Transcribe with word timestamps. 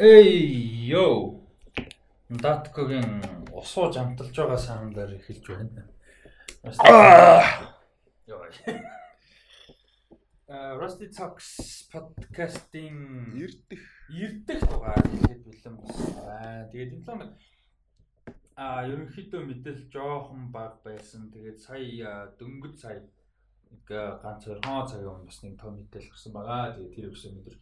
Эй 0.00 0.86
ёо. 0.94 1.42
Даткогийн 2.30 3.18
усуу 3.50 3.90
жамталж 3.90 4.30
байгаа 4.30 4.58
саамдаар 4.62 5.10
эхэлж 5.18 5.42
байна. 5.50 5.90
Ёо. 8.30 8.38
А 10.46 10.78
Rusty 10.78 11.10
Talks 11.10 11.90
podcast-ийн 11.90 13.34
Ирдэх. 13.42 13.82
ирдэх 14.08 14.60
дугаар 14.70 15.02
хэлээд 15.02 15.42
бэлэн 15.42 15.74
байна. 15.82 16.70
Тэгээд 16.70 16.94
энэ 16.94 17.18
нэг 17.18 17.30
а 18.54 18.86
ерөнхийдөө 18.86 19.42
мэдээл 19.50 19.90
жоохон 19.90 20.54
баг 20.54 20.78
байсан. 20.86 21.26
Тэгээд 21.34 21.58
сая 21.58 22.38
дөнгөж 22.38 22.74
сая 22.78 23.02
нэг 23.02 23.82
ганц 24.22 24.46
хоёр 24.46 24.62
цагийн 24.62 25.10
өмнө 25.10 25.26
бас 25.26 25.42
нэг 25.42 25.58
том 25.58 25.74
мэдээл 25.74 26.06
гарсан 26.06 26.32
байгаа. 26.38 26.78
Тэгээд 26.78 26.94
тэр 26.94 27.10
өсөө 27.10 27.30
өндөр 27.34 27.56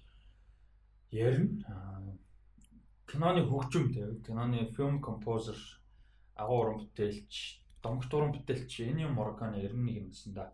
ярина. 1.17 2.26
Киноны 3.07 3.43
хөгжим 3.47 3.93
тийм 3.95 4.17
киноны 4.27 4.67
film 4.75 5.01
composer 5.01 5.57
агуу 6.35 6.59
уран 6.61 6.79
бүтээлч, 6.83 7.35
домогт 7.83 8.15
уран 8.15 8.33
бүтээлч 8.35 8.81
Ennio 8.83 9.09
Morricone 9.15 9.63
91 9.63 10.01
юмсанда 10.03 10.51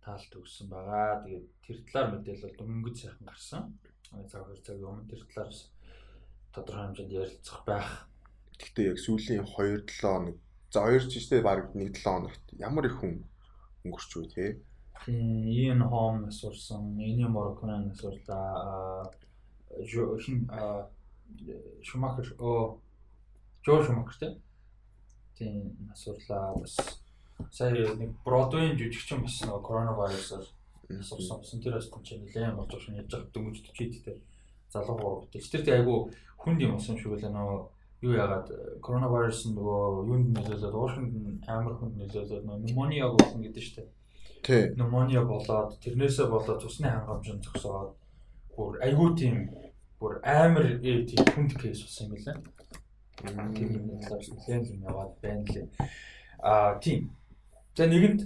таал 0.00 0.24
төгссөн 0.32 0.70
байгаа. 0.72 1.20
Тэгээд 1.22 1.46
тэр 1.66 1.78
талаар 1.92 2.08
мэдээлэл 2.16 2.56
бол 2.56 2.68
дөнгөж 2.72 2.96
сайхан 2.98 3.26
гарсан. 3.28 3.62
Цаг 4.26 4.42
хоёр 4.48 4.60
цагийн 4.64 4.88
өмнө 4.88 5.10
тэр 5.12 5.22
талаар 5.28 5.52
тодорхой 6.56 6.84
хэмжээнд 6.88 7.12
ярилцах 7.20 7.60
байх. 7.68 7.90
Гэхдээ 8.58 8.88
яг 8.90 8.98
сүүлийн 8.98 9.44
2 9.44 9.84
7 9.84 10.00
хоног 10.00 10.36
за 10.72 10.80
2 10.88 11.12
жиштэй 11.12 11.40
баг 11.44 11.70
1 11.76 11.94
7 11.94 12.00
хоногт 12.00 12.44
ямар 12.56 12.84
их 12.88 12.96
хүн 12.98 13.22
өнгөрч 13.84 14.10
үү 14.16 14.26
те. 14.34 14.46
Тийм 15.04 15.46
Ian 15.48 15.82
Holm 15.84 16.32
сурсан, 16.32 16.96
Ennio 16.96 17.28
Morricone 17.28 17.92
сурлаа. 17.94 19.08
хин 19.84 20.48
Шумахер 21.82 22.34
оо 22.38 22.78
Жо 23.64 23.82
Шумахер 23.82 24.16
те. 24.18 24.38
Тийм 25.38 25.76
насурлаа 25.88 26.54
бас 26.58 26.76
сая 27.50 27.94
нэг 27.94 28.14
Бродвейн 28.24 28.76
жүжигчин 28.76 29.22
бас 29.22 29.40
нөгөө 29.42 29.62
коронавирусаар 29.64 30.46
болсон. 31.40 31.60
Тэр 31.60 31.74
бас 31.74 31.88
чинь 32.02 32.24
нэлээд 32.24 32.56
болж 32.56 32.70
байгаа 32.70 33.00
яж 33.00 33.10
байгаа 33.10 33.30
дөнгөж 33.34 33.58
40 33.72 34.04
дээр 34.04 34.20
залуу 34.72 34.96
гурав. 34.98 35.28
Тэр 35.30 35.62
тийм 35.64 35.76
айгу 35.76 36.10
хүнд 36.38 36.60
юм 36.60 36.72
болсон 36.76 36.96
шүү 36.98 37.16
лээ 37.20 37.32
нөгөө 37.32 37.60
юу 38.00 38.12
яагаад 38.16 38.48
коронавирус 38.80 39.44
нөгөө 39.52 39.80
юунд 40.08 40.28
нөлөөлөд 40.36 40.74
уушинд 40.74 41.44
амар 41.48 41.74
хүнд 41.76 41.94
нөлөөлөд 42.00 42.44
нөгөө 42.44 42.62
пневмониа 42.64 43.08
болсон 43.12 43.40
гэдэг 43.44 43.62
шүү 43.64 43.76
дээ. 43.76 43.88
Тий. 44.40 44.62
Пневмониа 44.72 45.22
болоод 45.28 45.76
тэрнээсээ 45.84 46.26
болоод 46.32 46.62
цусны 46.64 46.88
хангамж 46.88 47.28
нь 47.28 47.44
зогсоод 47.44 47.92
бүр 48.56 48.80
айгуу 48.80 49.12
тийм 49.12 49.52
бүр 50.00 50.18
амар 50.24 50.80
тийм 50.80 51.24
хүнд 51.34 51.52
кейс 51.60 51.84
болсон 51.84 52.08
юм 52.08 52.16
лээ. 52.16 52.38
Тийм 53.54 53.68
юм 53.76 54.00
талаас 54.00 54.28
нь 54.32 54.72
юм 54.72 54.80
яваад 54.88 55.12
байна 55.20 55.44
лээ. 55.44 55.68
Аа 56.42 56.80
тийм. 56.80 57.12
За 57.76 57.86
нэгэнд 57.86 58.20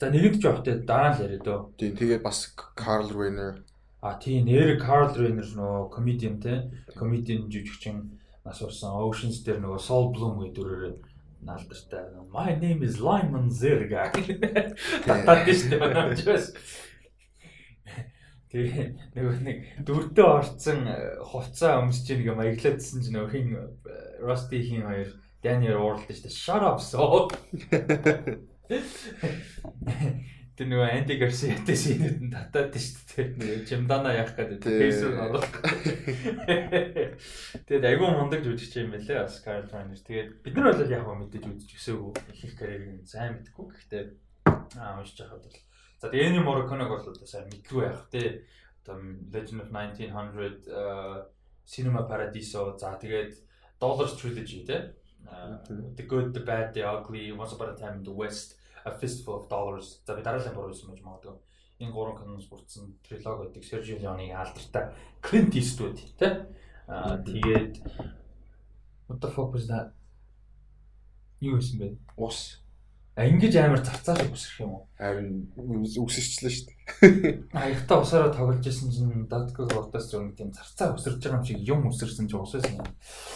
За 0.00 0.10
нэгэнд 0.10 0.40
ч 0.40 0.44
явахтай 0.44 0.82
дараа 0.82 1.14
л 1.14 1.22
яриа 1.24 1.40
дөө. 1.40 1.58
Тийм 1.78 1.96
тэгээд 1.96 2.22
бас 2.26 2.50
Карл 2.74 3.08
Рейнер 3.14 3.62
А 4.02 4.18
тийм 4.18 4.48
нэр 4.48 4.80
Карл 4.80 5.12
Рейнер 5.12 5.44
нөө 5.44 5.92
комедиан 5.92 6.40
те. 6.40 6.72
Комедиан 6.96 7.52
жүжигчин 7.52 8.16
нас 8.44 8.60
урсан 8.64 8.96
Oceans 8.96 9.44
дээр 9.44 9.60
нөгөө 9.60 9.80
Soul 9.80 10.08
Bloom 10.16 10.40
гэдэг 10.40 10.56
дүрээр 10.56 10.96
наалдартай. 11.44 12.08
My 12.32 12.56
name 12.56 12.82
is 12.82 12.96
Lyman 12.96 13.52
Zerga. 13.52 14.08
Татаад 15.04 15.44
гэж 15.44 15.68
байна. 15.76 16.16
Тэгээ 18.50 19.14
нөгөө 19.14 19.36
нэг 19.46 19.58
дөрөвдөө 19.86 20.26
орцсон 20.26 20.82
хувцаа 21.22 21.78
өмсөж 21.86 22.06
ийн 22.10 22.26
гэм 22.26 22.42
аяглаадсэн 22.42 22.98
чинь 22.98 23.14
нөгөө 23.14 23.30
хин 23.30 23.54
Rusty 24.18 24.58
хин 24.66 24.82
хоёр 24.90 25.14
уурлаа 25.78 26.10
шүү 26.10 26.26
дээ. 26.26 26.34
Shut 26.34 26.66
up 26.66 26.82
so. 26.82 27.30
Тэр 30.58 30.66
нөгөө 30.66 30.92
Andy 30.92 31.14
Garcia-тэй 31.16 31.78
шинэд 31.78 32.18
нь 32.26 32.34
татаад 32.34 32.74
шүү 32.74 33.06
дээ. 33.14 33.38
Нөгөө 33.38 33.62
Jimdana 33.70 34.18
яах 34.18 34.34
гэдэг 34.34 34.60
фейсбુક 34.66 35.16
оруулах. 35.30 35.54
Тэгээд 37.70 37.86
айгүй 37.86 38.08
мундаг 38.12 38.42
жүжигч 38.44 38.82
юм 38.82 38.92
байлээ 38.98 39.24
Oscar 39.24 39.62
Trainer. 39.70 39.94
Тэгээд 39.94 40.42
бид 40.42 40.58
нар 40.58 40.74
бол 40.74 40.90
яг 40.90 41.06
мэдээж 41.06 41.48
үзэж 41.48 41.70
өсөөгүй 41.78 42.12
их 42.34 42.58
карьерийг 42.58 43.08
сайн 43.08 43.40
мэдгүй. 43.40 43.72
Гэхдээ 43.72 44.02
аа 44.76 45.00
уншиж 45.00 45.22
байхад 45.22 45.48
бол 45.48 45.69
За 46.00 46.08
тэгээ 46.08 46.32
Ennio 46.32 46.42
Morricone-г 46.48 46.88
бол 46.88 47.04
одоо 47.12 47.28
сайн 47.28 47.52
мэдгүй 47.52 47.84
байх 47.84 48.08
тий. 48.08 48.48
Одоо 48.80 48.96
Legend 49.28 49.60
of 49.60 49.68
1900 49.68 51.28
Cinema 51.68 52.08
Paradiso 52.08 52.72
за 52.80 52.96
тэгээд 52.96 53.36
Dollars 53.76 54.16
Trilogy 54.16 54.64
тий. 54.64 54.80
The 55.96 56.04
Good, 56.08 56.32
the 56.32 56.40
Bad, 56.40 56.72
the 56.72 56.82
Ugly, 56.88 57.36
Once 57.36 57.52
Upon 57.52 57.68
a 57.68 57.76
Time 57.76 58.00
in 58.00 58.04
the 58.04 58.16
West, 58.16 58.56
A 58.84 58.90
Fistful 58.96 59.44
of 59.44 59.48
Dollars. 59.52 60.00
За 60.06 60.16
би 60.16 60.22
дараагийн 60.24 60.56
буруу 60.56 60.72
юм 60.72 60.96
гэж 60.96 61.04
магадгүй. 61.04 61.36
Энэ 61.84 61.92
гурван 61.92 62.16
киноноос 62.16 62.48
бүрдсэн 62.48 62.96
трилог 63.04 63.52
гэдэг 63.52 63.64
Sergio 63.64 64.00
Leone-ийн 64.00 64.40
алдартай 64.40 64.96
Clint 65.20 65.52
Eastwood 65.52 66.00
тий. 66.00 66.32
Аа 66.88 67.20
тэгээд 67.20 67.76
What 69.08 69.20
the 69.20 69.28
fuck 69.28 69.52
was 69.52 69.68
that? 69.68 69.92
Юу 71.40 71.60
байсан 71.60 71.76
бэ? 71.76 71.96
ус 72.16 72.64
А 73.18 73.26
ингэж 73.26 73.54
амар 73.58 73.82
зарцааш 73.82 74.30
үсрэх 74.30 74.62
юм 74.62 74.70
уу? 74.70 74.84
харин 74.94 75.50
үсэрчлээ 75.58 76.52
шүү 76.54 76.66
дээ. 76.70 77.50
Аягта 77.58 77.98
усаараа 78.00 78.30
тоглож 78.30 78.62
исэн 78.62 78.94
чинь 78.94 79.26
Дадког 79.26 79.66
урдаас 79.74 80.06
зөв 80.08 80.30
тийм 80.38 80.54
зарцаа 80.54 80.94
өсөрж 80.94 81.18
байгаа 81.18 81.42
юм 81.42 81.44
шиг 81.44 81.58
юм 81.58 81.80
өсөрсөн 81.90 82.30
чинь 82.30 82.38
ус 82.38 82.54
байсан 82.54 82.78
юм. 82.78 82.88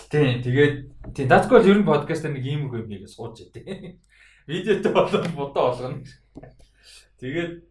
Тийм 0.08 0.40
тэгээд 0.46 0.74
тийм 1.10 1.28
Дадког 1.28 1.58
бол 1.58 1.70
ер 1.74 1.78
нь 1.82 1.90
подкаст 1.90 2.24
нэг 2.30 2.46
ийм 2.46 2.70
үг 2.70 2.86
юм 2.86 2.88
хийгээ 2.88 3.10
сууж 3.10 3.42
идэв. 3.42 3.98
Видеотой 4.46 4.92
болоод 4.94 5.26
бодоо 5.34 5.64
болгоно. 5.74 6.06
Тэгээд 7.18 7.66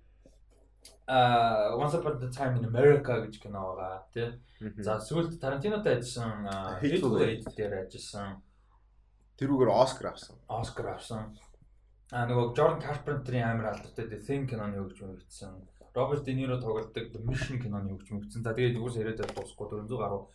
а 1.07 1.75
Once 1.79 1.95
Upon 1.95 2.19
a 2.19 2.29
Time 2.29 2.59
in 2.59 2.65
America 2.67 3.23
гэж 3.23 3.39
кино 3.39 3.79
байгаа 3.79 4.03
тий. 4.11 4.27
За 4.83 4.99
сүүлд 4.99 5.39
Тарантинотой 5.39 6.03
ажилласан 6.03 6.47
Hateful 6.83 7.15
Eight 7.23 7.47
дээр 7.55 7.87
ажилласан 7.87 8.43
Тэрүүгээр 9.37 9.71
Оскар 9.73 10.13
авсан. 10.13 10.37
Оскар 10.47 10.93
авсан. 10.93 11.33
А 12.13 12.27
нөгөө 12.29 12.51
Jordan 12.53 12.81
Carpenter-ийн 12.83 13.47
амар 13.47 13.71
алдартай 13.71 14.05
The 14.05 14.19
Thing 14.21 14.43
киноны 14.45 14.77
хөгжим 14.77 15.15
өгсөн. 15.15 15.55
Роберт 15.95 16.27
Де 16.27 16.35
Ниро 16.37 16.59
тоглодог 16.61 17.07
The 17.09 17.21
Mission 17.25 17.57
киноны 17.57 17.89
хөгжим 17.89 18.19
өгсөн. 18.21 18.43
За 18.45 18.53
тэгээд 18.53 18.77
юус 18.77 18.99
яриад 19.01 19.23
дуусахгүй 19.33 19.81
400 19.81 19.97
гаруй 19.97 20.27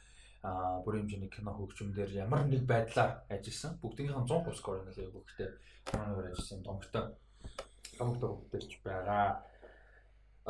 а 0.43 0.83
бүрийн 0.83 1.07
хэмжээний 1.07 1.31
кино 1.31 1.55
хөгжмөндөр 1.55 2.11
ямар 2.19 2.43
нэг 2.51 2.67
байдлаар 2.67 3.23
ажилласан. 3.31 3.79
Бүгдийнх 3.79 4.11
нь 4.11 4.27
100% 4.27 4.59
скор 4.59 4.83
нэлээ 4.83 5.07
бүгдээ 5.15 5.51
киноноор 5.87 6.27
ажилласан 6.27 6.67
домогтой 6.67 7.15
домогтой 7.95 8.27
хөгжимч 8.27 8.83
байгаа. 8.83 9.47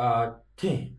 А 0.01 0.41
тийм. 0.57 0.97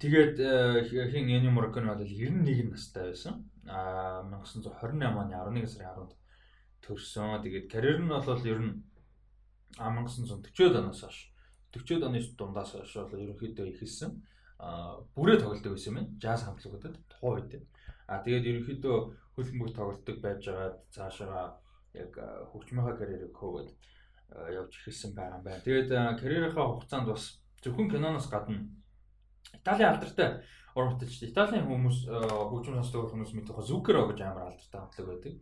Тэгээд 0.00 0.40
хин 0.88 1.28
Ennio 1.28 1.52
Morricone 1.52 1.92
бол 1.92 2.00
91 2.00 2.72
настай 2.72 3.12
байсан. 3.12 3.44
А 3.68 4.24
1928 4.24 5.04
оны 5.04 5.36
11 5.36 5.68
сарын 5.68 5.92
10-нд 5.92 6.12
төрсөн. 6.80 7.44
Тэгээд 7.44 7.68
карьер 7.68 8.00
нь 8.00 8.08
бол 8.08 8.40
ер 8.40 8.60
нь 8.64 8.85
1940-од 9.74 10.76
оноос 10.80 11.02
хойш 11.02 11.18
40-од 11.74 12.06
оны 12.08 12.22
дундаас 12.38 12.72
хойш 12.72 12.94
бол 12.96 13.24
ерөнхийдөө 13.26 13.66
ихэлсэн. 13.74 14.14
Бүрээ 15.16 15.38
тоглодог 15.42 15.76
байсан 15.76 15.98
юм. 15.98 16.06
Жаз 16.22 16.46
хамтлагуудад 16.46 16.96
тухайн 17.10 17.44
үед. 17.44 17.66
Аа 18.08 18.22
тэгээд 18.24 18.48
ерөнхийдөө 18.50 18.96
хөлбөмбөг 19.36 19.70
тоглодог 19.76 20.16
байж 20.22 20.42
байгаад 20.48 20.76
цаашаа 20.94 21.60
яг 21.92 22.12
хөгжмийнхаа 22.52 22.96
карьерийг 22.96 23.34
хөөгээд 23.36 23.70
явж 24.56 24.72
эхэлсэн 24.80 25.12
байгаа 25.12 25.38
юм 25.38 25.44
байна. 25.44 25.66
Тэгээд 25.66 25.90
карьерийнхаа 26.20 26.66
хугацаанд 26.72 27.08
бас 27.12 27.24
зөвхөн 27.62 27.90
киноноос 27.90 28.28
гадна 28.32 28.64
Италийн 29.54 29.90
алдартай 29.90 30.42
уран 30.74 30.92
бүтээлч 30.94 31.22
Италийн 31.30 31.66
хүмүүс 31.66 31.98
хөгжим 32.06 32.76
сонсдог 32.76 33.10
хүмүүс 33.10 33.32
мэдэх 33.36 33.60
Зукеро 33.64 34.06
гэж 34.10 34.20
амар 34.22 34.50
алдартай 34.50 34.80
хамтлаг 34.80 35.06
байдаг. 35.08 35.34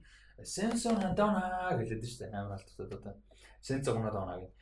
Senso 0.42 0.90
Madonna 0.98 1.70
гэлээд 1.78 2.02
шүү 2.04 2.20
дээ 2.26 2.38
амар 2.38 2.58
алдартай 2.58 2.86
одоо. 2.86 3.14
Senso 3.64 3.96
Madonna 3.96 4.36
гэх. 4.44 4.52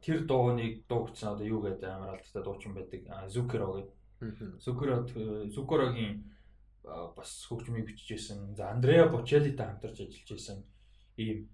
Тэр 0.00 0.24
дууны 0.24 0.80
дуугч 0.88 1.20
нь 1.20 1.28
одоо 1.28 1.44
юу 1.44 1.60
гэдэг 1.60 1.84
амар 1.84 2.16
алдартай 2.16 2.42
дуучин 2.42 2.72
байдаг. 2.72 3.04
Zukero 3.28 3.68
гэдэг. 3.76 4.56
Zukero 4.64 5.04
Zukeroгийн 5.52 6.24
бас 7.12 7.44
хөгжмийг 7.44 7.84
бичижсэн. 7.84 8.56
За 8.56 8.72
Андреа 8.72 9.04
Бочеллитай 9.12 9.68
хамтарч 9.68 10.00
ажиллаж 10.00 10.30
байсан 10.32 10.64
ийм 11.20 11.48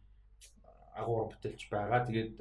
агуур 0.95 1.35
бүтээлч 1.35 1.67
байгаа. 1.67 2.07
Тэгээд 2.07 2.39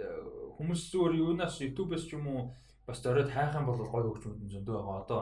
хүмүүс 0.62 0.81
зүгээр 0.94 1.18
юунаас 1.18 1.57
YouTube-ээс 1.57 2.06
ч 2.06 2.13
юм 2.13 2.29
уу 2.29 2.41
бас 2.85 3.01
зориод 3.01 3.33
хайх 3.33 3.57
юм 3.57 3.65
бол 3.65 3.81
гоё 3.89 4.13
хөгжмөд 4.13 4.38
нь 4.45 4.53
зөндөө 4.53 4.77
байгаа. 4.77 5.01
Одоо 5.01 5.21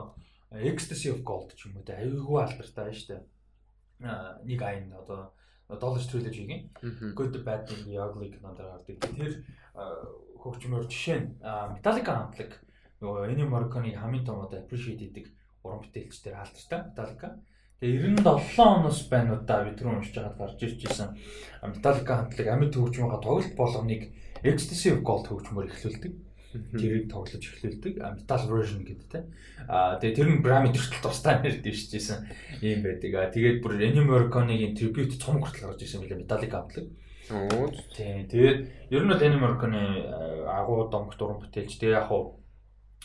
Ecstasy 0.52 1.08
of 1.14 1.24
Gold 1.24 1.56
ч 1.56 1.72
юм 1.72 1.80
уу 1.80 1.88
те 1.88 1.96
аюулгүй 1.96 2.40
алдартай 2.44 2.92
шүү 2.92 3.08
дээ. 3.16 3.24
Нэг 4.44 4.60
айн 4.60 4.92
одоо 4.92 5.32
Dollar 5.70 6.02
Trilogy-гийн 6.02 6.70
Good 7.14 7.44
Bad 7.46 7.70
and 7.70 7.86
the 7.86 8.02
Ugly 8.02 8.34
кинонд 8.34 8.58
гардаг. 8.58 8.98
Тэр 9.14 9.46
хөгжмөөр 10.42 10.86
жишээ 10.90 11.18
нь 11.22 11.28
Metallica 11.78 12.18
хамтлаг 12.18 12.58
нөгөө 13.02 13.30
Ennio 13.30 13.46
Morricone 13.46 13.94
хамгийн 13.94 14.26
том 14.26 14.42
одоо 14.42 14.58
appreciate 14.66 14.98
хийдэг 15.06 15.30
уран 15.62 15.86
бүтээлчдэр 15.86 16.36
алдартай 16.42 16.80
Metallica. 16.90 17.28
Тэгээ 17.80 18.18
97 18.18 18.60
оноос 18.60 19.00
байна 19.14 19.38
уу 19.38 19.46
да 19.46 19.62
бид 19.64 19.78
түрүү 19.78 19.94
уншиж 20.02 20.16
байгаад 20.18 20.40
гарч 20.42 20.60
ирж 20.66 20.82
исэн 20.90 21.14
Metallica 21.62 22.18
хамтлаг 22.18 22.48
амьд 22.50 22.74
хөгжмийнхаа 22.74 23.22
тоглолт 23.22 23.54
болгоныг 23.54 24.10
of 24.42 25.00
Gold 25.06 25.26
хөгжмөөр 25.30 25.70
эхлүүлдэг. 25.70 26.14
Тэрийг 26.50 27.12
тоглож 27.14 27.46
эхлүүлдэг. 27.46 28.02
Metal 28.02 28.42
version 28.50 28.82
гэдэг 28.82 29.06
те. 29.06 29.22
Аа 29.70 30.02
тэгээ 30.02 30.18
тэр 30.18 30.30
нь 30.34 30.42
Grammy 30.42 30.74
төрөлт 30.74 30.98
тусдаа 31.06 31.38
нэр 31.46 31.62
дэвшижсэн 31.62 32.26
юм 32.66 32.82
байдаг. 32.82 33.12
Аа 33.14 33.30
тэгээд 33.30 33.62
бүр 33.62 33.78
Ennio 33.78 34.02
Morricone-ийн 34.10 34.74
tribute 34.74 35.14
цом 35.22 35.38
хүртэл 35.46 35.70
гарч 35.70 35.86
ирсэн 35.86 36.02
билээ 36.02 36.26
Metallica 36.26 36.66
хамтлаг. 36.66 36.90
Оо. 37.30 37.70
Тийм. 37.94 38.26
Тэгээд 38.26 38.60
ер 38.90 39.04
нь 39.06 39.12
бол 39.14 39.22
Ennio 39.22 39.40
Morricone 39.46 39.82
агуу 40.50 40.90
домогт 40.90 41.22
уран 41.22 41.38
бүтээлч. 41.38 41.78
Тэгээ 41.78 42.02
яг 42.02 42.10
хуу 42.10 42.42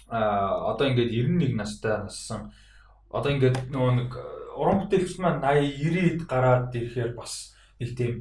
аа 0.08 0.72
одоо 0.72 0.88
ингээд 0.88 1.12
91 1.12 1.52
настай 1.60 2.00
нассан 2.00 2.48
одоо 3.12 3.28
ингээд 3.28 3.68
нөгөө 3.68 3.92
нэг 3.92 4.10
уран 4.56 4.80
бүтээлч 4.84 5.20
маань 5.20 5.44
80 5.44 5.84
90-д 5.84 6.24
гараад 6.24 6.72
ирэхээр 6.72 7.12
бас 7.12 7.52
нэг 7.76 7.92
тийм 7.92 8.12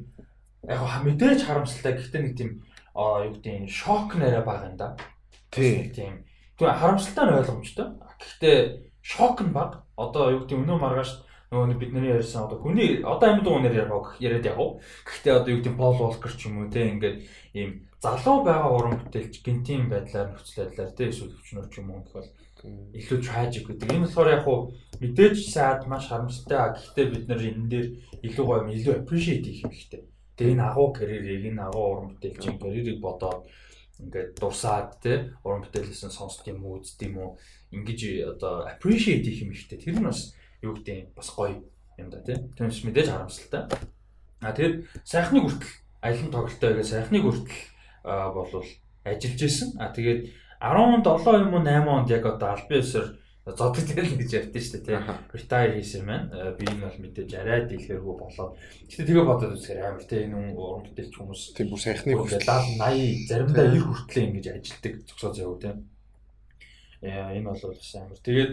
яг 0.68 0.80
мэдээж 1.04 1.48
харамсалтай 1.48 1.96
гэхдээ 1.96 2.22
нэг 2.22 2.34
тийм 2.36 2.50
аа 2.92 3.24
юу 3.26 3.34
гэдэг 3.34 3.54
нь 3.64 3.72
шок 3.72 4.14
нэрэ 4.14 4.44
бага 4.44 4.68
юм 4.68 4.76
да. 4.76 4.96
Тийм. 4.96 5.13
Тийм. 5.54 6.24
Тэгвэл 6.58 6.78
харамсалтай 6.78 7.24
нь 7.26 7.36
ойлгомжтой. 7.38 7.86
Гэхдээ 8.18 8.58
шок 9.02 9.40
нь 9.42 9.54
бага. 9.54 9.86
Одоо 9.94 10.34
юу 10.34 10.40
гэдэг 10.42 10.58
өнөө 10.58 10.78
маргааш 10.82 11.10
нөгөө 11.54 11.78
бидний 11.78 12.10
ярьсан 12.10 12.50
одоо 12.50 12.58
хүний 12.58 13.02
одоо 13.06 13.28
амьд 13.30 13.46
уунаар 13.46 13.74
яг 13.74 13.90
яриад 14.18 14.46
яг. 14.50 14.58
Гэхдээ 15.06 15.34
одоо 15.38 15.50
юу 15.54 15.58
гэдэг 15.62 15.76
Пол 15.78 15.94
Волкер 15.94 16.32
ч 16.34 16.50
юм 16.50 16.66
уу 16.66 16.70
те 16.70 16.90
ингээд 16.90 17.16
ийм 17.54 17.70
залуу 18.02 18.42
байгаа 18.42 18.70
уран 18.74 18.94
бүтээлч 18.98 19.34
гинтийн 19.46 19.86
байдлаар 19.86 20.34
нөхцөл 20.34 20.66
байдлаар 20.66 20.92
те 20.98 21.04
эсвэл 21.08 21.34
өвчнөр 21.38 21.66
ч 21.70 21.74
юм 21.78 21.88
уу 21.94 22.02
гэх 22.02 22.14
бол 22.18 22.28
илүү 22.98 23.18
tragic 23.22 23.64
гэдэг. 23.70 23.92
Энэ 23.94 24.04
болохоор 24.08 24.34
яг 24.34 24.42
хуу 24.42 24.58
мэдээж 24.98 25.36
сайд 25.54 25.86
маш 25.86 26.10
харамсалтай. 26.10 26.74
Гэхдээ 26.74 27.06
бид 27.12 27.24
нар 27.28 27.42
энэ 27.44 27.70
дээр 27.70 27.86
илүү 28.26 28.44
гоё 28.46 28.66
илүү 28.74 28.94
appreciate 28.98 29.46
хийх 29.46 29.70
хэрэгтэй. 29.70 30.02
Тэгээ 30.34 30.54
энэ 30.58 30.66
агуу 30.66 30.88
карьерийг 30.90 31.44
энэ 31.54 31.62
агуу 31.62 31.84
уран 31.92 32.08
бүтээлчийн 32.18 32.58
карьерийг 32.58 32.98
бодоод 32.98 33.46
ингээд 34.00 34.38
дурсаад 34.40 34.98
те 34.98 35.34
уран 35.44 35.62
бүтээлээс 35.62 36.02
нь 36.08 36.14
сонсд 36.14 36.42
юм 36.50 36.66
уу 36.66 36.82
үзд 36.82 36.98
юм 37.06 37.14
уу 37.18 37.30
ингэж 37.70 38.00
одоо 38.34 38.66
appreciate 38.66 39.22
хийх 39.22 39.46
юм 39.46 39.54
хэрэгтэй. 39.54 39.78
Тэр 39.78 39.98
нь 40.02 40.08
бас 40.08 40.34
юу 40.62 40.74
гэдэг 40.74 41.14
бас 41.14 41.28
гоё 41.30 41.62
юм 41.98 42.08
да 42.10 42.22
те. 42.22 42.34
Тэрнээс 42.58 42.82
мэдээж 42.82 43.08
харамсалтай. 43.10 43.62
А 44.42 44.52
тэр 44.52 44.88
сайхныг 45.06 45.46
хүртэл 45.46 45.72
аялын 46.02 46.30
тоглолттой 46.34 46.70
байгаа 46.74 46.84
сайхныг 46.84 47.22
хүртэл 47.22 47.62
болвол 48.04 48.68
ажиллаж 49.04 49.40
исэн. 49.42 49.68
А 49.78 49.94
тэгээд 49.94 50.20
17 50.60 51.44
юм 51.44 51.54
уу 51.54 51.62
8 51.62 51.88
онд 51.88 52.08
яг 52.10 52.24
одоо 52.26 52.48
албан 52.56 52.78
ёсоор 52.82 53.08
зодтол 53.44 53.84
гэж 53.84 54.30
ярьдэн 54.32 54.56
шүү 54.56 54.80
дээ 54.80 55.04
тийм 55.04 55.04
retire 55.36 55.76
хийсэн 55.76 56.02
маань 56.08 56.32
би 56.56 56.64
энэ 56.64 56.88
бол 56.88 56.96
мэдээж 57.04 57.30
арай 57.36 57.68
дийлхэргүй 57.68 58.14
болоод. 58.16 58.56
Гэтээ 58.88 59.04
тэгээ 59.04 59.28
бодоод 59.28 59.52
үзэхээр 59.60 59.84
амар 59.84 60.04
тийм 60.08 60.32
энэ 60.32 60.56
уран 60.56 60.84
бүтээлч 60.88 61.12
хүмүүс 61.12 61.42
тийм 61.52 61.68
бүр 61.68 61.80
сайхны 61.84 62.16
хүртэл. 62.16 62.40
80 62.80 63.28
заримдаа 63.28 63.64
90 63.68 63.84
хүртэл 63.84 64.24
ингэж 64.24 64.46
ажилдаг 64.48 64.92
зөксөө 65.04 65.32
заяа 65.36 65.60
тийм 65.60 65.76
энэ 67.04 67.48
бол 67.52 67.60
бас 67.68 67.92
амар. 68.00 68.18
Тэгээд 68.24 68.52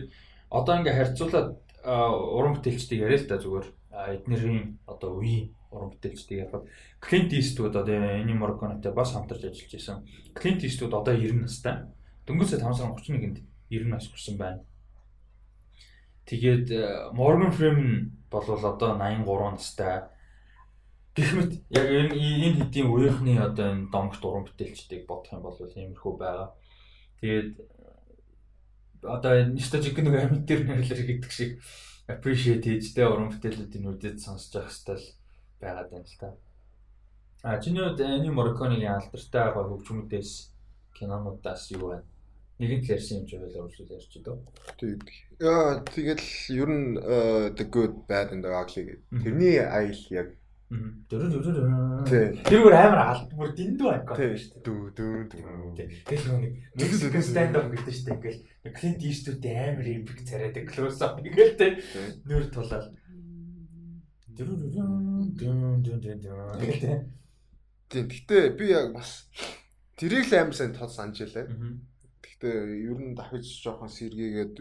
одоо 0.51 0.73
ингээ 0.75 0.97
харьцуулаад 0.99 1.49
уран 1.87 2.53
бүтээлчдийг 2.59 2.99
яриа 2.99 3.19
л 3.23 3.31
да 3.31 3.39
зүгээр. 3.39 3.67
Эднэрийн 3.91 4.79
одоо 4.91 5.23
үеийн 5.23 5.55
уран 5.71 5.95
бүтээлчдийг 5.95 6.51
ярихад. 6.51 6.67
Clint 6.99 7.31
Eastwood 7.31 7.79
одоо 7.79 7.95
энэ 7.95 8.35
Morricone-тэй 8.35 8.91
бас 8.91 9.15
хамтарч 9.15 9.47
ажиллаж 9.47 9.71
исэн. 9.71 10.03
Clint 10.35 10.67
Eastwood 10.67 10.91
одоо 10.91 11.15
90 11.15 11.47
настай. 11.47 11.87
Дөнгөж 12.27 12.51
сая 12.51 12.59
5 12.59 12.75
сарын 12.75 12.95
31-нд 12.99 13.39
90 13.71 13.87
нас 13.87 14.07
хүрсэн 14.11 14.35
байна. 14.35 14.59
Тэгээд 16.25 16.67
э, 16.71 17.11
Morgan 17.13 17.51
Freeman 17.51 18.11
бол 18.29 18.45
одоо 18.47 18.95
83 18.95 19.51
настай. 19.51 20.07
Гэхдээ 21.15 21.59
яг 21.75 21.87
энэ 22.13 22.15
энэ 22.15 22.57
хэдийн 22.63 22.87
үеийнхний 22.87 23.39
одоо 23.39 23.75
энэ 23.75 23.91
домогт 23.91 24.23
уран 24.23 24.47
бүтээлчдийг 24.47 25.03
бодох 25.07 25.33
юм 25.33 25.43
бол 25.43 25.59
иймэрхүү 25.59 26.13
байгаа. 26.15 26.55
Тэгээд 27.19 27.51
одоо 29.03 29.33
nostalgic 29.49 29.97
нэг 29.97 30.15
амьд 30.15 30.45
дээр 30.45 30.61
нэрлэр 30.65 31.01
гэдэг 31.03 31.31
шиг 31.31 31.59
appreciate 32.07 32.63
хийжтэй 32.63 33.05
уран 33.05 33.33
бүтээлүүдийн 33.33 33.91
үдэд 33.91 34.17
сонсож 34.21 34.61
явах 34.61 34.71
хэвэл 34.71 35.07
байгаад 35.59 35.89
байна 35.91 36.07
л 36.07 36.19
та. 36.21 36.29
А 37.43 37.57
чиний 37.57 37.81
үед 37.81 37.99
Ани 38.01 38.29
Morricone-ийн 38.29 38.93
алдартай 38.93 39.41
байгаа 39.49 39.65
хөгжмүүдээс 39.73 40.31
кинонуудаас 40.93 41.73
юу 41.73 41.97
байна? 41.97 42.10
Нэгэн 42.61 42.81
л 42.85 42.93
ярьсан 42.93 43.17
юм 43.19 43.25
чи 43.25 43.35
хойлоо 43.41 43.65
үржүүл 43.65 43.95
ярьч 43.97 44.13
дөө. 44.21 44.37
Тийм. 44.77 45.01
Яа 45.41 45.81
тэгэл 45.81 46.29
ер 46.53 46.69
нь 46.69 47.01
the 47.57 47.65
good 47.65 48.05
bad 48.05 48.29
and 48.29 48.45
the 48.45 48.53
ugly. 48.53 49.01
Тэрний 49.09 49.57
аял 49.57 49.97
яг 50.13 50.37
Тэр 50.71 52.61
бүр 52.63 52.75
амар 52.79 53.01
алт 53.03 53.31
бүр 53.35 53.49
дэндүү 53.57 53.89
айкон 53.91 54.15
шүү 54.15 54.51
дээ. 54.55 54.63
Дүү 54.63 54.83
дүү 54.95 55.15
дүү. 55.27 55.71
Тэгэл 56.07 56.31
нэг 56.39 56.53
мюзик 56.79 57.17
stand 57.27 57.59
up 57.59 57.67
гэдэг 57.75 57.91
шүү 57.91 58.07
дээ. 58.07 58.39
Ингээл 58.63 58.77
Clint 58.79 59.03
Eastwood 59.03 59.43
амар 59.51 59.87
epic 59.91 60.23
царайдаг 60.23 60.71
close 60.71 61.03
up 61.03 61.19
ингээл 61.19 61.59
тэ 61.59 61.67
нүүр 62.23 62.47
тулаад. 62.55 62.87
Тийм. 67.91 68.07
Гэтэ 68.07 68.55
би 68.55 68.71
яг 68.71 68.95
бас 68.95 69.27
тэрийг 69.99 70.31
л 70.31 70.39
амар 70.39 70.55
сайн 70.55 70.71
тод 70.71 70.95
санаж 70.95 71.19
байлаа. 71.19 71.51
Гэхдээ 72.41 72.89
ер 72.89 72.97
нь 72.97 73.13
дахиж 73.13 73.45
жоохон 73.61 73.85
сэргийгээд 73.85 74.57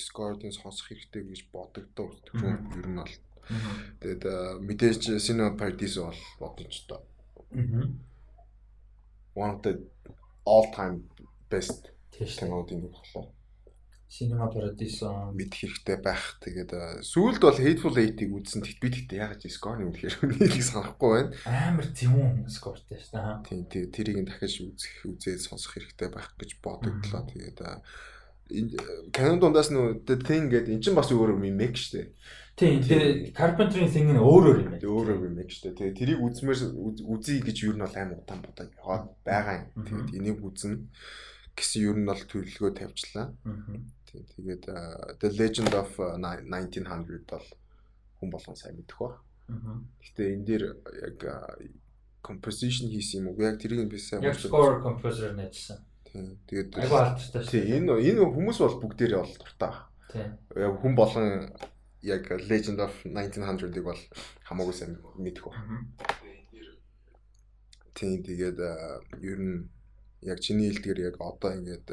скордын 0.00 0.56
сонсох 0.56 0.88
хэрэгтэй 0.88 1.22
гэж 1.28 1.40
бодогдоо. 1.52 2.16
Ер 2.80 2.88
нь 2.88 2.96
бол. 2.96 3.14
Тэгээд 4.00 4.24
мэдээж 4.64 5.20
Cinema 5.20 5.52
Paradiso 5.52 6.08
бол 6.08 6.56
бодож 6.56 6.88
тоо. 6.88 7.04
One 9.36 9.52
of 9.52 9.60
the 9.60 9.72
all 10.48 10.72
time 10.72 11.04
best 11.52 11.92
кинодын 12.08 12.88
нэг 12.88 12.96
болоо. 12.96 13.28
Cinema 14.08 14.48
Paradiso 14.48 15.30
мэдэх 15.36 15.68
хэрэгтэй 15.68 16.00
байх. 16.00 16.40
Тэгээд 16.40 17.04
сүүлд 17.04 17.44
бол 17.44 17.60
Hateful 17.60 17.92
Eight-ийг 17.92 18.32
үзсэн. 18.32 18.64
Тэгт 18.64 18.80
би 18.80 18.88
тэгтээ 18.88 19.20
яагаад 19.20 19.44
Score-ны 19.44 19.84
үнэхээр 19.84 20.16
үнийг 20.24 20.64
санахгүй 20.64 21.10
байна. 21.12 21.30
Амар 21.44 21.86
тийм 21.92 22.16
Score-тэй 22.48 23.04
шүү 23.04 23.12
дээ. 23.12 23.44
Тийм 23.44 23.60
тийм 23.68 23.84
тэрийг 23.92 24.24
дахиж 24.24 24.64
үзэх 24.64 25.04
үзээд 25.12 25.44
сонсох 25.44 25.76
хэрэгтэй 25.76 26.08
байх 26.08 26.32
гэж 26.40 26.56
бодогдлоо. 26.64 27.22
Тэгээд 27.28 27.60
Canon 29.12 29.38
дундаас 29.44 29.68
нөө 29.68 30.08
The 30.08 30.16
Thing 30.24 30.48
гэдэг 30.48 30.72
эн 30.72 30.80
чинь 30.80 30.96
бас 30.96 31.12
өөр 31.12 31.36
remake 31.36 31.76
шүү 31.76 32.00
дээ. 32.00 32.08
Тийм 32.56 32.80
тэгээ 32.80 33.36
Carpenter-ийн 33.36 33.92
Thing 33.92 34.08
нь 34.08 34.16
өөрөөр 34.16 34.58
юм 34.64 34.72
байна. 34.72 34.88
Өөрөөр 34.88 35.20
remake 35.20 35.52
шүү 35.52 35.76
дээ. 35.76 35.92
Тэгээ 35.92 35.98
тэрийг 36.00 36.20
үзмээр 36.24 36.60
үзье 37.04 37.44
гэж 37.44 37.56
юу 37.68 37.76
нь 37.76 37.84
бол 37.84 37.92
амар 37.92 38.24
удаан 38.24 38.40
яваад 38.72 39.04
байгаа 39.20 39.68
юм. 39.68 39.84
Тэгээд 39.84 40.16
энийг 40.16 40.40
үзнэ 40.40 40.80
гэсэн 41.60 41.80
юу 41.84 41.94
нь 42.00 42.08
бол 42.08 42.22
төлөвлөгөө 42.24 42.72
тавьчлаа. 42.72 43.36
Тийм 44.08 44.24
тэгээд 44.32 44.64
The 45.20 45.28
Legend 45.36 45.72
of 45.76 45.92
1900 46.00 47.28
бол 47.28 47.46
хүн 48.18 48.30
болгон 48.32 48.56
сайн 48.56 48.80
мэдэх 48.80 48.98
ба. 48.98 49.20
Гэхдээ 50.00 50.28
энэ 50.32 50.44
дээр 50.48 50.64
яг 51.04 51.20
composition 52.24 52.88
хийсэн 52.88 53.20
юм 53.20 53.36
уу? 53.36 53.40
Яг 53.44 53.60
тэрийг 53.60 53.88
би 53.88 54.00
сайн 54.00 54.24
яг 54.24 54.40
score 54.40 54.80
composer 54.80 55.36
нэжсэн. 55.36 55.78
Тийм. 56.08 56.40
Тэгээд 56.48 56.80
айгу 56.80 56.96
алттай 56.96 57.42
шүү. 57.44 57.52
Тийм. 57.52 57.88
Энэ 57.88 58.00
энэ 58.16 58.24
хүмүүс 58.32 58.58
бол 58.64 58.80
бүгдээрээ 58.80 59.20
бол 59.20 59.36
дуртай. 59.36 59.72
Тийм. 60.12 60.28
Яг 60.56 60.74
хүн 60.80 60.94
болгон 60.96 61.28
яг 62.00 62.24
Legend 62.48 62.78
of 62.80 62.92
1900-ыг 63.04 63.84
бол 63.84 64.02
хамаагүй 64.48 64.74
сайн 64.76 64.96
мэдэх 65.20 65.44
ба. 65.52 65.56
Тийм. 67.92 68.24
Тэгээд 68.24 68.58
ер 69.20 69.38
нь 69.40 69.68
яг 70.24 70.40
чиний 70.40 70.72
хэлдгээр 70.72 71.12
яг 71.12 71.16
одоо 71.20 71.52
ингээд 71.54 71.88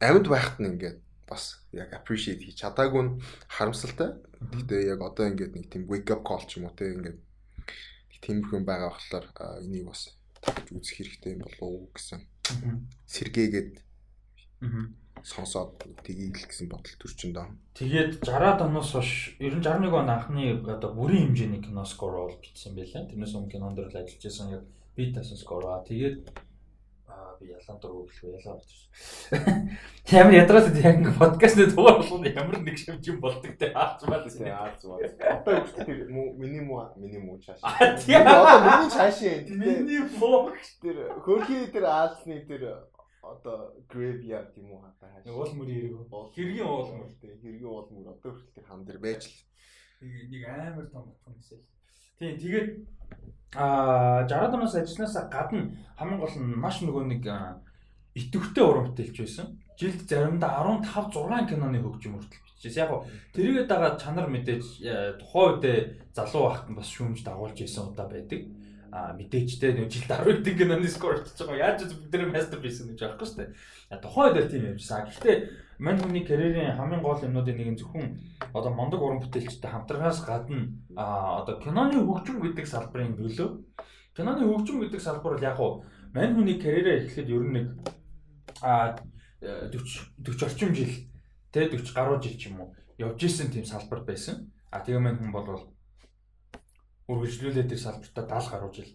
амьд 0.00 0.26
байхад 0.30 0.62
нь 0.62 0.70
ингээд 0.78 0.98
бас 1.28 1.62
яг 1.72 1.92
appreciate 1.92 2.42
хийж 2.42 2.56
чадаагүй 2.64 3.02
нь 3.04 3.12
харамсалтай. 3.48 4.16
Гэхдээ 4.52 4.82
яг 4.92 5.00
одоо 5.04 5.28
ингээд 5.28 5.52
нэг 5.54 5.66
тийм 5.68 5.84
wake 5.86 6.10
up 6.12 6.24
call 6.24 6.42
ч 6.48 6.58
юм 6.58 6.66
уу 6.66 6.74
те 6.74 6.90
ингээд 6.96 7.18
тиймэрхүү 8.24 8.60
байгаа 8.64 8.90
болохоор 8.90 9.26
энийг 9.62 9.86
бас 9.86 10.18
тавьж 10.42 10.72
үзэх 10.74 10.96
хэрэгтэй 10.98 11.32
юм 11.36 11.44
болов 11.46 11.62
уу 11.62 11.90
гэсэн. 11.94 12.20
Сэргээгээд 13.06 13.72
сонсоод 15.22 15.82
тгийл 16.02 16.34
гэсэн 16.34 16.68
бодол 16.70 16.96
төрчин 16.98 17.32
даа. 17.34 17.50
Тэгээд 17.74 18.22
60-аад 18.22 18.62
оноос 18.62 18.90
хойш 18.94 19.38
91 19.38 19.92
он 19.92 20.10
анхны 20.10 20.54
одоо 20.66 20.94
бүрийн 20.94 21.30
хэмжээний 21.30 21.62
кино 21.62 21.84
скор 21.84 22.14
бол 22.26 22.38
бичсэн 22.38 22.74
байлаа. 22.74 23.06
Тэрнээс 23.06 23.34
өмнө 23.34 23.52
кинонд 23.52 23.78
л 23.78 23.90
ажиллаж 23.90 24.22
байсан 24.22 24.46
яг 24.54 24.62
би 24.94 25.12
тасан 25.12 25.38
скор 25.38 25.66
аа. 25.66 25.86
Тэгээд 25.86 26.47
би 27.40 27.50
ялан 27.52 27.78
дург 27.80 28.08
өглөө 28.08 28.36
ялаа 28.38 28.54
болчих. 28.58 28.82
Ямар 30.12 30.34
ядраас 30.34 30.68
яг 30.78 30.96
ингээ 30.98 31.18
подкастны 31.18 31.66
дугаар 31.70 31.98
болгоно 32.00 32.28
ямар 32.28 32.58
нэг 32.60 32.76
шимж 32.78 33.08
юм 33.08 33.20
болдог 33.20 33.54
те 33.58 33.72
хаач 33.72 34.02
маа 34.08 34.24
те 34.26 34.50
хаач 34.50 34.82
маа. 34.84 34.98
Одоо 35.38 35.54
үгүй 35.62 35.96
миний 36.38 36.60
муу 36.60 36.84
миний 36.96 37.22
муу 37.22 37.38
чааш. 37.38 37.60
Одоо 37.62 38.58
миний 38.66 38.90
чааш 38.90 39.18
юм. 39.22 39.58
Миний 39.58 40.02
муу 40.18 40.52
тэр 40.82 40.96
хөрхий 41.24 41.66
тэр 41.72 41.84
аалсны 41.86 42.42
тэр 42.48 42.62
одоо 43.22 43.74
graveyard 43.88 44.56
юм 44.56 44.72
уу 44.72 44.82
хатаа 44.82 45.08
хааш. 45.12 45.26
Уул 45.28 45.52
мөр 45.54 45.68
хэрэг. 45.68 46.08
Хэргийн 46.34 46.66
уул 46.66 46.90
мөр 46.96 47.12
те 47.20 47.34
хэргийн 47.38 47.68
уул 47.68 47.88
мөр 47.92 48.12
одоо 48.14 48.32
хүртэл 48.32 48.54
тэр 48.56 48.64
хан 48.64 48.84
дээр 48.84 48.98
байж 48.98 49.22
л 49.28 49.36
нэг 50.02 50.42
амар 50.46 50.86
том 50.90 51.10
утга 51.10 51.30
нэгсэл. 51.34 51.62
Тийм 52.18 52.34
тэгээд 52.34 52.68
аа 53.54 54.26
60 54.26 54.54
оноос 54.58 54.74
ажилласнаас 54.74 55.30
гадна 55.30 55.70
хамгийн 55.98 56.20
гол 56.20 56.34
нь 56.34 56.58
маш 56.58 56.82
нөгөө 56.82 57.04
нэг 57.06 57.22
идэвхтэй 58.18 58.64
уран 58.64 58.90
бүтээлч 58.90 59.16
байсан. 59.22 59.46
Жилд 59.78 60.02
заримдаа 60.10 60.66
15 60.66 61.14
6 61.14 61.46
киноны 61.46 61.78
хөгжим 61.78 62.18
хүртэл 62.18 62.42
бичсэн. 62.42 62.82
Яг 62.82 62.90
тэрийгээ 63.34 63.66
дагаад 63.70 64.02
чанар 64.02 64.26
мэдээж 64.26 64.64
э, 64.82 65.14
тухайн 65.22 65.62
үедээ 65.62 65.78
залуу 66.10 66.42
байхад 66.50 66.68
нь 66.70 66.78
бас 66.78 66.88
шүүмж 66.90 67.22
дагуулж 67.22 67.58
исэн 67.62 67.94
удаа 67.94 68.10
байдаг. 68.10 68.42
А 68.90 69.12
мэдээчтэй 69.12 69.76
нэг 69.76 69.92
жилд 69.92 70.08
10 70.08 70.40
хэдэн 70.40 70.56
киноны 70.56 70.88
скор 70.88 71.20
очиж 71.20 71.36
байгаа. 71.44 71.76
Яаж 71.76 71.84
ч 71.84 71.92
тэр 72.08 72.32
мастерпис 72.32 72.80
гэж 72.88 73.00
аахгүй 73.04 73.26
шүү 73.28 73.38
дээ. 73.44 74.00
Тухайн 74.00 74.32
үед 74.32 74.48
л 74.48 74.52
тийм 74.52 74.64
явжсан. 74.72 75.04
Гэхдээ 75.04 75.36
мань 75.78 76.00
хүний 76.00 76.24
карьерийн 76.24 76.72
хамгийн 76.72 77.04
гол 77.04 77.20
юмнуудын 77.20 77.56
нэг 77.56 77.68
нь 77.68 77.80
зөвхөн 77.84 78.16
одоо 78.56 78.72
мондөг 78.72 79.00
уран 79.02 79.20
бүтээлчтэй 79.20 79.70
хамтаргаас 79.70 80.24
гадна 80.24 80.72
а 80.96 81.44
одоо 81.44 81.60
киноны 81.60 82.00
хөгжим 82.00 82.40
гэдэг 82.40 82.66
салбарын 82.66 83.14
нөлөө. 83.20 83.48
Киноны 84.16 84.42
хөгжим 84.48 84.80
гэдэг 84.80 85.00
салбар 85.04 85.36
бол 85.36 85.44
яг 85.44 85.60
уу 85.60 85.84
мань 86.16 86.34
хүний 86.34 86.56
карьераа 86.56 87.04
эхлэхэд 87.04 87.28
ер 87.28 87.44
нь 87.44 87.54
нэг 87.54 87.66
а 88.64 88.96
40 89.44 90.24
40 90.24 90.48
орчим 90.48 90.74
жил 90.74 90.92
тэ 91.52 91.68
40 91.70 91.94
гаруй 91.94 92.18
жил 92.24 92.34
ч 92.40 92.48
юм 92.50 92.64
уу 92.64 92.74
явж 92.98 93.22
исэн 93.22 93.52
тийм 93.52 93.64
салбар 93.64 94.02
байсан. 94.02 94.50
А 94.72 94.80
тэгээ 94.80 94.98
мань 94.98 95.20
хүн 95.20 95.32
бол 95.32 95.70
үргэлжлүүлээд 97.08 97.70
тэр 97.72 97.80
салбартаа 97.80 98.24
70 98.28 98.52
гаруй 98.52 98.72
жил 98.76 98.90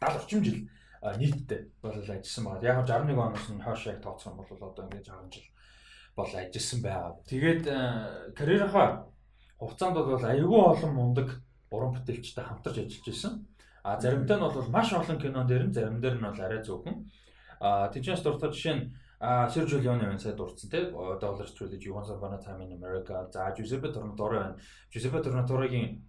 70 0.00 0.18
орчим 0.18 0.40
жил 0.46 0.58
нийтдээ 1.02 1.60
бол 1.82 1.98
ажилласан 1.98 2.44
байна. 2.46 2.62
Яг 2.62 2.76
61 2.86 3.18
оноос 3.18 3.48
нь 3.50 3.62
хойш 3.62 3.86
яг 3.86 3.98
тооцсон 4.02 4.36
бол 4.38 4.46
одоо 4.46 4.84
ингээд 4.86 5.10
60 5.10 5.34
жил 5.34 5.48
бол 6.14 6.30
ажилласан 6.30 6.80
байгаа. 6.82 7.18
Тэгээд 7.26 7.64
карьерийнхаа 8.38 9.10
хугацаанд 9.58 9.96
бол 9.98 10.22
аюул 10.22 10.70
олон 10.70 10.92
мундаг 10.94 11.28
уран 11.70 11.92
бүтээлчтэй 11.98 12.44
хамтарч 12.46 12.78
ажиллаж 12.78 13.08
исэн. 13.10 13.34
А 13.82 13.98
заримдаа 13.98 14.38
нь 14.38 14.46
бол 14.46 14.70
маш 14.70 14.92
олон 14.94 15.18
кинон 15.18 15.46
дээр 15.46 15.66
нь 15.66 15.74
зарим 15.74 15.98
дээр 15.98 16.22
нь 16.22 16.26
бол 16.30 16.38
арай 16.38 16.62
зөвхөн. 16.62 17.10
А 17.58 17.90
тийчээс 17.90 18.22
дуртай 18.22 18.50
жишээ 18.54 18.74
нь 18.78 18.84
Sergio 19.22 19.78
Leone 19.78 20.06
байна 20.06 20.18
сая 20.18 20.34
дурдсан 20.34 20.70
тий. 20.70 20.82
Dollars 21.22 21.54
Trilogy, 21.54 21.90
Once 21.90 22.10
Upon 22.10 22.34
a 22.34 22.38
Time 22.38 22.62
in 22.62 22.72
America. 22.74 23.30
За 23.30 23.54
Giuseppe 23.54 23.90
Tornatore 23.94 24.38
байна. 24.38 24.56
Giuseppe 24.90 25.22
Tornatore-гийн 25.22 26.02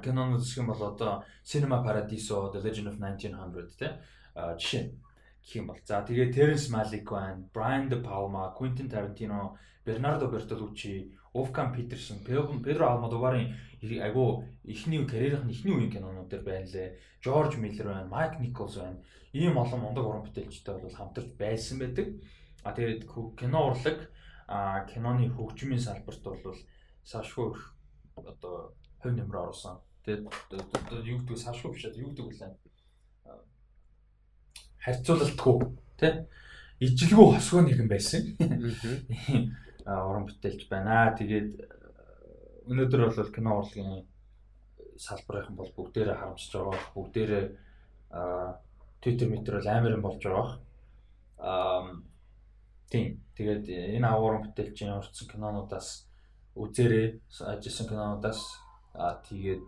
кинонууд 0.00 0.40
гэх 0.40 0.56
юм 0.56 0.66
бол 0.66 0.82
одоо 0.82 1.24
Cinema 1.44 1.84
Paradiso, 1.84 2.52
The 2.52 2.62
Legend 2.62 2.88
of 2.88 2.98
1900 2.98 3.76
тий. 3.76 3.90
А 4.34 4.56
жишээ 4.56 4.94
гэх 5.42 5.56
юм 5.56 5.66
бол. 5.66 5.78
За 5.84 6.00
тэгээ 6.00 6.32
Terrence 6.32 6.70
Malick 6.70 7.04
байна, 7.04 7.44
Brian 7.52 7.88
De 7.88 8.00
Palma, 8.00 8.54
Quentin 8.56 8.88
Tarantino, 8.88 9.58
Bernardo 9.84 10.30
Bertolucci, 10.30 11.12
Wolfgang 11.34 11.74
Peterson, 11.74 12.22
Pedro 12.24 12.86
Almodovar-ын 12.86 13.52
айгу 13.82 14.44
эхний 14.64 15.04
карьерийнх 15.04 15.44
нь 15.44 15.50
эхний 15.50 15.74
үеийн 15.74 15.90
кинонууд 15.90 16.28
дээр 16.28 16.44
байна 16.44 16.68
лээ. 16.70 16.96
George 17.24 17.56
Miller 17.58 17.86
байна, 17.88 18.08
Mike 18.08 18.38
Nichols 18.38 18.78
байна 18.78 19.00
ийм 19.32 19.56
олон 19.56 19.80
мундаг 19.80 20.04
уран 20.06 20.24
бүтээлчтэй 20.28 20.76
бол 20.76 20.92
хамтарч 20.92 21.28
байсан 21.40 21.78
байдаг. 21.80 22.20
А 22.62 22.72
тэгээд 22.76 23.08
кино 23.40 23.72
урлаг 23.72 24.12
киноны 24.92 25.32
хөгжмийн 25.32 25.80
салбарт 25.80 26.22
бол 26.22 26.56
сашгүй 27.02 27.56
одоо 28.14 28.76
хувь 29.02 29.16
нэмрээ 29.18 29.42
оруулсан. 29.42 29.82
Тэгээд 30.06 30.26
одоо 30.30 30.98
юу 31.02 31.18
гэдэг 31.20 31.38
сашгүй 31.38 31.70
биш 31.74 31.84
юу 31.94 32.10
гэдэг 32.14 32.26
вэ? 32.26 32.56
харьцуулалтгүй 34.82 35.56
тий 35.98 36.12
ижилгүй 36.82 37.26
хосгоо 37.34 37.62
нэгэн 37.62 37.88
байсан. 37.88 38.22
Аа 39.86 40.06
уран 40.10 40.26
бүтээлч 40.26 40.66
байна. 40.70 41.14
Тэгээд 41.18 41.50
өнөөдөр 42.70 43.00
бол 43.06 43.34
кино 43.34 43.50
урлагийн 43.62 44.06
салбарынхан 44.98 45.56
бол 45.58 45.70
бүгдээрээ 45.78 46.18
харамсаж 46.18 46.52
байгаа. 46.54 46.78
Бүгдээрээ 46.94 47.44
Twitter 49.02 49.28
метр 49.30 49.58
бол 49.58 49.68
амар 49.70 49.94
юм 49.94 50.02
болж 50.02 50.22
байгаа. 50.22 50.58
Аа 51.38 51.82
тийм. 52.90 53.22
Тэгээд 53.38 53.66
энэ 53.98 54.06
аварга 54.06 54.46
бүтээлчийн 54.50 54.98
урдсан 54.98 55.26
кинонуудаас 55.30 56.10
үзээрэй 56.58 57.22
ажилласан 57.30 57.86
кинонуудаас 57.88 58.40
аа 58.42 58.61
тэгээд 58.94 59.64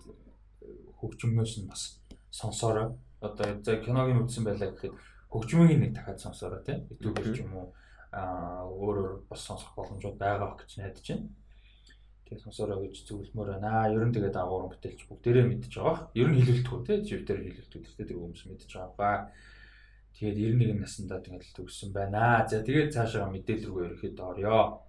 хөгжмөөс 1.00 1.52
нь 1.60 1.68
бас 1.68 2.00
сонсоорой. 2.30 2.96
Одоо 3.20 3.60
за 3.62 3.80
киног 3.80 4.08
нь 4.12 4.20
үзсэн 4.24 4.44
байлаа 4.44 4.72
гэхэд 4.72 4.94
хөгжмийг 5.32 5.80
нэг 5.80 5.92
дахиад 5.96 6.20
сонсоорой 6.20 6.62
тийм. 6.64 6.84
YouTube 6.90 7.20
ч 7.32 7.40
юм 7.40 7.56
уу 7.56 7.66
аа 8.12 8.68
өөрөөр 8.68 9.26
бас 9.30 9.40
сонсох 9.48 9.74
боломжууд 9.74 10.18
байгаа 10.20 10.54
гэж 10.60 10.70
найдаж 10.78 11.06
байна. 11.08 11.28
Тэгээ 12.24 12.44
сонсороо 12.44 12.78
гэж 12.84 12.94
зөвлөмөр 13.04 13.48
байна. 13.58 13.90
Ер 13.90 14.04
нь 14.06 14.14
тэгээд 14.14 14.36
агуурын 14.38 14.70
бүтээлч 14.72 15.00
бүгдээрээ 15.08 15.46
мэдж 15.50 15.72
байгаа. 15.76 16.08
Ер 16.14 16.28
нь 16.30 16.38
хилэлтгүй 16.38 16.80
тий 16.86 16.98
живтер 17.04 17.38
хилэлтгүй 17.42 17.80
тэртээ 17.84 18.06
тэр 18.08 18.18
хүмүүс 18.20 18.42
мэдж 18.48 18.70
байгаа. 18.70 19.28
Тэгээд 20.14 20.36
91 20.62 20.80
наснда 20.80 21.18
тэгээд 21.20 21.52
төгссөн 21.58 21.90
байна. 21.90 22.46
За 22.46 22.62
тэгээд 22.62 22.94
цаашаа 22.94 23.28
мэдээлэл 23.28 23.68
рүү 23.68 23.84
ерөөхдөө 23.98 24.26
орё. 24.30 24.84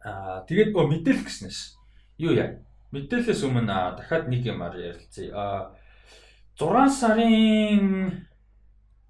Аа 0.00 0.42
тэгээд 0.48 0.72
өө 0.72 0.84
мэдээлэл 0.90 1.26
гэснээс 1.28 1.60
юу 2.18 2.32
яа? 2.34 2.56
Мэдээлэлээс 2.92 3.42
өмнө 3.48 3.96
дахиад 3.96 4.28
нэг 4.28 4.44
юмар 4.44 4.76
ярилцъя. 4.76 5.32
Аа 5.32 5.72
6 6.60 6.92
сарын 6.92 8.28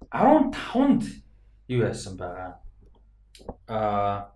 15-нд 0.07 1.03
юу 1.67 1.81
яасан 1.83 2.15
байгаа? 2.15 2.63
Аа 3.67 4.31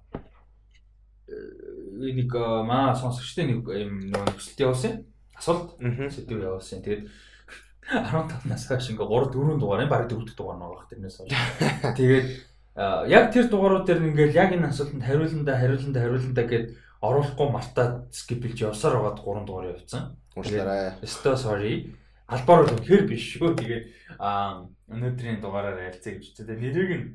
нэг 1.28 2.32
маа 2.68 2.92
сонсогчтой 2.92 3.48
нэг 3.48 3.64
юм 3.72 4.12
нөгөө 4.12 4.28
нөхцөлт 4.36 4.60
явуулсан. 4.60 4.94
Асуулт 5.40 5.80
сэдв 5.80 6.44
явуулсан. 6.44 6.84
Тэгээд 6.84 7.08
15-наас 7.88 8.64
хойш 8.70 8.92
ингээ 8.92 9.08
3 9.08 9.32
4 9.32 9.60
дугаар 9.64 9.88
баг 9.88 10.12
4 10.12 10.36
дугаар 10.36 10.60
нэг 10.60 10.72
баг 10.76 10.92
тэрнээс 10.92 11.18
хойш. 11.24 11.32
Тэгээд 11.98 12.28
яг 13.10 13.34
тэр 13.34 13.50
дугаарууд 13.50 13.86
дээр 13.90 14.06
ингээл 14.12 14.38
яг 14.38 14.52
энэ 14.54 14.70
асуултанд 14.70 15.02
хариуландаа 15.02 15.58
хариуландаа 15.58 16.04
хариуландаа 16.04 16.46
гэд 16.46 16.66
оруулахгүй 17.02 17.48
мартаад 17.52 18.10
скипэлж 18.14 18.62
явсаар 18.70 18.98
байгаад 18.98 19.22
3 19.22 19.46
дугаар 19.46 19.68
явцсан. 19.78 20.18
Уушлаарай. 20.36 20.98
Өстө 21.02 21.38
sorry. 21.38 21.94
Албаар 22.28 22.66
бол 22.68 22.84
хэр 22.84 23.08
биш 23.08 23.38
шүү. 23.38 23.56
Тэгээд 23.56 23.86
аа 24.20 24.66
өнөөдрийн 24.90 25.42
дугаараар 25.42 25.94
ярилцъя 25.94 26.18
гэж. 26.18 26.36
Тэгээд 26.38 26.60
нэрийг 26.62 26.92
нь 26.98 27.06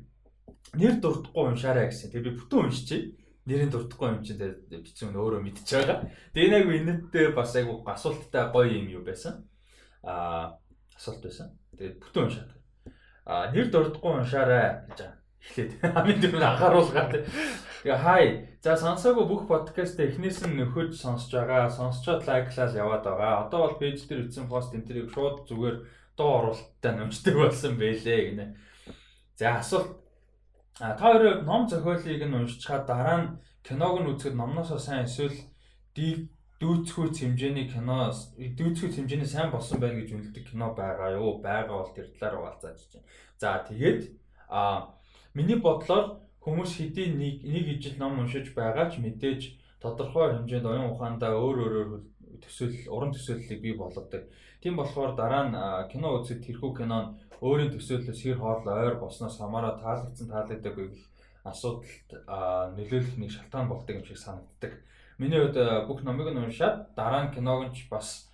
нэр 0.79 0.99
дурдахгүй 1.03 1.43
уншаарай 1.53 1.91
гэсэн. 1.91 2.11
Тэгээд 2.11 2.27
би 2.27 2.37
бүтэн 2.39 2.59
уншчихъя 2.63 3.11
нэрийн 3.45 3.71
дурдахгүй 3.71 4.07
юм 4.07 4.23
чинь 4.23 4.39
бичсэн 4.71 5.11
нь 5.11 5.19
өөрөө 5.19 5.41
мэдчихэж 5.43 5.71
байгаа. 5.83 5.99
Тэгээ 6.31 6.51
нэг 6.51 6.65
энэттэй 6.71 7.27
бас 7.35 7.51
айгу 7.59 7.83
асуулттай 7.83 8.47
гоё 8.55 8.71
юм 8.71 8.87
юу 8.87 9.03
байсан. 9.03 9.43
Аа 9.99 10.55
асуулт 10.95 11.21
байсан. 11.27 11.51
Тэгээд 11.75 11.99
бүтэн 11.99 12.23
уншаад. 12.23 12.51
Аа 13.27 13.51
нэр 13.51 13.67
дурдахгүй 13.67 14.11
уншаарай 14.23 14.87
гэж 14.87 14.99
эхлээд 15.43 15.71
хамгийн 15.95 16.21
түрүү 16.23 16.41
анхааруулгаа. 16.41 17.07
Тэгээ 17.11 17.99
хай. 17.99 18.23
За 18.63 18.79
сонсоогүй 18.79 19.25
бүх 19.27 19.43
подкаст 19.51 19.99
эхнээс 19.99 20.47
нь 20.47 20.55
нөхөж 20.55 20.95
сонсож 20.95 21.31
байгаа. 21.35 21.67
Сонсчоод 21.67 22.23
лайклал 22.23 22.71
яваад 22.71 23.03
байгаа. 23.03 23.47
Одоо 23.47 23.59
бол 23.67 23.75
пэйж 23.79 24.07
дээр 24.07 24.31
ütсэн 24.31 24.47
пост 24.47 24.71
энэ 24.71 24.87
тэрийг 24.87 25.11
шууд 25.11 25.43
зүгээр 25.51 25.77
доо 26.15 26.31
оруулалттай 26.39 26.93
нэмждэг 26.95 27.35
болсон 27.35 27.75
байлээ 27.75 28.19
гинэ. 28.31 28.45
За 29.35 29.59
асуулт 29.59 30.03
А 30.81 30.95
та 30.97 31.13
өөрөө 31.13 31.45
ном 31.45 31.69
зохиолыг 31.69 32.23
нь 32.25 32.33
уншчихад 32.33 32.89
дараа 32.89 33.17
нь 33.21 33.27
киног 33.61 34.01
нь 34.01 34.09
үзэхэд 34.09 34.33
номноосоо 34.33 34.81
сайн 34.81 35.05
эсвэл 35.05 35.37
дүүцхүүц 35.93 37.21
хэмжээний 37.21 37.69
кино 37.69 38.09
дүүцхүүц 38.09 38.95
хэмжээний 38.97 39.29
сайн 39.29 39.53
болсон 39.53 39.77
байна 39.77 40.01
гэж 40.01 40.09
үнэлдэг 40.17 40.49
кино 40.49 40.73
байгаа 40.73 41.13
юу? 41.21 41.37
Байгаа 41.45 41.77
бол 41.77 41.93
тэр 41.93 42.09
талаар 42.17 42.57
хуваалцааж 42.57 42.79
байна. 42.89 43.05
За 43.37 43.61
тэгээд 43.69 44.01
а 44.49 44.97
миний 45.33 45.57
бодлоор 45.57 46.21
хүмүүс 46.45 46.71
хэдийн 46.77 47.17
нэг 47.17 47.35
нэг 47.43 47.65
ижил 47.77 47.97
ном 47.99 48.19
уншиж 48.19 48.53
байгаа 48.53 48.91
ч 48.91 48.99
мэдээж 48.99 49.41
тодорхой 49.81 50.35
хэмжээнд 50.35 50.69
оюун 50.69 50.91
ухаандаа 50.91 51.33
өөр 51.35 51.57
өөрөөр 51.63 51.91
төсөөлөл 52.43 52.91
уран 52.95 53.11
төсөөллийг 53.15 53.61
бий 53.61 53.75
болгодог. 53.77 54.23
Тийм 54.61 54.75
болохоор 54.77 55.15
дараа 55.15 55.43
нь 55.47 55.55
кино 55.91 56.19
үзэхэд 56.19 56.45
тэрхүү 56.45 56.71
кинон 56.79 57.05
өөрийн 57.43 57.71
төсөөллөөс 57.75 58.21
хэр 58.23 58.39
хоол 58.39 58.63
ойр 58.67 58.95
болсноос 58.99 59.35
хамаараа 59.39 59.79
таалагдсан 59.79 60.27
таалагдаагүй 60.31 60.87
гэх 60.91 61.03
асуудалд 61.43 62.09
нөлөөлөх 62.77 63.15
нэг 63.19 63.31
шалтгаан 63.35 63.67
болдог 63.67 63.95
юм 63.99 64.05
шиг 64.07 64.19
санагддаг. 64.19 64.73
Миний 65.19 65.39
хувьд 65.39 65.59
бүх 65.87 65.99
номыг 66.03 66.31
нь 66.31 66.43
уншаад 66.43 66.95
дараа 66.95 67.27
нь 67.27 67.33
киног 67.35 67.67
нь 67.67 67.75
ч 67.75 67.91
бас 67.91 68.31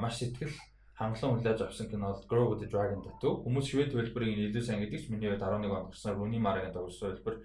маш 0.00 0.20
сэтгэл 0.20 0.52
хангалуун 0.98 1.38
хүлээж 1.38 1.60
авсан 1.62 1.86
кино 1.88 2.10
бол 2.10 2.26
Grow 2.26 2.46
with 2.50 2.60
the 2.62 2.68
Dragon 2.68 2.98
Tattoo. 2.98 3.46
Хүмүүс 3.46 3.66
швед 3.70 3.94
хэлбэрийн 3.94 4.50
илүү 4.50 4.62
сайн 4.66 4.82
гэдэг 4.82 4.98
ч 4.98 5.06
миний 5.14 5.30
хувьд 5.30 5.46
11 5.46 5.70
онд 5.70 5.94
гарсан 5.94 6.18
Rooney 6.18 6.42
Mara-гийн 6.42 6.74
тоглосон 6.74 7.14
хэлбэр 7.14 7.36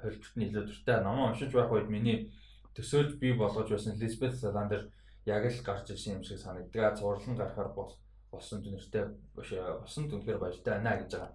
хэлбэрт 0.00 0.34
нь 0.40 0.46
илүү 0.48 0.64
дуртай. 0.64 1.04
Номоо 1.04 1.28
уншиж 1.28 1.52
байх 1.52 1.68
үед 1.68 1.92
миний 1.92 2.32
төсөөлж 2.72 3.20
бий 3.20 3.36
болгож 3.36 3.68
байсан 3.68 4.00
Elizabeth 4.00 4.40
Salander 4.40 4.88
яг 5.28 5.44
л 5.44 5.60
гарч 5.60 5.92
ирсэн 5.92 6.16
юм 6.16 6.24
шиг 6.24 6.40
санагддаг. 6.40 6.96
Зурлан 6.96 7.36
гарахаар 7.36 7.68
бол 7.76 7.92
болсон 8.32 8.64
дүнэртэй 8.64 9.12
босон 9.36 10.08
дүнхээр 10.08 10.40
баяртай 10.40 10.80
байна 10.80 10.96
гэж 10.96 11.12
байгаа. 11.12 11.32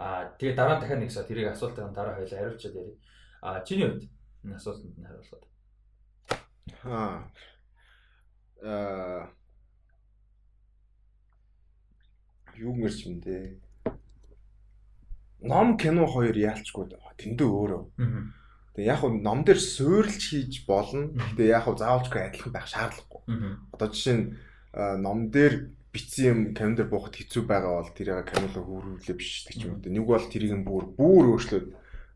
Аа 0.00 0.32
тэгээ 0.40 0.56
дараа 0.56 0.80
дахиад 0.80 1.00
нэг 1.04 1.12
сая 1.12 1.28
тэрийг 1.28 1.52
асуултын 1.52 1.92
дараа 1.92 2.16
хоёлаа 2.16 2.40
хариулчаад 2.40 2.80
ярив. 2.80 2.96
Аа 3.44 3.60
чиний 3.60 3.86
хувьд 3.92 4.08
энэ 4.44 4.56
асуултанд 4.56 4.96
нь 4.96 5.04
хариулахад. 5.04 5.44
Аа 6.88 7.28
аа 8.64 9.43
юу 12.58 12.74
мэрч 12.74 13.06
юм 13.06 13.20
дээ. 13.20 13.58
Ном 15.44 15.76
кино 15.76 16.06
хоёр 16.06 16.36
яалчгүй 16.36 16.88
тэндээ 17.18 17.48
өөрөө. 17.48 17.82
Тэгээ 18.74 18.90
яг 18.90 18.98
хөө 19.02 19.22
ном 19.22 19.46
дээр 19.46 19.60
суурилж 19.60 20.18
хийж 20.18 20.66
болно. 20.66 21.14
Гэтэ 21.14 21.52
яг 21.54 21.68
хөө 21.68 21.78
заавалжгүй 21.78 22.20
адилхан 22.26 22.52
байх 22.52 22.66
шаардлагагүй. 22.66 23.22
Одоо 23.70 23.88
жишээ 23.94 24.16
нь 24.18 24.26
ном 24.74 25.30
дээр 25.30 25.70
битсэн 25.94 26.26
юм 26.26 26.38
камер 26.58 26.82
дээр 26.82 26.90
буухад 26.90 27.14
хэцүү 27.14 27.42
байгаа 27.46 27.78
бол 27.78 27.94
тэрийг 27.94 28.26
камераа 28.26 28.64
хөөрүүлээ 28.66 29.14
биш 29.14 29.46
ч 29.46 29.62
юм 29.62 29.78
уу. 29.78 29.86
Нэг 29.86 30.02
бол 30.02 30.26
тэрийг 30.26 30.58
нь 30.58 30.66
бүр 30.66 30.90
бүр 30.90 31.38
өөрчлөөд 31.38 31.66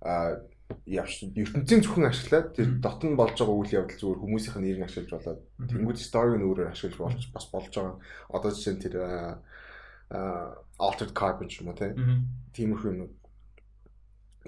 а 0.02 0.42
явш 0.84 1.22
ертөнцийн 1.22 1.80
зөвхөн 1.86 2.10
ашиглаад 2.10 2.58
тэр 2.58 2.68
дотн 2.82 3.14
болж 3.14 3.38
байгаа 3.38 3.56
үйл 3.56 3.76
явдал 3.78 4.02
зүгээр 4.02 4.20
хүмүүсийнх 4.20 4.56
нь 4.58 4.64
нэрийг 4.66 4.84
ашиглаж 4.84 5.12
болоод 5.14 5.40
тэнгууд 5.70 5.98
сториг 6.02 6.36
нь 6.36 6.44
өөрөөр 6.44 6.72
ашиглаж 6.74 6.98
болж 6.98 7.22
бас 7.32 7.46
болж 7.48 7.72
байгаа. 7.72 7.96
Одоо 8.34 8.50
жишээ 8.52 8.74
нь 8.76 8.82
тэр 8.82 8.94
altered 10.10 11.12
carbon 11.12 11.48
юм 11.52 11.68
уу 11.68 11.76
тиймэрхүү 12.54 12.92
юм. 12.96 13.12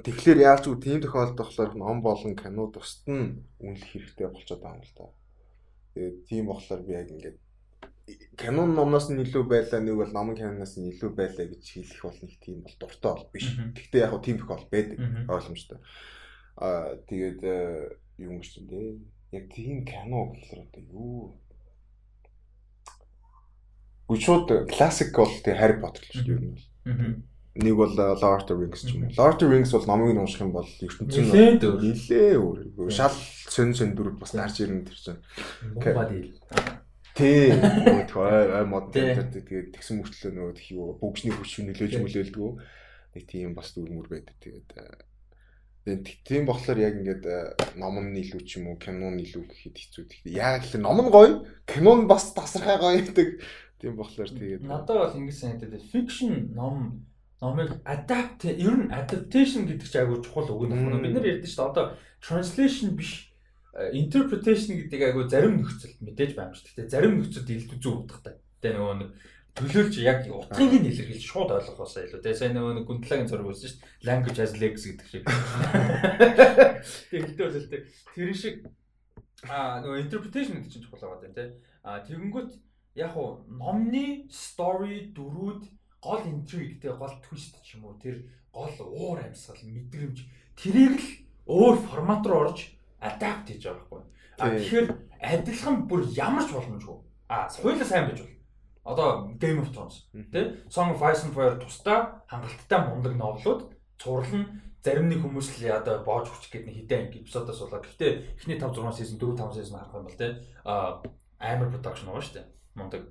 Тэгэхээр 0.00 0.40
яаж 0.40 0.64
ч 0.64 0.73
тийм 0.81 1.05
тохиолдолд 1.05 1.37
болохоор 1.37 1.73
ном 1.76 2.00
болон 2.00 2.33
кино 2.33 2.73
тусад 2.73 3.05
нь 3.11 3.45
үнэлэх 3.61 3.90
хэрэгтэй 3.93 4.29
болчиход 4.33 4.64
байгаа 4.64 4.81
юм 4.81 4.87
л 4.88 4.95
да. 4.97 5.07
Тэгээд 5.93 6.17
тийм 6.25 6.45
болохоор 6.49 6.83
би 6.88 6.93
яг 6.97 7.09
ингээд 7.12 7.38
кино 8.40 8.64
номноос 8.67 9.12
нь 9.12 9.21
илүү 9.21 9.45
байлаа 9.45 9.81
нэг 9.85 9.97
бол 10.00 10.14
номын 10.17 10.38
киноноос 10.40 10.75
нь 10.81 10.88
илүү 10.97 11.11
байлаа 11.12 11.47
гэж 11.52 11.62
хэлэх 11.62 12.02
бол 12.09 12.19
нэг 12.25 12.33
тийм 12.40 12.59
бол 12.64 12.76
дуртай 12.81 13.12
бол 13.12 13.29
биш. 13.29 13.47
Гэхдээ 13.76 14.00
яг 14.00 14.11
хөө 14.11 14.25
тийм 14.25 14.37
тохиол 14.40 14.67
байдаг 14.73 14.99
ойлгомжтой. 15.29 15.79
Аа 16.57 16.97
тэгээд 17.05 17.40
э, 17.45 17.57
юм 18.25 18.40
шиг 18.43 18.64
дээ. 18.73 18.97
Яг 19.37 19.45
тийм 19.52 19.85
кино 19.85 20.33
гэхэлэр 20.33 20.64
одоо 20.64 20.83
юу 20.88 21.19
Гүшүүд 24.11 24.67
классик 24.75 25.14
бол 25.14 25.31
тэг 25.47 25.55
Harry 25.55 25.79
Potter 25.79 26.02
л 26.02 26.11
шүү 26.11 26.26
дээ 26.26 26.35
юм 26.35 26.47
бол. 26.50 26.67
Нэг 27.61 27.75
бол 27.79 27.95
э, 27.95 28.14
Lord 28.19 28.43
of 28.43 28.47
the 28.50 28.55
Rings 28.59 28.83
ч 28.83 28.95
юм 28.95 29.07
уу. 29.07 29.14
Lord 29.14 29.35
of 29.35 29.40
the 29.43 29.49
Rings 29.50 29.71
бол 29.71 29.87
номыг 29.87 30.19
унших 30.19 30.43
юм 30.43 30.50
бол 30.50 30.67
ертөнцийн 30.67 31.59
нилээ 31.62 32.35
өөр. 32.38 32.90
Шал 32.90 33.14
сөн 33.50 33.75
сөн 33.75 33.95
дөрөв 33.95 34.19
бас 34.19 34.35
гарч 34.35 34.62
ирнэ 34.67 34.87
тэр 34.87 34.99
чинь. 34.99 35.23
Муухай 35.75 35.95
дийл. 36.11 36.35
Тий. 37.14 37.50
Нөгөө 38.11 38.67
мод 38.71 38.95
тэгээд 38.95 39.75
тэгсэн 39.75 39.99
мөртлөө 39.99 40.31
нөгөө 40.35 40.62
юу 40.75 40.95
бүгжний 41.02 41.35
хүч 41.35 41.67
нөлөөж 41.67 41.95
мүлээлдгүү. 42.02 42.50
Нэг 43.19 43.25
тийм 43.26 43.55
бас 43.59 43.75
дүрмөр 43.75 44.07
байдаг. 44.07 44.38
Тэгээд 44.38 44.71
тэгээд 45.87 46.07
тийм 46.23 46.47
болохоор 46.47 46.79
яг 46.79 47.02
ингээд 47.02 47.26
ном 47.83 47.99
нь 47.99 48.14
илүү 48.14 48.43
ч 48.47 48.62
юм 48.62 48.71
уу 48.71 48.79
кино 48.79 49.11
нь 49.11 49.26
илүү 49.26 49.43
гэхэд 49.43 49.75
хэцүү. 49.75 50.05
Тэгэхээр 50.07 50.38
яг 50.38 50.62
л 50.71 50.79
ном 50.79 51.02
нь 51.02 51.11
гоё, 51.11 51.43
кино 51.67 51.99
нь 51.99 52.07
бас 52.07 52.31
тасархай 52.31 52.79
гоё 52.79 53.02
гэдэг. 53.02 53.43
Тийм 53.80 53.96
болохоор 53.96 54.28
тэгээд 54.28 54.62
надад 54.68 54.96
бол 54.96 55.16
ингэ 55.16 55.32
санагдаад 55.32 55.84
fiction 55.88 56.52
ном 56.52 57.08
номыг 57.40 57.80
adapt 57.88 58.44
ер 58.44 58.76
нь 58.76 58.92
adaptation 58.92 59.64
гэдэг 59.64 59.88
чинь 59.88 60.02
айгүй 60.04 60.20
чухал 60.20 60.52
үг 60.52 60.68
нөх. 60.68 61.00
Бид 61.00 61.16
нар 61.16 61.25
ярьдэн 61.25 61.49
шүү 61.49 61.64
дээ. 61.64 61.72
Одоо 61.72 61.84
translation 62.20 62.92
биш 62.92 63.32
interpretation 63.96 64.76
гэдэг 64.76 65.00
айгу 65.00 65.25
зарим 65.25 65.64
нөхцөлд 65.64 66.04
мэдээж 66.04 66.37
байна 66.37 66.52
шүү. 66.52 66.76
Гэтэ 66.76 66.92
зарим 66.92 67.16
нөхцөлд 67.25 67.49
илүү 67.49 67.80
зөв 67.80 68.04
утгатай. 68.04 68.37
Тэгээ 68.60 68.76
нөгөө 68.76 68.96
нэг 69.00 69.10
төлөөлж 69.56 69.94
яг 70.04 70.28
утгыг 70.28 70.72
нь 70.76 70.88
илэрхийлж 70.92 71.25
шууд 71.25 71.50
ойлгохоосоо 71.56 72.04
илүү. 72.04 72.20
Тэгээ 72.20 72.40
сайн 72.40 72.54
нөгөө 72.60 72.72
нэг 72.76 72.84
гүнтлагийн 72.84 73.28
зураг 73.32 73.49
үзсэн 73.49 73.72
шүү 73.72 73.80
дээ. 73.80 74.04
Language 74.04 74.40
as 74.44 74.52
legs 74.60 74.82
гэдэг 74.84 75.06
шиг. 75.08 75.25
Тэгээ 77.08 77.25
хэлдэг 77.25 77.46
бол 77.49 77.56
тэр 78.12 78.30
шиг 78.37 78.56
а 79.49 79.80
нөгөө 79.80 80.02
interpretation 80.04 80.60
гэдэг 80.60 80.70
чинь 80.70 80.84
чухал 80.84 81.16
байгаа 81.16 81.32
тийм. 81.32 81.56
А 81.80 82.04
тэгэнгүүт 82.04 82.50
яг 82.94 83.16
уу 83.16 83.44
номны 83.46 84.26
story 84.31 85.12
дөрүүд 85.14 85.62
гол 86.03 86.22
intrigue 86.26 86.81
тэгээ 86.81 86.98
гол 86.98 87.14
twist 87.22 87.55
ч 87.62 87.76
юм 87.76 87.87
уу 87.87 87.98
тэр 88.00 88.26
гол 88.53 88.74
уур 88.81 89.20
амьсгал 89.22 89.62
мэдрэмж 89.62 90.18
тэрийг 90.59 90.98
л 90.98 91.09
өөр 91.46 91.76
формат 91.87 92.26
руу 92.26 92.50
орж 92.50 92.74
адапт 93.00 93.48
хийж 93.48 93.64
байгаа 93.64 93.79
байхгүй. 93.79 94.03
А 94.38 94.44
тэгэхээр 94.50 94.87
адилхан 95.20 95.76
бүр 95.87 96.03
ямар 96.16 96.44
ч 96.44 96.50
боломжгүй. 96.53 96.98
А 97.29 97.48
хоёулаа 97.48 97.87
сайн 97.87 98.09
байж 98.09 98.20
бол. 98.20 98.37
Одоо 98.90 99.09
Game 99.38 99.61
of 99.61 99.70
Thrones 99.70 100.09
тий 100.33 100.57
Song 100.68 100.96
of 100.96 101.03
Ice 101.05 101.24
and 101.24 101.35
Fire 101.37 101.61
тусдаа 101.61 102.24
хангалттай 102.26 102.81
мундаг 102.88 103.14
новелууд 103.14 103.70
цуврал 104.00 104.35
нь 104.35 104.48
зарим 104.83 105.12
нэг 105.12 105.20
хүмүүс 105.20 105.61
л 105.61 105.68
одоо 105.68 106.00
боож 106.03 106.33
хүч 106.33 106.48
гэдэг 106.48 106.66
нэг 106.66 106.76
хідэн 106.88 107.12
эпизодоос 107.12 107.61
болоо. 107.61 107.85
Гэхдээ 107.85 108.40
эхний 108.40 108.57
5 108.57 108.72
6 108.72 108.96
season 108.96 109.16
4 109.20 109.37
5 109.37 109.53
season 109.61 109.76
харах 109.76 109.94
юм 110.00 110.09
бол 110.09 110.16
тий 110.16 110.33
а 110.64 111.05
амар 111.38 111.68
production 111.68 112.09
байгаа 112.09 112.24
шүү 112.24 112.37
дээ. 112.40 112.46
Мундаг. 112.74 113.02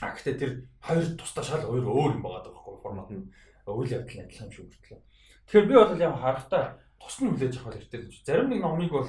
А 0.00 0.10
гэхдээ 0.10 0.34
тэр 0.38 0.50
хоёр 0.82 1.06
тусдаа 1.18 1.44
шал 1.44 1.62
хоёр 1.62 1.86
өөр 1.86 2.18
юм 2.18 2.22
байгаа 2.22 2.50
байхгүй 2.50 2.82
формат 2.82 3.10
нь 3.10 3.30
үйл 3.66 3.94
явдал 3.94 4.16
нь 4.18 4.24
адилхан 4.26 4.48
юм 4.48 4.52
шиг 4.52 4.66
хүртлээ. 4.68 5.00
Тэгэхээр 5.46 5.68
би 5.70 5.74
бол 5.74 6.02
яг 6.02 6.14
харахтаа 6.18 6.62
тус 6.98 7.16
нь 7.22 7.30
хүлээж 7.30 7.54
авах 7.58 7.74
хэрэгтэй 7.78 8.00
гэж. 8.02 8.14
Зарим 8.26 8.48
нэг 8.50 8.60
номыг 8.60 8.90
бол 8.90 9.06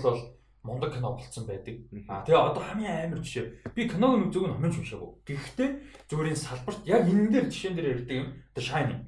мундаг 0.65 0.93
кино 0.93 1.13
болцсон 1.13 1.45
байдаг. 1.45 1.76
А 2.10 2.26
тэгээ 2.26 2.41
одоо 2.41 2.63
хамгийн 2.63 3.13
амар 3.13 3.21
жишээ. 3.21 3.74
Би 3.76 3.89
киног 3.89 4.13
нь 4.17 4.32
зөвхөн 4.34 4.58
номын 4.58 4.74
уншаагүй. 4.74 5.12
Гэхдээ 5.26 5.69
зүгээр 6.10 6.30
энэ 6.34 6.43
салбарт 6.43 6.82
яг 6.86 7.04
энэ 7.06 7.32
дээр 7.32 7.48
жишээн 7.54 7.76
дээр 7.76 7.91
ярьдаг 7.93 8.17
юм 8.17 8.28
The 8.58 8.62
Shining. 8.62 9.02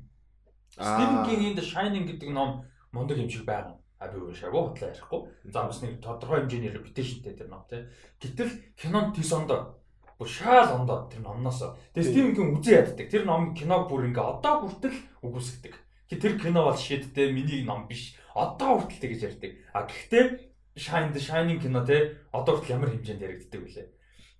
Stephen 0.77 1.19
King-ийн 1.25 1.55
The 1.57 1.65
Shining 1.65 2.05
гэдэг 2.05 2.29
ном 2.29 2.65
мундаг 2.93 3.17
юм 3.17 3.29
шиг 3.29 3.45
байгаа. 3.45 3.81
А 3.97 4.07
би 4.13 4.21
уншаагүй 4.21 4.61
бодлоо 4.61 4.89
ярихгүй. 4.93 5.21
За 5.49 5.65
бас 5.65 5.81
нэг 5.81 5.97
тодорхой 5.97 6.45
хэмжээний 6.45 6.69
reputation-тэй 6.69 7.33
тэр 7.33 7.49
ном 7.49 7.65
тий. 7.65 7.89
Гэтэл 8.21 8.53
кинонд 8.77 9.17
ондоо 9.17 9.81
бүр 10.17 10.27
шаал 10.27 10.81
ондоо 10.81 11.05
тэр 11.07 11.21
номноос. 11.21 11.77
Тэгээ 11.93 12.09
Stephen 12.09 12.33
King 12.33 12.49
үзээ 12.57 12.75
яддаг. 12.81 13.07
Тэр 13.09 13.23
ном 13.29 13.53
киног 13.53 13.85
бүр 13.85 14.09
ингээ 14.09 14.25
одоо 14.25 14.65
хүртэл 14.65 14.97
үгүйсгдэг. 15.21 15.73
Тэр 16.09 16.33
кино 16.41 16.65
бол 16.65 16.77
шийдтэй 16.77 17.29
миний 17.29 17.61
ном 17.61 17.85
биш 17.85 18.17
одоо 18.33 18.81
хүртэл 18.81 19.01
тэгж 19.05 19.21
ярьдаг. 19.29 19.51
А 19.77 19.85
гэхдээ 19.85 20.25
Shine 20.77 21.13
the 21.13 21.21
Shining 21.21 21.61
кино 21.61 21.85
те 21.85 22.17
одоо 22.33 22.57
хүртэл 22.57 22.81
ямар 22.81 22.89
хэмжээнд 22.93 23.21
яригддаг 23.21 23.61
вүлээ. 23.61 23.87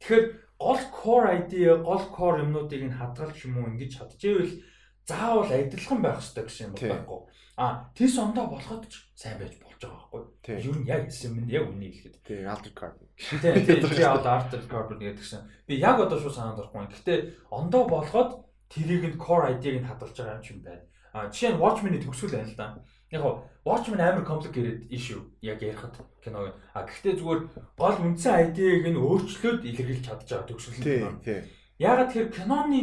Тэгэхээр 0.02 0.26
гол 0.58 0.82
core 0.94 1.28
idea, 1.34 1.78
гол 1.78 2.06
core 2.14 2.42
юмнуудыг 2.46 2.82
нь 2.82 2.98
хадгалж 2.98 3.38
юм 3.46 3.58
уу 3.62 3.70
ингэж 3.74 4.02
чадчихвэл 4.02 4.62
заавал 5.06 5.50
адилхан 5.50 6.02
байх 6.02 6.22
хэрэгтэй 6.22 6.46
гэсэн 6.46 6.66
юм 6.70 6.74
байхгүй. 6.74 7.20
А 7.58 7.90
тийс 7.98 8.18
ондоо 8.18 8.46
болоход 8.54 8.86
ч 8.90 9.10
сайн 9.18 9.42
байж 9.42 9.58
болж 9.78 9.86
байгаа 9.86 10.10
байхгүй. 10.12 10.58
Ер 10.58 10.78
нь 10.78 10.88
яг 10.88 11.04
минь 11.34 11.50
яг 11.50 11.70
үнийг 11.70 11.94
хэлэхэд. 11.94 12.16
Тий, 12.26 12.46
Altered 12.46 12.74
Carbon. 12.74 13.08
Тий, 13.18 13.40
тий, 13.40 14.04
одоо 14.04 14.32
Altered 14.42 14.68
Carbon 14.68 15.00
гэдгсэн. 15.00 15.42
Би 15.68 15.80
яг 15.80 16.00
одоо 16.00 16.20
шууд 16.20 16.34
санаад 16.34 16.60
орохгүй. 16.60 16.88
Гэхдээ 16.90 17.20
ондоо 17.52 17.88
болоход 17.88 18.46
тэрийг 18.70 19.16
нь 19.16 19.20
core 19.22 19.54
idea-г 19.54 19.80
нь 19.82 19.88
хадгалж 19.88 20.18
байгаа 20.18 20.38
юм 20.42 20.44
чинь 20.44 20.64
байна. 20.66 20.84
А 21.14 21.30
жишээ 21.30 21.54
нь 21.54 21.62
Watchmen-ийн 21.62 22.04
төгсгөл 22.04 22.34
байна 22.34 22.50
л 22.50 22.58
да. 22.58 22.68
Яг 23.12 23.22
гоо 23.22 23.46
Watchmen 23.66 24.02
амар 24.02 24.26
complicated 24.26 24.90
issue 24.90 25.22
яг 25.42 25.62
ярихад 25.62 25.96
киног. 26.24 26.56
А 26.74 26.84
гэхдээ 26.84 27.16
зүгээр 27.22 27.42
гол 27.78 27.98
үндсэн 28.02 28.52
ID-г 28.52 28.90
нь 28.92 29.00
өөрчлөөд 29.00 29.62
илэрхийлж 29.64 30.04
чадж 30.04 30.28
байгаа 30.28 30.48
төгсгөл 30.50 30.84
юм. 30.84 31.22
Тийм. 31.22 31.44
Ягаад 31.80 32.10
тэгэхээр 32.12 32.34
киноны 32.34 32.82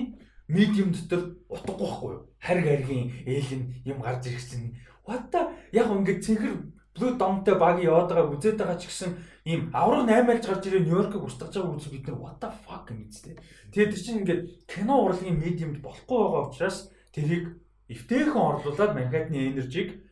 медиум 0.48 0.92
дотор 0.92 1.22
утгагүй 1.48 1.88
байхгүй 1.88 2.11
юу? 2.14 2.22
Хариг 2.40 2.66
харгийн 2.68 3.09
ээлэн 3.26 3.62
юм 3.85 3.98
гарч 4.00 4.28
ирсэн. 4.28 4.76
What 5.04 5.28
the 5.33 5.40
яг 5.72 5.88
ингээд 5.92 6.24
цэнхэр 6.24 6.73
Blue 6.94 7.18
Dome-тэй 7.18 7.59
баг 7.59 7.83
яваад 7.83 8.07
байгааг 8.07 8.38
үзээд 8.38 8.59
байгаа 8.62 8.78
ч 8.78 8.87
гэсэн 8.87 9.18
ийм 9.50 9.74
авраг 9.74 10.07
8-аас 10.07 10.46
гарч 10.46 10.62
ирээ 10.70 10.87
Нью-Йоркыг 10.87 11.26
устгаж 11.26 11.50
байгааг 11.50 11.74
үзээ 11.74 11.90
бид 11.90 12.07
нар 12.07 12.18
what 12.22 12.38
the 12.38 12.48
fuck 12.62 12.87
мэдтэй. 12.87 13.35
Тэгээд 13.74 13.90
тэр 13.90 13.98
чинь 13.98 14.18
ингээд 14.22 14.42
кино 14.70 14.94
урлагийн 15.02 15.42
медиумд 15.42 15.83
болохгүй 15.83 16.18
байгаа 16.22 16.46
учраас 16.46 16.94
тэрийг 17.11 17.59
эвтэйхэн 17.90 18.38
орлуулад 18.38 18.94
Манхэттны 18.94 19.38
энержиг 19.50 20.07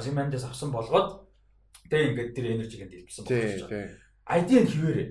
Зимандес 0.00 0.48
авсан 0.48 0.72
болгоод 0.72 1.28
тэгээ 1.92 2.08
ингээд 2.16 2.30
тэр 2.32 2.46
энержиг 2.56 2.80
дэлбэлсэн 2.88 3.24
болж 3.28 3.68
байгаа. 3.68 3.92
Айдиан 4.24 4.66
хിവэрээ. 4.72 5.08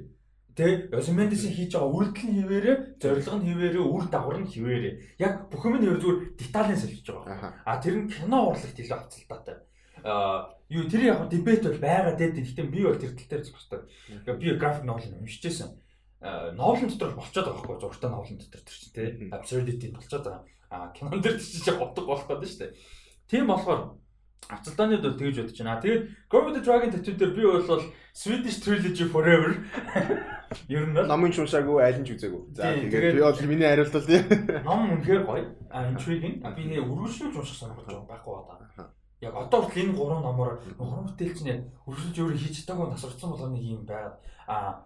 Тэ 0.58 0.90
Зимандесийн 1.06 1.54
хийж 1.54 1.78
байгаа 1.78 1.94
үйлдэл 2.02 2.28
нь 2.28 2.38
хിവэрээ, 2.42 2.78
зорилго 2.98 3.38
нь 3.38 3.46
хിവэрээ, 3.46 3.86
үр 3.86 4.04
дагавар 4.10 4.42
нь 4.42 4.50
хിവэрээ. 4.50 5.22
Яг 5.22 5.54
бүх 5.54 5.70
юм 5.70 5.78
нь 5.78 5.86
зүгээр 5.86 6.34
деталийн 6.34 6.82
солилж 6.82 7.08
байгаа. 7.08 7.62
А 7.62 7.78
тэр 7.78 7.96
нь 8.02 8.10
кино 8.10 8.52
урлагт 8.52 8.76
илүү 8.76 8.98
хацалтаатай 9.00 9.70
Юу 10.04 10.88
тэр 10.88 11.02
яг 11.04 11.30
дебет 11.30 11.64
бол 11.64 11.78
байгаа 11.78 12.16
дээ. 12.16 12.32
Гэхдээ 12.32 12.68
би 12.72 12.84
бол 12.84 12.96
тэр 12.96 13.12
тал 13.12 13.28
дээр 13.28 13.44
зөвхөстэй. 13.44 13.82
Би 14.40 14.56
график 14.56 14.86
новел 14.88 15.20
уншижсэн. 15.20 15.76
Новелн 16.56 16.90
дотор 16.90 17.16
болчиход 17.18 17.46
байгаа 17.50 17.60
байхгүй 17.60 17.80
зургтай 17.82 18.10
новелн 18.10 18.40
дотор 18.40 18.62
тэр 18.62 18.78
чинь 18.78 18.96
тий 18.96 19.30
absurdity 19.34 19.92
болчиход 19.92 20.26
байгаа. 20.26 20.46
А 20.72 20.94
кинон 20.96 21.22
дээр 21.22 21.38
чинь 21.42 21.76
утга 21.76 22.06
болох 22.06 22.28
гэдэг 22.30 22.48
шүү 22.48 22.60
дээ. 22.64 22.76
Тийм 23.28 23.48
болохоор 23.52 24.00
Авцалдаанууд 24.50 25.04
бол 25.04 25.20
тэгж 25.20 25.38
бодож 25.38 25.58
байна. 25.60 25.82
Тэгээд 25.82 26.04
Gorm 26.32 26.54
the 26.54 26.62
Dragon 26.64 26.92
tattoo 26.92 27.16
дээр 27.16 27.34
би 27.36 27.44
бол 27.46 27.84
Swedish 28.14 28.60
Trilogy 28.64 29.06
Forever 29.08 29.60
ер 30.68 30.88
нь 30.88 30.96
номын 30.96 31.32
шуншаагүй 31.32 31.80
айлын 31.84 32.04
ч 32.08 32.18
үзээгүй. 32.18 32.42
За 32.56 32.74
тэгээд 32.76 33.16
би 33.16 33.24
бол 33.24 33.44
миний 33.48 33.70
хариулт 33.70 33.96
бол. 33.96 34.08
Ном 34.66 34.82
үнэхээр 34.98 35.24
гоё. 35.24 35.46
А 35.70 35.88
intriguing. 35.88 36.42
Би 36.42 36.64
нэ 36.68 36.84
өргөжлүүлж 36.84 37.36
унших 37.38 37.56
сонирхож 37.56 37.86
байгаа 37.86 38.08
байхгүй 38.12 38.34
одоо. 38.36 38.92
Яг 39.22 39.36
одоо 39.38 39.62
хүртэл 39.62 39.94
энэ 39.94 39.98
гурван 39.98 40.24
номоор 40.26 40.54
уран 40.82 41.06
бүтээлч 41.06 41.40
нь 41.46 41.70
өршөлж 41.86 42.18
өөрөө 42.18 42.42
хийж 42.42 42.66
чадаагүй 42.66 42.90
насварцсан 42.90 43.30
болгоны 43.30 43.62
юм 43.62 43.86
байгаад 43.86 44.18
а 44.50 44.82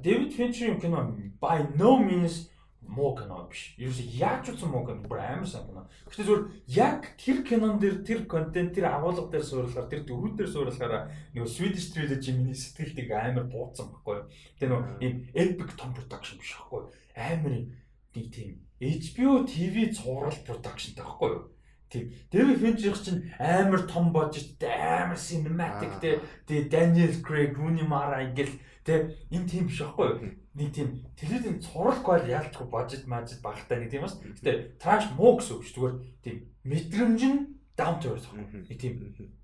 Дэвид 0.00 0.32
Финчерийн 0.32 0.80
кино 0.80 1.12
by 1.36 1.68
no 1.76 2.00
means 2.00 2.48
муу 2.80 3.14
кино 3.14 3.44
биш. 3.44 3.76
Яаж 3.76 4.48
ч 4.48 4.56
үсэн 4.56 4.72
муу 4.72 4.88
кино 4.88 5.04
бүр 5.04 5.20
амар 5.20 5.48
сайн 5.48 5.68
кино. 5.68 5.84
Гэхдээ 6.08 6.24
зөвхөн 6.24 6.48
яг 6.68 7.00
тэр 7.20 7.38
кинон 7.44 7.76
дээр 7.76 8.00
тэр 8.08 8.20
контент 8.24 8.72
тэр 8.72 8.88
агуулга 8.88 9.28
дээр 9.28 9.44
суурилахаар 9.44 9.88
тэр 9.92 10.02
дөрүүд 10.08 10.34
дээр 10.36 10.50
суурилахаар 10.52 11.12
нөгөө 11.36 11.52
Swedish 11.52 11.92
Trilogy 11.92 12.32
миний 12.32 12.56
сэтгэлдийг 12.56 13.12
амар 13.12 13.44
бууцсан 13.52 13.92
байхгүй 13.92 14.16
юу. 14.16 14.28
Тэгээ 14.60 14.72
нөгөө 14.72 14.96
ийм 15.04 15.14
epic 15.36 15.70
том 15.76 15.92
production 15.92 16.40
биш 16.40 16.56
байхгүй 16.56 16.80
юу. 16.80 16.92
Амар 17.16 17.52
нэг 17.52 18.26
тийм 18.32 18.64
HBO 18.80 19.44
TV 19.48 19.92
цуврал 19.92 20.36
production 20.44 20.92
таахгүй 20.96 21.30
юу 21.32 21.53
Тийм. 21.88 22.12
Дэвид 22.30 22.58
Финчер 22.58 22.98
чинь 22.98 23.30
амар 23.38 23.82
том 23.86 24.12
божит 24.12 24.62
амар 24.62 25.16
cinematic 25.16 26.00
те 26.00 26.20
тэгээ 26.46 26.68
Daniel 26.70 27.12
Craig, 27.22 27.54
Rooney 27.54 27.86
Mara 27.86 28.24
ингээл 28.24 28.58
те 28.84 29.14
энэ 29.30 29.48
тийм 29.48 29.66
биш 29.68 29.80
байхгүй 29.80 30.08
юу? 30.08 30.34
Нэг 30.54 30.72
тийм 30.74 30.88
телевизийн 31.14 31.62
цурал 31.62 32.00
квал 32.02 32.26
яалтчгүй 32.26 32.66
божит 32.66 33.06
мажид 33.06 33.40
багтаа 33.42 33.78
нэг 33.78 33.90
тийм 33.90 34.02
бас. 34.02 34.18
Гэтэ 34.18 34.80
trash 34.82 35.14
муу 35.14 35.38
гэсэн 35.38 35.54
үг 35.54 35.64
ш. 35.64 35.74
Зүгээр 35.74 35.94
тийм 36.24 36.36
мэдрэмж 36.64 37.22
нь 37.30 37.40
down 37.78 38.00
to 38.00 38.10
earth 38.10 38.26
байхгүй. 38.32 38.66
Нэг 38.68 38.78
тийм 38.80 38.94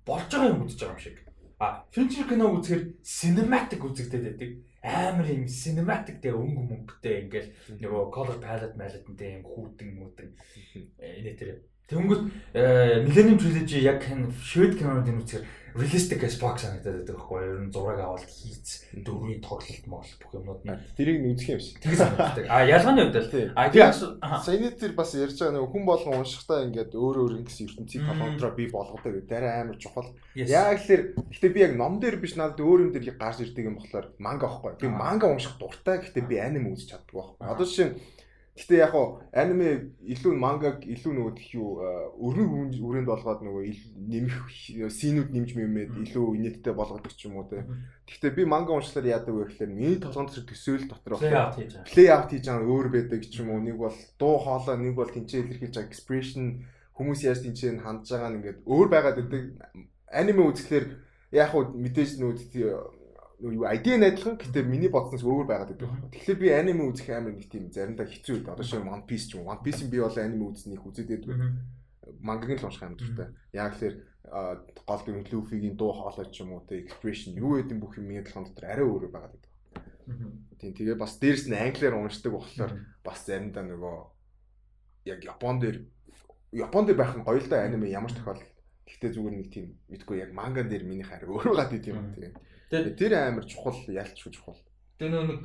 болж 0.03 0.27
байгаа 0.27 0.51
юм 0.51 0.65
үзэж 0.67 0.79
байгаа 0.81 0.97
юм 0.97 1.03
шиг. 1.03 1.17
А 1.61 1.85
Финчер 1.93 2.25
кино 2.27 2.51
үзэхээр 2.57 2.83
cinematic 3.05 3.85
үзэгдээд 3.85 4.25
байдаг 4.27 4.51
амар 4.81 5.29
юм 5.29 5.45
cinematic 5.45 6.17
дээр 6.25 6.41
өнгө 6.41 6.63
мөнгөтэй 6.65 7.29
ингээл 7.29 7.53
нөгөө 7.85 8.03
color 8.09 8.37
palette 8.41 8.73
malette-нтэй 8.81 9.37
юм 9.37 9.45
хүүтэн 9.45 9.89
мүүтэн 9.93 10.29
энэ 10.97 11.37
тэр 11.37 11.49
Тэнгүүт 11.91 12.23
э, 12.55 13.03
Millennium 13.03 13.37
Trilogy 13.37 13.83
яг 13.83 14.07
швед 14.39 14.79
кинонууд 14.79 15.11
энэ 15.11 15.21
үгээр 15.27 15.45
realistic 15.75 16.23
as 16.23 16.35
fuck 16.39 16.59
санагдаад 16.59 17.03
байдаг 17.03 17.15
байхгүй 17.15 17.39
юу? 17.39 17.51
Ер 17.55 17.59
нь 17.63 17.71
зураг 17.71 17.99
авалт 17.99 18.27
хийц, 18.27 18.83
дөрвийн 18.91 19.39
тоглолт 19.43 19.85
моглол 19.87 20.19
бүх 20.19 20.33
юмнууд 20.35 20.61
нь 20.67 20.79
тэрийг 20.97 21.19
нь 21.23 21.31
үзэх 21.31 21.49
юм 21.55 21.61
шиг. 21.63 21.79
Тэг 21.79 21.95
санагддаг. 21.95 22.45
А 22.51 22.67
ялгааны 22.67 23.07
хувьд 23.07 23.19
л 23.19 23.51
а 23.55 23.69
тийм 23.71 23.91
саяны 24.43 24.71
тэр 24.75 24.91
бас 24.95 25.15
ярьж 25.15 25.39
байгаа 25.39 25.55
нэг 25.55 25.71
хүн 25.71 25.85
болгон 25.87 26.19
уншихтаа 26.19 26.59
ингээд 26.67 26.91
өөр 26.95 27.17
өөр 27.23 27.33
ингэсэн 27.39 27.67
ертөнцийн 27.71 28.03
толгойдроо 28.03 28.51
би 28.51 28.65
болгодог 28.67 29.11
гэдэг 29.15 29.31
дараа 29.31 29.63
амар 29.63 29.77
чухал. 29.79 30.11
Яг 30.35 30.79
л 30.83 31.15
гэхдээ 31.31 31.55
би 31.55 31.59
яг 31.63 31.73
ном 31.79 32.03
дээр 32.03 32.19
биш 32.19 32.35
надад 32.35 32.59
өөр 32.59 32.87
юм 32.87 32.91
дээр 32.91 33.15
гарч 33.15 33.39
ирдэг 33.39 33.71
юм 33.71 33.79
болохоор 33.79 34.11
манга 34.19 34.47
байхгүй. 34.51 34.75
Би 34.83 34.87
манга 34.91 35.31
унших 35.31 35.55
дуртай 35.55 36.03
гэхдээ 36.03 36.25
би 36.27 36.35
аним 36.39 36.67
үзэж 36.75 36.99
чаддаг 36.99 37.15
байхгүй. 37.15 37.47
Одоо 37.47 37.63
жишээ 37.63 37.87
нь 37.87 37.95
Гэтэ 38.51 38.83
яг 38.83 38.91
хуу 38.91 39.23
аниме 39.31 39.95
илүү 40.03 40.35
мангаг 40.35 40.83
илүү 40.83 41.11
нөгөө 41.15 41.33
тэх 41.39 41.55
юу 41.55 41.79
өргөн 42.19 42.75
үрээнд 42.75 43.07
болгоод 43.07 43.47
нөгөө 43.47 43.63
нэмэх 43.95 44.91
синүүд 44.91 45.31
нэмж 45.31 45.49
мэмээд 45.55 45.91
илүү 46.03 46.25
инээдтэй 46.35 46.75
болгодог 46.75 47.15
ч 47.15 47.31
юм 47.31 47.39
уу 47.39 47.47
те. 47.47 47.63
Гэтэ 48.11 48.35
би 48.35 48.43
манга 48.43 48.75
уншлаар 48.75 49.07
яадаг 49.07 49.31
вэ 49.31 49.55
гэхээр 49.55 49.71
миний 49.71 50.03
толгонд 50.03 50.35
төсөөл 50.35 50.83
дотор 50.91 51.15
плей 51.87 52.11
аут 52.11 52.27
хийж 52.27 52.43
байгаа 52.51 52.67
өөр 52.67 52.87
байдаг 52.91 53.23
ч 53.23 53.39
юм 53.39 53.55
уу. 53.55 53.63
Нэг 53.63 53.79
бол 53.79 53.95
дуу 54.19 54.35
хоолой, 54.43 54.75
нэг 54.83 54.99
бол 54.99 55.07
тэнцээ 55.07 55.47
илэрхийлж 55.47 55.75
байгаа 55.79 55.87
экспрешн 55.87 56.67
хүмүүс 56.91 57.23
яаж 57.23 57.39
тэнцээ 57.47 57.79
хандж 57.79 58.11
байгаа 58.11 58.29
нь 58.35 58.37
ингээд 58.43 58.59
өөр 58.67 58.87
байгаад 58.91 59.17
байдаг. 59.23 59.43
Аниме 60.11 60.43
үзэхлээр 60.51 60.85
яг 61.39 61.55
хуу 61.55 61.71
мэдээж 61.71 62.19
нөгөө 62.19 63.00
юу 63.41 63.65
ID 63.65 63.97
нь 63.97 64.05
адилхан 64.05 64.37
гэхдээ 64.37 64.63
миний 64.69 64.91
бодсноос 64.93 65.25
өөр 65.25 65.49
байгаад 65.49 65.73
байдаг 65.73 65.89
байна. 65.89 66.13
Тэгэхээр 66.13 66.37
би 66.37 66.47
аниме 66.53 66.83
үзэх 66.93 67.09
амар 67.09 67.33
нэг 67.33 67.49
тийм 67.49 67.73
заримдаа 67.73 68.05
хэцүү 68.05 68.45
байдаг. 68.45 68.53
Одоо 68.53 68.65
шиг 68.65 68.85
One 68.85 69.05
Piece 69.09 69.25
ч 69.25 69.41
юм. 69.41 69.49
One 69.49 69.61
Piece-ийн 69.65 69.89
би 69.89 69.97
бол 69.97 70.13
аниме 70.13 70.45
үзнэх 70.53 70.85
үзэдэд 70.85 71.23
мангагийн 72.21 72.59
л 72.61 72.67
унших 72.69 72.85
юм 72.85 72.95
дуртай. 73.01 73.27
Яг 73.57 73.73
л 73.81 73.97
гол 74.85 75.01
дүр 75.01 75.25
Luffy-гийн 75.25 75.75
дуу 75.75 75.91
хоолой 75.91 76.29
ч 76.29 76.45
юм 76.45 76.53
уу 76.53 76.61
те 76.69 76.85
expression 76.85 77.33
юу 77.33 77.57
гэдэг 77.57 77.77
бүх 77.81 77.97
юм 77.97 78.05
миний 78.13 78.21
толгойн 78.21 78.53
дотор 78.53 78.65
арай 78.69 78.85
өөр 78.85 79.09
байгаад 79.09 79.33
байдаг. 79.33 79.51
Тийм 80.61 80.71
тэгээ 80.77 81.01
бас 81.01 81.17
дээрэс 81.17 81.49
нь 81.49 81.57
англиар 81.57 81.97
уншдаг 81.97 82.31
болохоор 82.37 82.71
бас 83.01 83.25
заримдаа 83.25 83.65
нөгөө 83.65 83.97
яг 85.09 85.19
Япон 85.25 85.57
дээр 85.57 85.77
Япон 86.53 86.85
дээр 86.85 86.97
байх 87.01 87.17
нь 87.17 87.25
гоё 87.25 87.41
л 87.41 87.49
да 87.49 87.65
аниме 87.65 87.89
ямар 87.89 88.13
ч 88.13 88.21
тохиолдолд 88.21 88.51
Гэхдээ 88.91 89.11
зүгээр 89.15 89.35
нэг 89.39 89.49
тийм 89.55 89.65
мэдгүй 89.87 90.17
яг 90.19 90.31
манган 90.35 90.67
дээр 90.67 90.83
миний 90.83 91.07
харь 91.07 91.23
өөр 91.23 91.55
гад 91.55 91.71
идэм 91.71 91.95
юм 91.95 92.09
тийм. 92.11 92.35
Тэр 92.71 93.11
амар 93.19 93.43
чухал 93.43 93.75
ялчгүй 93.91 94.31
чухал. 94.31 94.55
Тэгээ 94.95 95.27
нэг 95.27 95.43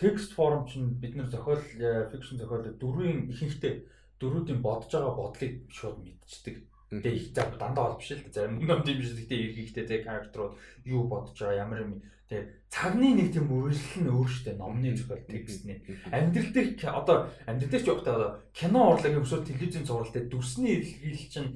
текст 0.00 0.32
форм 0.32 0.64
чинь 0.64 0.96
бид 0.96 1.20
нэр 1.20 1.28
зохиол 1.28 1.60
фикшн 1.60 2.40
зохиол 2.40 2.64
дөрвийн 2.80 3.28
ихэнхдээ 3.28 3.84
дөрүүдийн 4.16 4.64
бодож 4.64 4.88
байгаа 4.88 5.14
бодлыг 5.20 5.68
шууд 5.68 6.00
мэдчихдэг. 6.00 6.64
Тэгээ 6.88 7.12
их 7.12 7.26
зав 7.36 7.52
дандаа 7.60 7.92
бол 7.92 8.00
биш 8.00 8.16
л 8.16 8.24
зарим 8.32 8.64
ном 8.64 8.80
тийм 8.80 9.04
биш 9.04 9.12
гэхдээ 9.12 9.40
ихэнхдээ 9.52 9.84
тэгээ 9.84 10.08
характерууд 10.08 10.54
юу 10.88 11.04
бодож 11.12 11.36
байгаа 11.36 11.60
ямар 11.60 11.84
юм 11.84 11.92
тэгээ 12.32 12.72
цагны 12.72 13.08
нэг 13.20 13.28
тийм 13.36 13.52
үргэлжлэл 13.52 14.00
нь 14.08 14.12
өөр 14.16 14.30
штэ 14.32 14.56
номны 14.56 14.96
зохиол 14.96 15.28
текстний. 15.28 15.84
Амьдрал 16.08 16.50
дээр 16.56 16.68
одоо 16.88 17.16
амьдрал 17.44 17.68
дээр 17.68 17.84
ч 17.84 17.88
явахдаа 17.92 18.14
одоо 18.16 18.30
кино 18.56 18.80
урлагийн 18.96 19.20
өсвөл 19.20 19.44
телевизийн 19.44 19.84
зурвал 19.84 20.08
дээр 20.08 20.32
дүрсний 20.32 20.72
илэрхийлэл 20.80 21.28
чинь 21.28 21.50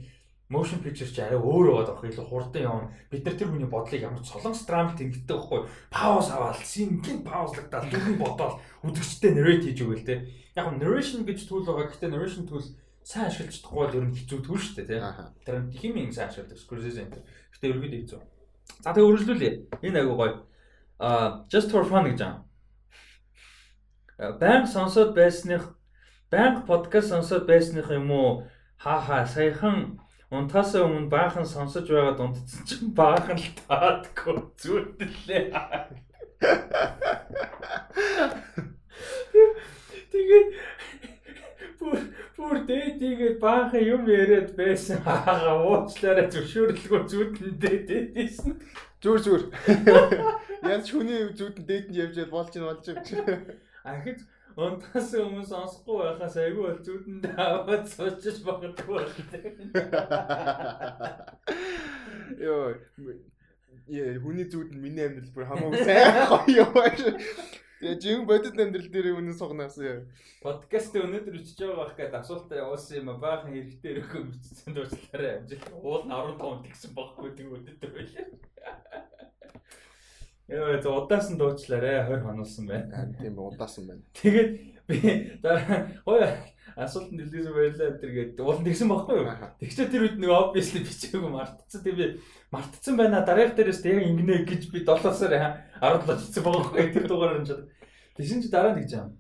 motion 0.48 0.80
picture 0.80 1.08
чи 1.08 1.20
арай 1.20 1.37
өөр 1.37 1.68
байгаад 1.68 1.90
авах 1.92 2.08
илүү 2.08 2.26
хурдан 2.28 2.62
явна. 2.62 2.88
Бид 3.12 3.24
нар 3.24 3.37
тэр 3.37 3.52
хүний 3.52 3.68
бодлыг 3.68 4.00
ямар 4.00 4.24
ч 4.24 4.32
солонгос 4.32 4.64
драмт 4.64 4.96
тэмдэгтэй 4.96 5.37
байхгүй. 5.37 5.61
Пауз 5.92 6.32
аваад 6.32 6.64
сингийн 6.64 7.20
паузлагдаад 7.20 7.92
дүрэн 7.92 8.16
бодоод 8.16 8.56
үзэгчтэй 8.80 9.37
narrate 9.37 9.68
хийж 9.68 9.78
өгөөл 9.84 10.08
те. 10.08 10.24
Яг 10.56 10.72
нь 10.72 10.80
narration 10.80 11.28
гэж 11.28 11.44
түүл 11.44 11.68
байгаа. 11.68 11.92
Гэхдээ 11.92 12.08
narration 12.08 12.48
түүл 12.48 12.64
сайн 13.04 13.28
ашиглаж 13.28 13.61
чадахгүй 13.61 13.76
бол 13.76 13.98
ер 14.00 14.06
нь 14.08 14.16
хэцүү 14.16 14.40
төл 14.40 14.56
шүү 14.56 14.74
дээ 14.80 14.88
те. 14.88 14.98
Тэр 15.44 15.56
химийн 15.68 16.16
сайн 16.16 16.32
ашигладаг 16.32 16.56
Scorsese 16.56 17.04
энэ. 17.04 17.20
Гэхдээ 17.52 17.68
ерөөдөө 17.68 18.00
хэцүү. 18.08 18.20
За 18.80 18.92
тэгээ 18.96 19.08
үргэлжлүүлье. 19.08 19.52
Энэ 19.84 19.98
айгуу 20.00 20.16
гоё. 20.16 20.34
А 20.96 21.44
just 21.52 21.68
for 21.68 21.84
fun 21.84 22.08
гэж 22.08 22.20
аа. 22.24 22.48
Банк 24.40 24.66
сонсоод 24.66 25.12
байсных 25.12 25.76
банк 26.32 26.66
подкаст 26.66 27.12
сонсоод 27.12 27.46
байсных 27.46 27.92
юм 27.92 28.11
уу? 28.11 28.48
Ха 28.76 29.00
ха 29.00 29.26
саяхан 29.26 30.00
Унтахаас 30.28 30.74
өмнө 30.76 31.08
баахан 31.08 31.46
сонсож 31.48 31.88
байгаад 31.88 32.20
унтцсан 32.20 32.64
чинь 32.68 32.92
баахан 32.92 33.40
л 33.40 33.48
таадгүй 33.64 34.36
зүрдэлээ. 34.60 35.48
Тэгээд 40.12 40.48
бүр 41.80 41.98
бүр 42.36 42.56
дээдийгээ 42.68 43.40
баахан 43.40 43.80
юм 43.80 44.04
яриад 44.04 44.52
байсан. 44.52 45.00
Хаагаа 45.00 45.64
уучлаарай 45.64 46.28
зөвшөөрлөгөө 46.28 47.02
зүудэндээ 47.08 47.76
дээдсэн. 47.88 48.60
Зүр 49.00 49.18
зүр. 49.24 49.42
Яаж 50.60 50.92
хүний 50.92 51.32
зүудэнд 51.32 51.64
дээдэнд 51.64 52.00
явж 52.04 52.16
болж 52.28 52.52
ин 52.52 52.68
болж. 52.68 52.84
Ахиж 53.80 54.28
Унтаас 54.59 55.12
өмнө 55.14 55.44
сонсохгүй 55.47 56.01
байхаас 56.03 56.37
айгүй 56.42 56.64
бол 56.64 56.79
зүудэндээ 56.83 57.37
аваад 57.38 57.85
суучиж 57.92 58.40
магадгүй 58.42 59.05
байна. 59.07 59.53
Йоо. 62.42 62.75
Яа, 63.87 64.18
хүний 64.18 64.49
зүуд 64.51 64.75
нь 64.75 64.83
миний 64.83 65.07
амьдрал 65.07 65.31
бүр 65.31 65.47
хамаагүй 65.47 65.87
сайн 65.87 66.27
гоё 66.27 66.66
юм. 66.66 66.75
Тэгээ 67.79 68.03
жин 68.03 68.27
бодит 68.27 68.59
амьдрал 68.59 68.90
дээр 68.90 69.14
үнэн 69.23 69.38
сугнаас 69.38 69.79
яа. 69.79 70.03
Подкаст 70.42 70.99
өнөөдөр 70.99 71.38
үчиж 71.38 71.62
байгаа 71.62 71.79
байх 71.79 71.94
гэдэг 71.94 72.18
асуултаа 72.18 72.59
явуулсан 72.59 72.99
юм 72.99 73.14
а 73.14 73.23
баахан 73.23 73.55
хэрэгтэй 73.55 73.94
өрөхөө 74.03 74.23
бичсэн 74.27 74.75
дуучлаарай 74.75 75.38
амжилт. 75.38 75.71
Уул 75.87 76.03
нь 76.03 76.11
15 76.11 76.66
гэсэн 76.66 76.99
баггүй 76.99 77.31
тийм 77.38 77.55
өдөртөө 77.55 77.90
байлаа. 77.94 78.27
Яа, 80.48 80.80
за 80.80 80.88
удаасан 80.88 81.37
дуучлаарэ 81.37 82.08
20 82.08 82.24
хонолсон 82.24 82.66
байна. 82.66 83.12
Тийм 83.20 83.37
удаасан 83.37 83.84
байна. 83.84 84.02
Тэгээд 84.16 84.50
би 84.88 84.96
дараа 85.44 85.92
гоё 86.08 86.24
асуулт 86.72 87.12
нэлээсээ 87.12 87.52
баярлаа 87.52 88.00
тэр 88.00 88.11
гээд 88.16 88.40
уул 88.40 88.64
нэгсэн 88.64 88.88
баггүй 88.88 89.20
юу? 89.20 89.28
Тэгчээ 89.61 89.92
тэр 89.92 90.02
үед 90.08 90.16
нэг 90.16 90.32
obviously 90.32 90.80
бичээгүй 90.80 91.28
мартцсан. 91.28 91.84
Тэг 91.84 91.94
би 92.00 92.06
мартцсан 92.48 92.96
байна. 92.96 93.20
Дараах 93.28 93.52
дээрээс 93.61 93.84
тэг 93.84 94.00
яг 94.00 94.08
ингэнэ 94.08 94.48
гэж 94.48 94.72
би 94.72 94.88
7 94.88 95.12
сар 95.12 95.37
17 95.84 96.16
бичсэн 96.16 96.40
байгаа 96.40 96.64
байхгүй 96.64 96.92
тэр 96.96 97.04
дугаараар 97.04 97.44
нь. 97.44 97.68
Тэгсэн 98.16 98.40
чи 98.40 98.48
дараа 98.48 98.72
нэг 98.72 98.88
жаа. 98.88 99.12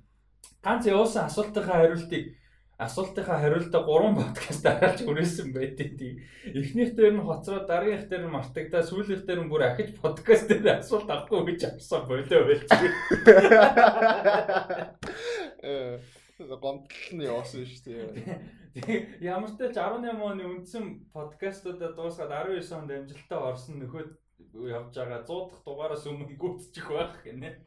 Ганц 0.64 0.88
явуулсан 0.88 1.28
асуултынхаа 1.28 1.84
хариултыг 1.84 2.40
асуултынхаа 2.78 3.42
хариултаа 3.42 3.82
3 3.82 4.14
подкаст 4.14 4.62
дараалж 4.62 5.00
өрөөсөн 5.02 5.50
байдیں۔ 5.50 6.22
Эхнийх 6.54 6.94
дээр 6.94 7.18
нь 7.18 7.26
хоцроо, 7.26 7.66
дараагийнх 7.66 8.06
дээр 8.06 8.30
нь 8.30 8.34
мартагдаа, 8.38 8.86
сүүлийнх 8.86 9.26
дээр 9.26 9.40
нь 9.42 9.50
бүр 9.50 9.66
ахиж 9.66 9.98
подкаст 9.98 10.46
дээр 10.46 10.78
асуулт 10.78 11.10
авахгүй 11.10 11.58
гэж 11.58 11.74
авсан 11.74 12.06
болоо 12.06 12.42
байлчих. 12.46 12.94
Э 15.66 15.98
гомдол 16.38 16.86
нь 17.18 17.26
яваасан 17.26 17.66
шүү 17.66 17.82
дээ. 17.82 19.26
Ямар 19.26 19.50
ч 19.50 19.58
тач 19.58 19.74
18 19.74 20.22
оны 20.22 20.46
үндсэн 20.46 21.10
подкастуудаа 21.10 21.98
дуусгаад 21.98 22.30
19 22.30 22.78
онд 22.78 22.94
амжилттай 22.94 23.38
орсон 23.42 23.82
нөхөд 23.82 24.14
явж 24.54 24.94
байгаа 24.94 25.26
100 25.26 25.50
дахь 25.50 25.66
дугаараас 25.66 26.06
өмнө 26.06 26.38
гүйтчих 26.38 26.86
байх 26.94 27.26
гинэ. 27.26 27.58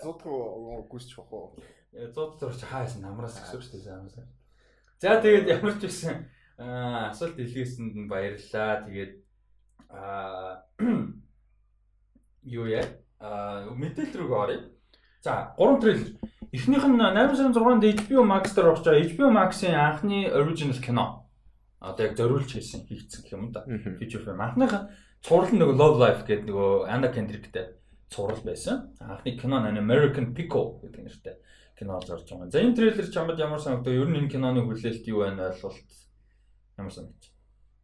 100 0.00 0.24
дахь 0.24 0.88
гүйтчих 0.88 1.20
واخ. 1.20 1.52
100 1.92 2.16
дахь 2.16 2.40
зурж 2.40 2.64
хаасан 2.64 3.04
намраас 3.04 3.36
гэсэн 3.36 3.60
шүү 3.60 3.84
дээ. 3.84 4.43
За 5.04 5.20
тэгээд 5.20 5.52
ямар 5.52 5.76
ч 5.76 5.84
байсан 5.84 6.24
асуулт 6.56 7.36
илгээсэнд 7.36 7.92
нь 7.92 8.08
баярлалаа. 8.08 8.88
Тэгээд 8.88 9.12
аа 9.92 10.64
юу 12.48 12.64
яа? 12.72 12.88
Аа 13.20 13.68
мэдээлэл 13.76 14.16
рүү 14.16 14.32
оръё. 14.32 14.60
За, 15.20 15.52
гурван 15.60 15.84
трейлер. 15.84 16.16
Эхнийх 16.56 16.88
нь 16.88 16.96
8 16.96 17.36
сарын 17.36 17.52
6-нд 17.52 17.84
HBO 18.00 18.24
Max 18.24 18.56
дээр 18.56 18.72
орж 18.72 18.80
байгаа. 18.80 19.04
HBO 19.04 19.28
Max-ийн 19.28 19.76
анхны 19.76 20.32
original 20.32 20.80
кино. 20.80 21.28
Одоо 21.84 22.08
яг 22.08 22.16
зориулж 22.16 22.48
хийсэн 22.48 22.88
хийгдсэн 22.88 23.28
юм 23.28 23.52
да. 23.52 23.68
Feature 23.68 24.24
film. 24.24 24.40
Анхных 24.40 24.88
цуврал 25.20 25.52
нь 25.52 25.60
нөгөө 25.60 25.76
Love 25.76 26.00
Life 26.00 26.24
гэдэг 26.24 26.48
нөгөө 26.48 26.88
Anna 26.88 27.12
Kendrick-тэй 27.12 27.76
цуврал 28.08 28.40
байсан. 28.40 28.96
Анхны 29.04 29.36
кино 29.36 29.60
нь 29.68 29.76
American 29.76 30.32
Pickle 30.32 30.80
гэдэг 30.80 31.00
нэртэй 31.04 31.36
кино 31.78 31.98
олж 31.98 32.10
орж 32.10 32.28
байгаа. 32.30 32.50
За 32.50 32.62
энэ 32.62 32.76
трейлер 32.76 33.08
чамд 33.10 33.38
ямар 33.38 33.60
санагдав? 33.60 33.94
Ер 33.94 34.08
нь 34.08 34.18
энэ 34.24 34.30
киноны 34.30 34.62
хүлээлт 34.62 35.04
юу 35.10 35.26
байна 35.26 35.50
ойлголт 35.50 35.90
ямар 36.78 36.92
санагдав? 36.92 37.30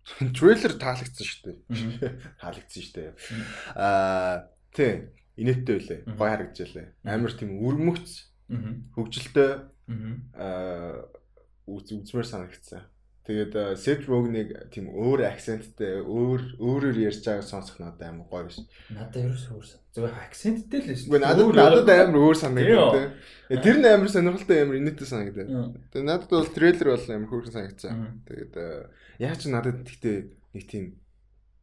Трейлер 0.38 0.74
таалагдсан 0.78 1.26
шүү 1.26 1.40
дээ. 1.44 1.56
Таалагдсан 2.40 2.82
шүү 2.82 2.94
дээ. 2.96 3.10
Аа 3.74 4.50
тий 4.74 5.10
инээдтэй 5.36 5.74
байлээ. 5.76 6.00
Гой 6.14 6.28
харагдчихлаа. 6.30 6.86
Амар 7.04 7.32
тийм 7.34 7.58
өрмөгц 7.60 8.30
хөгжилтэй 8.94 9.50
аа 10.34 11.06
үзмэр 11.66 12.26
санагдсан. 12.26 12.82
Тэгээд 13.30 13.78
Seth 13.78 14.10
Rogen-ыг 14.10 14.48
тийм 14.74 14.90
өөр 14.90 15.22
акценттэй, 15.30 16.02
өөр 16.02 16.58
өөрөөр 16.58 16.96
ярьж 16.98 17.22
байгааг 17.22 17.46
сонсох 17.46 17.78
надад 17.78 18.10
амар 18.10 18.26
гоё 18.26 18.50
биш. 18.50 18.58
Надад 18.90 19.22
ерөөсөө 19.22 19.54
өөр. 19.54 19.66
Зүгээр 19.94 20.16
акценттэй 20.18 20.80
л 20.82 20.90
биш. 20.90 21.04
Үгүй 21.06 21.20
надад 21.22 21.54
надад 21.54 21.92
амар 21.94 22.18
өөр 22.26 22.38
санагдав. 22.42 23.14
Тэр 23.54 23.76
нь 23.78 23.86
амар 23.86 24.10
сонирхолтой 24.10 24.58
амар 24.66 24.82
инээдтэй 24.82 25.06
санагдав. 25.06 25.46
Тэгээд 25.94 26.10
надад 26.10 26.26
бол 26.34 26.50
трейлер 26.50 26.90
бол 26.90 27.06
амар 27.06 27.30
хөөрхөн 27.30 27.54
санагдсан. 27.54 27.94
Тэгээд 28.26 28.54
яг 29.22 29.34
ч 29.38 29.42
надад 29.46 29.78
гэхдээ 29.86 30.18
нэг 30.58 30.64
тийм 30.66 30.84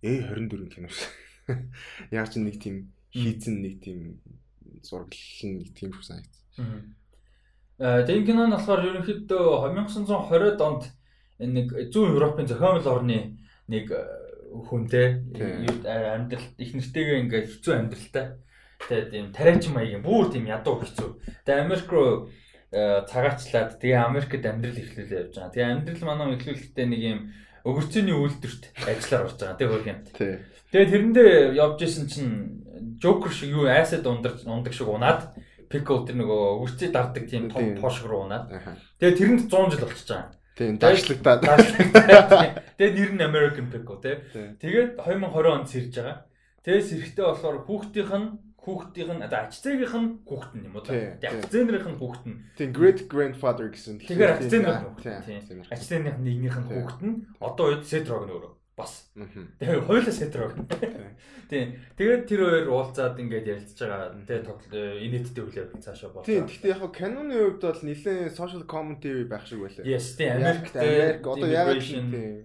A24 0.07 0.71
кино 0.71 0.87
шиг. 0.87 1.11
Яг 2.15 2.31
ч 2.31 2.39
нэг 2.39 2.63
тийм 2.63 2.95
хийцэн 3.11 3.59
нэг 3.59 3.83
тийм 3.83 4.23
зураглал 4.87 5.51
нэг 5.51 5.75
тийм 5.75 5.91
шиг 5.91 6.07
санагдсан. 6.07 6.95
Аа 7.83 8.07
тийм 8.07 8.23
кино 8.23 8.47
нь 8.47 8.55
болохоор 8.55 8.87
ерөнхийдөө 8.87 9.67
1920-ад 9.75 10.63
онд 10.63 10.83
энэ 11.39 11.53
нэг 11.53 11.67
зүүн 11.93 12.15
Европын 12.17 12.47
зохиомжтой 12.49 12.93
орны 12.93 13.19
нэг 13.67 13.91
хүнтэй 14.67 15.21
амьдрал 15.83 16.47
их 16.57 16.71
нэртэйгээ 16.73 17.21
ингээд 17.27 17.47
хэцүү 17.51 17.73
амьдралтай. 17.77 18.25
Тэгээд 18.87 19.09
тийм 19.11 19.25
тариачин 19.33 19.73
маягийн 19.73 20.03
бүр 20.05 20.31
тийм 20.31 20.47
ядуу 20.47 20.81
хэцүү. 20.81 21.09
Тэгээд 21.45 21.61
Америк 21.65 21.89
руу 21.91 22.29
цагаачлаад 22.71 23.79
тэгээ 23.81 24.05
Америкт 24.05 24.45
амьдрал 24.45 24.77
эхлүүлээ 24.77 25.19
явж 25.27 25.35
байгаа. 25.35 25.53
Тэгээ 25.53 25.71
амьдрал 25.71 26.03
манай 26.07 26.35
эхлүүлэхдээ 26.37 26.87
нэг 26.87 27.01
юм 27.01 27.19
өгөрцөний 27.67 28.15
үйлдвэрт 28.15 28.63
ажиллаар 28.87 29.25
орж 29.27 29.37
байгаа. 29.39 29.57
Тэгээ 29.57 29.73
хөрх 29.73 29.87
юм. 29.91 29.99
Тэгээ 30.71 30.91
тэрэндээ 30.93 31.31
явж 31.57 31.79
исэн 31.83 32.05
чинь 32.07 32.35
Joker 33.01 33.31
шиг 33.33 33.51
юу 33.51 33.65
айсад 33.67 34.05
ундаг 34.05 34.39
ундаг 34.45 34.73
шиг 34.73 34.87
унаад 34.87 35.33
Pickle 35.67 36.07
тэр 36.07 36.23
нөгөө 36.23 36.39
өгөрцөй 36.63 36.89
дарддаг 36.95 37.27
тийм 37.27 37.51
том 37.51 37.75
пош 37.81 37.99
руу 38.07 38.23
унаад. 38.23 38.47
Тэгээ 39.03 39.19
тэрэнд 39.19 39.41
100 39.51 39.75
жил 39.75 39.83
болчихж 39.83 40.07
байгаа. 40.07 40.36
Тийм 40.57 40.81
даашлагдаад. 40.81 41.45
Тэгээ 42.77 42.93
нэр 42.97 43.11
нь 43.13 43.21
American 43.21 43.69
Pickle 43.69 44.01
тий. 44.01 44.17
Тэгээд 44.57 44.97
2020 44.97 45.53
онд 45.53 45.69
сэрж 45.69 45.93
байгаа. 45.93 46.25
Тэгээ 46.65 46.83
сэрэхтэй 46.89 47.25
болохоор 47.29 47.57
хүүхдийнх 47.69 48.13
нь 48.17 48.27
хүүхдийнх 48.57 49.13
нь 49.15 49.23
одоо 49.23 49.39
ачцэгийнх 49.45 49.95
нь 49.95 50.09
хүүхд 50.25 50.51
нь 50.57 50.65
юм 50.65 50.75
уу 50.75 50.83
тий. 50.83 51.13
Ачцэнэрийнх 51.21 51.87
нь 51.93 51.99
хүүхд 52.01 52.23
нь. 52.25 52.37
Тийм 52.57 52.69
great 52.73 52.99
grandfather 53.05 53.69
гэсэн. 53.69 54.01
Тэгэхээр 54.01 54.33
ачцэнэрийнх 54.41 54.81
нь 54.81 54.87
хүүхд. 54.97 55.05
Тийм. 55.29 55.61
Ачцэнэрийнх 55.69 56.17
нь 56.17 56.25
нэгнийх 56.25 56.57
нь 56.57 56.69
хүүхд 56.73 56.99
нь 57.05 57.15
одоо 57.37 57.65
үед 57.77 57.85
Setrog 57.85 58.25
нөөрөө 58.25 58.57
бас. 58.77 59.09
Тэгээ 59.17 59.89
хоёулаа 59.89 60.13
Setrog. 60.13 60.53
Тийм. 61.49 61.81
Тэгээд 61.97 62.29
тэр 62.29 62.41
хоёр 62.45 62.67
уулзаад 62.69 63.17
ингээд 63.17 63.49
ярилцж 63.49 63.79
байгаа. 63.81 64.13
Тэгээ 64.21 64.45
тоглол 64.45 65.01
инээдтэй 65.01 65.41
явдал 65.65 65.81
цаашаа 65.81 66.13
болоо. 66.13 66.29
Тийм. 66.29 66.45
Гэхдээ 66.45 66.77
яг 66.77 66.93
каноны 66.93 67.57
хувьд 67.57 67.63
бол 67.65 67.81
нэлээд 67.81 68.37
social 68.37 68.63
commentary 68.69 69.25
байх 69.25 69.49
шиг 69.49 69.65
байлаа. 69.65 69.81
Yes, 69.81 70.13
тийм. 70.13 70.37
Америкт 70.37 70.77
одоо 70.77 71.49
яг 71.49 71.73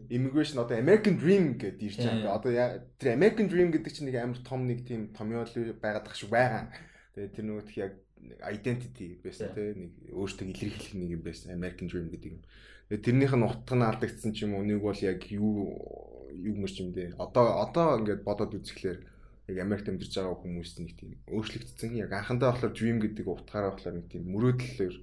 immigration 0.08 0.56
одоо 0.64 0.76
American 0.80 1.20
dream 1.20 1.60
гэдээ 1.60 1.84
ирж 1.92 2.00
байгаа. 2.00 2.32
Одоо 2.40 2.50
тэр 2.96 3.12
American 3.12 3.46
dream 3.52 3.68
гэдэг 3.68 3.92
чинь 3.92 4.08
нэг 4.08 4.16
амар 4.16 4.40
том 4.40 4.64
нэг 4.64 4.88
тийм 4.88 5.12
томьёол 5.12 5.52
байгаад 5.84 6.08
тах 6.08 6.16
шиг 6.16 6.32
байгаа. 6.32 6.72
Тэгээ 7.12 7.36
тэр 7.36 7.44
нөгөөх 7.44 7.76
яг 7.76 7.92
identity 8.40 9.20
байсан 9.20 9.52
тийм 9.52 9.76
нэг 9.84 9.92
өөртөө 10.16 10.48
илэрхийлэх 10.48 10.96
нэг 10.96 11.10
юм 11.12 11.22
байсан 11.26 11.52
American 11.52 11.92
dream 11.92 12.08
гэдэг 12.08 12.30
юм. 12.32 12.40
Тэрнийх 12.88 13.34
нь 13.36 13.44
утга 13.44 13.74
нь 13.76 13.84
алдагдсан 13.84 14.32
ч 14.32 14.44
юм 14.44 14.56
уу 14.56 14.64
нэг 14.64 14.80
бол 14.80 14.96
яг 14.96 15.24
юу 15.32 16.11
юу 16.32 16.56
мэрч 16.56 16.80
юм 16.80 16.92
дээ. 16.92 17.16
Одоо 17.20 17.60
одоо 17.64 18.00
ингээд 18.00 18.24
бодоод 18.24 18.56
үзэхлээр 18.56 19.00
яг 19.48 19.58
Америкт 19.58 19.90
амьдарч 19.90 20.14
байгаа 20.14 20.38
хүмүүс 20.38 20.70
нэг 20.78 20.94
тийм 20.94 21.18
өөрчлөгдсөн. 21.26 21.98
Яг 21.98 22.14
анхандаа 22.14 22.54
болохоор 22.54 22.72
dream 22.72 23.02
гэдэг 23.02 23.26
утгаараа 23.26 23.74
болохоор 23.74 23.96
нэг 23.98 24.06
тийм 24.06 24.30
мөрөөдлөөр 24.30 24.96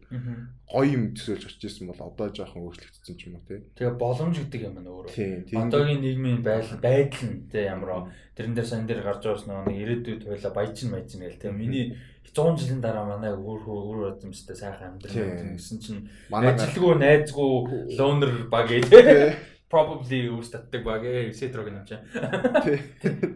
гоё 0.71 0.87
юм 0.87 1.03
төсөөлж 1.11 1.43
очиж 1.43 1.63
исэн 1.67 1.91
бол 1.91 1.99
одоо 1.99 2.27
жоохон 2.31 2.63
өөрчлөгдсөн 2.71 3.15
ч 3.19 3.21
юм 3.27 3.35
уу 3.35 3.43
тий. 3.43 3.59
Тэгээ 3.75 3.99
боломж 3.99 4.39
гэдэг 4.39 4.61
юм 4.63 4.79
нь 4.79 4.87
өөрөө. 4.87 5.11
Одоогийн 5.59 6.01
нийгмийн 6.01 6.39
байдал 6.39 6.79
байдал 6.79 7.27
нь 7.27 7.51
тий 7.51 7.67
ямар 7.67 8.15
тэрэн 8.39 8.55
дээр 8.55 8.67
сан 8.67 8.87
дээр 8.87 9.03
гарч 9.03 9.21
байгаас 9.27 9.43
нэг 9.43 9.75
ирээдүйд 9.75 10.23
хойлоо 10.23 10.53
баяжин 10.55 10.89
баяжин 10.95 11.19
гэл 11.19 11.43
тий. 11.43 11.51
Миний 11.51 11.85
100 12.31 12.57
жилийн 12.61 12.81
дараа 12.81 13.05
манай 13.05 13.33
өөр 13.33 13.61
өөр 13.67 13.99
үзэмжтэй 14.15 14.55
сайхан 14.55 15.01
амьдрал 15.01 15.57
гэсэн 15.57 15.77
чинь 15.81 16.07
ажилгүй 16.29 16.95
найзгүй 17.01 17.97
лонер 17.97 18.47
баг 18.53 18.69
тий 18.93 19.33
probably 19.69 20.25
үүс 20.33 20.49
татдаг 20.49 20.81
баг 20.81 21.05
ээ 21.05 21.29
Сетрог 21.37 21.69
юм 21.69 21.85
чинь. 21.85 22.01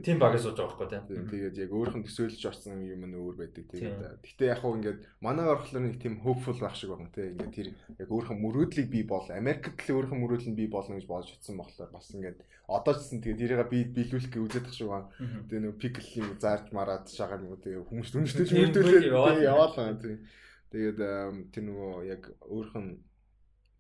Тийм 0.02 0.17
баг 0.17 0.34
сууж 0.41 0.58
байгаа 0.58 0.89
байхгүй 0.89 1.06
тийм. 1.06 1.30
Тэгээд 1.30 1.62
яг 1.62 1.72
нь 1.93 2.06
төсөөлж 2.10 2.41
очсон 2.50 2.82
юм 2.82 3.06
нь 3.06 3.13
өөр 3.13 3.38
байдаг 3.38 3.69
тэгээд. 3.69 4.26
Гэтэ 4.26 4.50
яг 4.50 4.65
хуу 4.65 4.74
ингээд 4.82 5.06
манай 5.22 5.46
орхлоор 5.46 5.86
нэг 5.86 6.02
тийм 6.02 6.17
hopeful 6.26 6.58
байх 6.58 6.74
шиг 6.74 6.89
байна 6.89 7.13
тийм. 7.13 7.38
Ингээд 7.38 7.54
тэр 7.54 7.69
яг 8.02 8.10
нь 8.10 8.41
мөрөөдлийг 8.41 8.89
бий 8.89 9.06
бол 9.06 9.30
Америкт 9.30 9.78
л 9.78 10.10
нь 10.10 10.22
мөрөөдөл 10.26 10.50
нь 10.50 10.58
бий 10.58 10.69
болно 10.74 10.98
гэж 10.98 11.06
бодож 11.06 11.30
утсан 11.38 11.56
болохоор 11.62 11.93
бас 11.93 12.10
ингээд 12.10 12.41
одоо 12.65 12.93
ч 12.98 12.98
гэсэн 13.06 13.22
тэгээд 13.22 13.39
тэрийг 13.46 13.69
би 13.69 13.80
биелүүлэх 13.93 14.32
гэж 14.34 14.41
үзээд 14.41 14.65
тах 14.65 14.74
шиг 14.74 14.89
байна. 14.89 15.13
Тэгээд 15.54 15.63
нэг 15.69 15.78
пикл 15.78 16.10
юм 16.17 16.28
заарж 16.41 16.74
мараад 16.74 17.06
шагаад 17.13 17.46
нөгөө 17.46 17.62
тэгээд 17.62 17.88
хүмүүс 17.93 18.10
дүнжтэй 18.10 18.46
ч 18.50 18.52
мөрдүүлээд 18.58 19.46
яваалаа 19.46 19.93
тийм. 20.02 20.17
Тэгээд 20.74 21.00
тэр 21.54 21.63
нөгөө 21.69 21.93
яг 22.10 22.24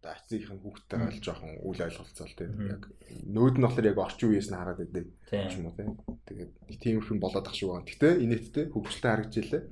өөрийнх 0.03 0.51
нь 0.51 0.63
хүүхдтэйгээ 0.63 1.11
л 1.15 1.23
жоохон 1.23 1.51
үл 1.63 1.79
ойлголцоол 1.79 2.33
тийм 2.35 2.51
яг 2.67 2.83
нөөд 3.23 3.55
нь 3.55 3.63
болохоор 3.63 3.87
яг 3.87 3.99
орчин 4.03 4.29
үеэс 4.35 4.49
нь 4.51 4.57
хараад 4.59 4.79
байдаг 4.83 5.07
юм 5.31 5.67
уу 5.67 5.75
тийм 5.79 5.95
тэгээд 6.27 6.51
тийм 6.83 6.99
их 6.99 7.07
юм 7.07 7.19
болоод 7.23 7.47
ах 7.47 7.55
шиг 7.55 7.71
байна. 7.71 7.87
Гэтэ 7.87 8.19
инээдтэй 8.19 8.65
хөвгөлтэй 8.75 9.09
харагдж 9.11 9.35
илээ. 9.39 9.63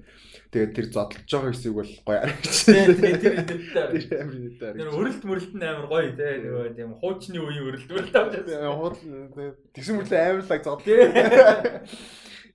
Тэгээд 0.56 0.72
тэр 0.72 0.88
зодолж 0.88 1.28
байгаа 1.28 1.52
хэсэг 1.52 1.74
бол 1.76 1.92
гоё 2.08 2.20
байна. 2.24 2.40
Тэгээд 2.40 3.20
тэр 3.20 3.34
инээдтэй. 3.44 4.72
Тэр 4.80 4.90
өрөлт 4.96 5.24
мөрөлт 5.28 5.54
нь 5.56 5.68
амар 5.68 5.88
гоё 5.92 6.16
тийм 6.16 6.40
нөгөө 6.48 6.76
тийм 6.80 6.92
хуучны 6.96 7.40
үеийн 7.44 7.68
өрөлт 7.68 7.90
мөрөлт 7.92 8.16
авч 8.16 8.34
байсан. 8.40 8.72
Хуудал 8.72 9.56
тэгсэн 9.76 9.96
мөрлөө 10.00 10.20
амарлаг 10.32 10.62
зодол. 10.64 10.88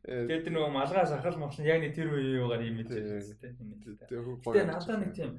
Тэгээд 0.07 0.45
тэр 0.47 0.55
нөгөө 0.55 0.71
малгай 0.71 1.05
сахал 1.05 1.37
махлын 1.37 1.67
яг 1.67 1.81
нэг 1.83 1.93
тэр 1.93 2.09
үеийн 2.15 2.41
юугаар 2.41 2.63
юм 2.63 2.81
байсан 2.81 3.37
тийм. 3.43 3.55
Тэгээд 4.07 4.71
надад 4.71 5.01
нэг 5.03 5.13
тийм 5.13 5.33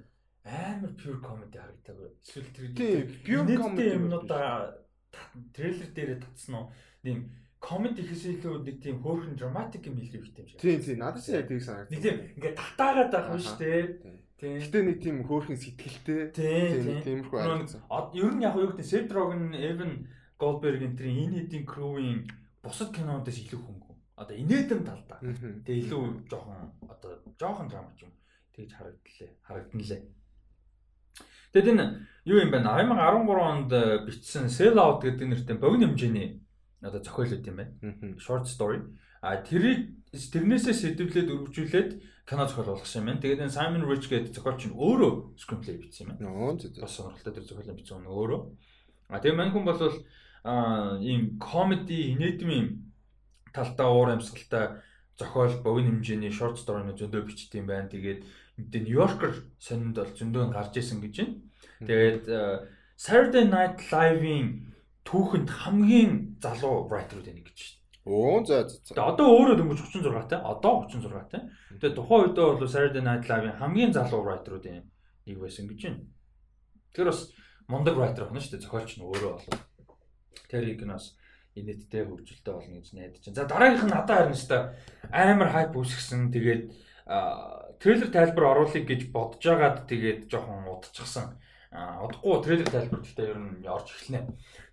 амар 0.47 0.91
pure 0.95 1.19
comedy 1.21 1.57
харагдаагүй. 1.59 2.09
Эсвэл 2.23 2.49
тэр 2.75 3.05
pure 3.25 3.57
comedy 3.59 3.91
юмнуудаа 3.95 4.79
трейлер 5.53 5.89
дээрээ 5.91 6.19
татсан 6.23 6.55
уу? 6.55 6.71
Нэг 7.03 7.27
comedy 7.59 8.01
гэхээс 8.05 8.25
илүү 8.37 8.55
нэг 8.63 8.77
тийм 8.81 9.01
хөөрхөн 9.03 9.35
dramatic 9.35 9.87
юм 9.89 9.97
илүү 9.99 10.21
их 10.23 10.33
юм 10.37 10.47
шиг. 10.47 10.59
Тийм 10.61 10.79
тийм 10.81 10.99
надад 11.01 11.23
ч 11.23 11.35
яг 11.35 11.47
тийг 11.49 11.63
санагдав. 11.65 11.91
Нэг 11.91 12.01
тийм 12.05 12.17
ингээд 12.37 12.55
татаагаад 12.55 13.11
байх 13.11 13.27
юм 13.33 13.41
шүү 13.41 13.57
дээ. 13.59 13.83
Тийм. 14.37 14.57
Гэтэ 14.61 14.79
нэг 14.85 14.97
тийм 15.01 15.17
хөөрхөн 15.25 15.57
сэтгэлтэй. 15.57 16.21
Тийм 16.37 17.01
тиймэрхүү 17.01 17.37
харагдсан. 17.41 17.81
Ер 18.13 18.33
нь 18.37 18.45
яг 18.45 18.53
юу 18.53 18.69
гэдэг 18.69 19.09
Rogen, 19.09 19.49
Evan 19.57 20.05
Goldberg-ийн 20.37 20.93
тэр 20.93 21.09
энэ 21.09 21.49
хэдийн 21.49 21.65
crew-ийн 21.65 22.29
бусад 22.61 22.93
кинонуудаас 22.93 23.41
илүү 23.41 23.57
хөнгөн. 23.57 23.97
Одоо 24.21 24.35
инээдэм 24.37 24.81
талдаа. 24.85 25.17
Тэгээ 25.65 25.89
илүү 25.89 26.29
жоохон 26.29 26.69
одоо 26.85 27.11
жоохон 27.41 27.65
драма 27.65 27.89
ч 27.97 28.05
юм 28.05 28.13
тэгж 28.53 28.77
харагдлаа. 28.77 29.29
Харагданлаа. 29.49 30.01
Тэгэд 31.53 31.71
энэ 31.73 31.85
юу 32.27 32.37
юм 32.43 32.51
бэ? 32.51 32.59
2013 32.63 33.31
онд 33.39 33.71
э, 33.71 34.03
бичсэн 34.03 34.51
Sell 34.51 34.75
Out 34.75 35.03
гэдэг 35.03 35.27
нэртэй 35.27 35.57
богино 35.57 35.91
хэмжээний 35.91 36.43
одоо 36.81 37.01
зохиол 37.01 37.31
үүд 37.31 37.47
юм 37.47 37.57
байна. 37.57 37.73
Short 38.19 38.45
story. 38.45 38.83
А 39.21 39.41
тэрийг 39.41 39.97
тэрнээсээ 40.11 40.75
сэдвлээд 40.75 41.31
өргөжүүлээд 41.31 41.89
кино 42.27 42.43
зохиол 42.45 42.75
болгосон 42.75 43.01
юм 43.01 43.07
байна. 43.15 43.21
Тэгээд 43.23 43.43
энэ 43.47 43.55
Simon 43.55 43.83
Rich 43.87 44.07
гэдэг 44.11 44.35
зохиолч 44.35 44.67
нь 44.67 44.75
өөрөө 44.75 45.39
screenplay 45.39 45.79
бичсэн 45.79 46.03
юм 46.05 46.19
байна. 46.19 46.59
Бас 46.83 46.93
сонирхолтой 46.93 47.33
тэр 47.33 47.45
зохиолын 47.47 47.77
бичсэн 47.79 48.03
нь 48.03 48.11
өөрөө. 48.11 48.41
А 49.09 49.19
тэгээ 49.23 49.39
мань 49.39 49.53
хүн 49.55 49.65
бол 49.65 49.79
а 50.43 50.99
ийм 50.99 51.39
comedy 51.39 52.13
инээдмийн 52.13 52.91
талдаа 53.55 53.87
уур 53.89 54.11
амьсгалтай 54.13 54.83
зохиол 55.17 55.63
богино 55.63 55.97
хэмжээний 55.97 56.29
short 56.29 56.61
story-ны 56.61 56.93
зөндөө 56.93 57.25
бичдэг 57.25 57.63
юм 57.63 57.67
байна. 57.67 57.89
Тэгээд 57.89 58.21
мэдээ 58.57 58.81
Нью-Йоркер 58.83 59.33
сонинд 59.61 59.95
бол 59.97 60.13
зөндөө 60.17 60.43
гарч 60.51 60.73
исэн 60.81 61.01
гэж 61.01 61.15
байна. 61.21 61.35
Тэгээд 61.85 62.25
Saturday 62.97 63.45
Night 63.45 63.77
Live-ийн 63.93 64.73
түүхэнд 65.05 65.49
хамгийн 65.61 66.41
залуу 66.41 66.89
writer-ууд 66.89 67.29
байна 67.29 67.45
гэж 67.45 67.57
шүү 67.61 67.73
дээ. 67.77 67.85
Оо 68.09 68.41
за 68.41 68.65
за. 68.65 68.97
Тэгээ 68.97 69.09
одоо 69.13 69.27
өөрөө 69.29 69.55
дөнгөж 69.61 69.79
36 69.85 70.31
тай. 70.33 70.39
Одоо 70.41 70.73
36 70.89 71.29
тай. 71.29 71.41
Тэгээ 71.77 71.95
тухайн 71.95 72.21
үедээ 72.33 72.45
бол 72.49 72.65
Saturday 72.65 73.03
Night 73.05 73.25
Live-ийн 73.29 73.59
хамгийн 73.61 73.93
залуу 73.93 74.25
writer-уудын 74.25 74.83
нэг 75.29 75.37
байсан 75.37 75.69
гэж 75.69 75.79
байна. 75.85 76.01
Тэр 76.97 77.05
бас 77.13 77.29
мундаг 77.69 77.95
writer 77.95 78.25
байна 78.25 78.41
шүү 78.41 78.57
дээ. 78.57 78.65
Зохиолч 78.65 78.91
нь 78.97 79.05
өөрөө 79.05 79.33
бол. 79.37 79.61
Тэр 80.49 80.63
игнаас 80.65 81.13
инээдтэй 81.53 82.03
хөгжилтэй 82.07 82.53
болно 82.53 82.75
гэж 82.81 82.87
найдаж 82.97 83.21
байна. 83.21 83.37
За 83.37 83.45
дараагийнх 83.45 83.85
нь 83.85 83.93
надад 83.93 84.17
харин 84.17 84.33
өстой 84.33 84.61
амар 85.11 85.49
хайп 85.53 85.77
үүсгэсэн. 85.77 86.31
Тэгээд 86.33 86.63
трейлер 87.81 88.09
тайлбар 88.11 88.45
оруулах 88.51 88.73
гэж 88.85 89.11
бодож 89.13 89.43
байгаад 89.43 89.87
тэгээд 89.89 90.29
жоохон 90.31 90.67
удчихсан. 90.71 91.37
Удахгүй 91.71 92.43
трейлер 92.43 92.69
тайлбар 92.71 93.01
гэхдээ 93.03 93.27
ер 93.27 93.37
нь 93.37 93.67
орж 93.67 93.87
эхэлнэ. 93.91 94.21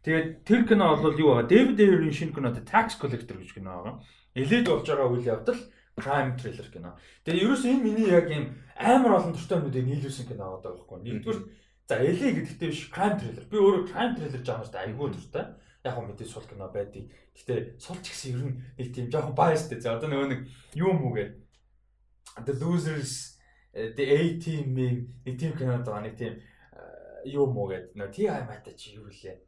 Тэгээд 0.04 0.28
тэр 0.44 0.62
кино 0.68 0.96
бол 0.96 1.16
юу 1.16 1.36
байгаа? 1.36 1.50
Дэвид 1.50 1.80
Эйрийн 1.80 2.14
шинэ 2.14 2.32
кино 2.32 2.54
Tax 2.54 2.96
Collector 3.00 3.36
гэж 3.40 3.50
кино 3.56 3.70
байгаа. 3.70 3.96
Элээд 4.34 4.66
болж 4.68 4.86
байгаа 4.88 5.08
үйл 5.10 5.26
явдал 5.26 5.60
crime 5.96 6.34
thriller 6.38 6.68
кино. 6.70 6.96
Тэгээд 7.24 7.42
ерөөс 7.42 7.64
энэ 7.66 7.82
миний 7.82 8.08
яг 8.10 8.30
юм 8.30 8.56
амар 8.76 9.18
олон 9.18 9.34
төртэй 9.34 9.58
юмнуудыг 9.58 9.84
нийлүүлсэн 9.84 10.26
кино 10.26 10.58
байгаа 10.58 10.74
байхгүй. 10.74 10.98
Нэгдүгээр 11.02 11.40
за 11.86 11.94
эле 12.02 12.28
гэдэгтээ 12.34 12.68
биш 12.70 12.82
crime 12.90 13.18
thriller. 13.18 13.44
Би 13.46 13.56
өөрөө 13.58 13.84
crime 13.90 14.14
thriller 14.18 14.42
жанрт 14.42 14.74
айгүй 14.74 15.08
төртэй 15.14 15.44
яг 15.84 15.94
хөө 15.94 16.06
мэдээ 16.08 16.28
сул 16.28 16.46
кино 16.48 16.66
байдгийг. 16.72 17.12
Гэтэ 17.36 17.78
сул 17.78 17.98
ч 18.00 18.10
гэсэн 18.10 18.32
ер 18.34 18.42
нь 18.48 18.56
нэг 18.80 18.88
тийм 18.90 19.06
жоохон 19.12 19.36
biasтэй. 19.36 19.78
За 19.78 19.94
одоо 19.94 20.08
нөгөө 20.08 20.28
нэг 20.32 20.40
юу 20.74 20.96
юм 20.96 21.04
уу 21.04 21.14
гэ. 21.14 21.43
The 22.42 22.54
Losers 22.58 23.38
the 23.72 24.04
A 24.10 24.38
team 24.38 24.74
мем 24.74 25.14
нэг 25.26 25.38
тийм 25.38 25.56
кино 25.58 25.78
даа 25.84 26.02
нэг 26.02 26.18
тийм 26.18 26.40
юу 27.24 27.48
юм 27.48 27.56
уу 27.58 27.68
гэд. 27.70 27.94
Нөгөө 27.94 28.12
TI 28.12 28.28
мата 28.46 28.72
чи 28.76 28.94
юу 28.96 29.08
лээ. 29.08 29.38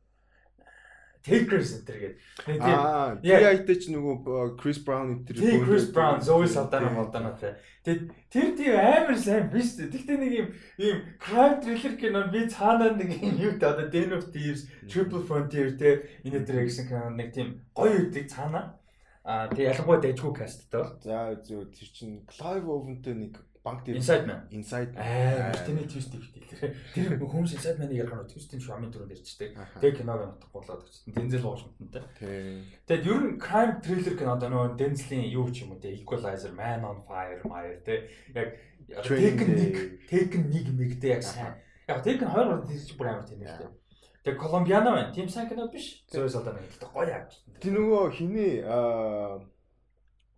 Taker 1.26 1.58
Center 1.58 1.96
гэдэг. 1.98 2.62
Аа, 2.62 3.18
TI-тэй 3.18 3.76
ч 3.82 3.90
нөгөө 3.90 4.54
Chris 4.62 4.78
Brown 4.78 5.26
энэ 5.26 5.26
тэр 5.26 5.66
Chris 5.66 5.90
Brown 5.90 6.22
Zoe 6.22 6.46
Saldana 6.46 6.86
молдонотой. 6.94 7.58
Тэгээд 7.82 8.02
тэр 8.30 8.48
тийм 8.54 8.78
амар 8.78 9.18
сайн 9.18 9.50
биш 9.50 9.74
үү? 9.74 9.90
Тэгтээ 9.90 10.18
нэг 10.22 10.32
юм 10.38 10.48
ийм 10.78 10.96
crime 11.18 11.58
thriller 11.58 11.94
кино 11.98 12.30
би 12.30 12.46
цаанаа 12.46 12.94
нэг 12.94 13.10
юм 13.18 13.34
юу 13.42 13.58
та 13.58 13.74
одоо 13.74 13.90
Den 13.90 14.14
of 14.14 14.30
Thieves, 14.30 14.70
Triple 14.86 15.26
Frontier 15.26 15.74
те 15.74 16.06
энэ 16.22 16.46
дээр 16.46 16.62
гэсэн 16.70 16.86
кино 16.86 17.10
нэг 17.10 17.34
тийм 17.34 17.58
гоё 17.74 18.06
үдэг 18.06 18.30
цаанаа. 18.30 18.78
Аа 19.26 19.50
тэгээ 19.50 19.74
ялангуяа 19.74 19.98
дэжгүй 20.06 20.32
касттай. 20.38 20.86
За 21.02 21.34
зөв 21.42 21.66
тэр 21.74 21.88
чинь 21.90 22.22
Clive 22.30 22.70
Owen-тэй 22.70 23.14
нэг 23.18 23.34
банк 23.66 23.82
дээр 23.82 23.98
Inside 23.98 24.22
Man. 24.22 24.46
Inside 24.54 24.94
Аа, 24.94 25.50
тэрний 25.66 25.90
твист 25.90 26.14
ихтэй. 26.14 26.70
Тэр 26.94 27.18
хүмүүс 27.18 27.58
Inside 27.58 27.82
Man-ыг 27.82 27.98
ярих 28.06 28.14
нь 28.14 28.30
твистийн 28.30 28.62
шуамын 28.62 28.94
төрөнд 28.94 29.18
ирчтэй. 29.18 29.50
Тэгээ 29.82 29.98
киног 29.98 30.38
нутах 30.38 30.50
болоод 30.54 30.86
очсон. 30.86 31.10
Дензел 31.10 31.42
Вашингтонтэй. 31.42 32.06
Тэгээд 32.86 33.02
ер 33.10 33.22
нь 33.26 33.42
crime 33.42 33.82
thriller 33.82 34.14
кинод 34.14 34.46
нөгөө 34.46 34.78
Дензлийн 34.78 35.26
юу 35.26 35.50
ч 35.50 35.66
юм 35.66 35.74
уу 35.74 35.82
те 35.82 35.90
Equalizer, 35.90 36.54
Man 36.54 36.86
on 36.86 37.02
Fire, 37.02 37.42
Mire 37.42 37.82
те 37.82 38.06
яг 38.30 38.54
Taken 39.02 39.58
1, 39.58 40.06
Taken 40.06 40.42
1 40.54 40.70
мэгтэй 40.78 41.18
яг 41.18 41.26
сайн. 41.26 41.58
Яг 41.90 42.06
Taken 42.06 42.30
2 42.30 42.46
бол 42.46 42.62
тэр 42.62 42.78
чинь 42.78 42.94
бүр 42.94 43.10
амар 43.10 43.26
тэнэгтэй. 43.26 43.66
Тэгээ 44.26 44.42
Колумбиано 44.42 44.90
байна. 44.90 45.14
Тим 45.14 45.28
сайн 45.30 45.46
кино 45.46 45.70
биш. 45.70 46.02
Зөөр 46.10 46.26
солдоо 46.26 46.58
нэг 46.58 46.66
гэхдээ 46.66 46.90
гоё 46.90 47.06
явж. 47.14 47.32
Тэр 47.62 47.72
нөгөө 47.78 48.10
хиний 48.10 48.58
аа 48.66 49.38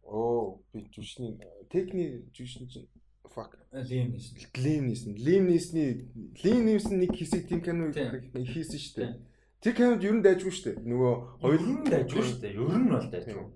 оо 0.05 0.61
би 0.77 0.85
жүшний 0.93 1.41
техник 1.73 2.29
жүшний 2.37 2.69
чинь 2.69 2.89
fuck 3.33 3.57
Лим 3.73 4.13
Нисэн. 4.13 4.37
Лим 4.61 4.93
Нисэн. 4.93 5.17
Лим 5.17 5.49
Нисний 5.49 6.05
Лим 6.45 6.69
Нисэн 6.69 7.01
нэг 7.01 7.17
хэсэг 7.17 7.49
тийм 7.49 7.65
кино 7.65 7.89
хийсэн 7.89 8.77
шүү 8.77 8.95
дээ. 9.01 9.13
Тэр 9.65 9.73
кинод 9.73 10.05
ер 10.05 10.15
нь 10.21 10.21
дайжгүй 10.21 10.53
шүү 10.53 10.65
дээ. 10.69 10.85
Нөгөө 10.85 11.15
нь 11.49 11.89
дайжгүй 11.89 12.25
шүү 12.29 12.41
дээ. 12.45 12.53
Ер 12.61 12.77
нь 12.77 12.93
бол 12.93 13.09
дайжгүй. 13.09 13.47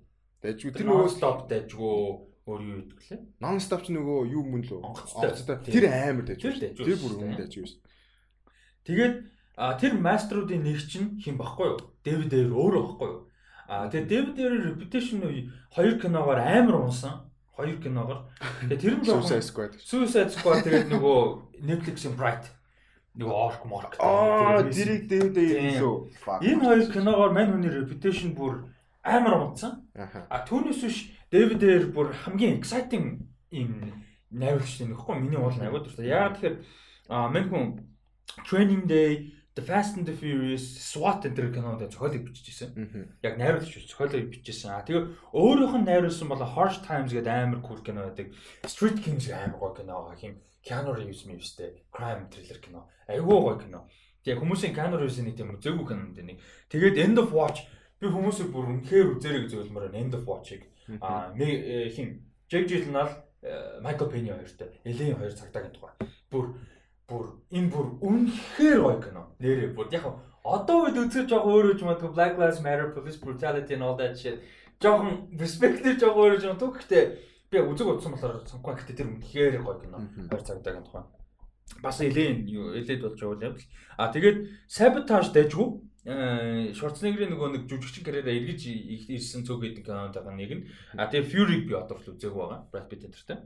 Дайжгүй. 0.41 0.71
Тэр 0.73 0.87
нөгөө 0.89 1.09
stop 1.13 1.45
дайжгүй 1.45 1.93
өөр 2.49 2.61
юу 2.73 2.77
гэдэг 2.89 2.99
лээ. 3.05 3.21
Non 3.37 3.61
stop 3.61 3.85
ч 3.85 3.93
нөгөө 3.93 4.33
юу 4.33 4.43
мөн 4.49 4.65
лөө. 4.65 4.81
Тэр 5.69 5.85
амар 5.93 6.25
дайжгүй. 6.25 6.73
Тэр 6.73 6.97
бүр 6.97 7.21
өмнө 7.21 7.37
дайжгүй 7.37 7.69
шүү. 7.69 7.79
Тэгээд 8.83 9.15
тэр 9.57 9.93
мастеруудын 10.01 10.63
нэг 10.63 10.81
чинь 10.89 11.19
хин 11.21 11.37
баггүй 11.37 11.67
юу? 11.77 11.79
Дэвид 12.03 12.33
Эйр 12.33 12.51
өөрөө 12.53 12.83
баггүй 12.89 13.09
юу? 13.09 13.21
А 13.69 13.87
тэгээд 13.89 14.09
Дэвид 14.09 14.37
Эйрийн 14.39 14.65
reputation 14.73 15.21
хоёр 15.69 15.95
киногоор 16.01 16.39
амар 16.41 16.75
унсан 16.89 17.29
хоёр 17.53 17.77
киногоор. 17.77 18.25
Тэгээ 18.65 18.81
тэр 18.81 18.95
нь 18.97 19.05
жоохон 19.05 19.29
Suicide 19.29 19.45
Squad. 19.45 19.71
Suicide 19.77 20.31
Squad 20.33 20.65
тэгээд 20.65 20.89
нөгөө 20.89 21.21
Netflix-ийн 21.61 22.17
Bright 22.17 22.49
нөгөө 23.13 23.37
Orc 23.37 23.61
Mork. 23.69 23.93
Аа, 24.01 24.65
тэрийг 24.65 25.05
дэвдэ 25.05 25.77
юу? 25.77 26.09
Энэ 26.41 26.65
хоёр 26.65 26.83
киногоор 26.89 27.29
мань 27.29 27.53
хүний 27.53 27.69
reputation 27.69 28.33
бүр 28.33 28.73
амар 29.05 29.53
унтсан. 29.53 29.85
А 29.93 30.41
түүнээс 30.49 30.81
биш 30.81 30.97
David 31.29 31.61
Ayer 31.61 31.85
бүр 31.93 32.09
хамгийн 32.09 32.57
exciting 32.57 33.29
юм 33.53 34.01
найруулагч 34.33 34.81
нөхгүй 34.81 35.21
миний 35.21 35.37
бол 35.37 35.53
аягүй 35.53 35.85
дуртай. 35.85 36.09
Яагаад 36.09 36.41
тэгэхээр 36.41 36.57
мань 37.29 37.49
хүн 37.53 37.65
Training 38.49 38.89
Day 38.89 39.29
The 39.55 39.61
Fast 39.61 39.97
and 39.97 40.05
the 40.05 40.13
Furious, 40.17 40.65
SWAT 40.81 41.29
энэ 41.29 41.53
кинонд 41.53 41.85
зохиолыг 41.85 42.25
бичижсэн. 42.25 42.73
Яг 43.21 43.37
найруулагч 43.37 43.69
биш 43.77 43.85
зохиолыг 43.85 44.33
бичижсэн. 44.33 44.73
А 44.73 44.81
тэгээ 44.81 45.29
өөрөөх 45.29 45.73
нь 45.77 45.85
найруулсан 45.85 46.25
бол 46.25 46.41
Harsh 46.41 46.81
Times 46.81 47.13
гэдэг 47.13 47.29
амар 47.29 47.61
cool 47.61 47.85
кино 47.85 48.09
байдаг. 48.09 48.33
Street 48.65 48.97
Kings 48.97 49.29
амар 49.29 49.61
гоё 49.61 49.77
кино 49.77 50.09
юм. 50.25 50.41
Keanu 50.65 50.97
Reeves 50.97 51.27
мөвстэй 51.29 51.85
crime 51.93 52.31
thriller 52.33 52.57
кино. 52.57 52.89
Айгүй 53.05 53.29
гоё 53.29 53.61
кино. 53.61 53.85
Тэгээ 54.25 54.41
хүмүүсийн 54.41 54.73
Keanu 54.73 54.97
Reeves-ийн 54.97 55.27
нэг 55.29 55.37
тийм 55.37 55.53
үзээгүй 55.53 55.85
кинонд 55.85 56.17
нэг. 56.17 56.41
Тэгээд 56.73 56.97
End 56.97 57.21
of 57.21 57.29
Watch 57.29 57.67
би 58.01 58.07
хүмүүсийг 58.09 58.49
бүр 58.49 58.71
үнэхээр 58.71 59.19
үзээрэй 59.19 59.41
гэж 59.45 59.51
зөвлөмөр 59.53 59.93
End 59.93 60.15
of 60.17 60.25
Watch-ыг. 60.25 60.65
А 60.97 61.29
хин 61.35 62.25
Jake 62.49 62.65
Gyllenhaal 62.65 63.11
Michael 63.83 64.09
Pena 64.09 64.39
хоёртой. 64.39 64.81
Элийн 64.87 65.19
хоёр 65.19 65.35
цагдаагийн 65.35 65.75
тухай. 65.75 65.93
Бүр 66.31 66.55
бүр 67.13 67.25
энэ 67.53 67.69
бүр 67.69 67.87
үнэхээр 68.01 68.79
гоё 68.81 68.97
кино. 68.97 69.21
Нэрээ 69.37 69.77
бүр 69.77 69.93
яг 69.93 70.09
одоо 70.41 70.77
үед 70.89 70.97
үзэж 70.97 71.29
байгаа 71.29 71.53
өөрөө 71.53 71.75
ч 71.77 71.81
магадгүй 71.85 72.11
Black 72.17 72.33
Lives 72.41 72.59
Matter, 72.65 72.89
police 72.89 73.21
brutality 73.21 73.77
and 73.77 73.85
all 73.85 73.93
that 74.01 74.17
shit. 74.17 74.41
Жохон 74.81 75.29
perspective 75.37 76.01
жохон 76.01 76.21
өөрөө 76.25 76.39
жохон 76.41 76.61
төг 76.61 76.73
гэхдээ 76.81 77.03
би 77.53 77.57
үзэг 77.61 77.87
утсан 77.93 78.17
болохоор 78.17 78.41
сонгох 78.49 78.81
гэхдээ 78.81 78.97
тэр 78.97 79.09
үнэхээр 79.13 79.61
гоё 79.61 79.77
кино. 79.77 80.01
Хоёр 80.33 80.41
цагдаагийн 80.41 80.85
тухай. 80.89 81.05
Бас 81.85 82.01
элийн 82.01 82.49
элээд 82.49 83.05
болж 83.05 83.21
байгаа 83.21 83.53
юм. 83.53 83.57
А 84.01 84.09
тэгээд 84.09 84.37
sabotage 84.65 85.29
дэжгүй 85.31 85.69
Шварценеггерийн 86.03 87.31
нөгөө 87.31 87.49
нэг 87.55 87.63
жүжигчин 87.71 88.03
карьераа 88.03 88.35
эргэж 88.35 88.67
ирсэн 89.07 89.47
цөг 89.47 89.63
гэдэг 89.63 89.87
кинод 89.87 90.11
байгаа 90.11 90.35
нэг 90.35 90.51
нь. 90.51 90.63
А 90.99 91.07
тэгээ 91.07 91.31
Fury-г 91.31 91.63
би 91.63 91.73
одоо 91.79 91.95
л 91.95 92.11
үзег 92.11 92.35
байгаа. 92.35 92.67
Brad 92.67 92.91
Pitt 92.91 93.07
энтертэй. 93.07 93.39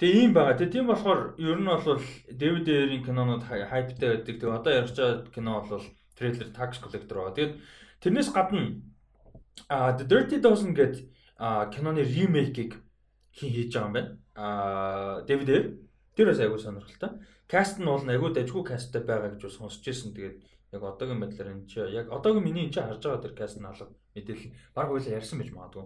Тэгээ 0.00 0.16
ийм 0.24 0.32
байгаа. 0.32 0.56
Тэгээ 0.56 0.72
тийм 0.80 0.86
болохоор 0.88 1.36
ер 1.36 1.60
нь 1.60 1.68
бол 1.68 2.00
Дэвид 2.32 2.64
Эйрийн 2.72 3.04
кинонууд 3.04 3.44
хайптай 3.44 4.16
байдаг. 4.16 4.40
Тэгээ 4.40 4.56
одоо 4.56 4.72
ярих 4.72 4.96
чад 4.96 5.28
кино 5.28 5.60
бол 5.60 5.84
трейлер 6.16 6.48
Tax 6.56 6.80
Collector 6.80 7.20
байгаа. 7.20 7.36
Тэгээд 7.36 7.54
тэрнээс 8.00 8.32
гадна 8.32 8.80
а 9.68 9.92
The 10.00 10.08
Dirty 10.08 10.40
Dozen 10.40 10.72
гэдэг 10.72 11.04
киноны 11.76 12.00
ремейкийг 12.00 12.80
хин 13.36 13.50
хийж 13.52 13.76
байгаа 13.76 13.88
юм 13.92 13.92
байна. 13.92 14.10
А 14.40 15.20
Дэвид 15.28 15.48
Эйр 15.52 15.64
тэр 16.16 16.32
бас 16.32 16.40
айгүй 16.40 16.60
сонирхолтой. 16.64 17.20
Каст 17.44 17.76
нь 17.76 17.84
бол 17.84 18.00
айгүй 18.00 18.32
дажгүй 18.32 18.64
касттай 18.64 19.04
байгаа 19.04 19.36
гэж 19.36 19.52
сонсч 19.52 19.84
ирсэн. 19.84 20.16
Тэгээд 20.16 20.40
яг 20.80 20.80
одоогийн 20.80 21.20
байдлаар 21.20 21.52
энэ 21.60 21.68
чи 21.68 21.76
яг 21.76 22.08
одоогийн 22.08 22.48
миний 22.48 22.64
энэ 22.64 22.72
чи 22.72 22.80
харж 22.80 23.04
байгаа 23.04 23.20
тэр 23.20 23.36
каст 23.36 23.60
нь 23.60 23.68
алга 23.68 23.92
мэдээлэл 24.16 24.48
баг 24.72 24.88
хоёлаа 24.88 25.12
ярьсан 25.20 25.44
байж 25.44 25.52
магадгүй. 25.52 25.84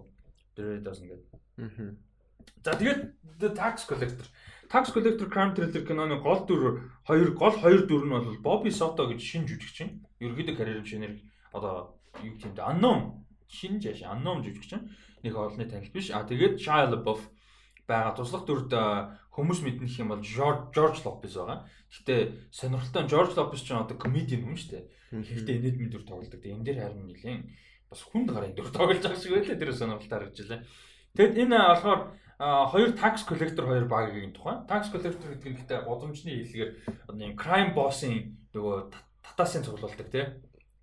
Dirty 0.55 0.79
Dozen 0.87 1.05
гэдэг. 1.11 1.27
Аа 1.59 2.14
За 2.63 2.73
тэгээд 2.73 3.15
Tax 3.55 3.85
Collector. 3.85 4.25
Tax 4.69 4.91
Collector 4.91 5.29
Crime 5.29 5.53
Thriller 5.53 5.85
киноны 5.85 6.17
гол 6.19 6.45
дүр 6.45 6.89
хоёр 7.05 7.31
гол 7.37 7.53
хоёр 7.53 7.85
дүр 7.85 8.05
нь 8.05 8.13
бол 8.13 8.41
Bobby 8.41 8.71
Soto 8.73 9.05
гэж 9.05 9.21
шинэ 9.21 9.47
жүжигчин. 9.49 10.01
Ерөнхийдөө 10.19 10.55
карьерийн 10.57 10.85
шинээр 10.85 11.13
одоо 11.53 11.99
юу 12.23 12.33
гэмтэй 12.41 12.65
unknown 12.65 13.21
шинэ 13.45 13.79
жааш 13.83 14.01
unknown 14.09 14.41
жүжигчин. 14.41 14.89
Нэг 15.21 15.35
олонний 15.37 15.69
танил 15.69 15.93
биш. 15.93 16.09
А 16.09 16.25
тэгээд 16.25 16.57
Shia 16.57 16.89
LaBeouf 16.89 17.21
байгаа 17.85 18.17
туслах 18.17 18.49
дүрд 18.49 18.73
хүмүүс 19.29 19.61
мэднэх 19.61 19.93
юм 20.01 20.09
бол 20.09 20.25
George 20.25 21.05
Lopez 21.05 21.37
байгаа. 21.37 21.69
Гэтэ 21.93 22.49
сонирхолтой 22.49 23.05
George 23.05 23.33
Lopez 23.37 23.61
ч 23.61 23.69
одоо 23.69 23.93
комедиан 23.93 24.49
юм 24.49 24.57
шүү 24.57 24.81
дээ. 24.81 24.83
Гэхдээ 25.13 25.57
энэд 25.61 25.77
мэд 25.77 25.91
дүр 25.93 26.05
тоглодог. 26.09 26.41
Энэ 26.41 26.65
дээр 26.65 26.81
харин 26.81 27.05
нэлээд 27.05 27.45
бас 27.93 28.01
хүнд 28.01 28.29
гарын 28.33 28.57
дүр 28.57 28.73
тоглож 28.73 28.99
байгаа 29.05 29.21
шиг 29.21 29.37
байлаа. 29.37 29.61
Тэр 29.61 29.71
сонирхолтой 29.77 30.17
харагдчихлаа. 30.17 30.65
Тэгэд 31.13 31.35
энэ 31.45 31.57
болохоор 31.61 32.01
хоёр 32.39 32.91
tax 32.99 33.23
collector 33.23 33.65
хоёр 33.65 33.85
багийн 33.87 34.33
тухай. 34.35 34.59
Tax 34.67 34.91
collector 34.91 35.29
гэдэг 35.31 35.49
нь 35.51 35.57
гэхдээ 35.59 35.79
годомжны 35.87 36.31
хэллэгээр 36.35 36.71
нэг 37.15 37.39
crime 37.39 37.71
boss-ын 37.71 38.35
нөгөө 38.51 38.91
татаасын 39.23 39.63
цуглуулдаг 39.63 40.09
тий. 40.11 40.25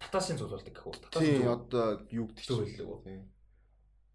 Татаасын 0.00 0.40
цуглуулдаг 0.40 0.72
гэх 0.72 0.86
үү? 0.88 0.94
Тийм 1.12 1.48
одоо 1.52 2.00
юу 2.08 2.26
гэдэг 2.32 3.04
чинь. 3.04 3.28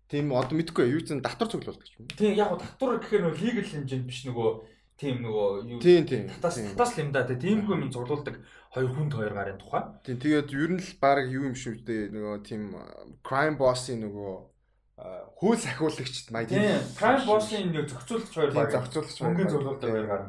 Тийм 0.10 0.32
одоо 0.34 0.56
мэдгүй 0.58 0.90
юу 0.98 1.02
ч 1.06 1.14
татвар 1.22 1.50
цуглуулдаг 1.52 1.88
юм. 2.00 2.10
Тийм 2.18 2.34
яг 2.34 2.58
татвар 2.58 2.98
гэхээр 2.98 3.24
нөгөө 3.30 3.42
legal 3.44 3.68
хэмжээнд 3.70 4.08
биш 4.10 4.26
нөгөө 4.26 4.50
тийм 4.98 5.16
нөгөө 5.22 5.48
юу 5.78 5.80
Тийм 5.84 6.04
тийм. 6.10 6.26
татаас 6.34 6.58
татаас 6.58 6.98
лимда 6.98 7.22
тиймгүй 7.22 7.78
минь 7.78 7.94
зурлуулдаг 7.94 8.42
хоёр 8.74 8.90
хүнд 8.98 9.14
хоёр 9.14 9.34
гарын 9.38 9.62
тухай. 9.62 9.84
Тийм 10.02 10.18
тэгээд 10.18 10.50
ер 10.58 10.72
нь 10.74 10.82
л 10.82 10.92
баг 10.98 11.30
юу 11.30 11.54
юм 11.54 11.56
шүү 11.60 11.86
дээ 11.86 12.10
нөгөө 12.18 12.36
тийм 12.42 12.74
crime 13.22 13.62
boss-ийн 13.62 14.02
нөгөө 14.02 14.57
хөл 14.98 15.58
сахиулагчд 15.62 16.34
маяг 16.34 16.50
Тийм 16.50 16.82
crime 16.98 17.22
boss-ийн 17.30 17.70
нэг 17.70 17.86
зохицуулагч 17.86 18.34
хоёр 18.34 18.50
тийм 18.50 18.74
зохицуулагч 18.74 19.18
Мөнгөний 19.22 19.52
зурлуулдаг 19.54 19.90
хоёр 19.94 20.08
гар. 20.10 20.24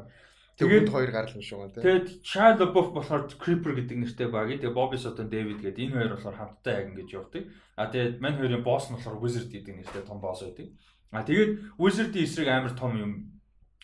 тэгээд 0.60 0.88
хоёр 0.92 1.10
гарал 1.10 1.32
юм 1.32 1.44
шүү 1.48 1.58
гэн 1.58 1.72
тийм 1.72 1.84
Тэгээд 1.88 2.06
Shia 2.20 2.52
LaBeouf 2.60 2.88
болохоор 2.92 3.22
Creeper 3.40 3.72
гэдэг 3.72 3.96
нэртэй 3.96 4.28
баг. 4.28 4.52
Тэгээд 4.52 4.76
Bobby 4.76 5.00
Sutton 5.00 5.32
David 5.32 5.64
гэдэг 5.64 5.88
энэ 5.88 5.96
хоёр 5.96 6.12
болохоор 6.12 6.36
хамтдаа 6.36 6.74
яг 6.76 6.86
ингэж 6.92 7.08
явдаг. 7.16 7.42
А 7.80 7.88
тэгээд 7.88 8.20
мань 8.20 8.36
хоёрын 8.36 8.60
босс 8.60 8.84
нь 8.92 8.96
болохоор 9.00 9.20
Wizard 9.24 9.48
гэдэг 9.48 9.72
нэртэй 9.72 10.04
том 10.04 10.20
босс 10.20 10.44
байдаг. 10.44 10.68
А 11.16 11.24
тэгээд 11.24 11.52
Wizard-ийн 11.80 12.26
эсрэг 12.28 12.48
амар 12.52 12.74
том 12.76 12.92
юм 13.00 13.12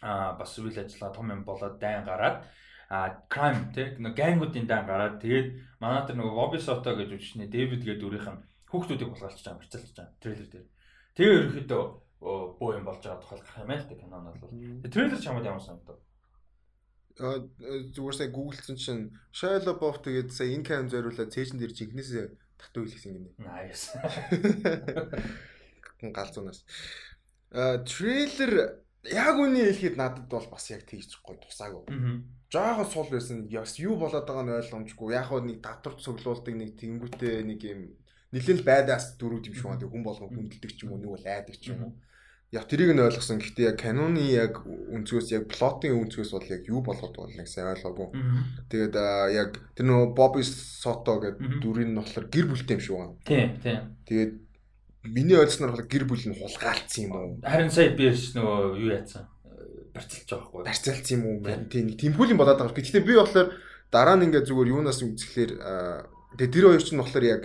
а 0.05 0.37
бас 0.37 0.53
үйл 0.61 0.76
ажиллагаа 0.76 1.16
том 1.16 1.32
юм 1.32 1.49
болоод 1.49 1.80
дайн 1.80 2.05
гараад 2.05 2.45
а 2.93 3.24
crime 3.32 3.72
тэг 3.72 3.97
нэг 3.97 4.12
гангуудын 4.12 4.68
дан 4.68 4.85
гараад 4.85 5.16
тэгээд 5.24 5.80
манай 5.80 6.05
тэр 6.05 6.20
нөгөө 6.20 6.37
Bobby 6.37 6.61
Sutton 6.61 7.01
гэж 7.01 7.09
үчнээ 7.16 7.49
David 7.49 7.80
гэдэг 7.89 8.05
дүрийнх 8.05 8.28
нь 8.28 8.45
хүүхдүүдийг 8.68 9.09
булгаалж 9.09 9.41
байгаа 9.41 9.57
марцалж 9.57 9.91
байгаа 9.97 10.20
трейлер 10.20 10.49
дээр. 10.53 10.66
Тэгээ 11.15 11.39
ерөөхдөө 11.47 11.83
боо 12.59 12.71
юм 12.75 12.85
болж 12.85 13.03
байгаа 13.05 13.23
тухай 13.23 13.39
гарах 13.39 13.62
юм 13.62 13.71
аа 13.71 13.79
л 13.79 13.89
та 13.89 13.95
кинон 13.95 14.25
бол. 14.35 14.55
Трейлер 14.91 15.21
ч 15.21 15.27
хамаад 15.29 15.47
ямар 15.47 15.62
санагдав? 15.62 15.99
А, 17.23 17.39
зүгээр 17.95 18.17
сая 18.19 18.31
гуглдсан 18.35 18.77
чинь 18.77 19.15
Shia 19.31 19.62
LaBeouf 19.62 20.03
тэгээд 20.03 20.35
сая 20.35 20.51
энэ 20.51 20.67
кам 20.67 20.91
зориулаад 20.91 21.31
цээжин 21.31 21.62
дээр 21.62 21.71
жигнэсээ 21.71 22.27
татуу 22.59 22.91
хэлсэн 22.91 23.12
гинэ. 23.15 23.31
Nice. 23.39 23.95
галзуунаас. 26.03 26.67
А 27.55 27.79
трейлер 27.87 28.83
яг 29.07 29.37
үний 29.39 29.71
хэлэхэд 29.71 29.97
надад 29.97 30.27
бол 30.27 30.47
бас 30.51 30.71
яг 30.75 30.83
гоё 30.91 31.39
тусаагүй. 31.39 31.87
Жаахан 32.51 32.87
сул 32.91 33.09
байсан. 33.11 33.47
Яс 33.47 33.79
юу 33.79 33.97
болоод 33.97 34.27
байгаа 34.27 34.45
нь 34.45 34.57
ойлгомжгүй. 34.59 35.15
Яг 35.15 35.31
хоо 35.31 35.41
нэг 35.41 35.62
татвар 35.62 35.95
цуглуулдаг 35.95 36.55
нэг 36.55 36.75
тэнгүүтээ 36.81 37.47
нэг 37.47 37.61
юм 37.62 37.81
нэлээд 38.35 38.66
байдаас 38.66 39.14
дөрүүд 39.16 39.49
юм 39.49 39.55
шиг 39.55 39.66
байна. 39.70 39.87
Хүн 39.87 40.03
болгон 40.03 40.30
хүндэлдэг 40.35 40.72
ч 40.74 40.82
юм 40.82 40.99
уу, 40.99 41.01
нэг 41.01 41.11
бол 41.14 41.22
айдаг 41.22 41.55
ч 41.55 41.70
юм 41.70 41.87
уу. 41.87 41.93
Яг 42.51 42.66
тэрийг 42.66 42.95
нь 42.95 43.03
ойлгосон. 43.03 43.39
Гэхдээ 43.39 43.70
яг 43.70 43.78
каноны 43.78 44.22
яг 44.30 44.62
өнцгөөс 44.66 45.28
яг 45.35 45.47
плотын 45.51 45.95
өнцгөөс 45.95 46.30
бол 46.35 46.47
яг 46.51 46.62
юу 46.66 46.82
болоод 46.82 47.14
байгаа 47.14 47.39
нэг 47.39 47.51
сайн 47.51 47.70
ойлгоогүй. 47.74 48.09
Тэгээд 48.70 48.95
яг 49.35 49.51
тэр 49.74 49.87
нөгөө 49.87 50.09
Bobby 50.14 50.43
Soto 50.47 51.18
гэдэг 51.18 51.62
дүрийн 51.62 51.95
нь 51.95 51.99
болохоор 51.99 52.26
гэр 52.30 52.47
бүлтэй 52.51 52.74
юм 52.78 52.82
шиг 52.82 52.95
байна. 52.95 53.18
Тийм, 53.26 53.59
тийм. 53.59 53.80
Тэгээд 54.07 54.32
миний 55.11 55.39
ойлгосноор 55.39 55.74
болохоор 55.74 55.91
гэр 55.91 56.05
бүл 56.07 56.24
нь 56.30 56.39
хулгаалцсан 56.39 57.03
юм 57.07 57.12
уу? 57.14 57.39
Харин 57.43 57.70
сая 57.74 57.91
бирс 57.91 58.35
нөгөө 58.39 58.78
юу 58.78 58.91
яатсан? 58.95 59.26
Барцалж 59.95 60.26
байгаа 60.30 60.47
хгүй. 60.47 60.62
Барьцаалцсан 60.64 61.14
юм 61.18 61.24
уу? 61.26 61.39
Тийм 61.70 61.87
тэмхүүл 61.95 62.32
юм 62.35 62.41
болоод 62.41 62.59
байгаа. 62.59 62.74
Гэхдээ 62.74 63.03
би 63.03 63.18
болохоор 63.18 63.51
дараа 63.91 64.14
нь 64.14 64.30
ингээд 64.30 64.47
зүгээр 64.47 64.72
юунаас 64.74 65.03
үзэхлээр 65.03 65.53
тэгээд 66.39 66.55
тэр 66.55 66.66
хоёр 66.70 66.82
ч 66.82 66.91
нь 66.95 67.03
болохоор 67.03 67.26
яг 67.26 67.43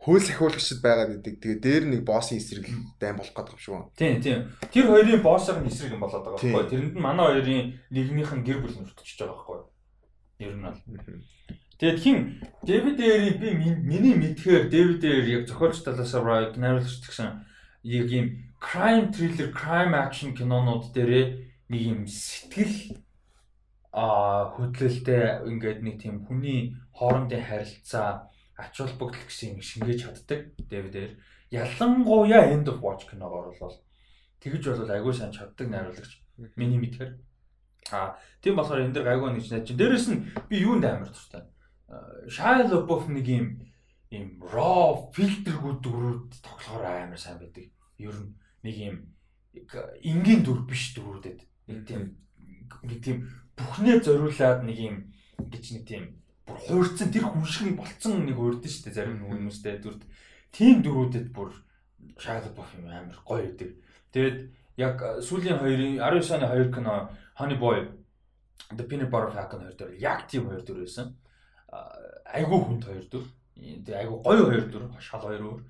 хууль 0.00 0.24
сахиулагчд 0.24 0.80
байгаад 0.80 1.20
идэг. 1.20 1.36
Тэгээд 1.44 1.60
дээр 1.60 1.84
нэг 1.92 2.00
боссын 2.08 2.40
эсрэг 2.40 2.72
дайм 2.96 3.20
болох 3.20 3.36
гэдэг 3.36 3.52
юм 3.52 3.60
шиг 3.60 3.74
байна. 3.76 3.92
Тийм, 4.00 4.16
тийм. 4.24 4.38
Тэр 4.72 4.86
хоёрын 4.88 5.20
боссоор 5.20 5.60
нь 5.60 5.68
эсрэг 5.68 5.92
юм 5.92 6.00
болоод 6.00 6.24
байгаа 6.24 6.40
Тийм. 6.40 6.52
хгүй. 6.56 6.64
Тэрэнд 6.72 6.94
нь 6.96 7.04
манай 7.04 7.26
хоёрын 7.28 7.76
нэгнийх 7.92 8.32
нь 8.32 8.46
гэр 8.48 8.58
бүл 8.64 8.76
нүртчихэж 8.80 9.18
байгаа 9.28 9.38
хгүй. 9.44 9.60
Ер 10.40 10.56
нь 10.56 10.64
бол. 10.64 10.80
Тэгээд 11.76 12.00
хин 12.00 12.16
Дэвид 12.64 12.96
Эйрийг 13.00 13.36
би 13.40 13.48
миний 13.56 14.16
мэдхээр 14.16 14.72
Дэвид 14.72 15.04
Эйр 15.04 15.24
яг 15.40 15.44
зохиолч 15.48 15.84
талаас 15.84 16.12
нь 16.12 16.60
найруулагч 16.60 17.04
гэсэн 17.04 17.44
яг 17.84 18.08
ийм 18.08 18.52
crime 18.60 19.08
thriller, 19.12 19.52
crime 19.52 19.96
action 19.96 20.36
кинонууд 20.36 20.92
дээрээ 20.92 21.24
нэг 21.72 21.80
юм 21.80 22.00
сэтгэл 22.04 23.00
а 23.92 24.52
хөдлөлтэй 24.54 25.48
ингээд 25.48 25.80
нэг 25.80 25.96
тийм 26.04 26.24
хүний 26.28 26.76
хоорондын 26.92 27.42
харилцаа 27.42 28.28
ач 28.60 28.76
холбогдол 28.76 29.24
гэсэн 29.24 29.56
юм 29.56 29.60
шингээж 29.64 30.00
чаддаг 30.04 30.52
Эйр. 30.70 31.16
Ялангуяа 31.50 32.52
End 32.52 32.68
of 32.68 32.78
Watch 32.84 33.08
киногоор 33.08 33.56
бол 33.58 33.76
тэгж 34.44 34.64
бол 34.76 34.90
агүй 34.92 35.14
сайн 35.16 35.32
чаддаг 35.32 35.66
найруулагч. 35.68 36.20
Миний 36.56 36.78
мэдхээр. 36.78 37.18
А 37.90 38.20
тийм 38.44 38.56
болохоор 38.56 38.84
энэ 38.84 38.94
дэр 38.94 39.08
гайгүй 39.08 39.32
нэг 39.32 39.44
чинь. 39.48 39.76
Дээрэс 39.80 40.06
нь 40.12 40.28
би 40.48 40.62
юунд 40.62 40.84
амар 40.84 41.10
дуртай. 41.10 41.48
Shia 42.28 42.68
LaBeouf 42.68 43.08
нэг 43.08 43.26
юм 43.26 43.46
юм 44.12 44.26
raw 44.44 45.10
фильтргүүд 45.16 45.78
дүрүүд 45.82 46.30
тоглохоор 46.44 46.84
амар 46.86 47.18
сайн 47.18 47.40
байдаг. 47.40 47.66
Ер 47.98 48.14
нь 48.14 48.36
нэг 48.62 48.76
юм 48.76 48.96
энгийн 50.02 50.44
дүр 50.46 50.62
биш 50.68 50.94
дүрүүдэд 50.94 51.40
нэг 51.66 51.78
тийм 51.86 52.02
нэг 52.86 52.98
тийм 53.02 53.26
бүхнээ 53.58 53.98
зориулаад 54.06 54.62
нэг 54.62 54.78
юм 54.78 54.96
гэж 55.50 55.64
нэг 55.74 55.84
тийм 55.88 56.04
бүр 56.50 56.58
хуурцсан 56.66 57.14
тэр 57.14 57.30
хүн 57.30 57.46
шиг 57.46 57.78
болцсон 57.78 58.26
нэг 58.26 58.38
урдэн 58.38 58.66
шүү 58.66 58.90
дээ 58.90 58.96
зарим 58.98 59.22
хүмүүстэй 59.22 59.78
дүрд. 59.78 60.02
Тийм 60.50 60.82
дүрүүдэд 60.82 61.30
бүр 61.30 61.54
Shia 62.18 62.42
LaBeouf 62.42 62.74
юм 62.74 62.90
амар 62.90 63.18
гоё 63.22 63.46
байдаг. 63.46 63.70
Тэгээд 64.10 64.38
яг 64.76 64.96
сүүлийн 65.22 65.62
хоёрын 65.62 66.02
19 66.02 66.34
оны 66.36 66.46
хоёр 66.50 66.68
кино 66.74 66.94
Honey 67.38 67.58
Boy 67.58 67.86
The 68.76 68.84
Peanut 68.84 69.10
Butter 69.10 69.30
Falcon 69.30 69.62
хоёр 69.62 69.76
дээр 69.78 69.92
яг 70.00 70.26
тийм 70.26 70.48
хоёр 70.50 70.62
дүр 70.66 70.82
байсан. 70.82 71.14
А, 71.70 71.86
Айгуу 72.34 72.64
хүнд 72.64 72.84
хоёр 72.84 73.06
дүр. 73.06 73.24
Тэгээ 73.56 74.00
айгуу 74.02 74.22
гоё 74.24 74.44
хоёр 74.48 74.64
дүр, 74.66 74.84
шал 74.98 75.22
хоёр 75.22 75.42
өөр. 75.44 75.62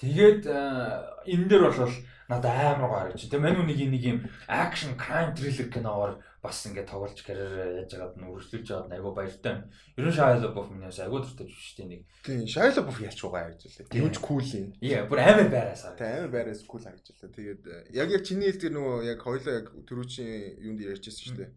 Тэгээд 0.00 0.46
энэ 0.46 1.48
дээр 1.48 1.62
бол 1.68 1.92
надад 2.28 2.56
амар 2.76 2.88
гоё 2.88 2.98
харагч. 3.00 3.28
Тэгээ 3.28 3.44
мань 3.44 3.60
үнийг 3.64 3.80
нэг 3.90 4.04
юм 4.04 4.18
action 4.48 4.96
crime 4.96 5.32
thriller 5.34 5.68
киноор 5.72 6.20
бас 6.40 6.64
ингээд 6.64 6.88
тоглож 6.88 7.20
карьер 7.20 7.84
яаж 7.84 7.92
байгаад 7.92 8.16
нь 8.16 8.28
үргэлжлүүлж 8.32 8.68
байгаад 8.72 8.88
нь 8.88 8.96
айгуу 8.96 9.12
баяртай. 9.12 9.56
Ер 10.00 10.04
нь 10.08 10.16
Shia 10.16 10.40
LaBeouf 10.40 10.68
миний 10.72 10.88
бас 10.88 11.00
айгуу 11.04 11.20
дуртай 11.20 11.44
жүжигч 11.44 11.76
тийм 11.76 11.88
нэг. 11.92 12.02
Тийм, 12.24 12.48
Shia 12.48 12.72
яач 12.72 12.80
байгаа 12.80 13.52
гэж 13.52 13.60
үлээ. 13.68 13.88
Тийм. 13.92 14.00
Юуч 14.08 14.16
кул 14.24 14.48
юм. 14.56 14.72
Яа, 14.80 15.04
бүр 15.04 15.20
амар 15.20 15.52
байраасаа. 15.52 16.00
Тэ 16.00 16.24
амар 16.24 16.32
байраас 16.32 16.64
кул 16.64 16.80
харагдж 16.80 17.12
байлаа. 17.12 17.36
Тэгээд 17.36 17.62
яг 17.92 18.08
яг 18.08 18.22
чиний 18.24 18.48
хэлдгээр 18.48 18.72
нөгөө 18.72 18.96
яг 19.04 19.20
хоёлоо 19.20 19.52
яг 19.60 19.66
төрүүчийн 19.84 20.64
юунд 20.64 20.80
ярьжсэн 20.80 21.24
шүү 21.28 21.36
дээ. 21.44 21.50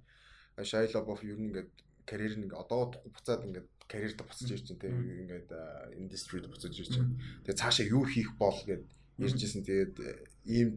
Shia 0.67 0.83
LaBeouf 0.91 1.23
ер 1.23 1.39
нь 1.39 1.47
ингээд 1.47 1.71
карьер 2.03 2.35
нэг 2.35 2.51
одоо 2.51 2.91
буцаад 3.07 3.47
ингээд 3.47 3.67
карьерд 3.87 4.19
буцаж 4.19 4.51
ирж 4.51 4.67
чинь 4.67 4.83
тийм 4.83 4.99
ингээд 4.99 5.47
индустрид 5.95 6.51
буцаж 6.51 6.75
ирж 6.75 6.91
чинь. 6.91 7.15
Тэгээд 7.47 7.61
цаашаа 7.61 7.87
юу 7.87 8.03
хийх 8.03 8.35
бол 8.35 8.59
гэд 8.67 8.83
ярьжсэн. 9.15 9.63
Тэгээд 9.63 9.95
ийм 10.43 10.75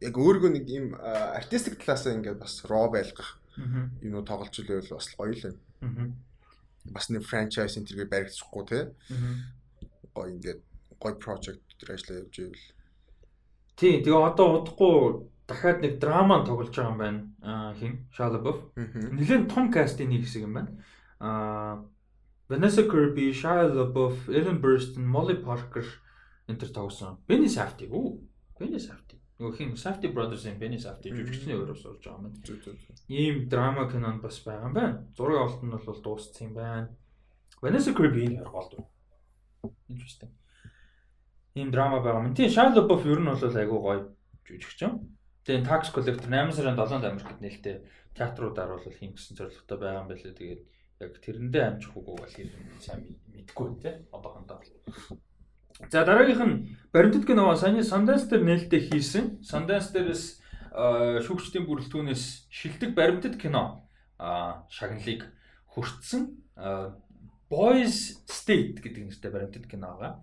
яг 0.00 0.14
өөргөө 0.14 0.50
нэг 0.54 0.64
ийм 0.68 0.86
артистик 0.94 1.78
талаасаа 1.82 2.14
ингээд 2.14 2.38
бас 2.38 2.62
raw 2.68 2.86
байлгах 2.90 3.38
Мгм. 3.58 3.98
юмнуу 4.06 4.22
тоглож 4.22 4.54
илээ 4.54 4.86
бас 4.94 5.10
гоё 5.18 5.34
л 5.34 5.42
байна. 5.82 6.14
Бас 6.86 7.10
нэг 7.10 7.26
франчайз 7.26 7.74
энэ 7.76 7.86
төргээ 7.90 8.08
баригдчихгүй 8.12 8.64
те. 8.70 8.80
Гоё 10.14 10.30
ингээд 10.30 10.60
гоё 11.02 11.14
project 11.18 11.62
дээр 11.80 11.94
ажиллаа 11.98 12.22
явж 12.22 12.36
ивэл. 12.38 12.66
Тий, 13.74 13.98
тэгээ 14.02 14.14
одоо 14.14 14.62
удахгүй 14.62 15.26
дахиад 15.48 15.82
нэг 15.82 15.98
драма 15.98 16.44
тоглож 16.46 16.70
байгаа 16.70 16.92
юм 16.92 16.98
байна. 16.98 17.20
Аа 17.42 17.74
хин 17.74 18.06
Shia 18.14 18.30
LaBeouf. 18.30 18.60
Нилээн 18.76 19.48
том 19.50 19.72
кастын 19.72 20.10
нэг 20.10 20.22
хэсэг 20.22 20.46
юм 20.46 20.54
байна. 20.54 20.70
Аа 21.18 21.82
Vanessa 22.48 22.82
Kirby, 22.86 23.32
Shia 23.34 23.66
LaBeouf, 23.74 24.28
Ellen 24.30 24.60
Burstyn, 24.62 25.02
Molly 25.04 25.34
Parker 25.34 25.84
энэ 26.46 26.58
төр 26.62 26.70
тоглосон. 26.70 27.18
Benny 27.26 27.48
Safdie. 27.48 27.88
Оо, 27.90 28.18
Benny 28.58 28.78
Safdie. 28.78 29.07
Нөгөө 29.38 29.54
хин 29.54 29.74
Safdie 29.78 30.10
Brothers-ийн 30.10 30.56
Benny 30.58 30.80
Safdie 30.82 31.12
жүжигчний 31.14 31.54
өрөөс 31.54 31.84
орж 31.86 32.02
байгаа 32.02 32.16
юм 32.18 32.24
байна. 32.26 32.40
Зүг 32.42 32.58
зүг. 32.64 33.02
Ийм 33.06 33.44
драма 33.46 33.84
кинонд 33.86 34.18
бас 34.24 34.40
байгаа 34.42 34.66
юм 34.66 34.74
байна. 34.74 34.96
Зураг 35.14 35.38
авалт 35.38 35.62
нь 35.62 35.70
бол 35.70 36.00
дууссан 36.02 36.48
юм 36.48 36.54
байна. 36.58 36.88
Vanessa 37.62 37.94
Kirby 37.94 38.26
энэ 38.26 38.42
хоёр 38.42 38.50
гол 38.50 38.68
дүр. 38.72 38.82
Interesting. 39.86 40.32
Ийм 41.54 41.70
драма 41.70 42.02
байгаа 42.02 42.26
юм. 42.26 42.34
Тийм 42.34 42.50
Shia 42.50 42.66
LaBeouf 42.74 43.06
ер 43.06 43.22
нь 43.22 43.30
бол 43.30 43.58
айгүй 43.62 43.78
гоё 43.78 44.02
жүжигч 44.42 44.82
юм. 44.82 45.06
Тэгээ 45.46 45.66
Tax 45.70 45.94
Collector 45.94 46.26
8 46.26 46.58
сарын 46.58 46.74
7-нд 46.74 47.06
Америкт 47.06 47.38
нээлттэй 47.38 47.76
театруудаар 48.18 48.74
бол 48.74 48.90
хийн 48.90 49.14
гэсэн 49.14 49.38
зорилготой 49.38 49.78
байгаа 49.78 50.02
юм 50.02 50.10
байлээ. 50.10 50.34
Тэгээд 50.34 50.62
яг 50.98 51.12
тэрэндээ 51.22 51.62
амжих 51.62 51.94
үгүй 51.94 52.14
бол 52.18 52.34
юм 52.42 52.50
сайн 52.82 53.06
мэдгүй 53.30 53.68
те 53.86 53.90
одоохондоо. 54.10 54.58
За 55.86 56.04
дараагийнх 56.04 56.42
нь 56.42 56.56
баримтат 56.92 57.24
кино 57.26 57.54
саяны 57.54 57.86
Sundance 57.86 58.26
дээр 58.26 58.42
нээлттэй 58.42 58.90
хийсэн. 58.90 59.38
Sundance 59.46 59.94
дээрээс 59.94 60.24
э, 60.74 61.22
шүүгчдийн 61.22 61.66
бүрэлдэхүүнээс 61.70 62.50
шилдэг 62.50 62.98
баримтат 62.98 63.38
кино 63.38 63.86
шагналыг 64.18 65.30
хүртсэн 65.70 66.34
Boys 67.48 68.18
State 68.26 68.82
гэдэг 68.82 69.06
нэртэй 69.06 69.30
баримтат 69.30 69.70
кино 69.70 69.94
байгаа. 69.94 70.18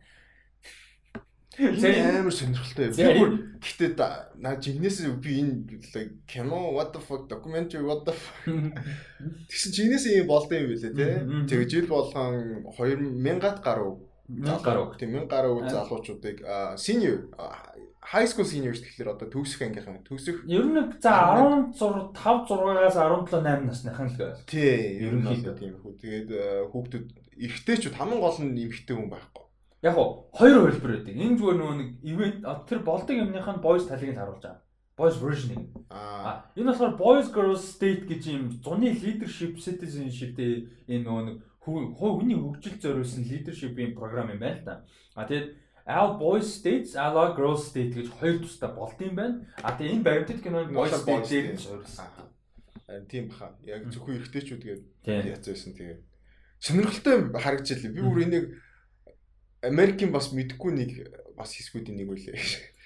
Энэ 1.55 2.19
амар 2.19 2.35
сонирхолтой. 2.35 2.91
Би 2.91 2.99
За, 2.99 3.15
бүр 3.15 3.31
гэхдээ 3.63 3.95
наа 4.43 4.59
жигнэс 4.59 5.07
би 5.23 5.39
энэ 5.39 5.79
кино 6.27 6.75
what 6.75 6.91
the 6.91 6.99
fuck 6.99 7.31
documentary 7.31 7.79
what 7.79 8.03
the 8.03 8.11
fuck 8.11 8.75
тэгсэн 9.49 9.71
жигнэс 9.71 10.03
юм 10.19 10.27
болдсон 10.27 10.67
юм 10.67 10.75
билээ 10.75 10.91
те. 10.91 11.07
Тэгээ 11.47 11.71
жил 11.71 11.87
болгон 11.87 12.67
2000-ад 12.75 13.63
гаруй 13.63 14.03
гаруй. 14.27 14.97
тийм 14.97 15.11
1000 15.13 15.27
гаруй 15.29 15.69
залуучуудыг 15.69 16.37
senior 16.77 17.29
high 18.05 18.27
school 18.29 18.45
seniors 18.45 18.81
тэгэхээр 18.81 19.13
одоо 19.17 19.27
төгсөх 19.33 19.61
ангийнхан 19.65 20.05
төгсөх 20.05 20.45
Ер 20.45 20.65
нь 20.65 20.77
за 21.01 21.13
16 21.73 22.13
5 22.13 22.49
6-аас 22.53 22.97
17 22.97 23.41
8 23.41 23.65
насныхан 23.65 24.09
л 24.13 24.45
тий 24.45 25.01
ер 25.01 25.17
нь 25.17 25.25
одоо 25.25 25.53
тийм 25.57 25.73
хүү. 25.81 25.93
Тэгээд 25.97 26.29
хүүхдүүд 26.69 27.05
эрэгтэйчүүд 27.41 27.97
хамгийн 27.97 28.21
гол 28.21 28.37
нь 28.45 28.61
эмэгтэй 28.61 28.95
хүн 28.95 29.09
байхгүй. 29.09 29.45
Яг 29.81 29.97
уу 29.97 30.29
хоёр 30.33 30.69
хөлбөр 30.69 30.91
байдаг. 31.01 31.13
Энэ 31.17 31.37
зүгээр 31.37 31.57
нөгөө 31.57 31.75
нэг 31.81 31.89
а, 32.45 32.61
тэр 32.65 32.79
болдог 32.85 33.15
юмных 33.17 33.45
нь 33.49 33.63
boys 33.65 33.85
талыг 33.89 34.13
харуулж 34.13 34.41
байгаа. 34.41 34.61
Boys 34.95 35.17
version-ыг. 35.19 35.65
Аа 35.89 36.45
энэ 36.53 36.69
болохоор 36.71 36.93
boys 36.97 37.27
girls 37.33 37.65
state 37.73 38.05
гэж 38.05 38.21
юм 38.29 38.43
зуны 38.61 38.93
leadership 38.93 39.57
citizenship-тэй 39.57 40.69
энэ 40.87 41.03
нөгөө 41.03 41.23
хуу 41.65 42.19
хүний 42.21 42.37
хөгжил 42.37 42.77
зориулсан 42.79 43.23
leadership-ийн 43.25 43.93
програм 43.97 44.29
юм 44.29 44.39
байна 44.39 44.59
л 44.61 44.65
да. 44.65 44.75
А 45.15 45.25
тэгээд 45.25 45.65
All 45.85 46.17
boys 46.17 46.49
states, 46.49 46.95
all 46.97 47.13
girls 47.37 47.69
state 47.69 47.93
гэж 47.93 48.09
хоёр 48.17 48.41
тустай 48.41 48.73
болд 48.73 48.97
юм 49.05 49.13
байна. 49.15 49.45
А 49.61 49.77
тэгээд 49.77 49.93
энэ 49.93 50.03
баримтат 50.03 50.41
кинонд 50.41 50.73
boys 50.73 50.89
Boys 50.89 51.01
state 51.05 51.29
дээр 51.29 51.45
тийм. 51.45 51.53
нь 51.53 51.61
суурилсан. 51.61 52.07
харин 52.87 53.05
тийм 53.05 53.23
баха. 53.29 53.53
Яг 53.61 53.85
зөвхөн 53.93 54.17
эрэгтэйчүүд 54.17 54.61
гээд 54.65 54.81
Тийм. 55.05 55.25
яц 55.29 55.45
байсан 55.45 55.73
тэгээ. 55.77 55.97
Сонирхолтой 56.57 57.15
харагдчихлаа. 57.37 57.93
Би 57.93 58.01
бүр 58.01 58.21
энийг 58.25 58.45
Америкийн 59.61 60.09
бас 60.13 60.33
мэдгүй 60.33 60.71
нэг 60.73 60.91
бас 61.37 61.53
хэсгүүдийн 61.53 61.97
нэг 62.01 62.09
үлээ. 62.09 62.37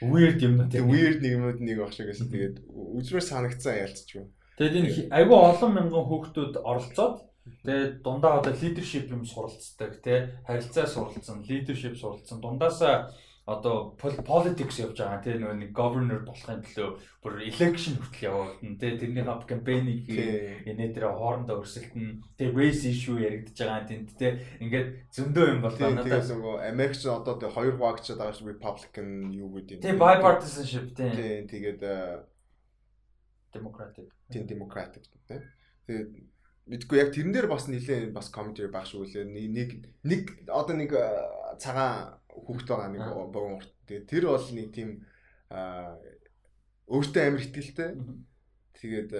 Weird 0.03 0.39
юм 0.43 0.67
Тэгээ 0.67 0.83
даа. 0.83 0.91
weird 0.91 1.19
нэг 1.23 1.31
юмуд 1.39 1.59
нэг 1.63 1.77
баг 1.79 1.91
шиг 1.95 2.07
гэсэн. 2.11 2.27
Тэгээд 2.31 2.55
үзмэр 2.67 3.23
санагцсан 3.23 3.79
ялцчих 3.79 4.15
юм. 4.15 4.27
Тэгээд 4.59 4.75
энэ 4.75 4.91
айгүй 5.11 5.37
олон 5.39 5.71
мянган 5.75 6.03
хүүхдүүд 6.07 6.53
оролцоод 6.63 7.15
тэгээд 7.65 8.01
дундаа 8.03 8.39
одоо 8.39 8.53
leadership 8.53 9.09
юм 9.11 9.25
суралцдаг 9.25 10.01
тий 10.03 10.19
харилцаа 10.47 10.85
суралцсан, 10.87 11.43
leadership 11.47 11.95
суралцсан. 11.95 12.39
Дундаасаа 12.41 13.11
одоо 13.49 13.97
pol- 13.97 14.21
politics 14.21 14.77
явж 14.77 14.93
байгаа 15.01 15.23
тий 15.25 15.33
нөгөө 15.41 15.57
нэг 15.57 15.71
governor 15.73 16.21
болохын 16.21 16.61
төлөө 16.61 16.89
бүр 17.25 17.33
election 17.49 17.97
хүртэл 17.97 18.29
явагдана 18.29 18.77
тий 18.77 18.91
тэрнийхээ 19.01 19.49
кампэйнийг 19.49 20.01
Тий. 20.05 20.69
энэ 20.69 20.93
дээр 20.93 21.09
хоорондоо 21.17 21.57
өрсөлдөн 21.65 22.21
тий 22.37 22.47
race 22.53 22.85
issue 22.85 23.17
яригдж 23.17 23.57
байгаа 23.57 23.89
тэнд 23.89 24.13
тий 24.21 24.31
ингээд 24.61 24.87
зөндөө 25.17 25.45
юм 25.49 25.61
бол 25.65 25.73
надад 25.81 26.29
нөгөө 26.29 26.55
Америкч 26.61 27.01
одоо 27.09 27.35
тэг 27.41 27.49
хоёр 27.57 27.73
хуваагдчихад 27.73 28.21
байгаа 28.21 28.37
шүү 28.37 28.53
Republican 28.53 29.07
юу 29.33 29.49
гэдэг 29.49 29.81
юм. 29.81 29.81
тий 29.81 29.93
bipartisanship 29.97 30.87
тий 30.93 31.09
Тийм 31.09 31.49
тэгээд 31.49 31.81
э, 31.81 32.21
democratic 33.53 34.07
тийм 34.29 34.45
Democratic 34.45 35.03
тийм. 35.25 35.41
Тэгээд 35.89 36.09
мэдгүй 36.69 36.97
яг 37.01 37.09
тэрэн 37.11 37.33
дээр 37.33 37.47
бас 37.49 37.65
нэлээ 37.65 38.13
бас 38.13 38.29
commentary 38.29 38.69
баг 38.69 38.85
шүү 38.85 39.09
лээ. 39.09 39.25
Нэг 39.25 39.69
нэг 40.05 40.21
одоо 40.45 40.75
нэг 40.77 40.93
цагаан 41.57 42.21
хүүхд 42.29 42.67
байгаа 42.69 42.89
нэг 42.93 43.03
богон 43.33 43.57
урт. 43.57 43.73
Тэгээд 43.89 44.05
тэр 44.05 44.23
бол 44.29 44.47
нэг 44.53 44.69
тийм 44.69 44.89
өөртөө 45.49 47.21
амар 47.25 47.41
ихтгэлтэй. 47.41 47.89
Тэгээд 48.77 49.11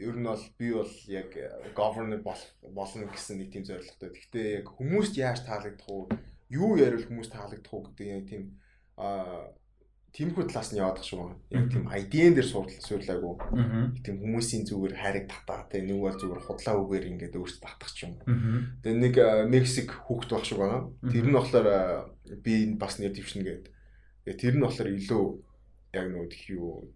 ер 0.00 0.16
нь 0.16 0.26
бол 0.26 0.44
би 0.56 0.68
бол 0.72 0.94
яг 1.06 1.30
governor 1.76 2.20
бол- 2.24 2.52
болно 2.72 3.06
гэсэн 3.12 3.44
нэг 3.44 3.52
тийм 3.52 3.64
зорилготой. 3.68 4.10
Гэхдээ 4.16 4.46
яг 4.64 4.66
хүмүүст 4.72 5.14
яаж 5.20 5.44
таалагдах 5.44 5.86
уу, 5.86 6.08
юу 6.48 6.80
ярил 6.80 7.04
хүмүүст 7.04 7.32
таалагдах 7.36 7.72
уу 7.76 7.86
гэдэг 7.92 8.06
яг 8.08 8.24
тийм 8.26 8.42
аа 8.96 9.52
тиймэрхүү 10.16 10.48
талаас 10.48 10.72
нь 10.72 10.80
яваад 10.80 11.04
шүү. 11.04 11.28
Яг 11.52 11.68
тийм 11.68 11.84
ID-н 11.92 12.32
дээр 12.40 12.48
суурл 12.48 12.72
суурлаагүй. 12.72 13.34
Аа. 13.52 13.92
Тийм 14.00 14.16
хүмүүсийн 14.24 14.64
зүгээр 14.64 14.94
хайрыг 14.96 15.26
татаа 15.28 15.68
те 15.68 15.84
нэг 15.84 16.00
бол 16.00 16.16
зүгээр 16.16 16.40
худлаа 16.40 16.76
үгээр 16.80 17.04
ингээд 17.12 17.36
өөртөө 17.36 17.60
татах 17.60 17.92
ч 17.92 18.08
юм. 18.08 18.16
Тэгээ 18.80 18.96
нэг 18.96 19.14
Мексик 19.52 19.92
хүүхд 19.92 20.32
байх 20.32 20.44
шиг 20.48 20.58
байгаа. 20.64 20.88
Тэр 21.12 21.24
нь 21.28 21.36
болохоор 21.36 21.68
би 22.40 22.52
энэ 22.64 22.80
бас 22.80 22.96
нэр 22.96 23.12
дэвшнэ 23.12 23.44
гэдэг. 23.44 23.72
Тэр 24.40 24.54
нь 24.56 24.64
болохоор 24.64 24.88
илүү 24.96 25.24
яг 25.92 26.06
тэх 26.32 26.42
юу 26.52 26.88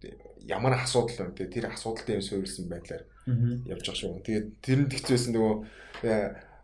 ямар 0.45 0.73
асуудал 0.81 1.29
вэ 1.29 1.37
те 1.37 1.45
тэр 1.45 1.69
асуудалтай 1.69 2.17
юм 2.17 2.25
суурилсан 2.25 2.65
байдлаар 2.69 3.05
Аа. 3.29 3.37
явж 3.69 3.85
байгаа 3.85 4.01
шүү. 4.01 4.25
Тэгээд 4.25 4.47
тэр 4.65 4.77
нь 4.81 4.89
тэгцээсэн 4.89 5.33
нөгөө 5.37 5.55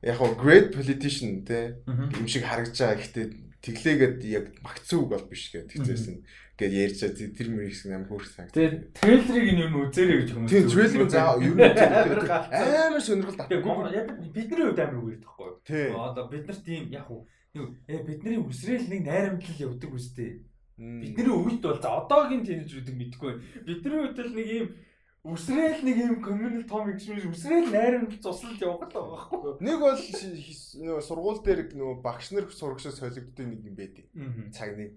яг 0.09 0.17
гоо 0.17 0.33
great 0.41 0.73
politician 0.73 1.45
Аа. 1.85 2.09
юм 2.17 2.25
шиг 2.25 2.49
харагдаж 2.49 2.77
байгаа. 2.81 2.97
Гэхдээ 2.97 3.25
тэглээгээд 3.61 4.17
яг 4.25 4.45
магцсан 4.65 5.05
үг 5.05 5.09
бол 5.13 5.25
биш 5.29 5.49
гэдэг 5.53 5.69
тэгцээсэн 5.77 6.15
гэж 6.57 6.71
ярьж 6.73 6.99
байгаа. 7.05 7.37
Тэр 7.37 7.47
мөр 7.53 7.65
хэсэг 7.69 7.91
амар 7.93 8.09
хөөрх 8.09 8.27
санагд. 8.33 8.53
Тэгээд 8.57 8.75
трейлерыг 8.97 9.49
нь 9.53 9.61
юу 9.61 9.69
н 9.69 9.77
үзээрэй 9.87 10.17
гэж 10.17 10.29
хүмүүс. 10.33 10.51
Тийм 10.51 10.65
трейлер 10.73 11.09
заа 11.09 11.37
юу 11.37 11.55
гацсан. 11.55 12.73
амар 12.89 13.03
сонирхол 13.05 13.37
гоо 13.61 13.87
яг 13.93 14.07
бидний 14.33 14.65
хувьд 14.65 14.81
амар 14.81 14.97
юу? 14.97 15.53
Тий. 15.61 15.87
Одоо 15.93 16.25
бид 16.27 16.45
нар 16.49 16.59
тийм 16.65 16.83
яг 16.89 17.07
уу 17.13 17.29
э 17.53 18.03
бидний 18.03 18.37
үсрээл 18.41 18.89
нэг 18.89 19.01
найрамдлал 19.05 19.63
явдаг 19.69 19.91
үстэй. 19.93 20.41
Бидний 20.77 21.33
үед 21.33 21.61
бол 21.61 21.81
за 21.81 21.89
одоогийн 21.89 22.45
тэнэжрүүдийг 22.45 22.97
мэдэхгүй. 22.97 23.33
Бидний 23.65 24.01
үед 24.01 24.17
л 24.17 24.33
нэг 24.33 24.47
юм 24.49 24.67
үсрээл 25.25 25.81
нэг 25.83 25.97
юм 25.97 26.15
communal 26.23 26.63
том 26.69 26.87
experience 26.93 27.27
үсрээл 27.27 27.73
найрамдал 27.73 28.21
цуслалт 28.21 28.61
явах 28.61 28.87
л 28.87 28.95
байгаа 28.95 29.11
байхгүй? 29.17 29.59
Нэг 29.65 29.77
бол 29.81 29.97
нөгөө 29.97 31.01
сургууль 31.03 31.41
дээр 31.43 31.61
нөгөө 31.73 31.97
багш 32.05 32.31
нар 32.31 32.45
сурагчаа 32.47 32.93
солигддог 32.95 33.45
нэг 33.49 33.61
юм 33.65 33.75
байдیں۔ 33.75 34.07
Цаг 34.53 34.77
нэг 34.77 34.95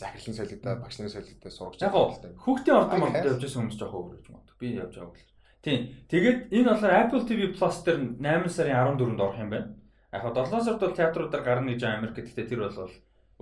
захирлан 0.00 0.34
солигдоо 0.34 0.74
багш 0.82 0.98
нар 0.98 1.10
солигдоо 1.14 1.50
сурагч. 1.52 1.80
Яг 1.84 1.94
хүүхдийн 1.94 2.74
ордон 2.74 3.00
хайр. 3.12 3.26
явж 3.36 3.42
байсан 3.44 3.60
хүмүүс 3.62 3.78
жоох 3.78 3.94
өөр 3.94 4.08
гэж 4.18 4.26
магадгүй. 4.34 4.56
Би 4.58 4.66
явж 4.80 4.94
байгааг 4.98 5.14
л. 5.14 5.30
Тийм. 5.62 5.80
Тэгээд 6.10 6.38
энэ 6.50 6.68
болохоор 6.70 6.94
Apple 7.06 7.24
TV 7.26 7.40
Plus 7.54 7.76
дээр 7.86 7.98
8 8.18 8.50
сарын 8.50 8.98
14-нд 8.98 9.20
орох 9.20 9.38
юм 9.38 9.50
байна. 9.50 9.74
Яг 10.10 10.22
хаа 10.22 10.34
7 10.42 10.62
сард 10.64 10.80
бол 10.82 10.94
театруудаар 10.94 11.44
гарна 11.46 11.70
гэж 11.74 11.82
Америк 11.86 12.18
гэхдээ 12.18 12.46
тэр 12.50 12.66
бол 12.66 12.90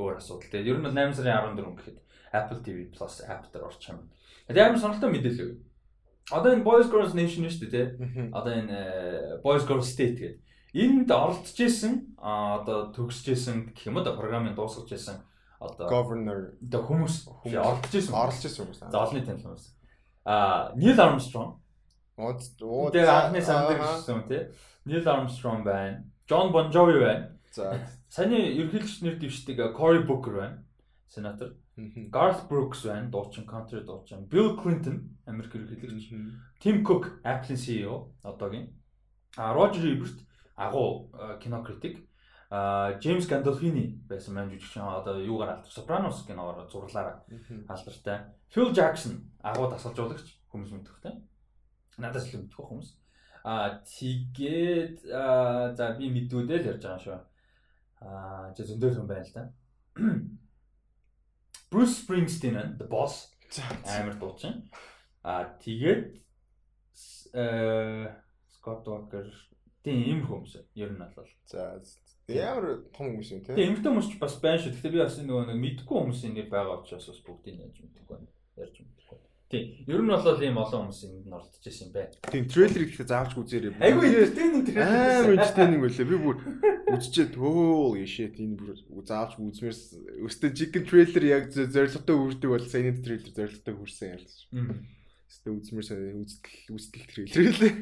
өөр 0.00 0.16
асуудал. 0.20 0.48
Тэгээд 0.52 0.68
ер 0.68 0.78
нь 0.80 0.86
бол 0.88 0.96
8 0.96 1.16
сарын 1.16 1.54
14 1.54 1.80
гэхэд 1.80 1.98
Apple 2.34 2.60
TV 2.64 2.78
Plus 2.92 3.20
app 3.28 3.48
дээр 3.52 3.68
орчих 3.68 3.92
юм. 3.92 4.08
Тэгээд 4.48 4.66
амар 4.68 4.80
сонирхолтой 4.80 5.10
мэдээлэл. 5.12 5.56
Одоо 6.32 6.52
энэ 6.56 6.64
Boys 6.64 6.88
Girls 6.88 7.12
Nation 7.12 7.44
шүү 7.44 7.68
дээ, 7.68 7.70
тий. 7.70 8.30
Одоо 8.32 8.52
энэ 8.52 8.72
э, 8.72 9.42
Boys 9.44 9.66
Girls 9.68 9.84
State 9.84 10.16
гэдэг. 10.16 10.40
Энд 10.74 11.10
оролцож 11.10 11.58
исэн 11.60 12.16
одоо 12.18 12.90
төгсөж 12.90 13.36
исэн 13.36 13.56
гэх 13.76 13.86
юм 13.92 14.00
уу 14.00 14.04
да 14.04 14.16
програмын 14.16 14.56
дуусгаж 14.58 14.90
исэн 14.90 15.22
одоо 15.60 15.86
governor 15.86 16.58
одоо 16.58 16.82
хүмүүс 16.82 17.30
оролцож 17.46 17.94
исэн. 17.94 18.10
оролж 18.10 18.42
ирсэн 18.42 18.64
хүмүүс. 18.66 18.80
За 18.90 18.98
олонний 18.98 19.22
танил 19.22 19.44
хүмүүс. 19.44 19.64
Аа, 20.24 20.72
Neil 20.74 20.98
Armstrong. 20.98 21.60
Оо 22.18 22.90
Тэр 22.90 23.06
анхны 23.06 23.38
сандаг 23.44 23.78
гэсэн 23.78 24.26
тий. 24.26 24.42
Neil 24.88 25.04
Armstrong 25.06 25.62
байна. 25.62 26.02
John 26.26 26.50
Bon 26.50 26.72
Jovi 26.72 26.98
байна. 26.98 27.38
За. 27.52 27.78
Саяны 28.08 28.42
ерөнхийлөгч 28.58 29.04
нэр 29.04 29.20
дэвшдэг 29.20 29.76
Cory 29.78 30.02
Booker 30.02 30.34
байна. 30.40 30.64
Сенатор. 31.06 31.54
Garth 31.76 32.48
Brooks 32.48 32.84
байна. 32.84 33.10
Дуучин, 33.10 33.46
country 33.46 33.84
дуучин. 33.84 34.28
Bill 34.28 34.56
Clinton, 34.56 35.10
Америк 35.26 35.54
ерөнхийлөгч. 35.54 36.10
Tim 36.60 36.82
Cook, 36.84 37.20
Apple-ийн 37.24 37.58
CEO 37.58 38.14
одоогийн. 38.22 38.70
А 39.36 39.52
Roger 39.52 39.84
Ebert, 39.92 40.20
агуу 40.56 41.10
э, 41.14 41.38
кино 41.42 41.62
критик. 41.64 42.08
А 42.50 42.98
James 43.00 43.26
Gandolfini 43.26 43.98
байсан 44.06 44.34
маань 44.34 44.50
жүжигчин 44.52 44.86
одоо 44.86 45.18
юугаар 45.18 45.58
алдар 45.58 45.72
Sopranos 45.72 46.22
киноор 46.26 46.68
зурлаараа 46.70 47.24
алдартай. 47.68 48.30
Phil 48.54 48.70
Jackson 48.70 49.26
агуу 49.42 49.66
тасалжуулагч 49.70 50.28
хүмүүс 50.52 50.70
мэдвэхтэй. 50.70 51.18
Надаас 51.98 52.30
л 52.30 52.38
мэдвэх 52.44 52.68
хүмүүс. 52.68 52.94
Аа 53.42 53.82
тэгээд 53.82 55.02
за 55.74 55.84
би 55.98 56.06
мэдүүдэл 56.14 56.68
ярьж 56.70 56.84
байгаа 56.86 57.02
шүү. 57.02 57.18
Аа 58.06 58.54
за 58.54 58.62
зөндөө 58.62 58.90
хүн 59.02 59.08
байна 59.10 59.26
л 59.26 59.34
да. 59.34 59.44
Bruce 61.70 62.02
Springsteen 62.02 62.56
and 62.56 62.78
the 62.78 62.88
Boss 62.88 63.34
амар 63.84 64.18
дуучин. 64.18 64.68
Аа 65.22 65.56
тэгээд 65.62 66.20
э 67.34 67.44
Scott 68.50 68.86
Walker 68.88 69.26
тийм 69.84 70.00
ийм 70.00 70.20
хүмүүс 70.26 70.52
ер 70.74 70.90
нь 70.92 70.98
бол. 70.98 71.28
За. 71.46 71.80
Ямар 72.28 72.88
том 72.96 73.12
хүмүүс 73.12 73.30
юм 73.32 73.40
те. 73.44 73.52
Тэгээ 73.52 73.68
эмгтэн 73.68 73.92
хүмүүс 73.92 74.08
ч 74.10 74.18
бас 74.18 74.40
байна 74.40 74.58
шүү. 74.60 74.72
Гэхдээ 74.72 74.94
би 74.94 75.00
бас 75.04 75.16
нөгөө 75.20 75.44
нэг 75.52 75.58
мэдгүй 75.60 75.96
хүмүүсийн 76.00 76.34
нэр 76.34 76.48
байгаа 76.48 76.80
учраас 76.80 77.08
бас 77.08 77.20
бүгдийг 77.20 77.60
яаж 77.60 77.76
мэдэхгүй 77.84 78.16
байна. 78.16 78.32
Ярьж 78.56 78.76
мэдэхгүй. 78.80 79.18
Тийм. 79.54 79.86
Ер 79.86 80.02
нь 80.02 80.10
бол 80.10 80.42
ийм 80.42 80.58
олон 80.58 80.90
хүмүүс 80.90 81.00
энд 81.06 81.26
нь 81.30 81.34
оролцож 81.34 81.62
байсан 81.62 81.86
юм 81.86 81.92
байна. 81.94 82.10
Тийм 82.26 82.44
трейлерыг 82.50 82.90
ихтэй 82.90 83.06
заавч 83.06 83.32
үзээрэй. 83.38 83.78
Айгу 83.78 84.02
entertaining 84.02 84.66
Амар 84.74 85.34
entertaining 85.38 85.80
байлаа. 85.84 86.06
Би 86.10 86.16
бүр 86.18 86.36
үзчихэд 86.90 87.34
holy 87.38 88.06
shit 88.10 88.34
энэ 88.42 88.58
бүр 88.58 89.06
заавч 89.06 89.38
үзмээр 89.38 90.26
өстө 90.26 90.50
chicken 90.58 90.82
trailer 90.90 91.24
яг 91.30 91.54
зорилготой 91.54 92.16
үрдэг 92.18 92.50
бол 92.50 92.66
саяны 92.66 92.98
трейлер 92.98 93.30
зорилготой 93.30 93.74
хүрсэн 93.78 94.08
ялж. 94.18 94.34
Өстө 95.30 95.54
үзмээр 95.54 95.86
сайн 95.86 96.18
үздэл 96.18 96.74
үздэл 96.74 97.06
трейлер 97.14 97.54
лээ. 97.62 97.74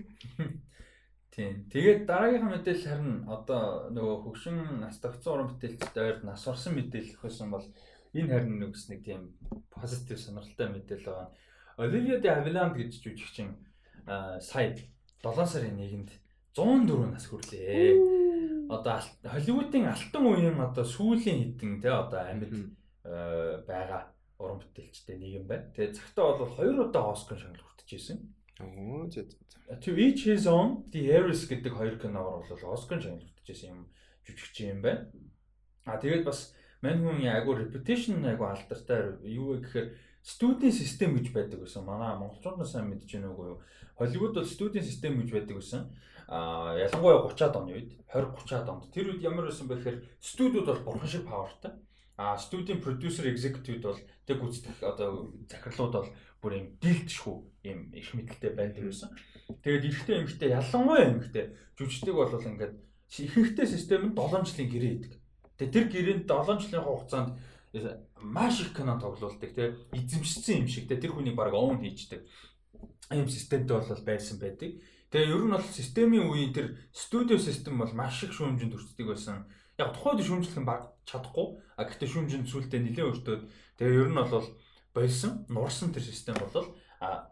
Тийм. 1.33 1.65
Тэгээд 1.73 2.05
дараагийнхаа 2.05 2.53
мэдээлэл 2.61 2.89
харин 2.93 3.25
одоо 3.25 3.89
нөгөө 3.97 4.17
хөгшин 4.29 4.85
нас 4.85 5.01
тогтсон 5.01 5.33
уран 5.33 5.49
бүтээлчд 5.57 5.97
ойр 5.97 6.21
нас 6.29 6.45
орсон 6.45 6.77
мэдээлэл 6.77 7.25
өгсөн 7.25 7.49
бол 7.49 7.65
энэ 8.13 8.29
харин 8.29 8.61
нэг 8.61 8.77
бас 8.77 8.85
нэг 8.93 9.01
тийм 9.01 9.33
позитив 9.73 10.21
сонирхолтой 10.21 10.69
мэдээлэл 10.69 11.09
байгаа. 11.09 11.33
Olivia 11.79 12.19
de 12.21 12.29
Havilland 12.29 12.77
гэж 12.77 13.01
жүжигчин 13.01 13.57
сая 14.41 14.75
7 15.23 15.47
сарын 15.47 15.79
1-нд 15.79 16.11
104 16.57 17.13
нас 17.13 17.27
хүрлээ. 17.31 17.97
Одоо 18.69 19.01
Холливуудын 19.25 19.89
алтан 19.89 20.27
үеийн 20.27 20.61
одоо 20.61 20.85
сүүлийн 20.85 21.57
хитэн 21.57 21.81
те 21.81 21.89
одоо 21.89 22.21
амьд 22.21 22.53
байгаа 23.03 24.13
уран 24.39 24.61
бүтээлчтэй 24.61 25.17
нэг 25.17 25.31
юм 25.41 25.47
байна. 25.47 25.71
Тэгээ 25.73 25.97
цагтаа 25.97 26.37
бол 26.37 26.51
хоёр 26.51 26.89
удаа 26.89 27.13
Оскар 27.13 27.39
шагнал 27.39 27.63
хүртэж 27.63 27.89
ирсэн. 27.95 28.19
Оо 28.61 29.09
зэ. 29.09 29.29
To 29.81 29.91
each 29.97 30.29
his 30.29 30.45
own 30.45 30.91
The 30.91 31.09
Heiress 31.09 31.47
гэдэг 31.49 31.73
хоёр 31.73 31.97
киноор 31.97 32.45
бол 32.45 32.75
Оскар 32.75 33.01
шагнал 33.01 33.25
хүртэж 33.25 33.49
ирсэн 33.49 33.71
юм 33.73 33.81
жүжигч 34.27 34.57
юм 34.67 34.83
байна. 34.83 35.09
А 35.87 35.97
тэгээд 35.97 36.27
бас 36.27 36.55
мань 36.83 37.01
хүн 37.01 37.23
айгу 37.27 37.55
reputation 37.57 38.21
айгу 38.27 38.45
алдартай 38.45 39.19
юу 39.25 39.57
вэ 39.57 39.65
гэхээр 39.65 39.89
студийн 40.23 40.73
систем 40.73 41.15
гэж 41.19 41.33
байдаг 41.35 41.61
гэсэн. 41.61 41.85
Манай 41.85 42.17
монголчууд 42.17 42.63
сайн 42.67 42.89
мэдж 42.91 43.11
байна 43.13 43.31
уу? 43.35 43.63
Холливуд 43.99 44.35
бол 44.35 44.47
студийн 44.47 44.85
систем 44.85 45.19
гэж 45.19 45.31
байдаг 45.31 45.57
гэсэн. 45.59 45.91
А 46.29 46.79
ялангуяа 46.79 47.27
30-аад 47.27 47.57
оны 47.59 47.73
үед 47.75 47.91
20 48.09 48.39
30-аад 48.39 48.69
онд 48.71 48.85
тэр 48.95 49.11
үед 49.11 49.23
ямар 49.23 49.51
байсан 49.51 49.67
бэ 49.67 49.77
гэхээр 49.83 49.99
студиуд 50.23 50.67
бол 50.67 50.87
бурхан 50.87 51.11
шиг 51.11 51.27
павертай. 51.27 51.73
А 52.17 52.39
студийн 52.39 52.81
продюсер 52.81 53.27
executive 53.27 53.83
бол 53.83 53.99
тэг 54.27 54.39
гүйцэтгэх 54.39 54.79
одоо 54.87 55.35
захирлууд 55.51 55.93
бол 55.93 56.09
бүр 56.41 56.53
юм 56.55 56.67
дилдшгүй 56.79 57.37
юм 57.67 57.91
их 57.91 58.15
мэдлэлтэй 58.15 58.53
байдаг 58.55 58.85
байсан. 58.87 59.11
Тэгээд 59.63 59.87
эрэгтэй 59.91 60.17
эмэгтэй 60.23 60.51
ялангуяа 60.55 61.11
эмэгтэй 61.11 61.45
жүжигчдэг 61.77 62.15
бол 62.15 62.31
ингээд 62.31 62.75
ихэнхдээ 63.11 63.67
систем 63.67 64.03
нь 64.09 64.17
7 64.17 64.47
жилийн 64.47 64.71
гэрээ 64.71 64.93
идэг. 64.97 65.13
Тэгээд 65.59 65.75
тэр 65.75 65.87
гэрээнд 65.91 66.25
7 66.31 66.63
жилийн 66.63 66.85
хугацаанд 66.87 67.31
маш 68.21 68.61
их 68.61 68.77
кино 68.77 69.01
тоглуулдаг 69.01 69.55
тий 69.55 69.77
эзэмшсэн 69.93 70.65
юм 70.65 70.69
шиг 70.69 70.89
тий 70.89 71.01
тэр 71.01 71.13
хүний 71.17 71.35
баг 71.35 71.55
оон 71.55 71.81
хийждэг 71.81 72.29
ийм 73.11 73.29
системтэй 73.29 73.77
бол 73.77 74.05
байсан 74.05 74.39
байдаг. 74.39 74.77
Тэгээ 75.13 75.33
ер 75.33 75.45
нь 75.45 75.53
бол 75.53 75.65
системийн 75.65 76.29
үеийн 76.29 76.53
тэр 76.53 76.67
студио 76.93 77.37
систем 77.39 77.79
бол 77.79 77.93
маш 77.93 78.25
их 78.25 78.33
шүүмжинд 78.33 78.73
өртдөг 78.77 79.07
байсан. 79.09 79.45
Яг 79.77 79.93
тухайд 79.93 80.25
шүүмжлэх 80.25 80.61
нь 80.61 80.69
баг 80.69 80.93
чадахгүй. 81.05 81.61
А 81.77 81.85
гэхдээ 81.85 82.09
шүүмжинд 82.09 82.49
сүултээ 82.49 82.81
нэлээд 82.81 83.11
өртөөд 83.13 83.43
тэгээ 83.77 84.01
ер 84.05 84.11
нь 84.13 84.17
бол 84.17 84.49
болсон, 84.93 85.45
нурсан 85.49 85.93
тэр 85.93 86.05
систем 86.05 86.37
бол 86.41 86.77
а 87.01 87.29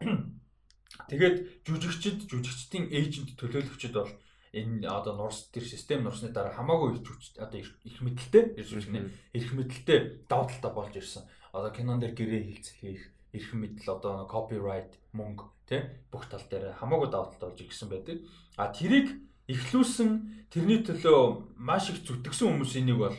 тэгээд 1.09 1.65
жүжигчд, 1.65 2.29
жүжигчдийн 2.29 2.89
эйжент 2.93 3.33
төлөөлөгчд 3.37 3.93
бол 3.93 4.11
энэ 4.53 4.87
одоо 4.87 5.15
нурс 5.15 5.47
тэр 5.53 5.63
систем 5.63 6.03
нурсны 6.03 6.29
дараа 6.29 6.51
хамаагүй 6.51 6.95
их 6.95 7.07
жүжиг 7.07 7.39
одоо 7.39 7.59
их 7.59 8.01
мэдлэлтэй 8.01 8.59
ирж 8.59 8.87
байна. 8.87 9.09
Их 9.33 9.53
мэдлэлтэй 9.53 10.27
давуу 10.27 10.47
талтай 10.51 10.71
болж 10.71 10.95
ирсэн. 10.95 11.23
Одоо 11.51 11.71
кинон 11.71 11.99
дээр 11.99 12.15
гэрээ 12.15 12.43
хилцэх 12.51 12.77
хийх 12.79 13.03
эрх 13.31 13.53
мэдэл 13.55 13.95
одоо 13.95 14.27
copyright 14.27 14.99
мөнгө 15.15 15.47
тий 15.67 15.81
бүх 16.11 16.27
тал 16.27 16.43
дээр 16.51 16.75
хамаагүй 16.75 17.07
давуу 17.07 17.31
талтай 17.31 17.47
болж 17.49 17.61
ирсэн 17.63 17.89
байдаг. 17.89 18.17
А 18.59 18.67
тэрийг 18.75 19.23
эхлүүлсэн 19.47 20.51
тэрний 20.51 20.83
төлөө 20.83 21.55
маш 21.55 21.89
их 21.95 22.03
зүтгэсэн 22.03 22.47
хүмүүсийн 22.51 22.91
нэг 22.91 22.99
бол 22.99 23.15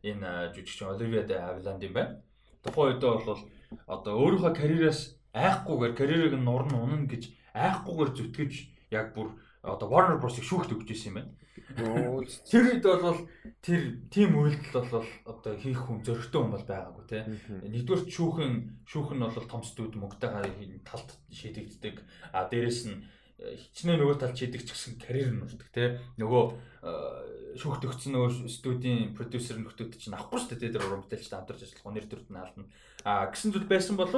энэ 0.00 0.56
жүжигч 0.56 0.80
Оливия 0.88 1.24
де 1.28 1.36
Авиланд 1.36 1.84
юм 1.84 1.92
байна. 1.92 2.24
Тухайн 2.64 2.96
үед 2.96 3.04
бол 3.04 3.40
одоо 3.84 4.12
өөрийнхөө 4.16 4.52
карьераас 4.56 5.20
айхгүйгээр 5.36 5.94
карьерийг 5.94 6.34
нь 6.40 6.44
нурн 6.48 6.72
унана 6.72 7.04
гэж 7.04 7.28
айхгүйгээр 7.52 8.10
зүтгэж 8.16 8.52
яг 8.96 9.12
бүр 9.12 9.36
одоо 9.62 9.88
Warner 9.92 10.16
Bros-ыг 10.16 10.44
шүүхт 10.44 10.72
өгч 10.72 10.88
ирсэн 10.90 11.10
юм 11.12 11.16
байна. 11.20 11.32
Тэр 12.50 12.64
үед 12.80 12.84
бол 12.84 13.20
тэр 13.60 14.00
тим 14.08 14.40
үйлдэл 14.40 14.88
бол 14.88 15.04
одоо 15.28 15.52
хийх 15.60 15.84
хүн 15.84 16.00
зөрөгтэй 16.00 16.40
хүн 16.40 16.54
бол 16.56 16.64
байгаагүй 16.64 17.04
тий. 17.06 17.22
Нэгдүгээр 17.68 18.08
шүүхэн 18.08 18.52
шүүх 18.88 19.12
нь 19.12 19.22
бол 19.22 19.50
том 19.50 19.62
студ 19.62 19.94
мөнгөтэй 20.00 20.80
талд 20.82 21.10
шийдэгддэг. 21.28 22.00
А 22.32 22.48
дээрэс 22.48 22.80
нь 22.88 23.04
э, 23.38 23.54
хичнээн 23.54 24.00
нөгөө 24.00 24.16
талд 24.16 24.40
шийдэгч 24.40 24.68
гэсэн 24.72 24.96
карьер 24.96 25.36
нь 25.36 25.44
үрдэг 25.44 25.68
тий. 25.68 25.88
Нөгөө 26.16 26.44
э, 26.80 27.56
шүүхт 27.60 27.84
өгсөн 27.84 28.16
нөгөө 28.16 28.48
студийн 28.48 29.12
продюсер 29.12 29.60
нөхдөд 29.60 30.00
чинь 30.00 30.16
авахгүй 30.16 30.40
шүү 30.40 30.56
дээ 30.56 30.74
тэр 30.74 30.86
уран 30.88 31.04
бүтээлчтэй 31.04 31.36
хамтарч 31.36 31.62
ажиллах 31.68 31.94
нэр 31.94 32.06
төрд 32.08 32.28
нь 32.32 32.40
алдна. 32.40 32.64
А 33.04 33.28
гэсэн 33.28 33.52
зүйл 33.52 33.68
байсан 33.68 34.00
бол 34.00 34.10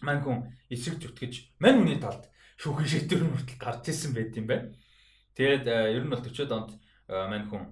мань 0.00 0.22
хүн 0.24 0.48
эсрэг 0.72 0.98
зүтгэж 1.00 1.60
мань 1.60 1.84
хүний 1.84 2.00
талд 2.00 2.24
шүүхэн 2.60 2.88
шийдвэр 2.92 3.24
нь 3.24 3.32
хүртэл 3.32 3.56
гарч 3.56 3.88
ирсэн 3.88 4.12
байт 4.12 4.36
юм 4.36 4.46
байна. 4.52 4.68
Тэгээд 5.32 5.64
э, 5.64 5.96
ер 5.96 6.04
нь 6.04 6.12
бол 6.12 6.20
40-од 6.20 6.52
онд 6.52 6.70
э, 7.08 7.16
мань 7.24 7.48
хүн 7.48 7.64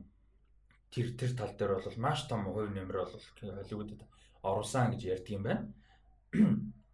тэр 0.89 1.13
тэр 1.13 1.33
тал 1.37 1.53
дээр 1.53 1.77
бол 1.77 2.01
маш 2.01 2.25
том 2.25 2.49
хувь 2.49 2.73
нэмэр 2.73 3.05
бол 3.05 3.13
Холливуудад 3.13 4.01
оруулсан 4.41 4.97
гэж 4.97 5.01
ярьдаг 5.13 5.35
юм 5.37 5.45
байна. 5.45 5.69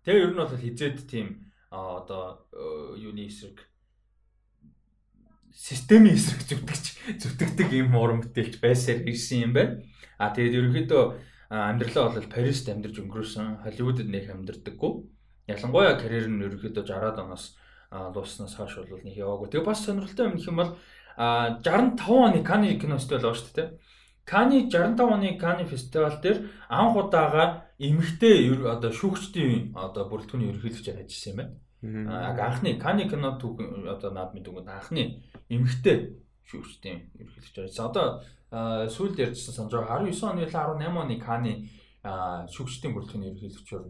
Тэгээ 0.03 0.27
ер 0.27 0.33
нь 0.35 0.41
бол 0.43 0.51
хизээд 0.51 1.07
тийм 1.07 1.55
одоо 1.71 2.43
э, 2.51 2.99
юуны 2.99 3.31
эсрэг 3.31 3.63
системийн 5.55 6.19
эсрэг 6.19 6.43
зүтгэж 6.51 6.85
зүтгэдэг 7.23 7.71
юм 7.79 7.95
уран 7.95 8.27
бүтээлч 8.27 8.59
байсаар 8.59 9.07
ирсэн 9.07 9.47
юм 9.47 9.53
байна. 9.55 9.79
А 10.19 10.35
тэгээд 10.35 10.59
ерөнхийдөө 10.59 11.03
амьдралаа 11.55 12.11
бол 12.11 12.27
Парист 12.27 12.67
амьдарч 12.67 12.99
өнгөрөөсөн, 12.99 13.63
Холливуудад 13.63 14.11
нэг 14.11 14.27
амьдардаггүй. 14.35 14.93
Ялангуяа 15.47 15.95
карьер 15.95 16.27
нь 16.27 16.43
ерөнхийдөө 16.43 16.83
60-аад 16.83 17.23
оноос 17.23 17.55
лууснаас 17.95 18.55
хойш 18.59 18.75
бол 18.91 19.03
нэг 19.07 19.17
яваагүй. 19.17 19.49
Тэгээ 19.49 19.67
бас 19.67 19.85
сонирхолтой 19.87 20.27
юм 20.27 20.39
юм 20.43 20.57
бол 20.59 20.71
65 21.17 22.03
оны 22.11 22.43
Каны 22.43 22.75
кино 22.79 22.99
фестивал 22.99 23.31
байгаа 23.31 23.39
шүү 23.39 23.55
дээ. 23.55 23.69
Каны 24.27 24.57
65 24.67 25.15
оны 25.15 25.39
Каны 25.39 25.65
фестивал 25.65 26.19
дээр 26.21 26.51
анх 26.69 26.97
удаага 26.97 27.71
эмэгтэй 27.79 28.51
одоо 28.67 28.91
шүүгчдийн 28.91 29.75
одоо 29.79 30.11
бүрэлдэхүүний 30.11 30.51
ерөнхийлөгч 30.51 30.87
ажилласан 30.91 31.31
юм 31.31 31.39
байна. 31.39 31.55
Аа 32.11 32.51
анхны 32.51 32.79
Каны 32.81 33.07
кино 33.09 33.39
түүх 33.39 33.63
одоо 33.87 34.11
наадмын 34.11 34.43
дүгэнд 34.43 34.69
анхны 34.75 35.23
эмэгтэй 35.49 36.19
шүүгчдийн 36.51 36.99
ерөнхийлөгч 37.15 37.57
ажилласан. 37.63 37.89
Одоо 37.91 38.07
сүүлд 38.91 39.23
ярьжсэн 39.23 39.55
санаж 39.55 39.75
19 39.75 40.19
оны 40.27 40.47
18 40.51 40.99
оны 40.99 41.17
Каны 41.23 41.53
шүүгчдийн 42.05 42.95
бүрэлдэхүүний 42.95 43.31
ерөнхийлөгчөөр 43.31 43.85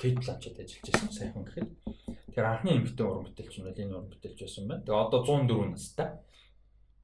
Кейт 0.00 0.16
Бланчет 0.18 0.56
ажиллаж 0.56 0.88
байсан 0.88 1.12
сайхан 1.12 1.44
гэхэд. 1.44 1.68
Тэгэхээр 2.32 2.48
анхны 2.48 2.70
эмэгтэй 2.80 3.04
уран 3.04 3.28
бүтээлч 3.28 3.54
нь 3.60 3.68
энэ 3.68 3.92
уран 3.92 4.08
бүтээлч 4.08 4.40
байсан 4.40 4.64
байна. 4.64 4.84
Тэгээ 4.88 5.04
одоо 5.04 5.20
104 5.20 5.68
настай. 5.68 6.08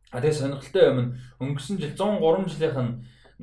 А 0.08 0.24
тэгээ 0.24 0.40
сонирхолтой 0.40 0.84
юм 0.88 0.98
нь 1.04 1.12
өнгөрсөн 1.36 1.76
жил 1.76 1.92
103 1.92 2.48
жилийнх 2.48 2.80
нь 2.80 2.94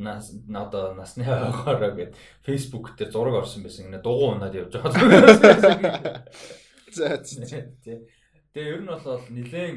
нас 0.02 0.34
одоо 0.50 0.98
насны 0.98 1.24
хойгоороо 1.30 1.94
гээд 1.94 2.18
фейсбુક 2.42 2.98
дээр 2.98 3.14
зураг 3.14 3.46
орсон 3.46 3.62
байсан. 3.62 3.86
Ингээ 3.86 4.02
дугуй 4.02 4.34
унаад 4.34 4.58
явж 4.58 4.74
байгаа. 4.82 6.26
За 6.90 7.22
тэгээ 7.22 8.66
ер 8.74 8.82
нь 8.82 8.90
бол 8.90 9.22
нилээн 9.30 9.76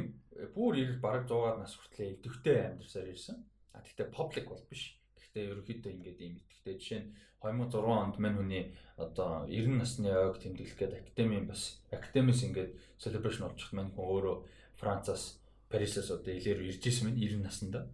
бүр 0.56 0.80
ирэл 0.80 1.04
бараг 1.04 1.28
100-аад 1.28 1.60
нас 1.60 1.76
хүртлээр 1.76 2.24
идэвхтэй 2.24 2.56
амьдарсаар 2.72 3.12
ирсэн. 3.12 3.36
А 3.76 3.84
тэгтээ 3.84 4.08
public 4.16 4.48
бол 4.48 4.64
биш. 4.64 4.96
Гэхдээ 5.38 5.54
ерөөхдөө 5.54 5.92
ингээд 5.94 6.18
ийм 6.18 6.34
идэвхтэй 6.42 6.74
жишээ 6.82 7.00
нь 7.06 7.10
2006 7.38 7.86
онд 7.86 8.16
мань 8.18 8.34
хүний 8.34 8.64
одоо 8.98 9.46
90 9.46 9.78
насны 9.78 10.10
ойг 10.10 10.42
тэмдэглэх 10.42 10.74
гээд 10.74 10.98
академийн 10.98 11.46
бас 11.46 11.78
академис 11.94 12.42
ингээд 12.42 12.74
celebration 12.98 13.46
олчихд 13.46 13.78
мань 13.78 13.94
хүн 13.94 14.02
өөрөө 14.02 14.36
Францаас 14.82 15.38
Парисаас 15.70 16.10
одоо 16.10 16.34
илээр 16.34 16.66
ирж 16.66 16.82
исэн 16.82 17.14
мэн 17.14 17.16
90 17.22 17.46
наснда. 17.46 17.86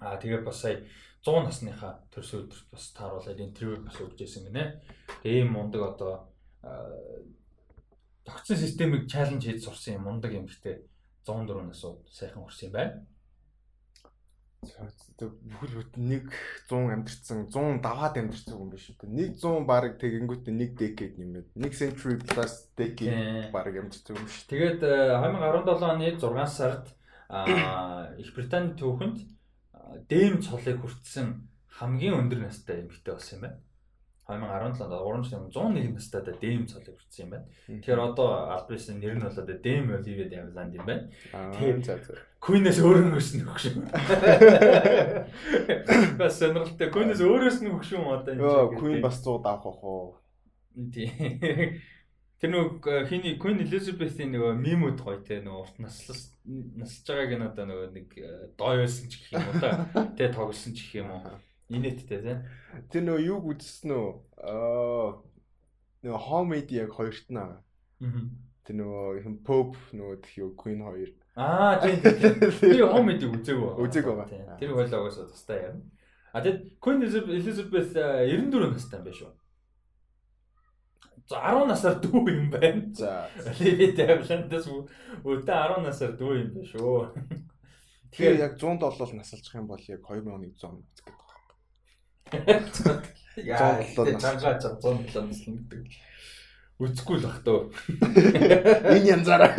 Аа 0.00 0.16
тэгээ 0.16 0.40
бас 0.40 0.64
сая 0.64 0.88
100 1.20 1.44
насныхаа 1.44 1.92
төрсөн 2.08 2.48
өдөрт 2.48 2.66
бас 2.72 2.84
тааруулаад 2.96 3.44
интервью 3.44 3.84
бас 3.84 4.00
өгч 4.00 4.24
исэн 4.24 4.48
гинэ. 4.48 4.80
Ийм 5.28 5.52
мундаг 5.52 5.82
одоо 5.84 6.32
тогтсон 8.24 8.56
системийг 8.56 9.04
чаленж 9.12 9.44
хийж 9.44 9.68
сурсан 9.68 10.00
юм 10.00 10.08
мундаг 10.08 10.32
юм 10.32 10.48
гэхдээ 10.48 10.76
104 11.28 11.68
насууд 11.68 12.08
сайхан 12.08 12.40
хүрсэн 12.40 12.72
юм 12.72 12.76
байна 12.76 12.94
бүхэл 15.18 15.74
бүтэн 15.82 16.04
нэг 16.08 16.24
100 16.70 16.94
амьдэрсэн 16.94 17.38
100 17.50 17.82
даваад 17.82 18.14
амьдэрсэн 18.18 18.54
хүн 18.54 18.70
биш 18.70 18.86
үү. 18.92 19.08
Нэг 19.10 19.30
100 19.38 19.66
баг 19.66 19.98
тэгэнгүүтээ 19.98 20.54
нэг 20.54 20.70
decade 20.78 21.16
нэмээд 21.18 21.48
нэг 21.58 21.72
century 21.74 22.16
plus 22.22 22.70
decade 22.78 23.50
баг 23.50 23.72
амьдэрсэн 23.74 24.14
хүн 24.14 24.26
биш. 24.26 24.46
Тэгээд 24.46 24.80
2017 24.84 25.82
оны 25.84 26.08
6 26.16 26.46
сард 26.48 26.86
Их 27.28 28.30
Британий 28.32 28.72
түүхэнд 28.72 29.18
дэм 30.08 30.40
цолыг 30.40 30.80
хүртсэн 30.80 31.48
хамгийн 31.78 32.16
өндөр 32.16 32.48
настай 32.48 32.80
эмэгтэй 32.82 33.12
болсон 33.12 33.36
юм 33.36 33.42
байна. 33.44 33.58
2017 34.28 34.84
онд 34.84 34.92
3 34.92 35.24
жил 35.24 35.38
өмнө 35.40 35.80
101 35.80 35.94
настай 35.96 36.20
да 36.20 36.32
Дэм 36.36 36.66
цолыг 36.68 37.00
хүртсэн 37.00 37.24
юм 37.24 37.30
байна. 37.32 37.48
Тэгэхээр 37.64 38.00
одоо 38.12 38.28
Альбресийн 38.52 39.00
нэр 39.00 39.16
нь 39.16 39.24
болоод 39.24 39.48
Дэм 39.64 39.88
Оливед 39.96 40.32
Явланд 40.36 40.76
юм 40.76 40.84
байна. 40.84 41.08
Тийм 41.56 41.80
за 41.80 41.96
за. 41.96 42.20
Queen-ээс 42.36 42.78
өөр 42.84 43.08
нь 43.08 43.16
өснө 43.16 43.48
хөгшин. 43.48 43.88
Бас 46.20 46.36
сонирхолтой. 46.36 46.92
Queen-ээс 46.92 47.24
өөрөөс 47.24 47.58
нь 47.64 47.72
хөгшин 47.72 48.04
одоо 48.04 48.32
энэ. 48.36 48.44
Йоо, 48.44 48.76
Queen 48.76 49.00
бас 49.00 49.16
100 49.24 49.40
даах 49.40 49.64
бах 49.64 49.80
уу. 49.80 50.20
Тийм. 50.92 51.80
Тэр 52.38 52.52
нөгөө 52.52 53.08
хиний 53.08 53.34
э, 53.34 53.40
Queen 53.40 53.64
Elizabeth-ийн 53.64 54.36
нөгөө 54.36 54.60
мимүүд 54.60 55.00
гоё 55.02 55.24
те 55.24 55.40
нөгөө 55.40 55.64
урт 55.64 55.80
наслас 55.80 56.36
насж 56.44 57.08
байгааг 57.08 57.32
нь 57.34 57.48
одоо 57.48 57.64
нөгөө 57.66 57.88
нэг 57.96 58.08
э, 58.14 58.52
дой 58.60 58.84
байсан 58.84 59.08
ч 59.08 59.24
гэх 59.24 59.40
юм 59.40 59.48
уу 59.50 59.58
та. 59.58 59.88
Тэ 60.14 60.30
тоглосон 60.30 60.76
ч 60.76 60.86
гэх 60.86 61.02
юм 61.02 61.16
уу 61.16 61.24
Инээдтэй 61.68 62.20
тий. 62.24 62.36
Тэр 62.88 63.02
нөгөө 63.04 63.24
юг 63.28 63.48
үзсэн 63.52 63.92
үү? 63.92 64.08
Аа 64.40 65.20
нөгөө 66.04 66.22
Homemade 66.28 66.72
яг 66.78 66.92
хоёрт 66.96 67.28
нь. 67.28 67.36
Аа. 67.38 67.60
Тэр 68.64 68.74
нөгөө 68.80 69.22
хин 69.24 69.36
Pope 69.44 69.76
нөгөө 69.92 70.16
тх 70.24 70.38
юу 70.40 70.54
Queen 70.56 70.80
хоёр. 70.80 71.12
Аа 71.36 71.76
тийм 71.82 72.00
тийм. 72.00 72.40
Би 72.62 72.80
Homemade 72.80 73.28
үзээгүй. 73.28 73.76
Үзээгүй 73.84 74.14
байгаа. 74.16 74.56
Тэр 74.56 74.72
хойлоогоос 74.72 75.20
тустай 75.28 75.68
юм. 75.68 75.84
А 76.32 76.40
тэгэд 76.40 76.80
Queen 76.80 77.04
Elizabeth 77.04 77.92
94 77.92 78.72
настай 78.72 79.00
юм 79.00 79.04
байна 79.04 79.18
шүү. 79.18 79.32
10 81.28 81.66
насаар 81.68 82.00
дүү 82.00 82.24
юм 82.32 82.48
байна. 82.48 82.88
За. 82.96 83.28
Оливия 83.44 83.92
Девландас 83.92 84.64
өөдөө 84.72 85.44
10 85.44 85.84
насаар 85.84 86.16
дүү 86.16 86.32
юм 86.40 86.50
байна 86.56 86.68
шүү. 86.72 86.96
Тэгэхээр 88.12 88.40
яг 88.40 88.56
107 88.56 89.18
насалчих 89.20 89.54
юм 89.58 89.66
бол 89.68 89.82
яг 89.84 90.00
2100 90.00 90.64
он 90.64 90.80
үзэх 90.80 91.04
гэдэг 91.04 91.18
байна. 91.20 91.27
Яа, 93.38 93.82
107 93.82 94.12
нас. 94.12 94.22
цангаа 94.22 94.58
107 94.58 95.28
нас 95.28 95.40
л 95.46 95.54
гэдэг. 95.54 95.84
Үзэхгүй 96.78 97.16
л 97.18 97.26
бах 97.26 97.38
төө. 97.46 97.60
Энэ 98.94 99.18
янзаараа. 99.18 99.54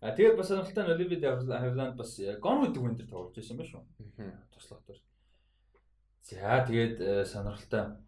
А 0.00 0.14
тэгээд 0.16 0.36
бас 0.36 0.48
сонирхолтой 0.48 0.84
нь 0.84 0.92
Оливия 0.96 1.20
Девланд 1.20 1.96
бас 1.96 2.16
Gone 2.40 2.60
with 2.64 2.72
the 2.74 2.80
Wind 2.80 2.96
дээр 2.96 3.10
тоглож 3.10 3.36
байсан 3.36 3.56
ба 3.58 3.64
шүү. 3.68 3.82
туслах 4.54 4.80
дээр. 4.86 5.00
За 6.24 6.64
тэгээд 6.64 6.96
э, 7.00 7.24
сонирхолтой 7.24 8.00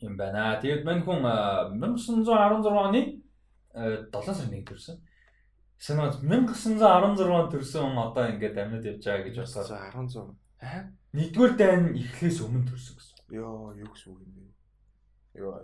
юм 0.00 0.16
байна. 0.16 0.58
Тэгээд 0.58 0.84
мань 0.84 1.04
хүн 1.06 1.22
э, 1.22 1.76
1916 1.78 2.66
оны 2.66 3.22
э, 3.74 4.10
7 4.10 4.34
сарын 4.34 4.50
1-нд 4.58 4.66
төрсөн. 4.66 4.96
Санаад 5.78 6.18
1916 6.18 7.30
онд 7.30 7.52
төрсөн 7.54 7.86
хүн 7.86 8.02
одоо 8.02 8.26
ингээд 8.32 8.58
амьд 8.58 8.86
явж 8.86 9.04
байгаа 9.06 9.26
гэж 9.28 9.36
За 9.46 9.62
бодсоор 9.62 9.94
16. 9.94 10.34
Аа? 10.62 10.90
Нэгдүгээр 11.16 11.54
дайн 11.56 11.82
эхлээс 11.96 12.38
өмнө 12.44 12.68
төрсөн 12.68 12.96
гэсэн. 12.96 13.16
Йоо, 13.36 13.72
юу 13.76 13.88
гэсэн 13.92 14.08
үг 14.12 14.20
юм 14.24 14.32
бэ? 14.32 14.44
Йоо. 15.40 15.60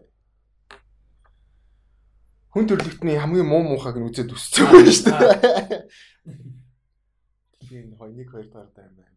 Хүн 2.53 2.65
төрлөختний 2.69 3.17
хамгийн 3.21 3.49
муу 3.49 3.63
муухайг 3.65 3.97
нь 4.01 4.09
үзээд 4.09 4.33
өссөн 4.33 4.67
байна 4.73 4.93
шүү 4.93 5.13
дээ. 5.13 5.89
Тийм 7.69 7.93
нэг 7.93 8.29
хоёр 8.33 8.49
дахь 8.49 8.73
юм 8.77 8.95
байна. 8.97 9.17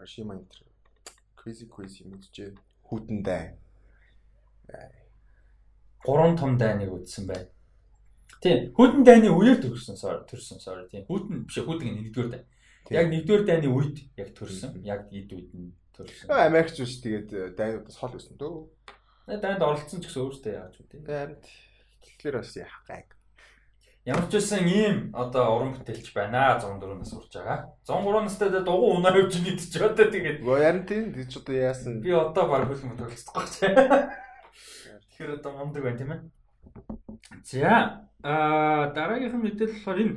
Оршима 0.00 0.36
энтер. 0.40 0.64
Crazy 1.36 1.68
crazy 1.68 2.04
юм 2.04 2.16
үзчихээ. 2.16 2.56
Хүтэн 2.88 3.20
дай. 3.22 3.56
Гурван 6.04 6.36
том 6.36 6.56
дайныг 6.58 6.92
үзсэн 6.92 7.26
байна. 7.26 7.48
Тийм, 8.42 8.72
хүдэн 8.74 9.04
дайны 9.06 9.30
үеэр 9.30 9.60
төрсөн 9.62 9.94
sorry, 9.94 10.24
төрсөн 10.26 10.58
sorry 10.58 10.88
тийм. 10.90 11.06
Хүдэн 11.06 11.46
биш 11.46 11.62
хүдэн 11.62 11.94
нэгдүгээр 11.94 12.30
дай. 12.32 12.42
Яг 12.90 13.06
нэгдүгээр 13.12 13.44
дайны 13.46 13.68
үед 13.70 13.96
яг 14.18 14.34
төрсөн. 14.34 14.82
Яг 14.82 15.06
эд 15.12 15.30
үед 15.30 15.50
нь 15.54 15.70
төрсөн. 15.94 16.26
Америкч 16.32 16.82
биш 16.82 16.98
тэгээд 17.04 17.54
дайнуудаас 17.54 17.96
хол 18.00 18.16
өссөн 18.18 18.36
дөө. 18.40 18.66
Дайнд 19.28 19.62
оролцсон 19.62 20.02
ч 20.02 20.10
гэсэн 20.10 20.22
өөртөө 20.26 20.52
яаж 20.52 20.74
үү 20.82 20.86
тийм. 20.90 21.02
Тэгээд 21.06 21.44
тэгэхээр 22.02 22.36
бас 22.42 22.56
яах 22.58 22.82
гайг. 22.90 23.08
Ямар 24.02 24.26
ч 24.26 24.34
байсан 24.34 24.66
ийм 24.66 24.96
одоо 25.14 25.46
уран 25.62 25.78
бүтээлч 25.78 26.10
байна 26.10 26.58
104 26.58 26.98
нас 26.98 27.12
урж 27.14 27.30
байгаа. 27.38 27.70
103 27.86 28.26
настай 28.26 28.50
дэ 28.50 28.66
дугуй 28.66 28.98
унаа 28.98 29.14
явж 29.14 29.38
нийтж 29.38 29.70
байгаа 29.78 29.94
та 29.94 30.10
тэгээд 30.10 30.42
Гоо 30.42 30.58
ярин 30.58 30.82
тийм 30.90 31.14
тийч 31.14 31.38
одоо 31.38 31.54
яасан. 31.54 32.02
би 32.02 32.10
одоо 32.10 32.50
баг 32.50 32.66
хөлн 32.66 32.98
төлөсдөг 32.98 33.30
гэж. 33.38 33.54
Тэгэхээр 35.06 35.38
одоо 35.38 35.50
мундаг 35.54 35.82
байна 35.86 35.98
тийм 36.02 36.10
ээ. 36.18 36.20
За 37.46 38.02
аа 38.26 38.90
дараагийнх 38.90 39.38
нь 39.38 39.44
мэдээлэл 39.46 39.78
болохоор 39.78 40.02
энэ 40.02 40.14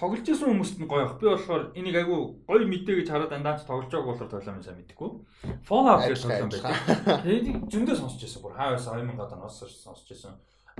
тоглож 0.00 0.28
исэн 0.28 0.52
хүмүүст 0.52 0.76
нь 0.80 0.88
гоё 0.88 1.04
ах. 1.08 1.16
Би 1.20 1.26
болохоор 1.26 1.72
энийг 1.72 1.96
айгу 1.96 2.44
гоё 2.44 2.68
мэдээ 2.68 3.00
гэж 3.00 3.08
хараад 3.08 3.32
андаач 3.32 3.64
тоглож 3.64 3.88
байгааг 3.88 4.08
болохоор 4.12 4.30
тоглоом 4.30 4.62
сайн 4.62 4.78
мэдэхгүй. 4.80 5.10
Fallout 5.64 6.04
гэж 6.04 6.20
тоглоом 6.20 6.50
байдаг. 6.52 6.74
Тэгээд 7.24 7.46
зөндөө 7.72 7.96
сонсч 7.96 8.20
байсан. 8.20 8.40
Бүр 8.44 8.54
байсан 8.56 8.92
2000 9.08 9.34
оноос 9.36 9.56
сонсч 9.64 10.04
байсан. 10.12 10.34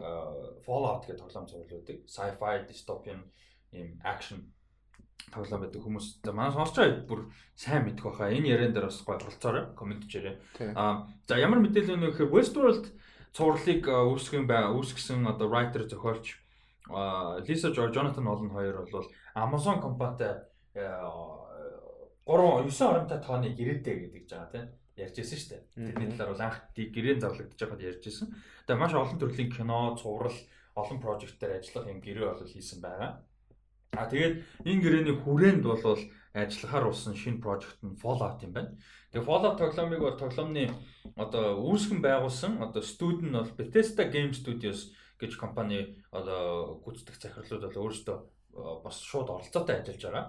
Аа, 0.05 0.61
Fallout 0.65 1.03
гэдэг 1.09 1.21
тоглоом 1.25 1.49
цувралуудыг 1.49 1.99
sci-fi 2.05 2.55
dystopian 2.69 3.21
ийм 3.73 3.97
action 4.05 4.53
тоглоом 5.33 5.65
байдаг 5.65 5.81
хүмүүс. 5.81 6.07
За 6.21 6.33
манай 6.37 6.53
сонсч 6.53 6.77
байгаа 6.77 7.09
бүр 7.09 7.21
сайн 7.57 7.89
мэдэх 7.89 8.05
байхаа. 8.05 8.31
Энэ 8.31 8.53
яриан 8.53 8.73
дээр 8.77 8.93
бас 8.93 9.01
гоё 9.01 9.17
оролцоорой. 9.17 9.65
Комент 9.73 10.05
хийрээ. 10.05 10.37
Аа 10.77 11.09
за 11.27 11.41
ямар 11.41 11.65
мэдээлэл 11.65 11.97
өнөө 11.97 12.11
гэхээр 12.13 12.35
Westworld 12.37 12.85
цувралыг 13.37 13.85
а, 13.89 14.09
үүсгэн 14.09 14.49
бай 14.49 14.65
үүсгэсэн 14.73 15.29
одоо 15.29 15.49
writer 15.53 15.85
зохиолч 15.85 16.41
а, 16.91 17.41
Lisa 17.47 17.71
George 17.73 17.95
Jonathan 17.95 18.25
Nolan 18.25 18.51
хоёр 18.51 18.87
бол 18.91 19.07
Amazon 19.35 19.81
компанитай 19.81 20.43
3 20.75 20.83
9 22.27 22.91
оронтой 22.91 23.19
тооны 23.23 23.55
гэрээтэй 23.55 23.95
гэдэг 23.95 24.23
гэж 24.27 24.31
байгаа 24.31 24.51
тийм 24.51 24.67
ярьж 24.97 25.17
ирсэн 25.21 25.39
шүү 25.39 25.51
дээ. 25.53 25.63
Тэрний 25.93 26.11
талаар 26.17 26.33
бол 26.33 26.43
анх 26.43 26.59
гэрээн 26.75 27.21
зарлагдаж 27.21 27.61
байхад 27.61 27.85
ярьж 27.85 28.03
ирсэн. 28.09 28.29
Тэгээ 28.67 28.81
маш 28.81 28.93
олон 28.97 29.19
төрлийн 29.21 29.53
кино, 29.53 29.95
цуврал, 30.01 30.39
олон 30.75 30.99
прожектээр 31.01 31.61
ажиллах 31.61 31.87
юм 31.87 32.01
гэрээ 32.01 32.27
бол 32.27 32.49
хийсэн 32.49 32.81
байгаа. 32.81 33.21
А 33.93 34.09
тэгээд 34.09 34.35
энэ 34.65 34.83
гэрээний 34.83 35.17
хүрээнд 35.21 35.65
бол 35.69 35.81
ажиллахаар 36.33 36.85
болсон 36.89 37.15
шинэ 37.15 37.41
прожект 37.45 37.81
нь 37.85 37.97
Fallout 38.01 38.41
юм 38.45 38.53
байна. 38.57 38.73
Тэгээ 39.13 39.29
Fallout 39.29 39.57
тоглоомыг 39.61 40.01
бол 40.01 40.21
тоглоомны 40.21 40.73
одоо 41.17 41.61
үүсгэн 41.61 42.01
байгуулсан 42.01 42.61
одоо 42.65 42.83
студи 42.83 43.25
нь 43.29 43.37
бол 43.37 43.53
Bethesda 43.57 44.05
Game 44.09 44.33
Studios 44.37 44.93
гэж 45.21 45.33
компани 45.37 46.03
одоо 46.13 46.81
гүйцэтгэх 46.85 47.17
захирлууд 47.21 47.65
бол 47.73 47.89
өөрсдөө 47.89 48.17
э, 48.17 48.61
бас 48.85 48.97
шууд 49.01 49.29
оролцоотой 49.33 49.81
ажиллаж 49.81 50.03
байгаа. 50.05 50.25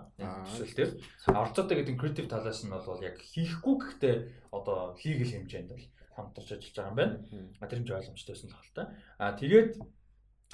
Төсөл 0.47 0.75
дээр. 0.75 0.91
Оролцоотой 1.27 1.75
гэдэг 1.77 1.93
нь 1.95 2.01
creative 2.01 2.29
талаас 2.31 2.63
нь 2.63 2.71
бол 2.71 3.03
яг 3.03 3.19
хийхгүй 3.19 3.75
гэхдээ 3.83 4.15
одоо 4.51 4.95
хийгэл 4.95 5.33
хэмжээнд 5.43 5.71
бол 5.75 5.85
хамтарч 6.15 6.49
ажиллаж 6.55 6.75
байгаа 6.75 6.91
юм 6.91 6.97
байна. 6.97 7.15
А 7.61 7.67
тэр 7.67 7.83
ч 7.85 7.89
ойлгомжтойсэн 7.91 8.49
л 8.49 8.57
хаалта. 8.57 8.83
А 9.19 9.35
тэгээд 9.37 9.69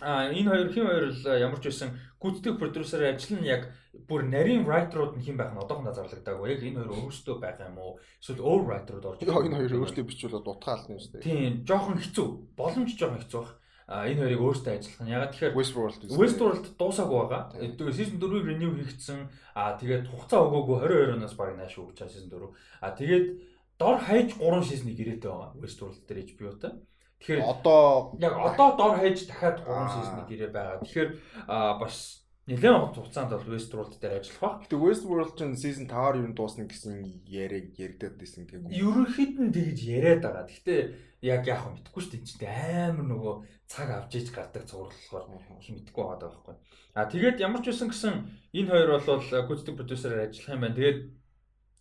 а 0.02 0.34
энэ 0.34 0.50
хоёр 0.50 0.70
хин 0.74 0.86
хоёр 0.90 1.06
л 1.14 1.24
ямар 1.38 1.60
ч 1.62 1.70
байсан 1.70 1.94
гүйцэтгэх 2.18 2.58
продюсерээр 2.58 3.14
ажил 3.14 3.38
нь 3.38 3.46
яг 3.46 3.70
бүр 4.10 4.26
нарийн 4.26 4.66
writer-ууд 4.66 5.16
нь 5.16 5.24
хэн 5.24 5.38
байх 5.38 5.54
нь 5.54 5.62
одоохондоо 5.62 5.94
зарлагдаагүй. 5.94 6.50
Яг 6.58 6.62
энэ 6.66 6.82
хоёр 6.82 6.92
өөрсдөө 6.98 7.36
байх 7.38 7.62
юм 7.62 7.78
уу? 7.78 8.02
Эсвэл 8.18 8.42
өөр 8.42 8.62
writer-ууд 8.66 9.06
орж 9.06 9.20
Яа 9.22 9.46
энэ 9.46 9.58
хоёр 9.62 9.74
өөртөө 9.86 10.06
бичүүлээд 10.10 10.50
утгаална 10.50 10.92
юм 10.98 11.00
шүү 11.00 11.12
дээ. 11.14 11.28
Тийм, 11.30 11.52
жоохон 11.62 12.02
хэцүү. 12.02 12.28
Боломж 12.58 12.92
жоохон 12.98 13.22
хэцүү 13.22 13.40
баг. 13.40 13.52
А 13.88 14.08
энэ 14.08 14.24
хоёрыг 14.24 14.42
өөртөө 14.42 14.74
ажиллах 14.80 15.02
нь. 15.04 15.12
Ягаад 15.12 15.32
тэгэхээр 15.36 15.58
Westworld? 15.60 16.02
Westworld 16.08 16.66
дуусаагүй 16.80 17.18
байгаа. 17.20 17.44
Season 17.92 18.18
4-ийг 18.18 18.46
renew 18.48 18.72
хийгдсэн. 18.80 19.28
А 19.54 19.76
тэгээд 19.76 20.08
хугацаа 20.08 20.40
өгөөгүй 20.48 20.78
22 20.88 21.16
оноос 21.20 21.36
баг 21.36 21.60
нааш 21.60 21.76
өгч 21.76 22.00
байгаа 22.00 22.16
season 22.16 22.32
4. 22.32 22.48
А 22.80 22.88
тэгээд 22.96 23.26
дор 23.76 23.98
хаяж 24.00 24.30
3 24.40 24.64
season-ийг 24.64 25.00
ирээтэй 25.04 25.28
байгаа. 25.28 25.52
Westworld 25.60 26.00
дээр 26.08 26.24
HBO-тай. 26.32 26.74
Тэгэхээр 27.20 27.42
Одоо 27.44 28.16
яг 28.24 28.34
одоо 28.40 28.68
дор 28.80 28.94
хаяж 29.00 29.28
дахиад 29.28 29.64
3 29.68 29.96
season-ийг 30.00 30.30
ирээ 30.32 30.52
байгаа. 30.56 30.80
Тэгэхээр 30.84 31.10
бас 31.80 32.24
нэлээд 32.48 32.76
хот 32.76 32.96
хугацаанд 33.00 33.32
бол 33.36 33.52
Westworld 33.56 33.94
дээр 34.00 34.20
ажиллах 34.20 34.40
баг. 34.44 34.56
Гэтэ 34.68 34.76
Westworld 34.80 35.32
чинь 35.40 35.56
season 35.60 35.88
5-аар 35.88 36.20
юу 36.20 36.36
дуусна 36.36 36.68
гэсэн 36.68 37.24
яриаг 37.24 37.76
яригдаад 37.80 38.16
байсан 38.20 38.44
тийм 38.48 38.68
үү? 38.68 38.76
Ерөнхийд 38.76 39.36
нь 39.40 39.52
тэгж 39.56 39.80
яриад 39.88 40.22
байгаа. 40.24 40.48
Гэхдээ 40.52 40.82
яг 41.24 41.48
яах 41.48 41.64
вэ 41.72 41.72
мэдэхгүй 41.80 42.02
шүү 42.04 42.12
дээ. 42.12 42.20
Энд 42.20 42.28
чинь 42.28 42.44
амар 42.52 43.08
нөгөө 43.08 43.36
цаг 43.72 43.88
авч 43.90 44.12
иж 44.20 44.28
гардаг 44.36 44.68
цуврал 44.68 44.92
болохоор 44.92 45.56
их 45.64 45.72
мэдэхгүй 45.72 46.04
байгаа 46.04 46.20
байхгүй. 46.28 46.56
А 46.94 47.08
тэгээд 47.08 47.40
ямар 47.40 47.64
ч 47.64 47.72
байсан 47.72 47.88
гэсэн 47.88 48.14
энэ 48.60 48.70
хоёр 48.70 48.90
бол 49.00 49.24
гүйцэтгэх 49.24 49.80
продюсераар 49.80 50.28
ажиллах 50.28 50.52
юм 50.52 50.62
байна. 50.68 50.76
Тэгээд 50.76 51.00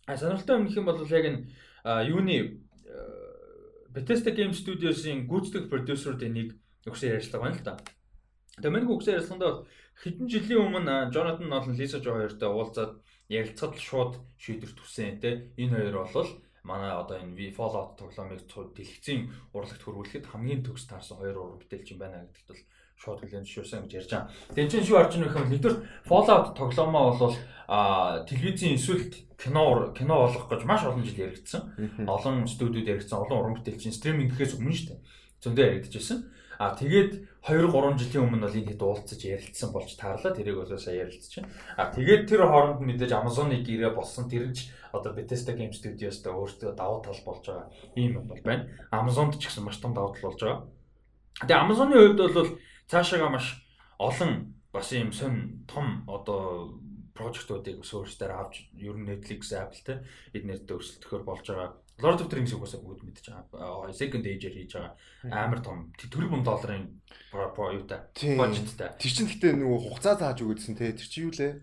сонирхолтой 0.07 0.55
гэх 0.63 0.79
юм 0.79 0.87
бол 0.87 0.99
яг 1.03 1.25
энэ 1.27 1.39
юуны 2.07 2.37
Bethesda 3.91 4.31
Game 4.31 4.55
Studios-ийн 4.55 5.27
гүйцэтгэх 5.27 5.67
продюсеруудын 5.67 6.33
нэг 6.33 6.47
өгсөн 6.87 7.13
ярилцлага 7.13 7.43
байна 7.43 7.59
л 7.59 7.67
да. 7.67 7.73
Тэгээд 8.57 8.73
мань 8.73 8.89
өгсөн 8.89 9.13
ярилцлаганд 9.19 9.43
бол 9.43 9.59
хэдэн 10.01 10.27
жилийн 10.31 10.61
өмнө 10.65 10.95
Jonathan 11.13 11.47
Nolan, 11.51 11.77
Lisa 11.77 11.99
Joy 11.99 12.25
хоёртой 12.25 12.49
уулзаад 12.49 12.93
ярилцахад 13.29 13.77
шууд 13.77 14.13
шийдвэр 14.39 14.73
түсэн 14.73 15.19
те. 15.21 15.53
Энэ 15.59 15.77
хоёр 15.77 16.09
бол 16.09 16.29
манай 16.63 16.91
одоо 16.95 17.19
энэ 17.19 17.51
Fallout 17.51 17.99
тоглоомыг 17.99 18.47
дэлгэцийн 18.47 19.29
урлагт 19.51 19.83
хөрвүүлэхэд 19.83 20.25
хамгийн 20.31 20.63
төгс 20.63 20.87
таарсан 20.87 21.19
хоёр 21.19 21.37
уран 21.37 21.59
бүтээлч 21.59 21.91
юм 21.91 21.99
байна 21.99 22.23
гэдэгт 22.23 22.49
бол 22.49 22.63
шууд 23.03 23.19
хүлээн 23.19 23.43
зөвшөөрсөн 23.43 23.83
гэж 23.83 23.93
ярьж 23.99 24.11
байгаа. 24.15 24.31
Тэгээ 24.55 24.71
чинь 24.71 24.95
орж 24.95 25.11
ийн 25.13 25.23
гэх 25.27 25.37
юм 25.43 25.49
нэгдүгээр 25.51 25.77
Fallout 26.07 26.47
тоглоомоо 26.55 27.05
бол 27.19 27.35
телевизийн 28.29 28.79
эсвэл 28.79 29.11
кино 29.35 29.91
кино 29.91 30.15
болгох 30.23 30.47
гэж 30.47 30.61
маш 30.63 30.87
олон 30.87 31.03
жил 31.03 31.27
яригдсан. 31.27 31.61
Олон 32.07 32.47
студиуд 32.47 32.87
яригдсан, 32.87 33.19
олон 33.19 33.39
уран 33.39 33.55
бүтээлчин 33.59 33.91
стриминг 33.91 34.31
гэхээс 34.31 34.55
өмнө 34.55 34.71
шүү 34.71 34.87
дээ. 34.95 34.99
Зөндөө 35.43 35.65
яригдчихсэн. 35.67 36.19
А 36.63 36.71
тэгээд 36.79 37.11
2 37.43 37.67
3 37.67 37.99
жилийн 37.99 38.23
өмнө 38.23 38.47
бол 38.47 38.55
энэ 38.55 38.71
хэд 38.71 38.81
уулзаж 38.87 39.19
ярилцсан 39.19 39.69
болж 39.75 39.91
таарлаа. 39.99 40.31
Тэрийг 40.31 40.63
бол 40.63 40.71
сая 40.79 41.03
ярилцчихэв. 41.03 41.43
А 41.75 41.91
тэгээд 41.91 42.23
тэр 42.31 42.47
хооронд 42.47 42.79
мэдээж 42.87 43.11
Amazon-ы 43.11 43.59
гэрээ 43.67 43.91
болсон 43.91 44.31
тэр 44.31 44.47
ч 44.55 44.71
одоо 44.95 45.11
Bethesda 45.11 45.51
Game 45.51 45.75
Studios-тай 45.75 46.31
өөртөө 46.31 46.71
давуу 46.71 47.03
тал 47.03 47.19
болж 47.27 47.43
байгаа 47.43 47.67
ийм 47.99 48.23
юм 48.23 48.25
бол 48.31 48.39
байна. 48.47 48.71
Amazon-д 48.95 49.43
ч 49.43 49.51
гэсэн 49.51 49.67
маш 49.67 49.75
том 49.83 49.91
давуу 49.91 50.15
тал 50.15 50.31
болж 50.31 50.39
байгаа. 50.39 50.63
Тэгээ 51.43 51.63
Amazon-ы 51.67 51.95
хувьд 51.99 52.19
бол 52.31 52.51
цаашаага 52.87 53.27
маш 53.27 53.47
олон 53.99 54.55
бас 54.71 54.87
ийм 54.95 55.11
сонь 55.11 55.67
том 55.67 56.07
одоо 56.07 56.79
прожектуудыг 57.11 57.83
өөрсдөө 57.83 58.31
авч 58.31 58.71
ер 58.79 58.95
нь 58.95 59.03
Netflix, 59.03 59.51
Apple 59.51 59.83
те 59.83 59.93
эднэртэй 60.31 60.79
өрсөлдөхөр 60.79 61.23
болж 61.27 61.43
байгаа. 61.43 61.75
Lord 62.01 62.21
of 62.21 62.29
the 62.29 62.35
Rings 62.41 62.53
угаасаа 62.57 62.81
бүгд 62.81 63.05
мэдж 63.05 63.29
байгаа. 63.29 63.93
Second 63.93 64.25
Age-ээр 64.25 64.55
хийж 64.65 64.73
байгаа 64.73 64.97
амар 65.29 65.61
том 65.61 65.93
40 66.01 66.41
долларын 66.41 66.89
юутай 67.33 67.99
бажеттай. 68.37 68.89
Тэр 68.97 69.11
чинь 69.13 69.29
гэхдээ 69.29 69.53
нөгөө 69.61 69.79
хугацаа 69.85 70.15
зааж 70.17 70.41
өгөөдсөн 70.41 70.73
те. 70.73 70.97
Тэр 70.97 71.07
чинь 71.07 71.25
юу 71.29 71.33
лээ? 71.37 71.53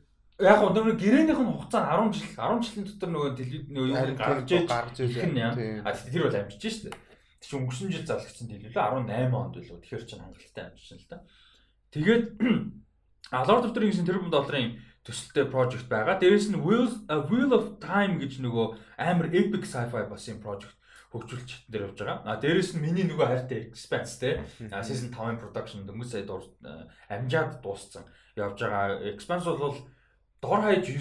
Яг 0.40 0.62
гоо 0.62 0.70
нөгөө 0.70 0.96
гэрээнийх 1.02 1.40
нь 1.42 1.50
хугацаа 1.50 1.82
10 1.98 2.14
жил 2.14 2.30
10 2.38 2.62
жилийн 2.62 2.86
дотор 2.86 3.10
нөгөө 3.10 3.30
телевиз 3.36 3.66
нөгөө 3.74 3.88
юу 3.90 4.14
гарч 4.16 4.50
иж 4.54 4.64
гарч 4.70 4.96
иж 5.02 5.14
тийм. 5.18 5.36
А 5.82 5.90
тэр 5.92 6.22
бол 6.24 6.38
амжиж 6.38 6.74
штэ. 6.78 6.94
Тэг 6.94 7.48
чи 7.50 7.54
өнгөрсөн 7.58 7.90
жил 7.90 8.06
зарлагдсан 8.06 8.46
дийл 8.48 8.64
лөө 8.70 9.04
18 9.04 9.34
онд 9.34 9.54
билүү. 9.58 9.78
Тэгэхээр 9.82 10.06
чинь 10.06 10.22
хангалттай 10.22 10.64
амжилт 10.70 11.02
л 11.04 11.10
да. 11.10 11.18
Тэгээд 11.90 12.24
Lord 13.50 13.64
of 13.66 13.72
the 13.74 13.80
Rings-ийн 13.82 14.06
тэрбум 14.06 14.30
долларын 14.30 14.80
төсөлтэй 15.06 15.46
project 15.48 15.86
байгаа. 15.88 16.20
Дээрээс 16.20 16.52
нь 16.52 16.60
Wheel 16.60 16.88
Wheel 17.30 17.50
of 17.56 17.80
Time 17.80 18.20
гэж 18.20 18.40
нөгөө 18.44 18.66
амар 19.00 19.32
epic 19.32 19.64
sci-fi 19.64 20.04
бас 20.10 20.28
юм 20.28 20.40
project 20.44 20.76
хөгжүүлж 21.10 21.48
хитэн 21.48 21.70
дээр 21.72 21.86
явж 21.90 21.98
байгаа. 21.98 22.18
А 22.28 22.38
дээрээс 22.38 22.70
нь 22.76 22.82
миний 22.84 23.06
нөгөө 23.08 23.26
хайртай 23.26 23.60
Expanse 23.72 24.14
те 24.20 24.30
season 24.84 25.10
5-ын 25.10 25.40
production 25.42 25.82
дөнгөж 25.88 26.08
сая 26.12 26.24
амжаад 27.10 27.58
дууссан 27.64 28.04
явж 28.36 28.60
байгаа. 28.60 29.02
Expanse 29.10 29.48
бол 29.48 29.76
дор 30.38 30.60
хаяж 30.62 30.86
9 30.86 31.00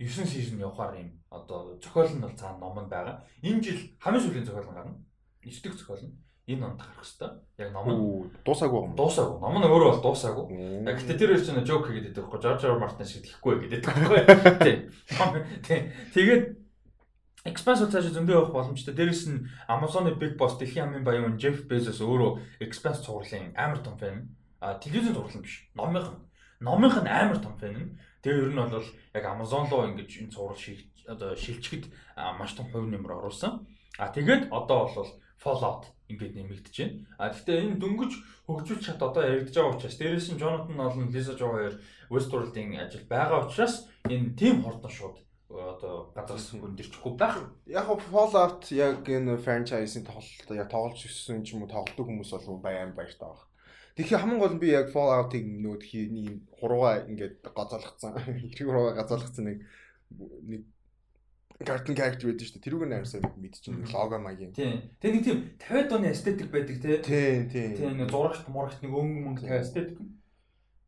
9 0.00 0.24
season 0.24 0.62
явахаар 0.64 0.96
юм. 0.96 1.20
Одоо 1.28 1.76
зохиол 1.82 2.08
нь 2.16 2.24
бол 2.24 2.38
цаана 2.38 2.58
ном 2.62 2.80
нь 2.80 2.88
байгаа. 2.88 3.20
Энэ 3.44 3.60
жил 3.60 3.80
хамгийн 4.00 4.24
сүүлийн 4.24 4.46
зохиол 4.48 4.70
нь 4.72 4.78
гарна. 4.78 4.96
9 5.44 5.60
дэх 5.60 5.76
зохиол 5.76 6.08
нь 6.08 6.16
энэ 6.46 6.64
онд 6.64 6.80
гарах 6.80 7.04
хэвээр. 7.04 7.34
Яг 7.58 7.70
ном 7.72 7.86
нь 7.90 7.98
дуусаагүй 8.44 8.78
юм. 8.80 8.94
Дуусаагүй. 8.96 9.38
Ном 9.40 9.56
нь 9.58 9.66
өөрөө 9.68 9.90
бол 9.90 10.04
дуусаагүй. 10.04 10.44
Гэхдээ 10.88 11.18
тэр 11.18 11.30
хоёр 11.34 11.44
чинь 11.44 11.64
joke 11.66 11.86
хийгээд 11.90 12.16
байдаг 12.16 12.24
байхгүй. 12.24 12.40
George 12.40 12.64
R. 12.64 12.78
Martin 12.80 13.06
шиг 13.06 13.24
тэхгүй 13.26 13.54
гэдэг 13.66 13.80
байхгүй. 13.84 14.20
Тийм. 15.64 15.82
Тэгээд 16.14 16.44
Expanse 17.48 17.88
цааш 17.88 18.12
зөндөө 18.12 18.36
явах 18.36 18.52
боломжтой. 18.52 18.92
Дээрэс 18.92 19.24
нь 19.32 19.48
Amazon-ы 19.64 20.12
Big 20.20 20.36
Boss 20.36 20.60
дэлхийн 20.60 20.92
хамгийн 20.92 21.04
баян 21.08 21.40
Jeff 21.40 21.64
Bezos 21.64 22.04
өөрөө 22.04 22.60
Expanse 22.60 23.00
цувралын 23.00 23.56
амар 23.56 23.80
том 23.80 23.96
фэн. 23.96 24.28
А 24.60 24.76
телевизэн 24.76 25.16
цуврал 25.16 25.40
биш. 25.40 25.72
Номынх 25.72 26.12
нь. 26.12 26.20
Номынх 26.60 27.00
нь 27.00 27.08
амар 27.08 27.40
том 27.40 27.56
фэн. 27.56 27.96
Тэгээ 28.20 28.44
ер 28.44 28.52
нь 28.52 28.60
бол 28.60 28.84
яг 29.16 29.24
Amazon 29.24 29.64
руу 29.72 29.88
ингэж 29.88 30.10
энэ 30.20 30.32
цуврал 30.36 30.60
шилж 30.60 30.84
одоо 31.08 31.32
шилжихэд 31.32 31.88
маш 32.36 32.52
том 32.52 32.68
хувь 32.68 32.92
нэмэр 32.92 33.16
оруулсан. 33.16 33.64
А 33.96 34.12
тэгээд 34.12 34.52
одоо 34.52 34.92
бол 34.92 35.08
Fallout 35.40 35.88
ингээд 36.10 36.34
нэмэгдэж 36.36 36.74
байна. 36.76 36.98
А 37.18 37.30
гэхдээ 37.30 37.58
энэ 37.64 37.80
дөнгөж 37.80 38.12
хөгжүүлж 38.46 38.82
чад 38.84 39.02
одоо 39.02 39.22
яригдж 39.22 39.54
байгаа 39.54 39.74
учраас 39.78 39.96
дээрээс 39.98 40.28
нь 40.34 40.40
Jonathan 40.42 40.76
Nolan, 40.76 41.10
Lisa 41.14 41.34
Joy 41.38 41.52
хоёр 41.54 41.74
Westworld-ийн 42.10 42.82
ажил 42.82 43.06
байгаа 43.06 43.46
учраас 43.46 43.86
энэ 44.10 44.34
team 44.34 44.62
хордон 44.66 44.90
шууд 44.90 45.16
одоо 45.50 46.12
газраас 46.14 46.54
өндөрчихгүй 46.54 47.14
байх. 47.18 47.36
Яг 47.66 47.86
Fallout 48.10 48.70
яг 48.70 49.06
энэ 49.06 49.38
franchise-ийн 49.44 50.06
тоглолт 50.06 50.50
яг 50.54 50.68
тоглож 50.70 51.02
өссөн 51.06 51.42
ч 51.42 51.54
юм 51.54 51.66
уу 51.66 51.70
тоглодог 51.70 52.06
хүмүүс 52.06 52.30
бол 52.46 52.62
баян 52.62 52.94
баяртай 52.94 53.26
байна. 53.26 53.46
Тэгэхээр 53.98 54.22
хамгийн 54.22 54.40
гол 54.40 54.54
нь 54.54 54.62
би 54.62 54.68
яг 54.70 54.88
Fallout-ыг 54.94 55.44
нүүд 55.44 55.82
хийний 55.82 56.46
хурууга 56.54 57.02
ингээд 57.10 57.42
газаалгацсан. 57.42 58.14
Хэрэг 58.54 58.66
хурууга 58.70 58.94
газаалгацсан 58.94 59.44
нэг 59.50 59.58
нэг 60.46 60.62
cartoon 61.66 61.96
character 61.96 62.26
байдаг 62.30 62.46
шүү 62.48 62.56
дээ. 62.56 62.64
Тэрүүг 62.64 62.84
нь 62.88 62.96
амьсаа 62.96 63.20
мэдчихэв 63.36 63.92
лого 63.92 64.16
маягийн. 64.16 64.52
Тийм. 64.56 64.80
Тэгээ 64.96 65.14
нэг 65.14 65.24
тийм 65.24 65.38
50 65.60 65.96
оны 65.96 66.08
эстетик 66.08 66.48
байдаг 66.48 66.76
тий. 66.80 66.96
Тийм, 67.04 67.48
тийм. 67.52 67.70
Тийм 67.76 67.92
нэг 68.00 68.08
зурагт 68.08 68.48
мурагт 68.48 68.80
нэг 68.80 68.92
өнгө 68.96 69.20
мөнгө 69.20 69.44
тавь 69.44 69.60
эстетик. 69.60 69.98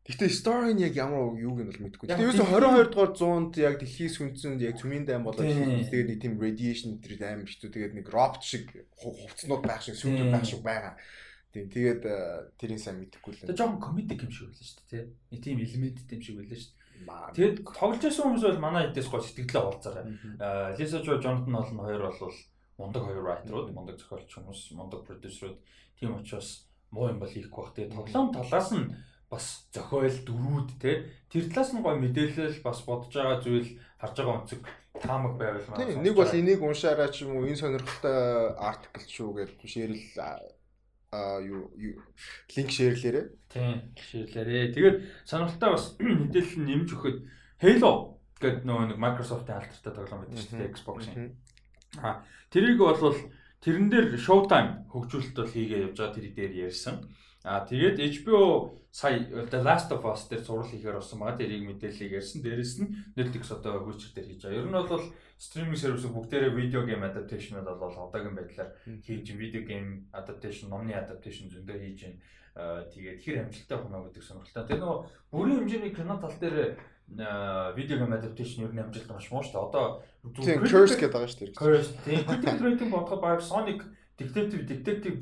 Гэхдээ 0.03 0.31
story 0.35 0.73
нь 0.75 0.83
яг 0.83 0.97
ямар 0.99 1.31
юуг 1.37 1.63
нь 1.63 1.69
бол 1.69 1.83
мэдэхгүй. 1.87 2.11
Тэгээ 2.11 2.25
ерөөсө 2.27 2.43
22 2.51 2.91
дугаар 2.91 3.11
зуунд 3.15 3.53
яг 3.55 3.79
дэлхийс 3.79 4.19
хүнцэнд 4.19 4.59
яг 4.59 4.75
цүмийн 4.75 5.07
дайм 5.07 5.23
болоод 5.23 5.47
тэгээд 5.47 6.09
нэг 6.11 6.19
тийм 6.19 6.35
radiation 6.41 6.99
тэр 6.99 7.23
амар 7.23 7.47
хэцүү 7.47 7.71
тэгээд 7.71 7.93
нэг 7.95 8.11
robot 8.11 8.43
шиг 8.43 8.67
хувцснууд 8.99 9.63
байх 9.63 9.79
шиг 9.79 9.95
сүйдэр 9.95 10.27
байх 10.27 10.43
шиг 10.43 10.59
байгаа. 10.59 10.99
Тийм 11.55 11.71
тэгээд 11.71 12.03
э, 12.03 12.17
тэрийг 12.59 12.83
сайн 12.83 12.99
мэдэхгүй 12.99 13.31
л. 13.31 13.41
Тэгээ 13.47 13.61
жоохон 13.61 13.79
комедик 13.79 14.27
юм 14.27 14.33
шиг 14.33 14.51
байлаа 14.51 14.67
шүү 14.67 14.77
дээ 14.83 14.91
тий. 14.91 15.03
Нэг 15.31 15.39
тийм 15.39 15.57
элементтэй 15.63 16.15
юм 16.19 16.23
шиг 16.25 16.35
байлаа 16.35 16.59
шүү. 16.59 16.73
Тэгэд 17.35 17.65
тоглож 17.65 18.01
байсан 18.01 18.23
хүмүүс 18.25 18.43
бол 18.47 18.65
манай 18.65 18.89
эдээс 18.89 19.07
гоо 19.09 19.21
сэтгэлээ 19.21 19.63
олцаарай. 19.63 20.05
Лиса 20.77 21.03
Жо 21.03 21.19
Джонатан 21.19 21.51
Нолн 21.51 21.79
хоёр 21.79 22.11
бол 22.11 22.35
мундаг 22.77 23.03
хоёр 23.05 23.23
райтерууд, 23.23 23.69
мундаг 23.73 23.97
зохиолч 23.99 24.29
хүмүүс, 24.33 24.61
мундаг 24.73 25.05
продюсерууд. 25.05 25.59
Тийм 25.99 26.17
учраас 26.17 26.67
муу 26.91 27.09
юм 27.09 27.19
бол 27.19 27.29
хийхгүй 27.29 27.61
бах. 27.63 27.73
Тэгээ 27.73 27.93
тоглоом 27.93 28.33
талаас 28.33 28.69
нь 28.73 28.93
бас 29.29 29.65
зохиол 29.73 30.17
дөрүүд 30.25 30.69
те 30.81 31.09
тэр 31.29 31.49
талаас 31.49 31.73
нь 31.73 31.81
гой 31.81 31.97
мэдээлэл 31.97 32.61
бас 32.61 32.81
бодож 32.85 33.13
байгаа 33.13 33.41
зүйл 33.41 33.69
харж 33.97 34.15
байгаа 34.17 34.37
өнцөг 34.41 34.61
таамаг 35.01 35.33
байвал 35.37 35.65
маань. 35.69 35.89
Тийм 35.89 36.03
нэг 36.05 36.13
бол 36.13 36.33
энийг 36.33 36.61
уншаараа 36.61 37.09
ч 37.09 37.25
юм 37.25 37.37
уу 37.37 37.49
энэ 37.49 37.57
сонирхолтой 37.57 38.53
артикл 38.57 39.05
шүү 39.09 39.29
гэж 39.33 39.49
ширэл 39.65 40.05
а 41.13 41.37
юу 41.45 41.69
линк 42.57 42.69
шеэрлээрээ. 42.73 43.25
Тийм, 43.53 43.93
шеэрлээрээ. 43.93 44.73
Тэгээд 44.73 44.97
сонирхолтой 45.29 45.69
бас 45.77 45.85
мэдээлэл 46.01 46.65
нэмж 46.65 46.89
өгөхөд 46.89 47.17
Halo 47.61 48.17
гэдэг 48.41 48.65
нөгөө 48.65 48.85
нэг 48.91 48.97
Microsoft-ийн 48.97 49.61
алдартай 49.61 49.93
тоглоом 49.93 50.21
байдаг 50.25 50.41
шүү 50.41 50.57
дээ 50.57 50.73
Xbox-ийн. 50.73 51.37
А 52.01 52.25
тэрийг 52.49 52.81
бол 52.81 52.97
тэрэн 53.61 53.87
дээр 53.93 54.17
Showtime 54.17 54.89
хөгжүүлэлт 54.89 55.37
бол 55.37 55.53
хийгээ 55.53 55.83
явж 55.85 55.97
байгаа 56.01 56.15
тэрий 56.17 56.33
дээр 56.33 56.53
ярьсан. 56.67 57.05
А 57.45 57.61
тэгээд 57.63 58.01
HBO 58.01 58.73
сая 58.93 59.25
The 59.25 59.57
Last 59.65 59.89
of 59.89 60.05
Us 60.05 60.29
дээр 60.29 60.45
зураг 60.45 60.69
хийхээр 60.69 61.01
орсон 61.01 61.25
байгаа. 61.25 61.41
Тэрийг 61.41 61.65
мэдээллийг 61.65 62.13
ярьсан. 62.13 62.45
Дээрэс 62.45 62.77
нь 62.77 62.93
Netflix 63.17 63.49
одоо 63.49 63.81
Witcher 63.89 64.13
дээр 64.13 64.27
хийж 64.29 64.45
байгаа. 64.45 64.61
Ер 64.61 64.69
нь 64.69 64.77
бол 64.77 65.09
стриминг 65.41 65.81
сервис 65.81 66.05
бүгдээрээ 66.05 66.53
видео 66.53 66.85
гейм 66.85 67.01
адапташнууд 67.01 67.65
бол 67.73 67.89
одоогийн 67.89 68.37
байдлаар 68.37 68.69
хийж 68.85 69.33
видео 69.33 69.65
гейм 69.65 70.13
адапташн, 70.13 70.69
номны 70.69 70.93
адапташн 70.93 71.49
зөндөө 71.49 71.77
хийж 71.81 71.99
байна. 72.05 72.85
Тэгээд 72.93 73.17
хэр 73.25 73.37
амжилттай 73.49 73.77
байна 73.81 74.05
гэдэг 74.05 74.23
сонирхолтой. 74.29 74.69
Тэр 74.69 74.79
нөгөө 74.85 74.97
бүрийн 75.33 75.57
хэмжээний 75.65 75.93
кино 75.97 76.21
тал 76.21 76.37
дээр 76.37 76.77
видео 77.73 77.97
гейм 77.97 78.13
адапташн 78.13 78.61
ер 78.61 78.73
нь 78.77 78.83
амжилт 78.85 79.09
маш 79.09 79.25
муу 79.33 79.41
шүү 79.41 79.57
дээ. 79.57 79.65
Одоо 79.73 79.85
зөвхөн 80.37 80.69
Curse 80.69 81.01
гэдэг 81.01 81.17
байгаа 81.17 81.33
шүү 81.33 81.41
дээ. 81.41 81.57
Curse. 81.57 81.91
Тийм. 82.05 82.21
Critical 82.29 82.61
rating 82.61 82.91
бодоход 82.93 83.21
баг 83.25 83.41
Sonic 83.41 83.81
Detective 84.21 84.69
Detective 84.69 85.17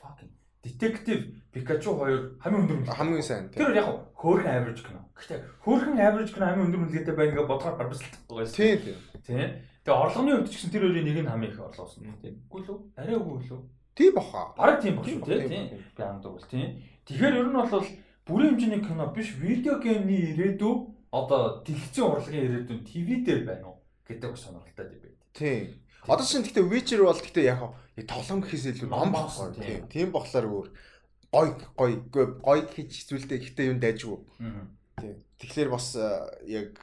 fucking 0.00 0.32
Detective 0.64 1.41
Pikachu 1.52 1.92
2 2.00 2.40
хамгийн 2.40 2.62
өндөр 2.64 2.76
үнэлгээ. 2.80 2.96
Хамгийн 2.96 3.22
сайн. 3.28 3.52
Тэр 3.52 3.76
яг 3.76 3.88
хөөрхөн 4.16 4.56
average 4.56 4.82
кино. 4.88 5.04
Гэхдээ 5.12 5.38
хөөрхөн 5.60 6.00
average 6.00 6.32
кино 6.32 6.44
хамгийн 6.48 6.66
өндөр 6.72 6.82
үнэлгээтэй 6.88 7.12
байна 7.12 7.32
гэж 7.36 7.44
бодохоор 7.44 7.76
барбаслахгүй 7.76 8.36
байсан. 8.40 8.56
Тийм 8.56 8.78
тийм. 8.80 8.98
Тийм. 9.20 9.48
Тэгээ 9.84 10.00
орлогоны 10.00 10.32
хувьд 10.32 10.48
ч 10.48 10.54
гэсэн 10.56 10.72
тэр 10.72 10.84
хоёрын 10.88 11.04
нэг 11.04 11.18
нь 11.20 11.28
хамгийн 11.28 11.52
их 11.52 11.60
орлогосон. 11.60 12.08
Тийм. 12.24 12.34
Үгүй 12.48 12.60
л 12.64 12.70
үү? 12.72 12.78
Арай 12.96 13.16
үгүй 13.20 13.36
л 13.44 13.52
үү? 13.52 13.62
Тийм 13.92 14.12
баха. 14.16 14.40
Бараг 14.56 14.78
тийм 14.80 14.94
баг 14.96 15.04
шүү 15.04 15.20
тийм. 15.28 15.66
Би 15.92 16.02
анд 16.02 16.24
бол 16.24 16.48
тийм. 16.48 16.68
Тэгэхээр 17.04 17.36
ер 17.36 17.48
нь 17.52 17.60
бол 17.60 17.86
бүрийн 18.24 18.50
хэмжээний 18.56 18.80
кино 18.80 19.04
биш 19.12 19.28
видео 19.36 19.76
геймний 19.76 20.32
ирээдүй 20.32 20.74
одоо 21.12 21.60
дэлгэцэн 21.68 22.04
урлагийн 22.08 22.46
ирээдүйн 22.48 22.80
ТV 22.88 23.08
дээр 23.28 23.40
байна 23.44 23.66
уу 23.68 23.84
гэдэг 24.08 24.32
сонирхолтой 24.40 24.88
байна. 24.88 25.20
Тийм. 25.36 25.82
Одоо 26.08 26.24
чинь 26.26 26.42
гэхдээ 26.42 26.66
Witcher 26.66 27.04
бол 27.04 27.20
гэхдээ 27.20 27.46
яг 27.46 27.60
тоглоом 28.08 28.40
гэхээс 28.42 28.64
илүү 28.72 28.88
ном 28.88 29.12
багсаа 29.12 29.52
тийм. 29.52 29.86
Тийм 29.86 30.08
болохоор 30.10 30.46
өөр 30.48 30.68
гой 31.32 31.56
гой 31.76 31.92
гой 32.12 32.60
гэж 32.68 33.08
зүйлтэй 33.08 33.40
гэхдээ 33.40 33.70
юм 33.72 33.80
дайжгүй. 33.80 34.20
Тийм. 35.00 35.16
Тэгэхээр 35.40 35.68
бас 35.72 35.96
яг 36.44 36.76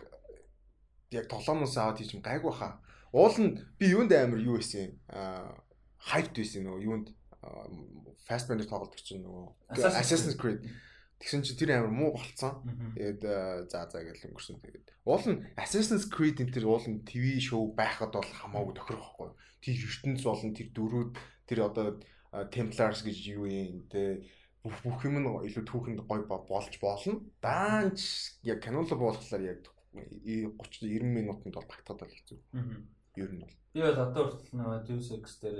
яг 1.14 1.26
тоглоомоос 1.30 1.78
аваад 1.78 2.02
хийж 2.02 2.18
гайгүй 2.18 2.54
хаа. 2.54 2.82
Уул 3.14 3.38
нь 3.38 3.62
би 3.78 3.94
юунд 3.94 4.10
амар 4.14 4.42
юу 4.42 4.58
аа 4.58 5.54
хайпт 6.02 6.34
байсан 6.34 6.66
нөгөө 6.66 6.86
юунд 6.86 7.08
Fast 8.26 8.50
Bender 8.50 8.66
тоглолдог 8.66 8.98
чинь 9.02 9.22
нөгөө 9.26 9.78
Assassin's 9.78 10.38
Creed 10.38 10.66
Тэгсэн 11.20 11.44
чинь 11.44 11.60
тэр 11.60 11.84
амар 11.84 11.92
муу 11.92 12.16
болцсон. 12.16 12.64
Тэгээд 12.96 13.22
за 13.68 13.86
за 13.92 14.00
гэж 14.00 14.32
өнгөрсөн. 14.32 14.64
Тэгээд 14.64 14.88
уул 15.04 15.26
нь 15.28 15.44
Assassin's 15.60 16.08
Creed 16.08 16.40
энэ 16.40 16.56
тэр 16.56 16.66
уул 16.72 16.86
нь 16.88 17.04
ТV 17.04 17.38
шоу 17.44 17.76
байхад 17.76 18.16
бол 18.16 18.24
хамаагүй 18.24 18.74
тохирох 18.78 19.20
байхгүй. 19.20 19.30
Тэр 19.60 19.76
ертөнц 19.84 20.24
болон 20.24 20.56
тэр 20.56 20.70
дөрүүд 20.72 21.12
тэр 21.44 21.60
одоо 21.68 21.88
Templars 22.54 23.04
гэж 23.04 23.18
юу 23.36 23.50
юм 23.50 23.84
те 23.92 24.24
бүх 24.64 24.76
бүх 24.84 25.06
юм 25.08 25.24
нь 25.24 25.28
илүү 25.48 25.64
түүхэнд 25.64 26.02
гой 26.04 26.24
болж 26.28 26.76
болно. 26.84 27.24
Даанч 27.40 28.00
яг 28.44 28.60
канонло 28.64 28.96
буулгахлаар 29.00 29.44
яг 29.56 29.64
30 29.96 30.84
90 30.84 31.04
минутанд 31.16 31.56
бол 31.56 31.70
багтаад 31.70 32.00
бол 32.04 32.12
хэцүү. 32.12 32.40
Ер 33.16 33.32
нь 33.32 33.40
бол. 33.40 33.56
Би 33.74 33.82
бол 33.82 34.02
одоо 34.04 34.24
хүртэл 34.28 34.58
нөгөө 34.60 34.84
Deus 34.84 35.08
Ex 35.16 35.40
дээр 35.40 35.60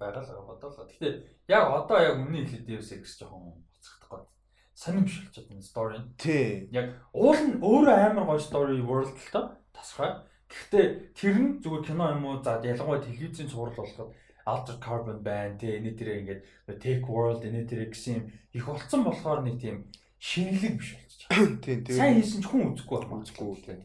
байгаа 0.00 0.24
л 0.24 0.48
бодлоо. 0.48 0.88
Гэхдээ 0.88 1.12
яг 1.52 1.64
одоо 1.68 1.98
яг 2.00 2.16
өмнө 2.16 2.48
хэлээд 2.48 2.68
Deus 2.68 2.88
Ex 2.96 3.20
жоохон 3.20 3.60
буцахдах 3.60 4.08
гээд 4.08 4.26
сонирм 4.72 5.04
биш 5.04 5.20
болчиход 5.20 5.48
байна 5.52 5.68
story 5.68 5.98
нь. 6.00 6.08
Тий. 6.16 6.68
Яг 6.72 6.86
уул 7.12 7.36
нь 7.44 7.60
өөрөө 7.60 7.96
амар 8.08 8.24
гоё 8.24 8.40
story 8.40 8.80
world 8.80 9.12
л 9.12 9.30
та 9.34 9.60
тасгай. 9.76 10.24
Гэхдээ 10.48 10.86
тэр 11.12 11.36
нь 11.38 11.50
зүгээр 11.60 11.84
кино 11.84 12.04
юм 12.14 12.24
уу 12.24 12.42
за 12.42 12.62
ялангуяа 12.62 13.04
телевизийн 13.04 13.50
цуврал 13.50 13.76
болоход 13.76 14.14
Altered 14.44 14.80
Carbon 14.80 15.24
байна 15.24 15.56
тий 15.58 15.76
энэ 15.80 15.96
тэрэг 15.96 16.20
ингээд 16.20 16.42
Tech 16.80 17.04
World 17.08 17.44
энэ 17.48 17.64
тэрэг 17.64 17.96
гэсэн 17.96 18.28
их 18.52 18.64
болцсон 18.68 19.04
болохоор 19.04 19.40
нэг 19.40 19.56
тийм 19.60 19.88
шинэлэг 20.20 20.76
биш 20.76 20.90
болчих. 21.00 21.28
Тийм 21.64 21.84
тийм. 21.84 21.96
Сайн 21.96 22.20
хийсэн 22.20 22.44
ч 22.44 22.46
хүн 22.48 22.76
үзэхгүй 22.76 22.98
байна. 23.00 23.24
Үзэхгүй 23.24 23.48
тийм. 23.64 23.80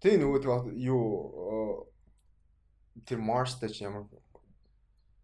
Тий 0.00 0.14
нөгөө 0.16 0.72
юу 0.80 1.88
тэр 3.04 3.20
Mars 3.20 3.60
дээр 3.60 3.76
ямар 3.84 4.04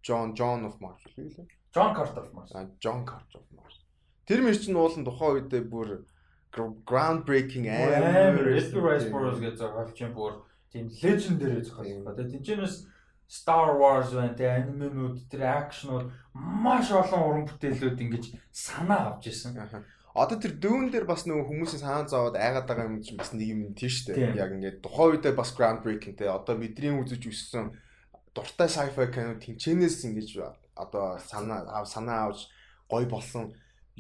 John 0.05 0.37
John 0.37 0.65
of 0.69 0.81
Mars 0.81 1.01
үү? 1.17 1.49
John 1.73 1.95
Carter 1.97 2.23
of 2.23 2.33
Mars. 2.35 2.53
John 2.81 3.05
Carter 3.05 3.41
of 3.41 3.49
Mars. 3.57 3.81
Тэр 4.29 4.45
мөр 4.45 4.57
чинь 4.57 4.77
уулын 4.77 5.05
тухайн 5.05 5.41
үедээ 5.41 5.65
бүр 5.69 6.05
ground 6.87 7.25
breaking 7.27 7.67
амар 7.69 8.45
Rice 8.45 8.71
Burroughs 8.73 9.41
гэж 9.41 9.59
зохиолч 9.59 9.99
юм 10.01 10.13
бүр 10.15 10.45
тийм 10.71 10.89
legendary 11.03 11.61
зохиолч 11.65 12.05
ба. 12.05 12.15
Тэгээ 12.15 12.33
тэнчэнэс 12.39 12.75
Star 13.29 13.77
Wars 13.79 14.13
байна 14.13 14.35
те 14.37 14.49
анименууд 14.49 15.27
тэр 15.31 15.43
акшнууд 15.49 16.13
маш 16.35 16.93
олон 16.93 17.23
уран 17.25 17.45
бүтээлүүд 17.49 17.99
ингэж 17.99 18.25
санаа 18.53 19.17
авч 19.17 19.33
ирсэн. 19.33 19.59
Одоо 20.15 20.39
тэр 20.39 20.55
дүүн 20.63 20.95
дээр 20.95 21.11
бас 21.11 21.27
нөгөө 21.27 21.49
хүмүүсийн 21.51 21.83
санаа 21.83 22.07
зовоод 22.07 22.39
айгаад 22.39 22.71
байгаа 22.71 22.87
юм 22.87 23.03
чинь 23.03 23.19
бас 23.19 23.35
нэг 23.35 23.51
юм 23.51 23.75
тийм 23.75 23.91
шүү 23.91 24.15
дээ. 24.15 24.39
Яг 24.39 24.55
ингээд 24.55 24.79
тухайн 24.79 25.19
үедээ 25.19 25.35
бас 25.35 25.51
ground 25.51 25.83
breaking 25.83 26.15
те 26.15 26.31
одоо 26.31 26.55
бидний 26.55 26.95
үзэж 26.95 27.27
өссөн 27.27 27.75
дуртай 28.31 28.71
sci-fi 28.71 29.11
кино 29.11 29.35
тэмчэнээс 29.43 30.07
ингэж 30.07 30.29
одоо 30.79 31.19
санаа 31.19 31.83
санаа 31.83 32.31
авч 32.31 32.47
гой 32.87 33.07
болсон 33.11 33.51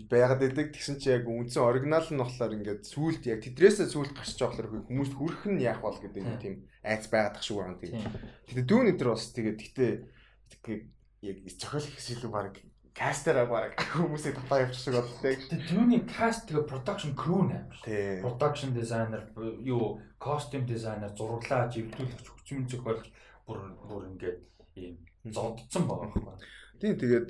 байгаад 0.02 0.40
байдаг. 0.42 0.74
Тэгсэн 0.74 0.98
чи 0.98 1.14
яг 1.14 1.26
үндсэн 1.30 1.62
оригинал 1.62 2.06
нь 2.10 2.18
болохоор 2.18 2.56
ингээд 2.58 2.82
сүулт 2.82 3.22
яг 3.30 3.46
тэдрээсээ 3.46 3.86
сүулт 3.86 4.14
гарч 4.18 4.34
байгаа 4.34 4.66
болохоор 4.66 4.86
хүмүүст 4.90 5.14
хүрэх 5.14 5.42
нь 5.54 5.62
яах 5.62 5.80
бол 5.86 5.94
гэдэг 5.94 6.22
нэг 6.26 6.38
тийм 6.42 6.54
айц 6.82 7.06
байгаад 7.06 7.38
тах 7.38 7.46
шиг 7.46 7.62
байна 7.62 7.78
тийм. 7.78 8.02
Гэтэ 8.50 8.62
дүүн 8.66 8.90
өдр 8.90 9.14
бас 9.14 9.30
тэгээд 9.30 9.58
гэтээ 9.62 9.92
яг 11.22 11.36
зохиол 11.46 11.86
хэсэл 11.94 12.26
баг 12.28 12.58
кастераа 12.94 13.46
баг 13.46 13.74
хүмүүсээ 13.78 14.34
татаа 14.34 14.66
явчих 14.66 14.82
шиг 14.82 14.94
болтой. 14.98 15.34
Гэтэ 15.38 15.56
дүүний 15.70 16.02
каст 16.06 16.46
тэгээ 16.46 16.66
production 16.70 17.12
crew 17.18 17.42
нээр. 17.46 18.22
Production 18.22 18.70
designer 18.74 19.30
юу 19.62 20.02
costume 20.18 20.66
designer 20.66 21.10
зураглаа 21.14 21.70
живлүүлэгч 21.70 22.26
хүчмэн 22.26 22.66
зохиолч 22.70 23.06
бүр 23.46 23.58
бүр 23.88 24.02
ингээд 24.14 24.38
ийм 24.78 24.94
зодцсон 25.26 25.86
байгаа 25.90 26.10
байхгүй. 26.14 26.38
Тийм 26.78 26.94
тэгээд 26.98 27.28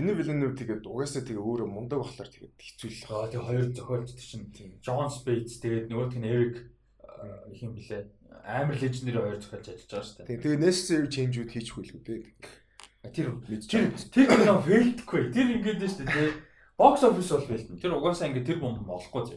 Дэнэ 0.00 0.16
Виленов 0.16 0.56
тэгээд 0.56 0.88
угаасаа 0.88 1.28
тэгээ 1.28 1.44
өөрөө 1.44 1.68
мундаг 1.68 2.00
болохоор 2.00 2.32
тэгээд 2.32 2.56
хэцүү 2.56 2.88
л. 2.88 3.20
Аа 3.20 3.28
тэгээ 3.28 3.44
хоёр 3.52 3.68
зохиолч 3.76 4.08
чинь 4.16 4.48
тийм. 4.48 4.80
Джон 4.80 5.12
Спейтс 5.12 5.60
тэгээд 5.60 5.92
нөгөөх 5.92 6.16
нь 6.16 6.24
Эрик 6.24 6.56
их 7.52 7.60
юм 7.60 7.76
блэ. 7.76 8.08
Амар 8.48 8.80
лежендэр 8.80 9.20
хоёр 9.20 9.36
зохиолч 9.44 9.66
ажиллаж 9.68 9.92
байгаа 9.92 10.08
шүү 10.08 10.16
дээ. 10.24 10.40
Тэгээ 10.40 10.64
necessary 10.64 11.08
change-үүд 11.12 11.52
хийчихгүй 11.52 11.84
л 11.84 11.94
үү. 12.00 12.04
Тэр 13.12 13.28
тэр 13.44 13.92
тэр 14.08 14.26
кино 14.40 14.56
фейлдэхгүй. 14.64 15.22
Тэр 15.36 15.48
ингээд 15.60 15.84
нь 15.84 15.92
шүү 15.92 16.08
дээ. 16.08 16.32
Box 16.80 17.04
office 17.04 17.30
бол 17.36 17.44
фейлдэн. 17.44 17.76
Тэр 17.76 17.92
угаасаа 18.00 18.32
ингээд 18.32 18.48
тэр 18.48 18.58
бомб 18.64 18.80
болохгүй 18.88 19.36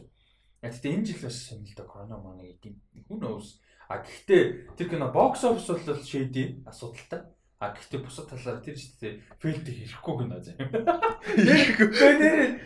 Яг 0.64 0.72
тэгтээ 0.80 0.96
энэ 0.96 1.06
жил 1.12 1.28
бас 1.28 1.36
сонирхол 1.44 1.76
та 1.76 1.84
корона 1.84 2.16
маань 2.16 2.40
гэдэг. 2.40 2.72
Who 3.12 3.20
knows. 3.20 3.60
А 3.92 4.00
гэхдээ 4.00 4.80
тэр 4.80 4.88
кино 4.88 5.12
box 5.12 5.44
office 5.44 5.68
бол 5.68 6.00
шийдээ 6.00 6.64
асуудалтай. 6.64 7.28
А 7.64 7.72
гэхдээ 7.72 8.00
бусад 8.04 8.28
талаар 8.28 8.60
тэр 8.60 8.76
ихтэй 8.76 9.24
фейлд 9.40 9.64
хийхгүй 9.64 10.14
кино 10.20 10.36
зэ. 10.36 10.52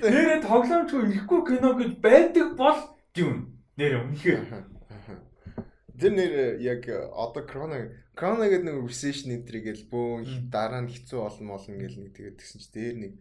Нэр 0.03 0.26
нэр 0.26 0.42
тоглоомчгүй 0.42 1.14
ихгүй 1.22 1.40
кино 1.46 1.78
гэж 1.78 1.92
байдаг 2.03 2.59
бол 2.59 2.82
дүүн. 3.14 3.46
Нэр 3.78 4.03
үнэхээр. 4.03 4.42
Тэр 6.03 6.12
нэр 6.18 6.34
яг 6.59 6.82
одоо 7.14 7.46
крона 7.46 7.94
крона 8.18 8.51
гэдэг 8.51 8.66
нэг 8.66 8.90
recession 8.90 9.38
энтригэл 9.38 9.86
бөө 9.86 10.51
дараа 10.51 10.82
нь 10.82 10.90
хэцүү 10.90 11.18
болно 11.22 11.55
болно 11.55 11.78
гэл 11.78 12.03
нэг 12.03 12.18
тэгээд 12.18 12.38
тэгсэн 12.42 12.59
чи 12.59 12.70
дээр 12.74 12.96
нэг 12.99 13.12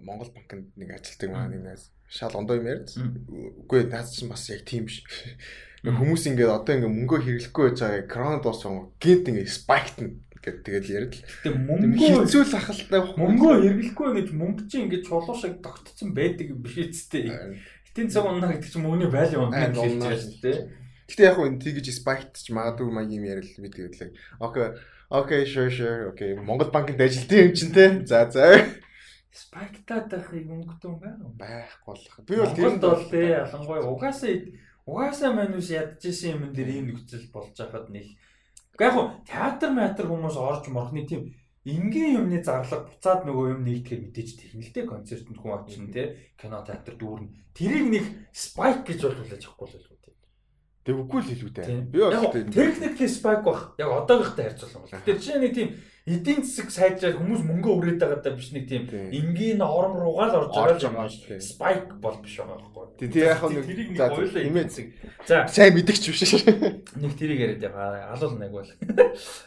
Монгол 0.00 0.32
банкнд 0.32 0.72
нэг 0.72 0.88
ажилтдаг 0.96 1.28
маа 1.28 1.52
нэг 1.52 1.60
найз 1.68 1.92
шал 2.08 2.32
ондоо 2.32 2.56
юм 2.56 2.68
ярьж. 2.68 2.96
Үгүй 2.96 3.92
наад 3.92 4.08
чинь 4.08 4.32
бас 4.32 4.48
яг 4.48 4.64
тийм 4.64 4.88
биш. 4.88 5.04
Хүмүүс 5.84 6.28
ингээд 6.32 6.48
одоо 6.48 6.72
ингээд 6.76 6.96
мөнгөө 6.96 7.20
хэрэглэхгүй 7.24 7.64
байж 7.68 7.80
байгаа 7.80 8.08
крона 8.08 8.38
дууссан 8.40 8.92
гинт 9.00 9.28
ингээд 9.28 9.52
спайктна 9.52 10.16
гэд 10.44 10.60
тэгэл 10.60 10.92
яриад 10.92 11.14
л. 11.16 11.24
Гэтэ 11.24 11.50
мөнгөө 11.56 12.28
хэцүүл 12.28 12.52
ахалтай 12.52 13.00
мөнгөө 13.16 13.54
хэрэглэхгүй 13.64 14.08
гэж 14.20 14.28
мөнгө 14.36 14.62
чинь 14.68 14.84
ингэж 14.92 15.02
чулуу 15.08 15.36
шиг 15.40 15.64
тогтцсон 15.64 16.12
байдаг 16.12 16.52
юм 16.52 16.60
биш 16.60 16.76
үстэй. 16.84 17.32
Гэтэн 17.88 18.12
цаг 18.12 18.28
унаа 18.28 18.52
гэдэг 18.52 18.68
чинь 18.68 18.84
мөнгөний 18.84 19.08
value 19.08 19.40
унаа 19.40 19.72
гэж 19.72 19.80
хэлж 19.80 20.04
шүү 20.04 20.40
дээ. 20.44 20.58
Гэтэ 21.08 21.22
яг 21.24 21.36
хөө 21.40 21.48
тэгэж 21.64 21.86
спайкт 21.96 22.36
ч 22.36 22.52
магадгүй 22.52 22.92
маяг 22.92 23.12
юм 23.12 23.24
ярил 23.24 23.48
би 23.56 23.68
тэгээд 23.72 23.96
л. 24.04 24.12
Окей. 24.44 24.76
Окей, 25.08 25.42
sure 25.48 25.72
sure. 25.72 26.12
Окей. 26.12 26.36
Монгол 26.36 26.68
банкнд 26.68 27.00
ажилтсан 27.00 27.48
юм 27.48 27.52
чинь 27.56 27.72
те. 27.72 28.04
За 28.04 28.28
за. 28.28 28.60
Спайктаад 29.34 30.12
байхыг 30.12 30.46
мөнгөтэй 30.46 30.88
юм 30.88 30.98
байна 31.00 31.24
уу? 31.26 31.34
Байхгүй 31.34 31.86
болох. 31.88 32.14
Би 32.28 32.34
бол 32.38 32.54
тэр 32.54 32.78
бол 32.78 33.04
те 33.10 33.22
ялангуяа 33.34 33.82
угаасаа 33.82 34.32
угаасаа 34.86 35.32
манус 35.34 35.68
ядчихсан 35.74 36.38
юм 36.38 36.42
ийм 36.54 36.92
нөхцөл 36.92 37.26
болж 37.32 37.56
байхад 37.58 37.90
нэг 37.90 38.14
Яг 38.80 38.94
театр 39.28 39.70
театр 39.74 40.10
хүмүүс 40.10 40.36
орж 40.36 40.66
морхны 40.68 41.06
тийм 41.06 41.30
энгийн 41.64 42.20
юмны 42.20 42.42
зарлага 42.42 42.90
буцаад 42.90 43.24
нөгөө 43.24 43.56
юм 43.56 43.60
нэгтгэхэр 43.64 44.02
мэдээж 44.04 44.28
техниктэй 44.36 44.84
концертэнд 44.84 45.38
хүн 45.38 45.54
очно 45.56 45.88
те 45.94 46.34
кино 46.36 46.60
театр 46.66 46.98
дүүрнэ. 46.98 47.54
Тэрийг 47.56 47.86
нэг 47.88 48.04
спайк 48.34 48.84
гэж 48.84 49.00
бол 49.06 49.16
хүлээж 49.16 49.46
авахгүй 49.48 49.68
л. 49.78 49.93
Тэг 50.84 51.00
үгүй 51.00 51.20
л 51.24 51.32
илүү 51.32 51.50
дээ. 51.56 51.80
Би 51.88 51.98
бол 52.04 52.28
техникли 52.52 53.08
спайк 53.08 53.40
бах. 53.40 53.72
Яг 53.80 53.88
одоогийнхтай 54.04 54.52
харьцуулсан 54.52 54.84
бол. 54.84 54.92
Тэгэхээр 54.92 55.20
чинь 55.24 55.40
нэг 55.40 55.52
тийм 55.56 55.68
эдийн 56.04 56.44
засаг 56.44 56.68
сайжраад 56.68 57.16
хүмүүс 57.16 57.40
мөнгө 57.48 57.70
өрөөд 57.72 57.96
байгаа 58.04 58.20
даа 58.20 58.36
биш 58.36 58.52
нэг 58.52 58.68
тийм 58.68 58.84
энгийн 58.92 59.64
ором 59.64 59.96
руугаа 59.96 60.28
л 60.28 60.52
орж 60.52 60.84
байгаа 60.84 61.08
юм 61.08 61.40
спайк 61.40 61.88
бол 62.04 62.20
биш 62.20 62.36
байгаа 62.36 62.60
байхгүй. 62.60 62.84
Тэг 63.00 63.16
яг 63.16 63.40
нэг 63.48 63.96
за 63.96 64.12
хэмээн 64.12 64.68
засаг. 64.68 64.86
За 65.24 65.36
сайн 65.48 65.72
мэдгч 65.72 66.04
биш 66.12 66.20
шүү. 66.28 66.52
Нэг 67.00 67.16
тэрийг 67.16 67.40
яриад 67.40 67.64
байгаа. 67.64 68.12
Алуул 68.12 68.36
нэг 68.36 68.52
бол. 68.52 68.68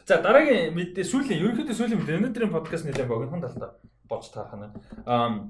За 0.09 0.17
дараагийн 0.17 0.73
мэдээ 0.73 1.05
сүүлийн 1.05 1.37
ерөнхийдөө 1.37 1.77
сүүлийн 1.77 2.01
мэдээ 2.01 2.17
өнөөдрийн 2.17 2.49
подкаст 2.49 2.89
нэлээд 2.89 3.05
богинохон 3.05 3.45
талтай 3.45 3.77
болж 4.09 4.25
таарах 4.33 4.57
нь. 4.57 4.73
Аа 5.05 5.45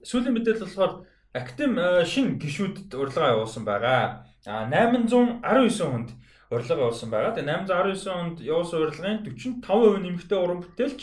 сүүлийн 0.00 0.32
мэдээлэл 0.32 0.64
болохоор 0.64 1.04
Актем 1.32 1.80
шин 2.04 2.36
гişүүдэд 2.36 2.92
урилга 2.92 3.32
явуулсан 3.32 3.64
байгаа. 3.64 4.28
А 4.46 4.66
819 4.66 5.42
хүнд 5.86 6.10
урилга 6.50 6.74
явуулсан 6.74 7.10
байгаа. 7.10 7.32
Тэгээ 7.34 7.64
819 7.64 8.10
онд 8.10 8.36
явуулсан 8.40 8.78
урилгын 8.82 9.18
45% 9.62 10.02
нэмэгтэй 10.02 10.38
уран 10.38 10.60
бүтээлч 10.62 11.00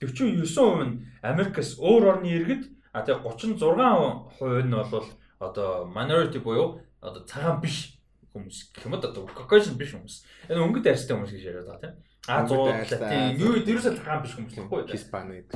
49% 0.00 0.84
нь 0.88 0.94
Америкас 1.22 1.76
өөр 1.76 2.04
орны 2.08 2.32
иргэд 2.32 2.64
а 2.96 3.04
тэгээ 3.04 3.20
36% 3.20 4.64
нь 4.64 4.74
бол 4.90 5.06
одоо 5.38 5.86
minority 5.92 6.40
буюу 6.40 6.80
одоо 7.00 7.22
цагаан 7.24 7.60
биш 7.60 8.00
хүмүүс 8.32 8.72
гэх 8.74 8.86
юм 8.86 8.94
одоо 8.96 9.28
Caucasian 9.28 9.76
биш 9.76 9.92
хүмүүс. 9.94 10.24
Энэ 10.48 10.64
өнгөд 10.64 10.88
арьстай 10.88 11.14
хүмүүс 11.16 11.32
гэж 11.36 11.44
яриад 11.44 11.68
байгаа 11.68 11.84
тийм. 11.84 11.94
А 12.28 12.44
100 12.48 12.96
латин 12.96 13.40
юу 13.40 13.54
ерөөсөө 13.60 13.94
цагаан 14.00 14.22
биш 14.24 14.34
хүмүүс 14.36 14.54
л 14.56 14.68
байхгүй. 14.68 14.92
Hispanic. 14.96 15.46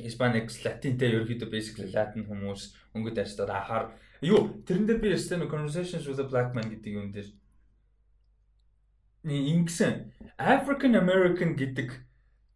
Hispanic 0.00 0.46
Latinтэй 0.64 1.08
ерөөхдөө 1.12 1.48
basically 1.52 1.90
Latin 1.92 2.24
хүмүүс 2.24 2.72
өнгөд 2.96 3.20
арьстай 3.20 3.52
ахаар 3.52 3.92
юу 4.22 4.62
тэрэн 4.64 4.86
дээр 4.86 5.00
би 5.00 5.08
ястаа 5.12 5.44
conversations 5.50 6.06
with 6.06 6.20
a 6.20 6.26
black 6.28 6.54
man 6.54 6.70
гэдэг 6.70 6.92
юм 6.92 7.12
дээр 7.12 7.28
ингэсэн 9.26 10.12
African 10.38 10.94
American 10.94 11.56
гэдэг 11.56 12.06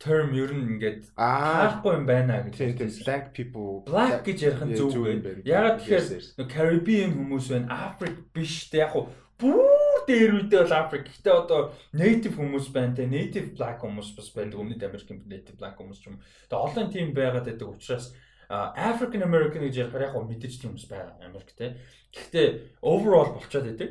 term 0.00 0.32
ер 0.32 0.48
нь 0.56 0.64
ингээд 0.80 1.12
хаахгүй 1.12 1.92
юм 2.00 2.06
байна 2.08 2.40
гэж. 2.48 2.56
Тийм 2.56 2.72
тийм 2.72 2.92
black 3.04 3.24
people 3.36 3.84
black 3.84 4.24
гэж 4.24 4.38
ярих 4.48 4.62
нь 4.64 4.76
зөв 4.78 4.96
байна. 4.96 5.44
Ягаад 5.44 5.84
тэгэхээр 5.84 6.48
Caribbean 6.48 7.10
хүмүүс 7.12 7.46
байна, 7.52 7.68
Африк 7.68 8.16
биш 8.32 8.72
те 8.72 8.80
яг 8.86 8.96
хуу 8.96 9.12
бүр 9.36 10.06
дээр 10.08 10.32
үедээ 10.40 10.64
бол 10.64 10.76
Африк. 10.80 11.04
Гэтэ 11.04 11.30
одоо 11.36 11.60
native 11.92 12.32
хүмүүс 12.40 12.72
байна 12.72 12.96
те 12.96 13.04
native 13.04 13.52
black 13.60 13.84
хүмүүс 13.84 14.16
бас 14.16 14.28
байдаг. 14.32 14.56
Өмнөд 14.56 14.80
American 14.88 15.20
native 15.28 15.56
black 15.60 15.76
хүмүүс 15.76 16.00
ч 16.00 16.08
юм. 16.08 16.16
Тэгээ 16.48 16.64
олон 16.64 16.86
тийм 16.88 17.08
байгаад 17.12 17.44
байдаг 17.44 17.68
учраас 17.68 18.16
African 18.50 19.22
American 19.22 19.62
гэж 19.62 19.86
ярихаар 19.86 20.10
яг 20.10 20.14
мэдээж 20.18 20.54
тийм 20.58 20.74
хүмүүс 20.74 20.90
байгаа 20.90 21.22
Америк 21.22 21.54
те. 21.54 21.78
Гэхдээ 22.10 22.82
overall 22.82 23.38
болчиход 23.38 23.70
байдаг. 23.70 23.90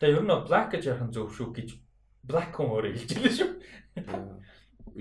Тэгээ 0.00 0.16
ер 0.16 0.24
нь 0.24 0.46
black 0.48 0.72
гэж 0.72 0.82
ярих 0.88 1.04
нь 1.04 1.12
зөв 1.12 1.28
шүү 1.28 1.52
гэж 1.52 1.68
Black 2.28 2.52
хүн 2.52 2.68
өөрөө 2.72 2.92
хэлж 2.92 3.10
байлаа 3.16 3.34
шүү. 3.36 3.50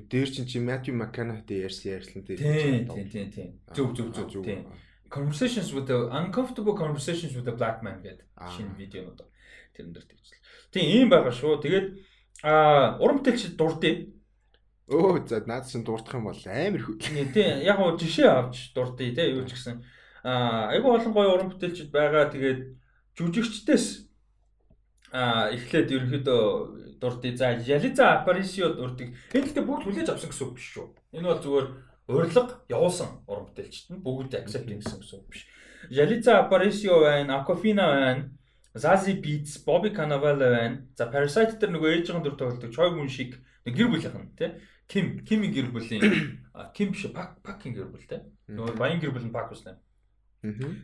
Дээр 0.07 0.29
чинь 0.31 0.47
чи 0.47 0.59
Matthew 0.63 0.95
McConaughey 0.95 1.65
ярьсан 1.67 1.99
ярьслан 1.99 2.23
дээр. 2.23 2.39
Тийм 2.39 2.87
тийм 2.87 3.07
тийм 3.11 3.27
тийм. 3.35 3.49
Зөв 3.75 3.91
зөв 3.97 4.15
зөв 4.15 4.27
тийм. 4.45 4.63
Conversations 5.11 5.71
with 5.75 5.87
the 5.87 6.07
uncomfortable 6.11 6.75
conversations 6.75 7.35
with 7.35 7.43
the 7.43 7.55
black 7.55 7.83
man 7.83 7.99
гэдэг 8.03 8.27
шинэ 8.37 8.75
видеонууд 8.79 9.23
тэрэн 9.75 9.91
дээр 9.91 10.07
тэгжлээ. 10.07 10.41
Тийм 10.71 10.85
ийм 10.87 11.07
байгаа 11.11 11.33
шүү. 11.35 11.59
Тэгээд 11.63 11.87
а 12.47 12.95
уран 13.03 13.19
бүтээлч 13.19 13.55
дурдъя. 13.59 14.07
Өө 14.87 15.27
за 15.27 15.43
наад 15.43 15.67
чинь 15.67 15.83
дурдах 15.83 16.15
юм 16.15 16.31
бол 16.31 16.43
амар 16.47 16.79
хөө. 16.79 16.95
Тийм 17.35 17.59
яг 17.59 17.75
гоо 17.75 17.99
жишээ 17.99 18.27
авч 18.31 18.71
дурдъя 18.71 19.11
те 19.11 19.35
юу 19.35 19.43
ч 19.43 19.51
гэсэн. 19.59 19.83
А 20.23 20.71
айгүй 20.71 20.95
олон 20.95 21.11
гоё 21.11 21.35
уран 21.35 21.51
бүтээлчд 21.51 21.91
байгаа. 21.91 22.31
Тэгээд 22.31 22.71
жүжигчдээс 23.19 24.07
а 25.11 25.51
эхлээд 25.51 25.91
ерөнхийдөө 25.91 26.99
дурдъя. 27.03 27.35
За 27.35 27.51
Ялиза 27.59 28.23
Апарисио 28.23 28.71
дурдъя. 28.71 29.11
Энэ 29.35 29.43
гэхдээ 29.51 29.67
бүгд 29.67 29.83
хүлээж 29.83 30.07
авсан 30.07 30.31
гэсэн 30.31 30.47
үг 30.47 30.55
биш 30.55 30.67
шүү. 30.71 30.87
Энэ 31.19 31.27
бол 31.27 31.43
зүгээр 31.43 31.67
урилга 32.07 32.43
явуулсан 32.71 33.27
уран 33.27 33.51
бүтээлчт 33.51 33.91
нь 33.91 33.99
бүгд 33.99 34.39
accept 34.39 34.71
гэсэн 34.71 35.03
гэсэн 35.03 35.19
үг 35.19 35.27
биш. 35.27 35.43
Ялиза 35.91 36.39
Апарисио 36.47 37.03
байна, 37.03 37.43
Акофина 37.43 37.85
байна, 37.91 38.23
Zazie 38.77 39.19
Beats, 39.19 39.57
Bobby 39.65 39.91
Cannavale 39.91 40.47
байна. 40.49 40.87
За 40.95 41.11
Parasite 41.11 41.59
дээр 41.59 41.75
нөгөө 41.75 41.91
ээжийн 41.97 42.23
дүр 42.23 42.37
тоглодог 42.37 42.71
Choi 42.71 42.93
Moon 42.93 43.09
шиг 43.09 43.41
гэр 43.65 43.89
бүлийнх 43.89 44.15
нь 44.15 44.31
тий. 44.37 44.53
Ким, 44.87 45.19
Кимийн 45.27 45.53
гэр 45.53 45.67
бүлийн 45.71 46.39
Ким 46.73 46.91
биш 46.91 47.05
Пак 47.11 47.43
Пакийн 47.43 47.75
гэр 47.75 47.91
бүл 47.91 48.07
тий. 48.07 48.23
Нөгөө 48.47 48.79
баян 48.79 48.99
гэр 49.03 49.11
бүл 49.11 49.27
нь 49.27 49.35
Пак 49.35 49.51
үснэ. 49.51 49.75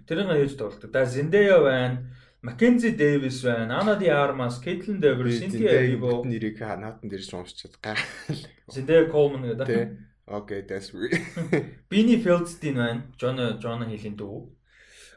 Тэрийг 0.06 0.28
ээж 0.28 0.60
тоглодог. 0.60 0.92
За 0.92 1.08
Zendaya 1.08 1.64
байна. 1.64 2.12
Mackenzie 2.44 2.92
Davis 2.92 3.40
байна. 3.44 3.80
Anna 3.80 3.96
de 3.96 4.12
Armas, 4.12 4.60
Caitlin 4.60 5.00
Dever, 5.00 5.32
Cynthia 5.32 5.72
Erivo. 5.72 6.24
Нэрийг 6.28 6.60
наатан 6.60 7.08
дээр 7.08 7.24
ч 7.24 7.32
уншчихад 7.32 7.80
гайхал. 7.80 8.44
Cynthia 8.68 9.08
Coleman 9.08 9.48
гэдэг. 9.56 9.68
Тэ. 9.68 9.98
Окей, 10.28 10.62
that's 10.68 10.92
weird. 10.92 11.16
Beanie 11.90 12.20
Feldstein 12.20 12.76
байна. 12.76 13.08
John 13.16 13.40
John 13.64 13.88
Hill-ийн 13.88 14.20
дүү. 14.20 14.36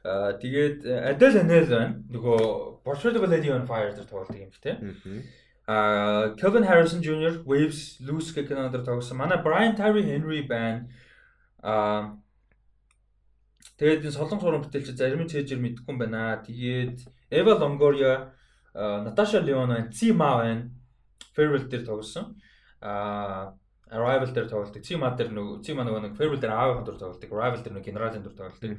Аа 0.07 0.39
тэгээд 0.39 0.87
Adele 0.87 1.43
Hanel 1.43 1.67
байна. 1.67 1.99
Нөгөө 2.15 2.39
a 2.87 3.27
Lady 3.27 3.51
on 3.51 3.67
Fire 3.67 3.91
дээр 3.91 4.07
тоглодог 4.07 4.39
юм 4.39 4.55
те. 4.63 4.79
Аа 4.79 5.46
Kevin 5.67 6.63
Harrison 6.63 7.03
Jr. 7.03 7.43
Waves 7.45 7.99
Loose 8.01 8.33
гэх 8.35 8.49
киноноор 8.49 8.85
тоглосон. 8.85 9.19
Манай 9.19 9.43
Brian 9.43 9.75
Tyree 9.75 10.07
Henry 10.07 10.47
байна. 10.47 10.89
Аа 11.63 12.17
Тэгээд 13.77 14.09
энэ 14.09 14.17
солонгос 14.17 14.49
уран 14.49 14.65
бүтээлч 14.65 14.97
зарим 14.97 15.21
нь 15.27 15.29
цээжэр 15.29 15.61
мэдгүй 15.61 15.93
юм 15.93 15.99
байна. 16.01 16.41
Тэгээд 16.41 16.97
Эва 17.29 17.61
Лонгориа, 17.61 18.33
Наташа 18.73 19.45
Леон 19.45 19.69
байна, 19.69 19.93
Цима 19.93 20.41
байна. 20.41 20.73
Farewell 21.37 21.69
дээр 21.69 21.85
тоглосон. 21.85 22.41
Аа 22.81 23.53
Arrival 23.91 24.33
дээр 24.35 24.49
тоглолдог. 24.51 24.83
Цима 24.83 25.13
дээр 25.15 25.31
нөгөө 25.31 25.63
Цима 25.63 25.85
нөгөө 25.87 26.01
нэг 26.03 26.15
Farewell 26.19 26.41
дээр 26.43 26.55
аавын 26.59 26.83
дүр 26.87 26.99
тоглолдог. 26.99 27.31
Arrival 27.31 27.61
дээр 27.63 27.75
нөгөө 27.77 27.87
генералын 27.87 28.25
дүр 28.25 28.35
тоглолдог. 28.35 28.73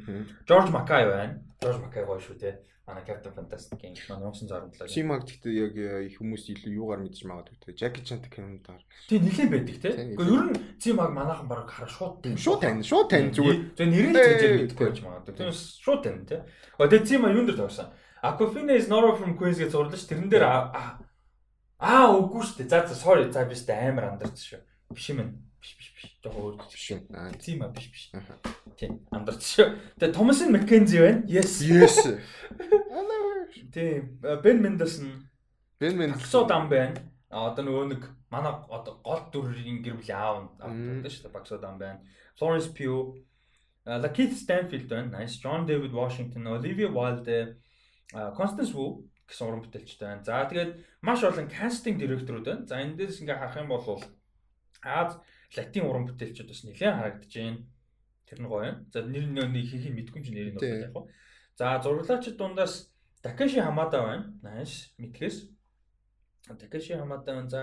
George 0.43 0.71
Mackay 0.75 1.03
байна. 1.07 1.37
George 1.63 1.79
Mackay 1.79 2.03
гоё 2.03 2.19
шүү 2.19 2.35
те. 2.41 2.57
Манай 2.87 3.03
Captain 3.07 3.33
Fantastic 3.35 3.79
юм. 3.83 3.95
Манай 4.11 4.27
1967. 4.31 4.91
Чимаг 4.91 5.23
гэхдээ 5.27 5.53
яг 5.59 5.75
их 6.07 6.19
хүмүүс 6.19 6.43
илүү 6.51 6.71
юугаар 6.75 7.01
мэдж 7.03 7.23
магадгүй 7.23 7.59
те. 7.59 7.75
Jackie 7.75 8.03
Chan 8.03 8.19
кинондаар. 8.23 8.83
Тийм 9.07 9.27
нилээн 9.27 9.51
байдаг 9.51 9.77
те. 9.79 9.89
Гэхдээ 9.95 10.27
ер 10.27 10.43
нь 10.51 10.59
Чимаг 10.79 11.11
манайхан 11.15 11.47
баг 11.51 11.67
хараа 11.67 11.91
шууд 11.91 12.27
шууд 12.39 12.59
тань, 12.63 12.83
шууд 12.83 13.07
тань 13.11 13.31
зүгээр. 13.35 13.75
Тэгээ 13.75 13.91
нэрийг 13.91 14.15
зөв 14.15 14.51
мэдгүй 14.59 14.85
байж 14.87 14.99
магадгүй. 15.03 15.35
Тэгээс 15.35 15.61
шууд 15.83 16.01
тань 16.03 16.23
те. 16.27 16.43
Одоо 16.79 16.99
Чима 17.03 17.31
юун 17.31 17.47
дээр 17.47 17.59
тоглосон? 17.59 17.91
Aquafina 18.23 18.75
is 18.75 18.87
Nora 18.87 19.15
from 19.15 19.35
Queens 19.35 19.59
гэж 19.59 19.71
зурлаа 19.71 19.99
ш. 19.99 20.07
Тэрэн 20.07 20.31
дээр 20.31 20.47
аа 20.47 22.07
үгүй 22.11 22.43
шүү 22.43 22.63
дээ. 22.63 22.71
За 22.71 22.87
за 22.87 22.95
sorry. 22.95 23.27
За 23.31 23.43
биш 23.43 23.67
дээ 23.67 23.91
амар 23.91 24.15
андарч 24.15 24.47
шүү. 24.47 24.63
Биш 24.93 25.09
юм. 25.09 25.19
Биш 25.61 25.75
биш 25.77 25.89
биш. 25.95 26.05
Жохоо 26.23 26.51
өөр 26.51 26.55
биш 26.71 26.85
юм. 26.91 27.01
Аа 27.13 27.31
тийм 27.35 27.63
аа 27.63 27.71
биш 27.75 27.87
биш. 27.91 28.11
Тийм 28.77 29.01
андарч 29.11 29.43
шүү. 29.43 29.67
Тэгээ 29.99 30.15
Томасын 30.15 30.53
Маккензи 30.53 30.97
байна. 31.01 31.21
Yes. 31.27 31.59
Yes. 31.65 31.97
Тийм. 33.73 34.19
Бен 34.43 34.61
Мендерсон. 34.61 35.27
Бен 35.79 35.97
Мендерсон. 35.97 36.21
Багсоо 36.21 36.47
дам 36.47 36.69
байна. 36.69 36.95
А 37.29 37.51
одоо 37.51 37.65
нөгөө 37.67 37.85
нэг 37.91 38.03
манай 38.31 38.53
одоо 38.71 39.01
гол 39.03 39.21
дүрийн 39.33 39.83
гэр 39.83 39.99
бүлийн 39.99 40.17
аав 40.17 40.35
авдаг 40.61 41.11
шүү 41.11 41.27
дээ. 41.27 41.35
Багсоо 41.35 41.59
дам 41.59 41.77
байна. 41.77 41.99
Florence 42.39 42.71
Pugh. 42.71 43.19
Lakeith 43.85 44.35
Stanfield 44.39 44.87
байна. 44.87 45.19
Nice. 45.19 45.35
John 45.43 45.67
David 45.67 45.91
Washington, 45.91 46.47
Olivia 46.47 46.87
Wilde 46.87 47.59
Constance 48.39 48.71
Wu 48.71 49.03
гэсэн 49.27 49.43
уран 49.43 49.61
бүтээлчтэй 49.67 50.07
байна. 50.07 50.23
За 50.23 50.47
тэгээд 50.47 50.71
маш 51.03 51.23
олон 51.27 51.51
кастинг 51.51 51.99
директорууд 51.99 52.47
байна. 52.47 52.63
За 52.63 52.79
энэ 52.79 52.95
дээрс 52.95 53.19
ингээ 53.19 53.35
харах 53.35 53.59
юм 53.59 53.67
бол 53.75 53.99
Аз 54.87 55.19
латин 55.55 55.85
уран 55.85 56.07
бүтээлчүүд 56.07 56.47
бас 56.47 56.63
нэлээд 56.63 56.95
харагдаж 56.95 57.33
байна. 57.35 57.59
Тэр 58.27 58.39
нь 58.41 58.47
гоё. 58.47 58.71
За 58.91 59.03
нэр 59.03 59.27
нь 59.27 59.67
хийх 59.67 59.87
юм 59.91 59.95
мэдгүй 59.99 60.21
ч 60.23 60.27
нэрийг 60.31 60.55
нь 60.55 60.63
яг 60.63 60.95
хаа. 60.95 61.05
За 61.59 61.79
зураглаачид 61.83 62.39
дундаас 62.39 62.87
Такеши 63.21 63.59
Хамада 63.59 64.01
байна. 64.01 64.25
Nice. 64.43 64.93
Мэдхээс. 64.97 65.49
Такеши 66.59 66.93
Хамада 66.95 67.35
байна. 67.35 67.49
За 67.49 67.61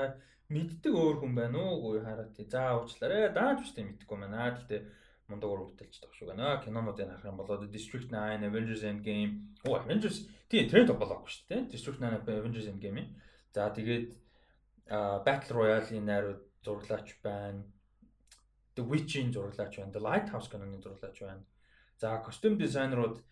мэддэг 0.48 0.92
өөр 0.92 1.24
хүн 1.24 1.32
байна 1.34 1.58
уу? 1.62 1.94
Гүй 1.94 2.04
хараа 2.04 2.28
тий. 2.32 2.44
За 2.44 2.76
уучлаарай. 2.76 3.32
Дааж 3.32 3.64
бастай 3.64 3.84
мэдгүй 3.84 4.18
байна. 4.18 4.52
Гэхдээ 4.52 4.80
мундаг 5.28 5.48
уран 5.48 5.68
бүтээлч 5.70 6.04
шүү 6.04 6.28
гэнэ. 6.32 6.60
Кинонуудыг 6.64 7.08
харах 7.08 7.24
юм 7.24 7.38
бол 7.40 7.64
District 7.70 8.08
9, 8.12 8.44
Avengers 8.44 8.82
Endgame. 8.84 9.56
Оо 9.64 9.80
Avengers 9.80 10.28
тий 10.50 10.68
тренд 10.68 10.92
болоогүй 10.92 11.30
шүү 11.32 11.48
дээ. 11.48 11.60
District 11.72 12.00
9 12.02 12.28
Avengers 12.28 12.68
Endgame. 12.68 13.14
За 13.54 13.70
тэгээд 13.72 14.12
Battle 15.24 15.54
Royale-ийн 15.56 16.04
найрууд 16.04 16.42
зураглаач 16.64 17.14
байна. 17.22 17.64
The 18.76 18.82
Witch-ийн 18.82 19.32
зураглаач 19.32 19.76
байна. 19.76 19.92
The 19.92 20.00
Lighthouse 20.00 20.50
киноны 20.50 20.80
зураглаач 20.80 21.20
байна. 21.20 21.44
За 22.00 22.18
костюм 22.24 22.58
дизайнерууд 22.58 23.22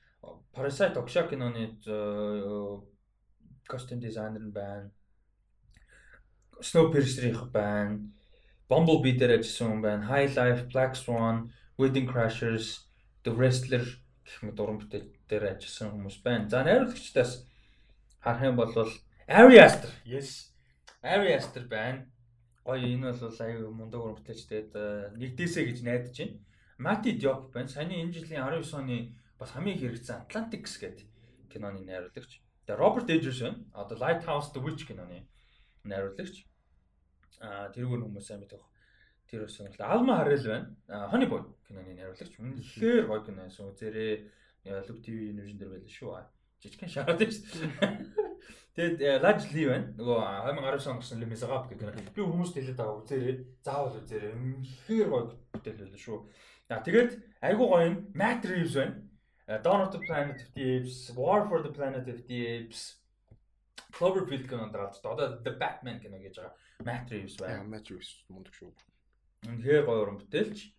Parasite 0.55 0.97
Oksha 0.97 1.29
киноны 1.29 1.77
костюм 3.67 4.01
дизайнер 4.01 4.43
нь 4.43 4.53
байна. 4.53 4.91
Snowpiercer-ийнх 6.61 7.51
байна. 7.51 8.13
Bumblebee 8.69 9.19
дээр 9.19 9.39
ажилласан 9.39 9.69
хүн 9.73 9.83
байна. 9.83 10.07
High 10.07 10.35
Life, 10.37 10.63
Black 10.73 10.95
Swan, 10.95 11.51
Wedding 11.77 12.07
Crashers, 12.07 12.87
The 13.25 13.33
Wrestler 13.35 13.85
гэх 14.23 14.43
мэт 14.47 14.61
уран 14.61 14.79
бүтээл 14.79 15.11
дээр 15.29 15.59
ажилласан 15.59 15.91
хүмүүс 15.93 16.23
байна. 16.23 16.49
За 16.49 16.63
найруулагчдаас 16.63 17.45
харах 18.23 18.47
юм 18.47 18.57
бол 18.57 18.73
Ari 19.27 19.59
Aster. 19.59 19.91
Yes. 20.05 20.55
Ari 21.03 21.35
Aster 21.35 21.67
байна. 21.67 22.07
Гоё 22.65 22.87
энэ 22.87 23.13
бол 23.13 23.39
аюу 23.43 23.75
мундаг 23.75 24.01
уран 24.01 24.17
бүтээлчтэй 24.19 24.71
нэгдээсэ 25.19 25.61
гэж 25.67 25.79
найдаж 25.83 26.17
байна. 26.19 26.39
Mati 26.79 27.19
Diop 27.19 27.51
байна. 27.51 27.69
Саяны 27.69 27.99
энэ 28.03 28.15
жилийн 28.15 28.47
19 28.47 28.75
оны 28.79 28.97
бас 29.39 29.51
хамгийн 29.51 29.79
хэрэгцсэн 29.83 30.23
Atlantics 30.23 30.79
гэдэг 30.79 31.07
киноны 31.51 31.83
найруулагч. 31.83 32.43
Тэгээ 32.67 32.79
Роберт 32.79 33.11
Эжерс 33.11 33.43
байна. 33.43 33.65
Одоо 33.75 33.97
Lighthouse 33.99 34.55
The 34.55 34.61
Witch 34.63 34.87
киноны 34.87 35.27
найруулагч. 35.83 36.47
Аа 37.43 37.75
тэрүүгээр 37.75 38.03
хүмүүс 38.07 38.27
сайн 38.31 38.41
мэдэх 38.47 38.63
Тэр 39.33 39.49
бас 39.49 39.57
сонирхолтой. 39.57 39.87
Алма 39.89 40.17
Харрел 40.21 40.45
байна. 40.45 41.09
Honey 41.09 41.27
Boy 41.27 41.43
киноны 41.67 41.95
найруулагч. 41.97 42.37
Үнэхээр 42.37 43.09
гоё 43.09 43.25
кино 43.25 43.49
байсан. 43.49 43.73
Үзээрээ 43.73 44.13
Look 44.87 45.01
TV 45.01 45.33
нэржин 45.33 45.57
дээр 45.57 45.73
байлаа 45.73 45.89
шүү. 45.89 46.13
Жижигхэн 46.63 46.91
шараад 46.95 47.19
байна 47.19 47.35
шүү. 47.35 48.23
Тэгээд 48.73 49.21
Laj 49.21 49.41
Lee 49.53 49.67
байна. 49.69 49.93
Нөгөө 49.99 50.19
2019 50.23 50.89
онд 50.89 51.01
гарсан 51.03 51.21
Lemmy 51.21 51.37
Zagab 51.37 51.69
гэх 51.69 51.83
кино. 51.83 51.93
Би 52.17 52.23
хүмүүст 52.25 52.57
хэлээд 52.57 52.79
байгаа 52.81 53.01
үзээрээ. 53.05 53.37
Заавал 53.61 53.99
үзээрээ. 54.01 54.33
Үнэхээр 54.33 55.09
гоё 55.13 55.25
бүтээл 55.53 55.81
байлаа 55.83 56.01
шүү. 56.01 56.19
За 56.71 56.81
тэгээд 56.81 57.11
айгуу 57.45 57.69
гоё 57.69 57.85
юм. 57.91 57.97
Matt 58.17 58.49
Reeves 58.49 58.79
байна. 58.81 58.97
Dawn 59.61 59.83
of 59.85 59.93
the 59.93 60.01
Planet 60.07 60.41
of 60.41 60.49
the 60.55 60.63
Apes, 60.63 61.13
War 61.13 61.45
for 61.49 61.61
the 61.61 61.69
Planet 61.69 62.09
of 62.09 62.25
the 62.25 62.39
Apes, 62.47 62.97
Cloverfield 63.93 64.49
кинонд 64.49 64.73
гараад 64.73 64.97
одоо 65.05 65.37
The 65.45 65.53
Batman 65.53 66.01
кино 66.01 66.17
гэж 66.17 66.41
байгаа. 66.41 66.57
Matt 66.81 67.13
Reeves 67.13 67.37
байна. 67.37 67.69
Matt 67.69 67.91
Reeves 67.91 68.25
мундаг 68.33 68.55
шүү. 68.57 68.73
Үнэхээр 69.53 69.85
гоё 69.85 70.01
уран 70.01 70.17
бүтээлч. 70.23 70.73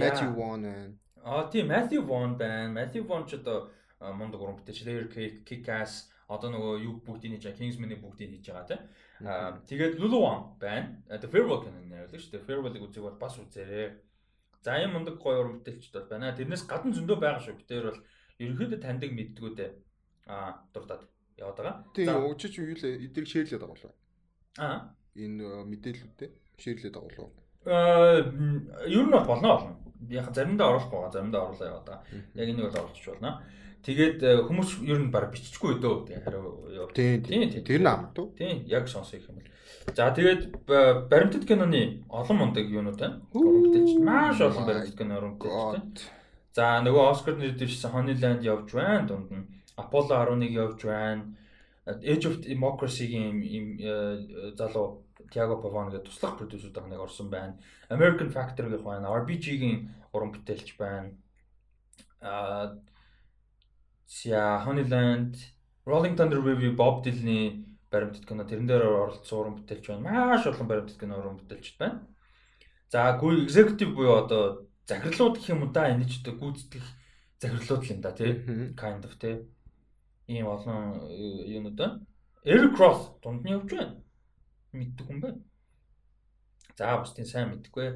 Matthew 0.00 0.32
Vaughn 0.32 0.64
байна. 0.64 0.96
Аа 1.20 1.50
тийм 1.52 1.68
Matthew 1.68 2.00
Vaughn 2.08 2.38
байна. 2.40 2.72
Matthew 2.72 3.04
Vaughn 3.04 3.28
ч 3.28 3.36
одоо 3.36 3.68
мундаг 4.02 4.42
уран 4.42 4.58
бүтээлч. 4.58 4.82
Layer 4.86 5.06
Cake, 5.12 5.46
Kick-Ass 5.46 6.10
одоо 6.32 6.50
нөгөө 6.50 6.74
юу 6.82 6.94
бүгдийг 7.04 7.38
хийж 7.38 7.54
Kingsman-ыг 7.58 8.00
бүгдийг 8.00 8.30
хийж 8.32 8.46
байгаа 8.50 8.68
тийм. 8.68 8.82
Аа 9.26 9.60
тэгээд 9.68 10.00
Lulu 10.00 10.18
Wang 10.24 10.42
байна. 10.58 11.02
The 11.06 11.28
Farewell 11.28 11.62
киноны 11.62 11.86
найруулагч. 11.86 12.30
The 12.32 12.40
Farewell-ыг 12.40 12.82
үзэх 12.82 13.04
бол 13.04 13.20
бас 13.20 13.36
үзээрэй. 13.38 14.00
За 14.64 14.78
юм 14.80 14.96
мундаг 14.96 15.20
гоё 15.20 15.44
уран 15.44 15.60
бүтээлчд 15.60 15.92
бол 15.92 16.08
байна. 16.08 16.32
Тэрнээс 16.32 16.64
гадна 16.64 16.96
зөндөө 16.96 17.18
байгаа 17.20 17.42
шүү. 17.44 17.58
Битээр 17.60 17.84
бол 17.90 18.00
ерөнхийдөө 18.40 18.80
таньдаг 18.80 19.10
мэддгүүдээ 19.12 19.70
аа 20.32 20.64
дурдаад 20.72 21.02
яваад 21.36 21.58
байгаа. 21.58 21.76
Тийм 21.92 22.08
өчөж 22.32 22.52
юу 22.58 22.76
л 22.76 22.86
эдгээр 22.86 23.26
шеэрлээд 23.28 23.62
байгаа 23.62 23.76
болов. 23.76 23.94
Аа 24.56 24.76
энэ 25.18 25.68
мэдээллүүдээ 25.68 26.30
шеэрлээд 26.62 26.94
байгаа 26.96 27.10
болов. 27.12 27.30
Аа 27.66 28.18
ер 28.88 29.04
нь 29.04 29.12
бол 29.12 29.28
болно 29.28 29.48
болно. 29.52 29.74
Яг 30.10 30.34
заримдаа 30.34 30.66
оруулахгүй 30.72 30.98
байгаа, 30.98 31.14
заримдаа 31.14 31.42
оруулаа 31.46 31.68
яваад 31.68 31.86
байгаа. 31.86 32.04
Яг 32.34 32.46
энийг 32.48 32.66
бол 32.66 32.80
оруулчих 32.82 33.10
болно. 33.12 33.30
Тэгээд 33.82 34.22
хүмүүс 34.46 34.78
ер 34.86 34.98
нь 35.02 35.10
баг 35.10 35.32
биччихгүй 35.34 35.82
дөө. 35.82 36.06
Хариу 36.22 36.88
Тийм 36.94 37.22
тийм. 37.26 37.50
Тэр 37.66 37.82
нь 37.82 37.90
амтуу. 37.90 38.30
Тийм 38.38 38.62
яг 38.70 38.86
сонсох 38.86 39.26
юм 39.26 39.42
бол. 39.42 39.48
За 39.90 40.14
тэгээд 40.14 40.62
баримтат 41.10 41.42
киноны 41.42 42.06
олон 42.06 42.36
мундаг 42.38 42.70
юунууд 42.70 42.98
байна. 42.98 43.18
Баримтат 43.34 43.88
маш 43.98 44.38
олон 44.40 44.66
баримтат 44.66 44.94
кино 44.94 45.18
баримтат. 45.18 46.06
За 46.54 46.78
нөгөө 46.78 47.10
Оскар 47.10 47.34
нэр 47.40 47.58
дэвшсэн 47.58 47.90
Honeyland 47.90 48.46
явж 48.46 48.70
байна 48.70 49.08
дунд 49.08 49.30
нь. 49.34 49.50
Apollo 49.74 50.14
11 50.30 50.54
явж 50.54 50.78
байна. 50.86 51.34
Age 51.82 52.30
of 52.30 52.38
Democracy-гийн 52.46 53.42
юм 53.42 53.66
залуу 54.54 55.02
Tiago 55.32 55.58
Pavone 55.58 55.90
гэдэг 55.90 56.06
туслах 56.06 56.38
продюсерүүд 56.38 56.86
нэг 56.86 57.00
орсон 57.02 57.26
байна. 57.32 57.58
American 57.90 58.30
Factory 58.30 58.70
гэх 58.70 58.86
байна. 58.86 59.10
RBG-гийн 59.10 59.90
уран 60.12 60.30
бүтээлч 60.30 60.76
байна. 60.78 61.16
Аа 62.20 62.78
Sia 64.12 64.42
Honeyland, 64.64 65.34
Rolling 65.86 66.16
Thunder 66.16 66.40
Review, 66.48 66.72
Bob 66.80 67.02
Dylan-ы 67.04 67.64
баримтат 67.90 68.26
кино 68.28 68.44
тэрэн 68.44 68.68
дээр 68.68 68.84
оролцсон 68.84 69.38
уран 69.40 69.56
бүтээлч 69.56 69.88
байна. 69.88 70.04
Маш 70.04 70.46
олон 70.46 70.68
баримтат 70.68 71.00
кино 71.00 71.18
уран 71.20 71.40
бүтээлчд 71.40 71.78
байна. 71.80 72.04
За 72.92 73.08
гүй 73.20 73.44
executive 73.46 73.96
буюу 73.96 74.20
одоо 74.20 74.68
захирлууд 74.88 75.40
гэх 75.40 75.52
юм 75.54 75.64
уу 75.64 75.72
да 75.72 75.88
энэ 75.88 76.08
ч 76.08 76.20
одоо 76.20 76.36
гүйцэтгэх 76.40 76.86
захирлууд 77.40 77.82
л 77.84 77.92
юм 77.92 78.00
да 78.04 78.12
тий. 78.12 78.32
Kind 78.76 79.04
of 79.08 79.16
тий. 79.16 79.48
Ийм 80.28 80.46
олон 80.46 81.08
юунууд 81.08 81.76
байна. 81.80 82.00
Eric 82.44 82.76
Roth 82.76 83.16
дунд 83.22 83.44
нь 83.44 83.52
явж 83.56 83.72
байна 83.72 84.02
мэддэг 84.72 85.06
хүн 85.06 85.20
байна. 85.20 85.40
За 86.76 86.96
бусдын 86.96 87.28
сайн 87.28 87.52
мэдгүй. 87.52 87.88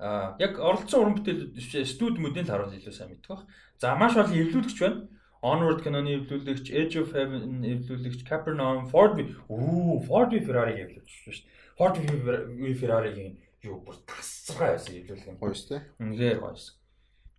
Аа 0.00 0.36
яг 0.40 0.58
оролцсон 0.58 1.00
уран 1.00 1.16
бүтээл 1.20 1.86
студи 1.86 2.20
мөдийн 2.20 2.48
л 2.48 2.52
харуул 2.52 2.72
илүү 2.72 2.94
сайн 2.94 3.12
мэддэг 3.12 3.28
баг. 3.28 3.44
За 3.78 3.94
маш 3.96 4.16
олон 4.16 4.32
эвлүүлэгч 4.32 4.78
байна. 4.80 5.08
Onward 5.42 5.82
киноны 5.82 6.12
эвлүүлэгч, 6.20 6.70
Edge 6.70 7.00
of 7.00 7.10
Heaven 7.18 7.64
эвлүүлэгч, 7.66 8.22
Capernaum, 8.28 8.86
Ford 8.86 9.18
v 9.18 9.34
Оо, 9.50 9.98
Ford 10.06 10.30
v 10.30 10.38
Ferrari 10.46 10.78
эвлүүлж 10.84 11.10
шүү 11.10 11.34
дээ. 11.34 11.56
Ford 11.74 11.98
v 11.98 12.74
Ferrari-гийн 12.78 13.34
юу 13.66 13.80
бүр 13.82 13.98
тасцгаа 14.06 14.78
байсан 14.78 15.00
эвлүүлэг 15.00 15.26
юм. 15.26 15.40
Гоё 15.42 15.58
шүү 15.58 15.68
дээ. 15.74 15.82
Үнэхээр 15.98 16.38
гоё 16.38 16.46
байсан. 16.46 16.74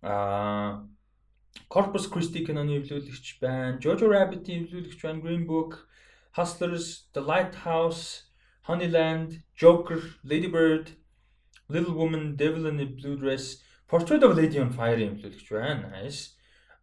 Аа 0.04 0.84
Corpus 1.72 2.04
Christi 2.12 2.44
киноны 2.44 2.76
эвлүүлэгч 2.76 3.40
байна. 3.40 3.80
Jojo 3.80 4.12
Rabbit-ийн 4.12 4.68
эвлүүлэгч 4.68 5.00
байна. 5.00 5.24
Green 5.24 5.48
Book, 5.48 5.88
Hustlers, 6.36 7.08
The 7.16 7.24
Lighthouse, 7.24 8.28
Honeyland, 8.68 9.40
Joker, 9.56 10.20
Lady 10.28 10.52
Bird, 10.52 10.92
Little 11.72 11.96
Woman, 11.96 12.36
Devil 12.36 12.68
in 12.68 12.80
a 12.80 12.84
Blue 12.84 13.16
Dress, 13.16 13.64
Portrait 13.88 14.20
of 14.20 14.32
a 14.32 14.34
Lady 14.36 14.60
on 14.60 14.76
Fire-ийн 14.76 15.16
эвлүүлэгч 15.16 15.48
байна. 15.48 15.88
Nice 15.88 16.33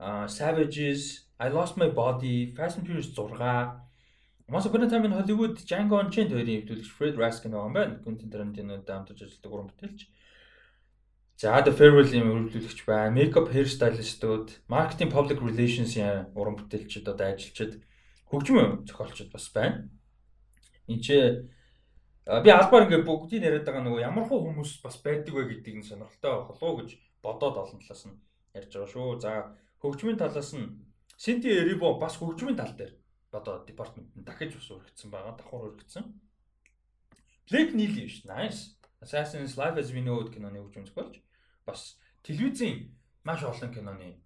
uh, 0.02 0.28
Savages, 0.28 1.26
I 1.40 1.50
Lost 1.50 1.78
My 1.78 1.90
Body, 1.90 2.54
Fast 2.56 2.78
and 2.78 2.86
Furious 2.86 3.14
6, 3.14 3.82
Once 4.52 4.66
Upon 4.66 4.84
a 4.84 4.90
Time 4.90 5.06
in 5.06 5.12
Hollywood, 5.12 5.56
Django 5.64 5.96
Unchained 6.04 6.34
хоёрын 6.36 6.68
хэвлүүлэгч 6.68 6.90
Fred 6.92 7.16
Raskin 7.16 7.54
байгаа 7.56 7.70
юм 7.70 7.76
байна. 7.78 8.00
Quentin 8.04 8.28
Tarantino-тэй 8.28 8.92
хамтарч 8.92 9.22
ажилладаг 9.24 9.54
уран 9.54 9.70
бүтээлч. 9.72 10.02
За 11.40 11.62
The 11.64 11.72
Farewell-ийн 11.72 12.28
үргэлжлүүлэгч 12.28 12.84
байна. 12.84 13.16
Makeup 13.16 13.48
hairstylist-ууд, 13.56 14.50
marketing 14.68 15.08
public 15.08 15.40
relations-ийн 15.40 16.36
уран 16.36 16.60
бүтээлчид 16.60 17.08
одоо 17.08 17.32
ажилчид, 17.32 17.80
хөгжмөн 18.28 18.84
зохиолчид 18.92 19.32
бас 19.32 19.48
байна. 19.56 19.88
Энд 20.92 21.00
чи 21.00 21.16
би 22.28 22.50
албаар 22.52 22.92
ингээд 22.92 23.08
бүгдийг 23.08 23.48
яриад 23.48 23.64
байгаа 23.64 23.88
нөгөө 23.88 24.04
ямар 24.04 24.28
хуу 24.28 24.52
хүмүүс 24.52 24.84
бас 24.84 25.00
байдаг 25.00 25.32
вэ 25.32 25.48
гэдгийг 25.48 25.80
нь 25.80 25.88
сонирхолтой 25.88 26.44
болов 26.44 26.60
уу 26.60 26.84
гэж 26.84 27.00
бодоод 27.24 27.56
олон 27.56 27.80
талаас 27.80 28.04
нь 28.04 28.20
ярьж 28.52 28.76
байгаа 28.76 28.92
шүү. 28.92 29.20
За 29.24 29.32
хөгжмийн 29.82 30.18
талаас 30.18 30.54
нь 30.54 30.78
Синти 31.18 31.50
Эриво 31.50 31.98
бас 32.00 32.18
хөгжмийн 32.18 32.58
тал 32.58 32.74
дээр 32.78 32.94
одоо 33.32 33.66
департамент 33.66 34.16
нь 34.16 34.26
дахиж 34.26 34.54
бас 34.54 34.70
өргөцсөн 34.70 35.10
байгаа. 35.12 35.38
Давхар 35.38 35.74
өргөцсөн. 35.74 36.06
Блэк 37.50 37.74
Нийли 37.74 38.06
шүү. 38.10 38.30
Nice. 38.30 38.78
Assassin's 39.02 39.58
Life 39.58 39.78
as 39.82 39.94
We 39.94 40.02
Know 40.06 40.22
киноны 40.30 40.62
хөгжмөнч 40.62 40.94
болж 40.94 41.22
бас 41.66 41.98
телевизийн 42.24 42.94
маш 43.24 43.44
олон 43.44 43.74
киноны 43.74 44.22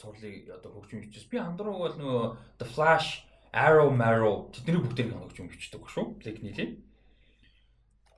цувралыг 0.00 0.50
одоо 0.50 0.70
хөгжим 0.72 1.02
бичсэн. 1.04 1.30
Би 1.30 1.38
андрууг 1.38 1.78
бол 1.78 1.96
нөгөө 2.00 2.26
The 2.58 2.66
Flash, 2.66 3.22
Arrow, 3.52 3.90
Marrow 3.94 4.50
тэдний 4.50 4.80
бүгдийг 4.80 5.12
хөгжим 5.12 5.46
бичдэг 5.52 5.86
шүү. 5.86 6.18
Блэк 6.18 6.42
Нийли. 6.42 6.82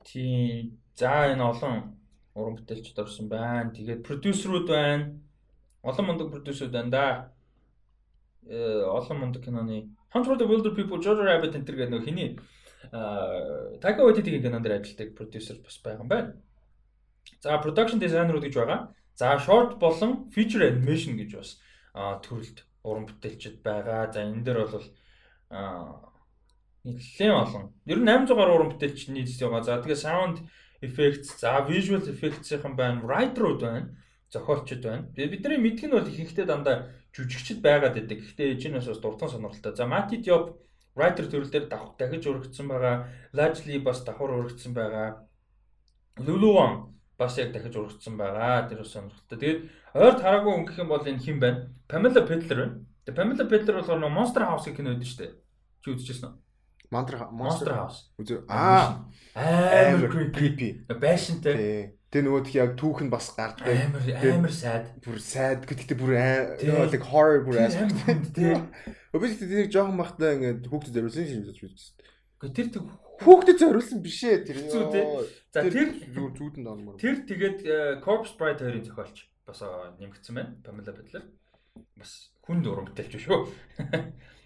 Тийм. 0.04 0.80
За 0.94 1.28
энэ 1.28 1.42
олон 1.42 1.98
уран 2.38 2.56
бүтээлчд 2.56 2.98
орсон 3.02 3.28
байна. 3.28 3.74
Тэгээд 3.74 4.06
продюсерүүд 4.06 4.68
байна 4.70 5.24
олон 5.84 6.06
мундаг 6.06 6.30
продюсер 6.30 6.68
байна 6.68 6.90
да. 6.90 7.32
Э 8.46 8.82
олон 8.82 9.18
мундаг 9.20 9.44
киноны 9.44 9.94
Hunt 10.14 10.26
for 10.26 10.38
the 10.38 10.46
Wilder 10.46 10.74
People, 10.74 11.02
Jojo 11.02 11.24
Rabbit 11.24 11.54
энэ 11.54 11.64
гэдэг 11.64 11.90
нэг 11.90 12.04
хиний 12.04 12.40
аа 12.92 13.76
Taika 13.82 14.04
Waititi-ийн 14.04 14.42
кинон 14.42 14.62
дээр 14.62 14.80
ажилладаг 14.80 15.16
продюсер 15.16 15.56
бас 15.60 15.76
байгаа 15.84 16.02
юм 16.02 16.08
байна. 16.08 16.36
За 17.40 17.60
production 17.60 18.00
designer-ууд 18.00 18.44
гэж 18.44 18.54
байгаа. 18.54 18.94
За 19.14 19.36
short 19.38 19.78
болон 19.78 20.30
feature 20.34 20.64
animation 20.64 21.16
гэж 21.20 21.30
бас 21.36 21.50
төрөлд 21.94 22.64
уран 22.82 23.06
бүтээлчд 23.06 23.60
байгаа. 23.62 24.12
За 24.12 24.24
энэ 24.24 24.44
дээр 24.44 24.58
бол 24.64 24.88
нэлээд 26.84 27.32
олон. 27.32 27.72
Ер 27.84 27.98
нь 28.00 28.08
800 28.08 28.36
гаруй 28.36 28.54
уран 28.56 28.70
бүтээлч 28.72 29.08
нийлсэн 29.12 29.50
байгаа. 29.50 29.64
За 29.64 29.82
тэгээ 29.82 30.00
sound 30.00 30.36
effects, 30.80 31.40
за 31.40 31.64
visual 31.68 32.04
effects-ийн 32.06 32.76
байна, 32.76 33.02
writer-ууд 33.02 33.60
байна 33.60 33.96
зохиолчд 34.30 34.82
байна. 34.82 35.08
Бидний 35.14 35.58
мэдгэн 35.58 35.90
бол 35.90 36.08
ихэнхдээ 36.08 36.46
дандаа 36.46 36.90
жүжигчд 37.12 37.60
байгаад 37.60 37.94
байдаг. 37.94 38.18
Гэхдээ 38.20 38.54
эжинээс 38.54 38.88
бас 38.88 39.00
дуртай 39.00 39.28
сонирхолтой. 39.28 39.76
За 39.76 39.86
Мати 39.86 40.18
Диоп 40.18 40.58
writer 40.96 41.26
төрөл 41.26 41.50
дээр 41.50 41.66
давх 41.68 41.96
дахиж 41.98 42.26
урагдсан 42.26 42.68
байгаа. 42.68 43.08
Largely 43.32 43.78
бас 43.82 44.04
давхар 44.04 44.30
урагдсан 44.30 44.74
байгаа. 44.74 45.26
Luluwan 46.18 46.94
бас 47.18 47.38
яг 47.38 47.52
дахиж 47.52 47.76
урагдсан 47.76 48.16
байгаа. 48.16 48.68
Тэр 48.68 48.82
бас 48.82 48.92
сонирхолтой. 48.94 49.38
Тэгээд 49.38 49.60
ойрт 49.94 50.20
хараагүй 50.22 50.52
өнгөх 50.54 50.78
юм 50.78 50.88
бол 50.88 51.02
энэ 51.02 51.22
хэн 51.22 51.38
байна? 51.40 51.70
Pamela 51.88 52.22
Pettler 52.26 52.58
байна. 52.58 52.74
Тэгээд 53.06 53.18
Pamela 53.18 53.44
Pettler 53.46 53.74
болохоор 53.78 54.00
нөө 54.02 54.12
Monster 54.14 54.42
House-ийн 54.46 54.76
кино 54.76 54.94
үүдэн 54.94 55.08
шүү 55.08 55.20
дээ. 55.22 55.32
Чи 55.82 55.88
үзчихсэн 55.94 56.30
үү? 56.30 56.44
Monster 56.94 57.18
Monster 57.32 57.74
House. 57.74 58.10
Үзээ. 58.18 58.46
Аа. 58.48 59.10
Амар 59.34 60.30
creepy. 60.30 60.86
Байшинтай. 60.86 61.98
Тэгээ 62.14 62.30
нөгөө 62.30 62.42
тхи 62.46 62.58
яг 62.62 62.72
түүх 62.78 63.02
нь 63.02 63.10
бас 63.10 63.34
гардаг. 63.34 63.66
Амар 63.66 64.06
амар 64.22 64.52
сайд. 64.54 64.86
Бүр 65.02 65.18
сайд 65.18 65.66
гэхдээ 65.66 65.98
бүр 65.98 66.14
like 66.86 67.02
horror 67.10 67.42
бүр 67.42 67.58
aspect 67.58 68.38
тий. 68.38 68.54
Өбөс 69.10 69.34
тэр 69.42 69.66
жоохон 69.66 69.98
бахтаа 69.98 70.38
ингээд 70.38 70.62
хүүхдэд 70.70 70.94
зориулсан 70.94 71.26
юм 71.26 71.50
шиг 71.50 71.74
үзсэн. 71.74 71.98
Гэхдээ 72.38 72.70
тэр 72.70 72.86
хүүхдэд 73.18 73.58
зориулсан 73.58 73.98
биш 73.98 74.22
ээ 74.30 74.46
тэр. 74.46 74.62
Зү 74.62 74.94
тий. 74.94 75.02
За 75.50 75.66
тэр 75.66 75.90
зүүдэнд 76.14 76.70
онмор. 76.70 77.02
Тэр 77.02 77.26
тэгээд 77.26 77.58
э, 77.66 77.98
Corpse 77.98 78.38
Bride 78.38 78.62
хоёрын 78.62 78.86
зохиолч 78.86 79.26
бас 79.42 79.58
нэмэгдсэн 79.98 80.34
байна. 80.38 80.54
Pamela 80.62 80.94
Butler. 80.94 81.26
Бас 81.98 82.30
хүн 82.46 82.62
дурам 82.62 82.86
бүтэлч 82.86 83.18
шүү. 83.26 83.50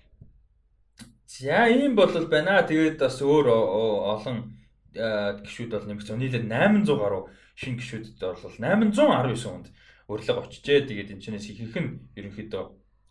За 1.37 1.69
ийм 1.69 1.93
бол 1.93 2.17
байна. 2.33 2.65
Тэгээд 2.65 2.97
бас 2.97 3.21
өөр 3.21 3.53
олон 3.53 4.57
э, 4.97 5.37
гişүүд 5.45 5.77
бол 5.77 5.85
нэмэгдсэн. 5.85 6.17
Нийлээд 6.17 6.49
800 6.49 6.97
гаруй 6.97 7.29
шин 7.59 7.75
гişүүдэд 7.75 8.23
бол 8.23 8.39
819 8.39 9.35
хүнд 9.51 9.67
урилга 10.07 10.47
очижээ. 10.47 10.87
Тэгээд 10.87 11.13
энэ 11.19 11.23
чинээс 11.27 11.47
ихэнх 11.51 11.77
нь 11.83 11.91
ерөнхийдөө 12.15 12.65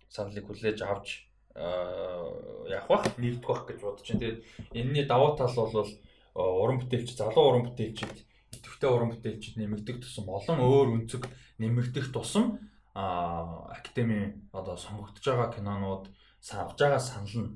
саналыг 0.08 0.46
хүлээж 0.48 0.80
авч 0.88 1.28
явах 1.52 2.88
бах 2.88 3.04
нэгдэх 3.20 3.44
бах 3.44 3.68
гэж 3.68 3.80
бодож 3.84 4.08
байна. 4.08 4.22
Тэгээд 4.24 4.40
энэний 4.72 5.06
давуу 5.06 5.36
тал 5.36 5.52
бол 5.52 5.92
уран 6.32 6.80
бүтээлч, 6.80 7.12
залуу 7.18 7.44
уран 7.44 7.64
бүтээлчид, 7.68 8.18
идэвхтэй 8.56 8.90
уран 8.90 9.12
бүтээлчид 9.12 9.60
нэмэгдэх 9.60 10.00
тусам 10.00 10.32
олон 10.32 10.58
өөр 10.64 10.88
өнцөг 10.96 11.28
нэмэгдэх 11.60 12.14
тусам 12.16 12.62
академи 12.96 14.48
одоо 14.54 14.78
сонгогдож 14.78 15.26
байгаа 15.28 15.50
кинонууд 15.54 16.06
авж 16.08 16.78
байгаа 16.80 17.02
санал 17.04 17.36
нь 17.42 17.52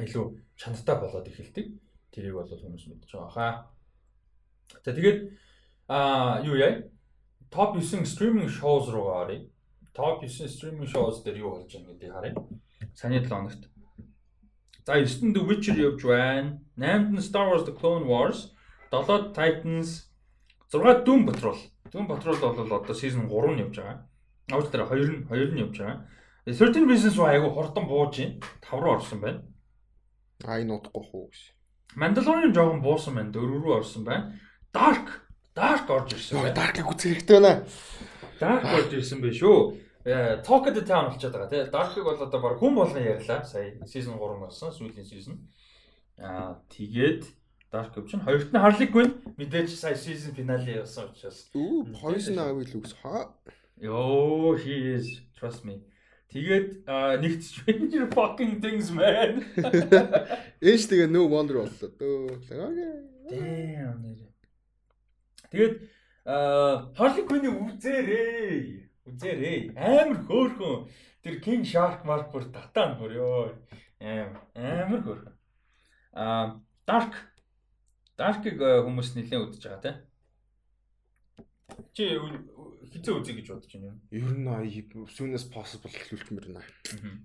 илүү 0.00 0.24
чанартай 0.56 0.96
болоод 0.96 1.28
эхэлдэг. 1.28 1.66
Тэрийг 2.14 2.34
бол 2.34 2.48
хүмүүс 2.48 2.86
мэдж 2.88 3.10
байгаа 3.10 3.30
хаа. 3.34 3.52
За 4.84 4.94
тэгээд 4.94 5.49
Аа 5.90 6.38
юу 6.46 6.54
яа? 6.54 6.86
Топ 7.50 7.74
9 7.74 8.06
стриминг 8.06 8.48
шоуз 8.48 8.86
руугаа 8.94 9.26
оръё. 9.26 9.50
Топ 9.92 10.22
9 10.22 10.46
стриминг 10.46 10.86
шоуз 10.86 11.24
дээр 11.24 11.42
юу 11.42 11.50
болж 11.50 11.66
байгаа 11.66 11.90
гэдгийг 11.90 12.12
харъя. 12.14 12.34
Саяны 12.94 13.18
7 13.18 13.26
хоногт. 13.26 13.62
За 14.86 14.94
9-нд 15.02 15.34
The 15.34 15.42
Witcher 15.48 15.74
явж 15.74 16.06
байна. 16.06 16.60
8-нд 16.78 17.10
нь 17.10 17.26
Star 17.26 17.50
Wars 17.50 17.66
The 17.66 17.74
Clone 17.74 18.06
Wars, 18.06 18.54
7-д 18.92 19.34
Titans, 19.34 20.06
6-д 20.70 21.02
Doom 21.02 21.26
Patrol. 21.26 21.58
Doom 21.90 22.06
Patrol 22.06 22.38
бол 22.38 22.72
одоо 22.78 22.94
season 22.94 23.26
3 23.26 23.58
нь 23.58 23.62
явж 23.66 23.76
байгаа. 23.82 24.06
Авч 24.54 24.70
дээр 24.70 24.86
2 24.86 25.10
нь 25.10 25.26
2 25.26 25.54
нь 25.54 25.62
явж 25.66 25.74
байгаа. 25.74 26.06
13 26.46 26.86
Reasons 26.86 27.18
Why 27.18 27.34
айгу 27.34 27.50
хурдан 27.50 27.90
бууж 27.90 28.14
байна. 28.14 28.38
5 28.62 28.78
руу 28.78 28.94
орсон 28.94 29.18
байна. 29.26 29.42
Аа 30.46 30.62
энэ 30.62 30.70
утгагүй 30.70 31.02
хөө 31.10 31.24
гэж. 31.34 31.42
Mandalorian 31.98 32.54
жоохон 32.54 32.78
буусан 32.78 33.18
байна. 33.18 33.34
4 33.34 33.58
рүү 33.58 33.74
орсон 33.74 34.04
байна. 34.06 34.38
Dark 34.70 35.29
Dark 35.60 35.90
орж 35.92 36.16
ирсэн. 36.16 36.32
Йоо, 36.40 36.52
Dark-ыг 36.56 36.88
үзэх 36.88 37.20
хэрэгтэй 37.20 37.36
байна. 37.36 37.52
Dark 38.40 38.64
орж 38.64 38.92
ирсэн 38.96 39.20
байх 39.20 39.36
шүү. 39.36 39.76
Э, 40.04 40.40
Talk 40.40 40.64
of 40.68 40.74
the 40.74 40.84
Town 40.88 41.12
болчиход 41.12 41.36
байгаа 41.36 41.50
тий. 41.52 41.64
Dark-ыг 41.68 42.04
бол 42.04 42.16
одоо 42.16 42.40
баг 42.40 42.56
хүн 42.56 42.74
болгон 42.74 43.04
ярьлаа. 43.04 43.44
Сая 43.44 43.76
season 43.84 44.16
3 44.16 44.40
болсон, 44.40 44.72
сүүлийн 44.72 45.04
season. 45.04 45.36
Аа, 46.16 46.56
тэгээд 46.72 47.28
Dark 47.70 47.92
Web 47.96 48.08
чинь 48.08 48.24
хоёрт 48.24 48.48
нь 48.48 48.56
Harley 48.56 48.88
Quinn 48.88 49.20
мэдээж 49.36 49.76
сая 49.76 49.94
season 49.94 50.32
finale 50.32 50.80
явсан 50.80 51.12
учраас. 51.12 51.52
Үу, 51.52 51.84
Poison 51.92 52.40
Ivy 52.40 52.64
л 52.64 52.96
хаа. 53.04 53.36
Йоо, 53.76 54.56
he 54.56 54.96
is 54.96 55.06
trust 55.36 55.64
me. 55.68 55.84
Тэгээд 56.32 56.88
нэгт 56.88 57.42
Stranger 57.44 58.08
fucking 58.16 58.64
things 58.64 58.88
man. 58.88 59.44
Энд 60.64 60.88
тэгээ 60.88 61.12
no 61.12 61.28
wonder 61.28 61.60
боллоо. 61.60 61.92
Дөө. 62.00 62.40
Damn 63.28 64.00
нэр. 64.00 64.29
Тэгээд 65.50 65.74
Harley 66.96 67.24
Quinn-ийг 67.26 67.56
үзээрэй. 67.58 68.90
Үзээрэй. 69.06 69.58
Амар 69.76 70.22
хөөрхөн. 70.24 70.86
Тэр 71.20 71.36
King 71.44 71.66
Shark 71.66 72.06
Mark 72.08 72.30
бүр 72.32 72.48
татаан 72.54 72.96
бүр 72.98 73.12
ёо. 73.18 73.40
Амар 74.00 75.02
хөөрхөн. 75.04 75.34
Аа 76.14 76.60
Dark 76.86 77.14
Dark-ыг 78.20 78.60
хүмүүс 78.60 79.16
нэлээд 79.16 79.44
үзэж 79.48 79.64
байгаа 79.64 79.80
тийм. 79.80 79.96
Чи 81.96 82.04
хизээ 82.92 83.16
үзье 83.16 83.34
гэж 83.40 83.46
бодож 83.48 83.72
байна? 83.72 83.96
Ер 84.12 84.32
нь 84.36 84.44
soonest 85.08 85.48
possible 85.48 85.88
хэлүүлмээр 85.88 86.46
байна. 86.52 86.60
Аа. 86.60 87.16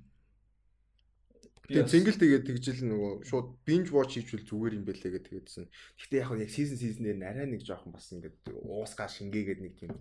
Тэгээ 1.65 1.89
зингэл 1.89 2.21
тэгээд 2.21 2.45
тэгжил 2.45 2.81
нөгөө 2.85 3.11
шууд 3.25 3.47
binge 3.65 3.89
watch 3.89 4.21
хийчихвэл 4.21 4.45
зүгээр 4.45 4.77
юм 4.77 4.85
бэлээ 4.85 5.11
гэдэг 5.17 5.25
тэгээдсэн. 5.33 5.65
Гэхдээ 5.97 6.21
яг 6.21 6.31
яг 6.37 6.51
season 6.53 6.77
season 6.77 7.03
дээр 7.09 7.25
арай 7.25 7.47
нэг 7.49 7.65
жоохон 7.65 7.91
бас 7.93 8.13
ингээд 8.13 8.37
уусгаа 8.53 9.09
шингээгээд 9.09 9.61
нэг 9.65 9.73
тийм 9.73 9.93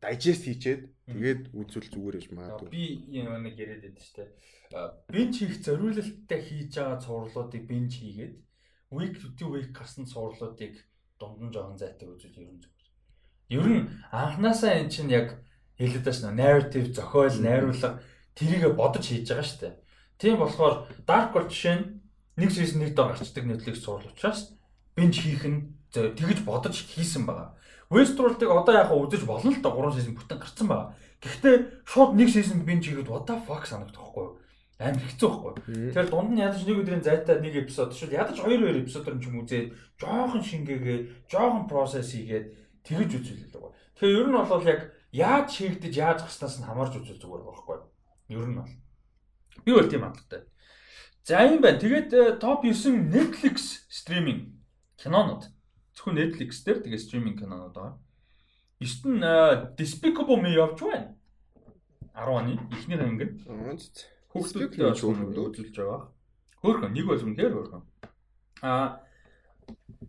digest 0.00 0.44
хийчээд 0.44 0.82
тэгээд 1.08 1.42
үзвэл 1.52 1.88
зүгээр 1.92 2.16
гэж 2.20 2.26
магадгүй. 2.32 2.68
Би 2.72 2.84
юм 3.20 3.28
нэг 3.40 3.54
яриад 3.56 3.84
байдаг 3.84 4.04
шүү 4.04 4.16
дээ. 4.20 4.30
Бинж 5.12 5.34
хийх 5.38 5.56
зориулалттай 5.64 6.40
хийж 6.40 6.72
байгаа 6.76 6.98
цувралуудыг 7.04 7.62
бинж 7.68 7.92
хийгээд 8.00 8.34
week 8.90 9.14
to 9.38 9.44
week 9.52 9.70
гарсан 9.72 10.04
цувралуудыг 10.08 10.74
дундан 11.20 11.52
жоохон 11.52 11.78
зайтай 11.78 12.08
үзүүл 12.08 12.40
ер 12.42 12.52
нь 12.52 12.62
зүгээр. 12.62 12.88
Ер 13.54 13.66
нь 13.68 13.88
анханасаа 14.10 14.72
эн 14.80 14.88
чинь 14.90 15.12
яг 15.12 15.40
хэлээд 15.78 16.04
байна 16.04 16.32
narrative 16.32 16.88
зохиол 16.96 17.38
найруулга 17.40 18.00
тэрийгэ 18.38 18.70
бодож 18.74 19.04
хийж 19.06 19.30
байгаа 19.30 19.46
шүү 19.46 19.60
дээ. 19.62 19.74
Тийм 20.18 20.36
болохоор 20.38 20.74
dark 21.06 21.32
or 21.34 21.46
жишээ 21.50 21.76
нь 21.78 21.86
нэг 22.38 22.50
season 22.50 22.82
нэг 22.82 22.94
дор 22.94 23.14
гарчдаг 23.14 23.44
Netflix 23.46 23.82
цуврал 23.82 24.10
учраас 24.10 24.54
бинж 24.94 25.14
хийх 25.22 25.44
нь 25.46 25.74
тэгэж 25.90 26.42
бодож 26.46 26.74
хийсэн 26.74 27.26
байгаа. 27.26 27.54
Westworld-ыг 27.90 28.50
одоо 28.50 28.74
яг 28.74 28.90
үзэж 28.90 29.22
болно 29.26 29.50
л 29.54 29.62
да 29.62 29.70
3 29.70 29.94
season 29.94 30.14
бүтэн 30.18 30.38
гарцсан 30.42 30.66
байгаа. 30.66 30.94
Гэхдээ 31.22 31.56
шууд 31.86 32.12
нэг 32.18 32.28
season 32.30 32.66
бинж 32.66 32.90
хийгээд 32.90 33.10
what 33.10 33.26
the 33.26 33.38
fuck 33.46 33.66
санагдах 33.66 34.02
байхгүй 34.02 34.24
юу? 34.24 34.34
амар 34.78 35.06
хэцүү 35.06 35.28
байхгүй. 35.30 35.52
Тэгэхээр 35.94 36.10
дунд 36.10 36.30
нь 36.34 36.42
ядаж 36.42 36.62
нэг 36.66 36.78
өдрийн 36.82 37.04
зайтай 37.06 37.38
нэг 37.38 37.54
эпизод 37.62 37.94
шил 37.94 38.10
ядаж 38.10 38.42
2 38.42 38.58
2 38.58 38.82
эпизодор 38.82 39.14
ч 39.22 39.30
юм 39.30 39.46
үзээд 39.46 39.70
жоохон 40.02 40.42
шингээгээ, 40.42 40.98
жоохон 41.30 41.70
процесс 41.70 42.10
хийгээд 42.10 42.46
тэгэж 42.82 43.10
үзүүлээ 43.14 43.48
л 43.48 43.54
байгаа. 43.54 43.72
Тэгэхээр 43.94 44.18
ер 44.18 44.28
нь 44.28 44.34
бол 44.34 44.66
яг 44.66 44.80
яаж 45.14 45.48
хийгдэж 45.54 45.94
яаж 45.94 46.18
гарснаас 46.26 46.58
нь 46.58 46.66
хамаарч 46.66 46.98
үзүүл 46.98 47.22
зүгээр 47.22 47.44
байхгүй. 47.46 47.78
Ер 48.28 48.46
нь 48.46 48.56
бол. 48.56 48.70
Би 49.64 49.72
бол 49.72 49.88
тийм 49.88 50.02
хандлагатай. 50.02 50.42
За 51.24 51.44
юм 51.44 51.60
байна. 51.60 51.78
Тэгээд 51.78 52.40
топ 52.40 52.64
9 52.64 53.10
Netflix 53.10 53.84
стриминг 53.88 54.52
кинонууд. 54.96 55.48
Зөвхөн 55.94 56.18
Netflix 56.18 56.64
дээр 56.64 56.82
тэгээ 56.84 57.00
стриминг 57.00 57.38
кинонууд 57.40 57.74
байгаа. 57.74 57.98
9 58.80 59.08
нь 59.08 59.76
Despicable 59.76 60.40
Me 60.40 60.52
явж 60.52 60.80
байна. 60.80 61.16
10 62.14 62.28
оны 62.28 62.58
эхний 62.72 62.98
хангид. 62.98 63.40
Хүүхдүүдтэй 64.32 64.84
үзүүлж 64.88 65.76
байгаа. 65.78 66.10
Хөөхөн 66.62 66.92
нэг 66.92 67.06
бол 67.06 67.22
үнээр 67.22 67.52
хөөхөн. 67.54 67.82
Аа 68.62 69.04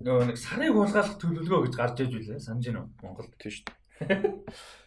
нөгөө 0.06 0.28
нэг 0.30 0.38
сарыг 0.38 0.76
хулгайлах 0.76 1.18
төлөвлөгөө 1.20 1.62
гэж 1.66 1.74
гарч 1.76 1.98
иж 2.04 2.14
үлээ 2.16 2.40
санаж 2.40 2.66
байна 2.68 2.82
уу 2.84 2.90
Монголд 3.02 3.34
тийш. 3.40 3.64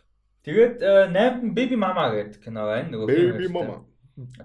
Тэгээд 0.49 0.81
8 1.13 1.53
Baby 1.53 1.77
Mama 1.77 2.09
гэдэг 2.09 2.41
кино 2.41 2.65
байна. 2.65 2.89
Нөгөө 2.89 3.05
Baby 3.37 3.49
Mama. 3.53 3.85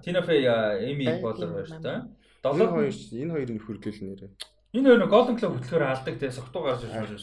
Tina 0.04 0.20
Fey, 0.20 0.44
Amy 0.44 1.08
Poehler 1.16 1.48
хоёр 1.64 1.80
та. 1.80 2.12
Долоо 2.44 2.68
хоёр 2.76 2.92
энэ 2.92 3.32
хоёр 3.32 3.50
нь 3.56 3.64
хөргөл 3.64 4.00
нэрээ. 4.04 4.30
Энэ 4.76 4.84
хоёр 4.84 5.00
нь 5.00 5.08
Golden 5.08 5.36
Globe 5.40 5.56
хөтлөхөөр 5.64 5.84
алдаг 5.88 6.16
те 6.20 6.28
согтуу 6.28 6.68
гарч 6.68 6.84
ирж 6.84 6.92
байна. 6.92 7.16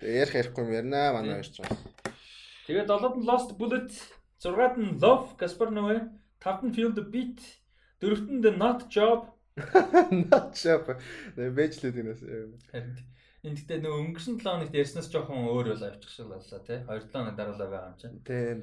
Ярих 0.00 0.32
ярихгүй 0.32 0.64
юм 0.64 0.72
ярина 0.72 1.12
манай 1.12 1.44
хоёр 1.44 1.50
ч. 1.52 1.60
Тэгээд 2.64 2.88
долоод 2.88 3.20
нь 3.20 3.28
Lost 3.28 3.52
Bullet, 3.60 3.92
зургаад 4.40 4.80
нь 4.80 4.96
Love, 4.96 5.36
Gaspar 5.36 5.68
Noé, 5.68 6.08
тавд 6.40 6.64
нь 6.64 6.72
Feel 6.72 6.96
the 6.96 7.04
Beat, 7.04 7.36
дөрөвт 8.00 8.32
нь 8.32 8.40
The 8.40 8.56
Not 8.56 8.88
Job. 8.88 9.28
Not 10.32 10.56
Job. 10.56 10.88
Бэжлээд 11.36 12.00
энэс. 12.00 12.24
Энд 13.42 13.58
гэдэг 13.58 13.82
нөө 13.82 13.94
өнгөрсөн 14.14 14.36
7 14.38 14.46
хоногт 14.46 14.76
ярьснаас 14.78 15.08
жоохон 15.10 15.50
өөр 15.50 15.74
бол 15.74 15.82
авчих 15.82 16.14
шиг 16.14 16.30
боллоо 16.30 16.60
тий. 16.62 16.78
2 16.78 16.94
7 16.94 17.10
хоног 17.10 17.34
дараалал 17.34 17.70
байгаа 17.74 17.90
юм 17.90 17.96
чинь. 17.98 18.22
Тийм. 18.22 18.62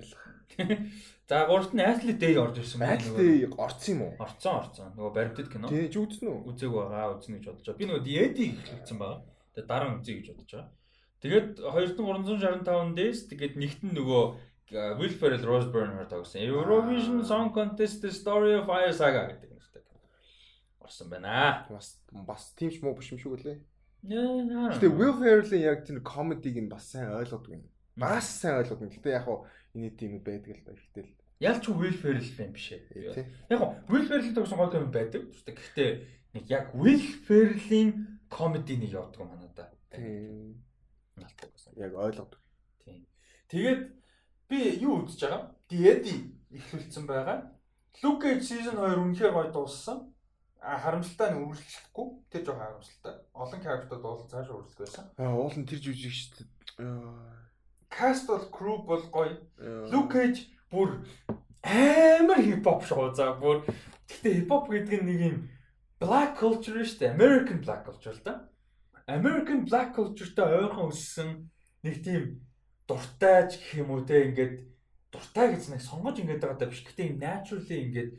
За 1.27 1.43
гуравт 1.51 1.75
нь 1.75 1.83
Athlete 1.83 2.15
Day 2.15 2.39
орж 2.39 2.63
ирсэн 2.63 2.79
байна. 2.79 2.95
Athlete 2.95 3.19
Day 3.19 3.43
орсон 3.59 3.91
юм 3.91 4.01
уу? 4.07 4.13
Орсон 4.23 4.55
орсон. 4.55 4.93
Нөгөө 4.95 5.11
баримтат 5.11 5.51
кино. 5.51 5.67
Тий, 5.67 5.91
чи 5.91 5.99
үзсэн 5.99 6.31
үү? 6.31 6.47
Үзег 6.47 6.71
байгаа, 6.71 7.11
үзнэ 7.11 7.43
гэж 7.43 7.45
бодож 7.51 7.67
байгаа. 7.67 7.75
Би 7.75 7.89
нөгөө 7.91 8.03
Diedi 8.07 8.47
хэлсэн 8.55 8.97
байгаа. 9.03 9.19
Тэгээ 9.51 9.67
дараа 9.67 9.91
үзье 9.99 10.15
гэж 10.15 10.27
бодож 10.31 10.51
байгаа. 10.55 10.71
Тэгээд 11.19 11.47
2365 11.59 12.95
days 12.95 13.19
тэгээд 13.27 13.53
нэгт 13.59 13.81
нь 13.83 13.95
нөгөө 13.99 14.23
Will 14.95 15.15
Ferrell 15.19 15.43
Rose 15.43 15.67
Byrne 15.67 16.07
тоглосон. 16.07 16.39
Eurovision 16.39 17.19
Song 17.27 17.51
Contest 17.51 17.99
The 17.99 18.15
Story 18.15 18.55
of 18.55 18.71
Fire 18.71 18.95
Saga 18.95 19.27
гэдэг 19.27 19.59
нэртэй. 19.59 19.83
Орсон 20.79 21.11
байна. 21.11 21.67
Бас 21.67 21.99
бас 22.15 22.55
тийм 22.55 22.71
ч 22.71 22.79
муу 22.79 22.95
биш 22.95 23.11
юм 23.11 23.19
шиг 23.19 23.35
үлээ. 23.35 23.59
Гэтэ 24.03 24.87
Will 24.95 25.15
Ferrell-ийн 25.19 25.65
яг 25.67 25.83
тэр 25.83 25.99
комедиг 25.99 26.55
нь 26.55 26.71
бас 26.71 26.87
сайн 26.95 27.11
ойлгодгүй 27.11 27.59
юм. 27.59 27.67
Бас 27.99 28.27
сайн 28.39 28.63
ойлгодгүй. 28.63 28.95
Гэтэ 28.95 29.11
яг 29.11 29.27
хуу 29.27 29.43
энэ 29.75 29.91
тийм 29.99 30.23
байдаг 30.23 30.55
л 30.55 30.63
да 30.63 30.71
ихтэл. 30.71 31.11
Ялч 31.43 31.67
Will 31.67 31.97
Ferrell 31.99 32.23
юм 32.23 32.51
биш 32.55 32.71
ээ. 32.71 33.27
Яг 33.51 33.59
Will 33.91 34.07
Ferrell 34.07 34.31
гэсэн 34.31 34.55
гол 34.55 34.71
юм 34.71 34.91
байдаг. 34.91 35.27
Гэхдээ 35.43 35.91
нэг 36.31 36.45
яг 36.47 36.71
Will 36.71 37.03
Ferrell-ийн 37.27 38.23
комеди 38.31 38.79
нэг 38.79 38.91
явдаг 38.95 39.19
юм 39.19 39.35
надаа. 39.35 39.67
Тийм. 39.91 40.63
Яг 41.75 41.91
ойлгодог. 41.91 42.39
Тийм. 42.85 43.03
Тэгээд 43.51 43.81
би 44.47 44.79
юу 44.79 45.03
үзэж 45.03 45.27
байгаа? 45.27 45.51
Diedi 45.67 46.15
ихлүүлсэн 46.55 47.03
байгаа. 47.03 47.51
Luke 47.99 48.23
Cage 48.23 48.47
season 48.47 48.79
2 48.79 48.95
үнэхээр 48.95 49.33
гоё 49.35 49.51
дууссан 49.51 50.08
харамсалтай 50.59 51.31
нь 51.31 51.39
үргэлжлэхгүй 51.39 52.07
тэр 52.31 52.43
жоохон 52.43 52.63
харамсалтай. 52.67 53.13
Олон 53.31 53.61
character 53.63 53.97
бол 54.03 54.27
цааш 54.27 54.47
үргэлжлэх 54.51 54.83
байсан. 54.83 55.05
Аа 55.15 55.35
уул 55.39 55.55
нь 55.55 55.67
тэр 55.67 55.79
жүжиг 55.79 56.11
шүү 56.11 56.31
дээ. 56.35 56.47
Cast 57.87 58.27
бол 58.27 58.45
crew 58.51 58.77
бол 58.83 59.03
гоё. 59.07 59.39
Luke 59.87 60.11
Cage 60.11 60.51
бүр 60.67 60.99
амар 61.63 62.43
хип 62.43 62.63
хоп 62.67 62.83
шоу 62.83 63.15
заа 63.15 63.39
бүр. 63.39 63.63
Гэхдээ 64.11 64.33
хип 64.43 64.49
хоп 64.51 64.67
гэдэг 64.67 64.99
нь 64.99 65.07
нэг 65.07 65.19
юм 65.31 65.37
black 66.03 66.35
culture 66.35 66.83
шүү 66.83 66.99
дээ. 67.07 67.15
American 67.15 67.59
black 67.63 67.87
culture 67.87 68.15
л 68.15 68.23
да. 68.27 68.35
American 69.07 69.65
black 69.65 69.95
culture-тай 69.95 70.45
ойрхон 70.59 70.91
өссөн 70.93 71.49
нэг 71.81 71.95
тийм 72.03 72.45
дуртайч 72.85 73.57
гэх 73.57 73.81
юм 73.81 73.95
уу 73.95 74.05
те 74.05 74.29
ингээд 74.29 74.69
дуртай 75.09 75.55
гэж 75.55 75.71
нэг 75.71 75.81
сонгож 75.81 76.19
ингээд 76.19 76.43
байгаа 76.43 76.59
даа 76.61 76.69
биш. 76.69 76.85
Гэхдээ 76.85 77.17
naturally 77.17 77.77
ингээд 77.89 78.11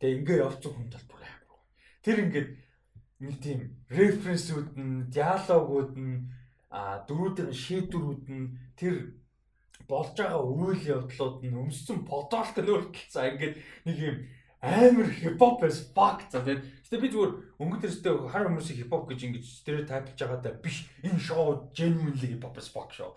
тэгээ 0.00 0.16
ингээ 0.24 0.38
явцсан 0.46 0.72
хүн 0.72 0.88
тал 0.88 1.04
бүр 1.04 1.37
Тэр 2.04 2.16
ингээд 2.24 2.50
нэг 3.20 3.34
тийм 3.42 3.60
референсүүд 3.90 4.68
нь, 4.78 5.06
диалогууд 5.10 5.92
нь, 5.98 6.30
а 6.70 7.02
дөрүүдийн 7.08 7.52
шийдвэрүүд 7.52 8.24
нь 8.30 8.54
тэр 8.78 9.18
болж 9.88 10.14
байгаа 10.14 10.42
үйл 10.44 10.82
явдлууд 10.84 11.42
нь 11.42 11.56
өмссөн 11.56 12.04
нөр 12.62 12.92
за 13.08 13.28
ингээд 13.32 13.56
нэг 13.88 13.96
юм 13.98 14.16
амар 14.60 15.08
хипхоп 15.10 15.62
as 15.64 15.78
fuck 15.94 16.22
за 16.30 16.42
тийм. 16.42 16.62
Гэтэ 16.82 16.98
би 16.98 17.08
зүгээр 17.14 17.32
өнгө 17.62 17.78
төрстэй 17.78 18.12
хар 18.26 18.46
хүмүүсийн 18.50 18.78
хипхоп 18.82 19.06
гэж 19.06 19.20
ингэж 19.24 19.44
стереотиплж 19.44 20.18
байгаа 20.18 20.40
даа 20.42 20.54
биш. 20.58 20.90
Энэ 21.06 21.22
шоу 21.22 21.70
genuinely 21.72 22.34
hip 22.34 22.42
hop 22.42 22.58
as 22.58 22.68
fuck 22.68 22.90
шоу. 22.90 23.14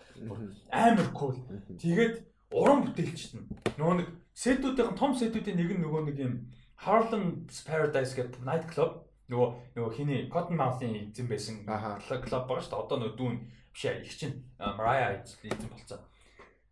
Амар 0.70 1.10
cool. 1.10 1.34
Тэгээд 1.82 2.22
уран 2.54 2.86
бүтээлчт 2.86 3.34
нь 3.34 3.46
нөгөө 3.74 3.96
нэг 3.98 4.08
сетүүдийн 4.38 4.94
том 4.94 5.18
сетүүдийн 5.18 5.58
нэг 5.58 5.70
нь 5.74 5.82
нөгөө 5.82 6.02
нэг 6.06 6.16
юм 6.22 6.34
Harlem's 6.82 7.62
Paradise 7.66 8.14
гэдэг 8.18 8.42
night 8.42 8.66
club 8.70 9.02
нөгөө 9.30 9.48
нөгөө 9.78 9.92
хиний 9.96 10.22
Cotton 10.28 10.58
Mouth-ийн 10.58 11.12
эзэн 11.14 11.28
байсан 11.30 11.56
клуб 11.64 12.44
байгаа 12.48 12.62
шүү 12.62 12.72
дээ. 12.74 12.82
Одоо 12.82 12.96
нөгөө 12.98 13.16
дүүн 13.18 13.36
биш 13.72 13.84
ээ 13.86 14.02
их 14.02 14.14
чинь 14.18 14.36
Mariah 14.58 15.22
эзэн 15.22 15.70
болцсон. 15.70 16.02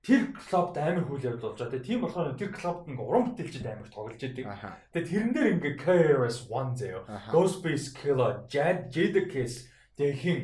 Тэр 0.00 0.32
клубд 0.32 0.76
амар 0.80 1.04
хүл 1.04 1.22
явдал 1.22 1.52
болж 1.54 1.60
байгаа. 1.62 1.84
Тийм 1.84 2.00
болохоор 2.02 2.34
тэр 2.34 2.50
клубд 2.52 2.88
ингээ 2.90 3.06
уран 3.06 3.24
бүтээлчд 3.30 3.66
амар 3.70 3.88
тоглож 3.92 4.20
идэг. 4.20 4.44
Тэгээ 4.92 5.08
тэрэн 5.08 5.32
дээр 5.32 5.52
ингээ 5.56 5.74
KRS-One 5.78 6.72
заяа. 6.74 7.04
Ghostface 7.30 7.94
Killer, 7.94 8.44
Jad 8.50 8.90
Jadakiss 8.90 9.70
тэгээ 10.00 10.16
хин 10.16 10.38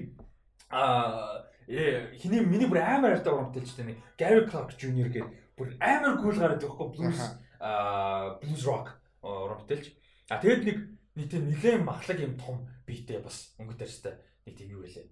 а 0.70 1.42
э 1.68 2.12
хиний 2.20 2.44
миний 2.44 2.68
бүр 2.68 2.84
амар 2.84 3.16
хайртай 3.16 3.32
уран 3.32 3.50
бүтээлчтэй 3.50 3.86
нэг 3.86 3.98
Gary 4.20 4.44
Clark 4.44 4.76
Jr 4.76 5.08
гэдэг 5.08 5.32
бүр 5.56 5.74
амар 5.80 6.20
гүйл 6.20 6.38
гараад 6.38 6.60
байхгүй 6.60 6.88
blues 6.92 7.20
а 7.60 8.36
blues 8.42 8.62
rock 8.68 8.92
уран 9.26 9.58
бүтээлч. 9.62 9.86
А 10.30 10.38
тэгэд 10.38 10.62
нэг 10.64 10.78
нэг 11.16 11.26
тийм 11.30 11.44
нэлээд 11.50 11.82
махлаг 11.82 12.18
юм 12.22 12.34
том 12.38 12.66
биетэй 12.86 13.18
бас 13.18 13.54
өнгө 13.58 13.74
тарьстай 13.78 14.14
нэг 14.46 14.54
тийм 14.56 14.78
юу 14.78 14.86
вэ? 14.86 15.06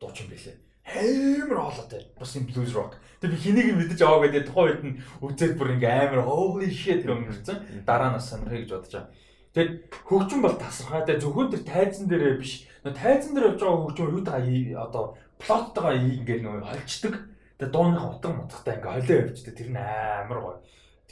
Дуучин 0.00 0.28
байлээ. 0.30 0.56
Амар 0.82 1.70
хоолойтой. 1.70 2.06
Бас 2.18 2.34
юм 2.36 2.46
blues 2.46 2.74
rock. 2.74 2.98
Тэг 3.20 3.30
би 3.30 3.36
хэнийг 3.38 3.76
мэдэж 3.78 4.00
аваа 4.02 4.26
гэдэг 4.26 4.50
тухайн 4.50 4.66
үед 4.66 4.82
нь 4.82 4.98
үзээд 5.22 5.54
бүр 5.54 5.78
ингээ 5.78 6.10
амар 6.10 6.26
holy 6.26 6.66
shit 6.70 7.06
гэмэрсэн. 7.06 7.86
Дараа 7.86 8.16
нь 8.16 8.18
сонирхъя 8.18 8.66
гэж 8.66 8.70
бодож 8.74 8.92
байгаа. 8.92 9.10
Тэгэд 9.54 9.72
хөгжим 10.08 10.40
бол 10.42 10.56
тасархаа. 10.58 11.06
Тэг 11.06 11.22
зөвхөн 11.22 11.54
тэр 11.54 11.62
тайзан 11.62 12.10
дээрээ 12.10 12.34
биш. 12.40 12.66
Нөө 12.82 12.98
тайзан 12.98 13.32
дээр 13.36 13.48
явж 13.54 13.60
байгаа 13.62 13.78
хөгжим 13.84 14.10
юутайгаа 14.10 14.82
одоо 14.90 15.04
плоттойгоо 15.38 15.94
ингээ 15.94 16.38
нөө 16.42 16.66
холчдөг. 16.66 17.14
Тэг 17.62 17.68
дууных 17.70 18.02
утга 18.02 18.28
мутгатай 18.34 18.74
ингээ 18.80 18.92
холио 18.96 19.16
явждаг. 19.28 19.54
Тэр 19.54 19.68
нь 19.70 19.78
амар 19.78 20.40
гоё. 20.42 20.58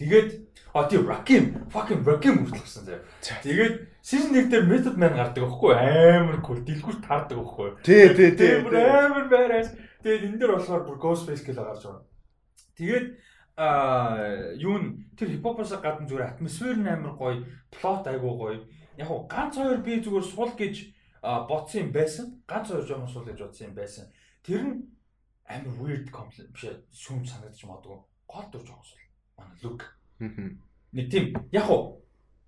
Тэгээд 0.01 0.49
а 0.73 0.89
тийм 0.89 1.05
Rakim 1.05 1.69
fucking 1.69 2.01
Rakim 2.09 2.49
хүртэлсэн 2.49 2.89
заяа. 2.89 3.05
Тэгээд 3.45 4.01
season 4.01 4.33
1 4.33 4.49
дээр 4.49 4.65
Method 4.65 4.97
Man 4.97 5.13
гардаг 5.13 5.45
байхгүй 5.45 5.77
амар 5.77 6.41
cool 6.41 6.65
дэлгүүр 6.65 7.05
таардаг 7.05 7.37
байхгүй. 7.37 7.69
Тий, 7.85 8.09
тий, 8.17 8.33
тий. 8.33 8.65
Амар 8.65 9.29
байраас. 9.29 9.77
Тэгээд 10.01 10.25
энэ 10.25 10.39
дээр 10.41 10.57
болохоор 10.57 10.89
бүр 10.89 10.97
Ghostface 10.97 11.45
гэлээ 11.45 11.69
гарч 11.69 11.85
байгаа. 11.85 12.09
Тэгээд 12.81 13.07
а 13.61 13.69
юу 14.57 14.81
н 14.81 15.05
тэр 15.21 15.37
хипхопоос 15.37 15.77
гадна 15.85 16.09
зүгээр 16.09 16.33
атмосфер 16.33 16.81
нь 16.81 16.89
амар 16.89 17.13
гоё, 17.21 17.45
плот 17.69 18.09
айгуу 18.09 18.41
гоё. 18.41 18.65
Яг 18.97 19.05
гоо 19.05 19.29
ганц 19.29 19.61
хоёр 19.61 19.85
би 19.85 20.01
зүгээр 20.01 20.25
сул 20.25 20.57
гэж 20.57 20.97
бодсон 21.21 21.85
юм 21.85 21.93
байсан. 21.93 22.41
Ганц 22.49 22.73
хоёр 22.73 22.89
жоохон 22.89 23.13
сул 23.13 23.29
гэж 23.29 23.37
бодсон 23.37 23.69
юм 23.69 23.77
байсан. 23.77 24.09
Тэр 24.41 24.65
нь 24.65 24.89
амар 25.45 25.77
weird 25.77 26.09
compliment 26.09 26.57
биш 26.57 26.73
сүм 26.89 27.21
санагдаж 27.29 27.61
магадгүй 27.69 28.01
гол 28.33 28.49
дүр 28.49 28.65
жоох 28.65 28.81
бол 28.81 29.00
look 29.63 29.81
нэг 30.93 31.07
тийм 31.11 31.25
яг 31.53 31.71
уу 31.71 32.01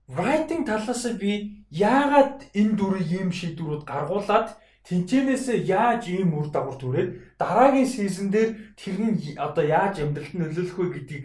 writing 0.09 0.64
талаас 0.66 1.05
би 1.20 1.64
яагаад 1.70 2.44
энэ 2.55 2.77
дүрийг 2.77 3.10
ийм 3.12 3.31
шийдвэрүүд 3.32 3.85
гаргуулад 3.86 4.48
тэнцэнээсээ 4.89 5.59
яаж 5.70 6.02
ийм 6.10 6.35
үр 6.35 6.51
дагавар 6.51 6.77
түрээд 6.78 7.10
дараагийн 7.39 7.86
сизон 7.86 8.28
дээр 8.35 8.51
тэр 8.74 8.97
нь 8.98 9.14
одоо 9.39 9.64
яаж 9.64 10.02
амьдралд 10.02 10.35
нөлөөлөх 10.35 10.78
вэ 10.78 10.89
гэдгийг 10.94 11.24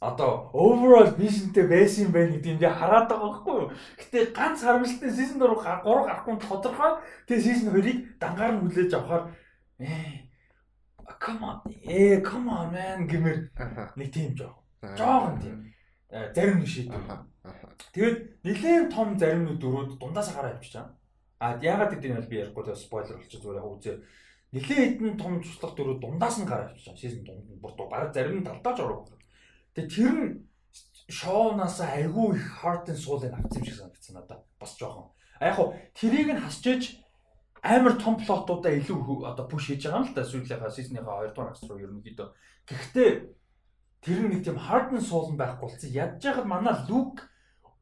одоо 0.00 0.50
overall 0.52 1.12
visionтэй 1.16 1.66
байсан 1.68 2.08
юм 2.08 2.12
байна 2.12 2.32
гэдэг 2.32 2.52
юм 2.52 2.60
би 2.60 2.68
хараад 2.68 3.08
байгаа 3.08 3.28
байхгүй 3.32 3.54
юу. 3.60 3.70
Гэтэ 4.00 4.18
ганц 4.32 4.58
харамсалтай 4.64 5.10
season 5.12 5.38
4 5.40 5.56
3 5.60 6.08
гарахгүй 6.08 6.36
тодорхой. 6.40 6.92
Тэгээ 7.28 7.44
season 7.44 7.68
2-ыг 7.72 7.98
дангаар 8.20 8.52
нь 8.56 8.60
хүлээж 8.60 8.92
авахаар 8.92 9.24
ээ 9.80 10.26
come 11.20 11.44
on 11.48 11.56
ээ 11.84 12.20
come 12.20 12.48
on 12.48 12.68
man 12.72 13.08
гэмээр 13.08 13.38
нэг 13.96 14.08
тийм 14.12 14.36
жоо. 14.36 14.52
Жохон 14.94 15.34
тийм 15.42 15.56
зарим 16.10 16.58
нэг 16.62 16.68
шийдвэр. 16.70 17.02
Тэгээд 17.92 18.18
нэлээд 18.46 18.86
том 18.94 19.18
зарим 19.18 19.42
нэг 19.50 19.58
дөрүүд 19.58 19.98
дундаас 19.98 20.30
гараа 20.30 20.54
авчиж 20.54 20.78
байгаа. 20.78 20.94
А 21.42 21.46
яагаад 21.58 21.92
гэдэг 21.98 22.10
нь 22.12 22.18
бол 22.22 22.30
би 22.30 22.36
ярихгүй 22.38 22.62
тэгээ 22.64 22.84
спойлер 22.86 23.18
болчих 23.18 23.40
зүгээр 23.42 23.60
яг 23.60 23.66
үзээ. 23.66 23.96
Нэлээд 24.54 24.80
хэдэн 25.02 25.18
том 25.18 25.32
туслах 25.42 25.74
дөрүүд 25.74 26.00
дундаас 26.00 26.36
нь 26.38 26.48
гараа 26.48 26.70
авчиж 26.70 26.86
байгаа. 26.86 27.02
Season 27.02 27.22
дунд 27.26 27.44
нь 27.50 27.60
бүр 27.60 27.72
бараг 27.90 28.14
зарим 28.14 28.40
нь 28.40 28.46
талдаач 28.46 28.78
орох 28.80 29.10
Тэгээ 29.76 29.92
тэр 29.92 30.12
нь 30.16 30.28
шоунаас 31.12 31.84
айгүй 31.84 32.32
их 32.32 32.64
and 32.64 32.96
soul-ыг 32.96 33.28
авсан 33.28 33.60
юм 33.60 33.64
шиг 33.68 33.76
санагдсан 33.76 34.14
надад. 34.16 34.40
Бас 34.58 34.72
жоохон. 34.80 35.12
А 35.36 35.52
яг 35.52 35.56
хуу 35.60 35.76
тэрийг 35.92 36.32
нь 36.32 36.40
хасчиж 36.40 36.96
амар 37.60 38.00
том 38.00 38.16
плотуудаа 38.16 38.72
илүү 38.72 39.28
одоо 39.28 39.44
push 39.44 39.68
хийж 39.68 39.84
байгаа 39.84 40.00
юм 40.00 40.08
л 40.08 40.16
да 40.16 40.24
сүүлийнхаа 40.24 40.72
season-ийнхаа 40.72 41.28
2 41.28 41.36
дугаар 41.36 41.52
агс 41.52 41.62
руу 41.68 41.76
ерөнхийдөө. 41.76 42.28
Гэхдээ 42.72 43.10
тэр 44.02 44.18
нэг 44.26 44.44
тийм 44.44 44.58
and 44.58 45.02
soul 45.02 45.32
байхгүй 45.36 45.68
болсон. 45.68 45.90
Ядж 45.90 46.24
яхад 46.24 46.46
манай 46.46 46.74
Luke 46.88 47.22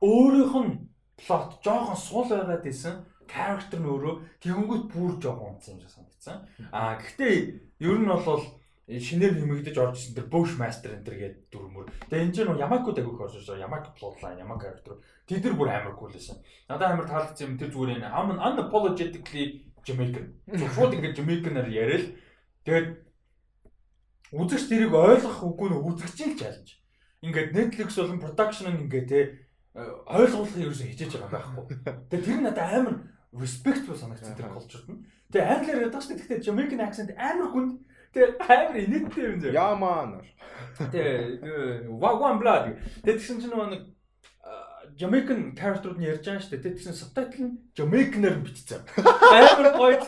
өөрийнх 0.01 0.55
нь 0.65 0.89
плот 1.16 1.61
жоохон 1.62 1.97
суул 1.97 2.28
байгаад 2.28 2.66
исэн 2.66 3.05
character 3.28 3.78
нь 3.81 3.89
өөрөө 3.89 4.15
тэгэнгүүт 4.43 4.85
бүр 4.93 5.12
жоохон 5.23 5.57
унтсан 5.57 5.74
юм 5.74 5.81
шиг 5.81 5.93
санагдсан. 5.95 6.36
А 6.73 6.97
гэхдээ 7.01 7.35
ер 7.81 7.99
нь 7.99 8.09
бол 8.09 8.45
шинээр 8.85 9.41
нэмэгдэж 9.41 9.77
орж 9.81 9.97
ирсэн 9.97 10.15
тэр 10.16 10.28
Bushmaster 10.28 10.93
энэ 10.93 11.07
төр 11.09 11.16
гэдэг 11.16 11.43
дүрмөр. 11.49 11.89
Тэгээ 12.12 12.24
энэ 12.28 12.35
чинь 12.36 12.53
Ямаку 12.61 12.93
дагуух 12.93 13.20
орж 13.24 13.41
ирж 13.41 13.49
байгаа. 13.49 13.65
Ямак 13.65 13.97
plotline, 13.97 14.45
Ямак 14.45 14.61
character. 14.61 15.01
Тэд 15.24 15.45
нар 15.45 15.57
бүр 15.57 15.69
амар 15.73 15.97
cool 15.97 16.12
байсан. 16.12 16.36
Надад 16.69 16.93
амар 16.93 17.09
таалагдсан 17.09 17.49
юм 17.49 17.57
тэр 17.57 17.73
зүгээр 17.73 17.97
энэ 17.97 18.12
unapologetically 18.12 19.73
Jamaican. 19.89 20.36
Шууд 20.53 20.93
ингээд 21.01 21.16
Jamaican-аар 21.16 21.69
яриад 21.73 22.12
тэгээд 22.69 22.89
үзэгч 24.35 24.65
тэрийг 24.69 24.93
ойлгох 24.94 25.39
үгүй 25.47 25.69
нь 25.70 25.78
үзэгчийн 25.78 26.35
challenge. 26.39 26.73
Ингээд 27.23 27.55
Netflix 27.55 27.97
болон 27.97 28.20
production 28.20 28.66
нь 28.74 28.82
ингээд 28.85 29.09
те 29.09 29.20
ойлгуулахыг 29.74 30.65
ерөөсөө 30.66 30.89
хичээж 30.90 31.12
байгаа 31.19 31.32
байхгүй. 31.35 31.65
Тэгээд 32.11 32.27
тэр 32.27 32.40
надад 32.43 32.70
амар 32.74 32.97
respectful 33.35 33.98
санагдсан 33.98 34.36
тэр 34.39 34.51
culture-д 34.51 34.90
нь. 34.90 35.02
Тэгээ 35.32 35.51
англиар 35.51 35.85
яддаг 35.89 36.02
шүү 36.02 36.15
дээ. 36.15 36.20
Гэхдээ 36.23 36.47
Jamaican 36.47 36.82
accent 36.85 37.11
амар 37.19 37.48
хүнд 37.51 37.73
Тэгээ 38.15 38.31
амар 38.39 38.77
инээдтэй 38.78 39.24
юм 39.27 39.39
зөө. 39.43 39.52
Ямаа. 39.59 40.23
Тэгээ 40.78 41.90
Wagwan 41.90 42.39
Blood. 42.39 42.78
Тэгээ 43.02 43.19
тэгсэн 43.19 43.43
чинь 43.43 43.59
нэг 43.59 43.90
Jamaican 44.94 45.59
character-ууд 45.59 45.98
нь 45.98 46.06
ярьж 46.06 46.23
байгаа 46.23 46.43
шүү 46.47 46.62
дээ. 46.62 46.78
Тэгсэн 46.78 46.94
subtitle 46.94 47.43
нь 47.43 47.59
Jamaican-аар 47.74 48.39
бичсэн. 48.47 48.86
Амар 49.02 49.74
гоё. 49.74 49.98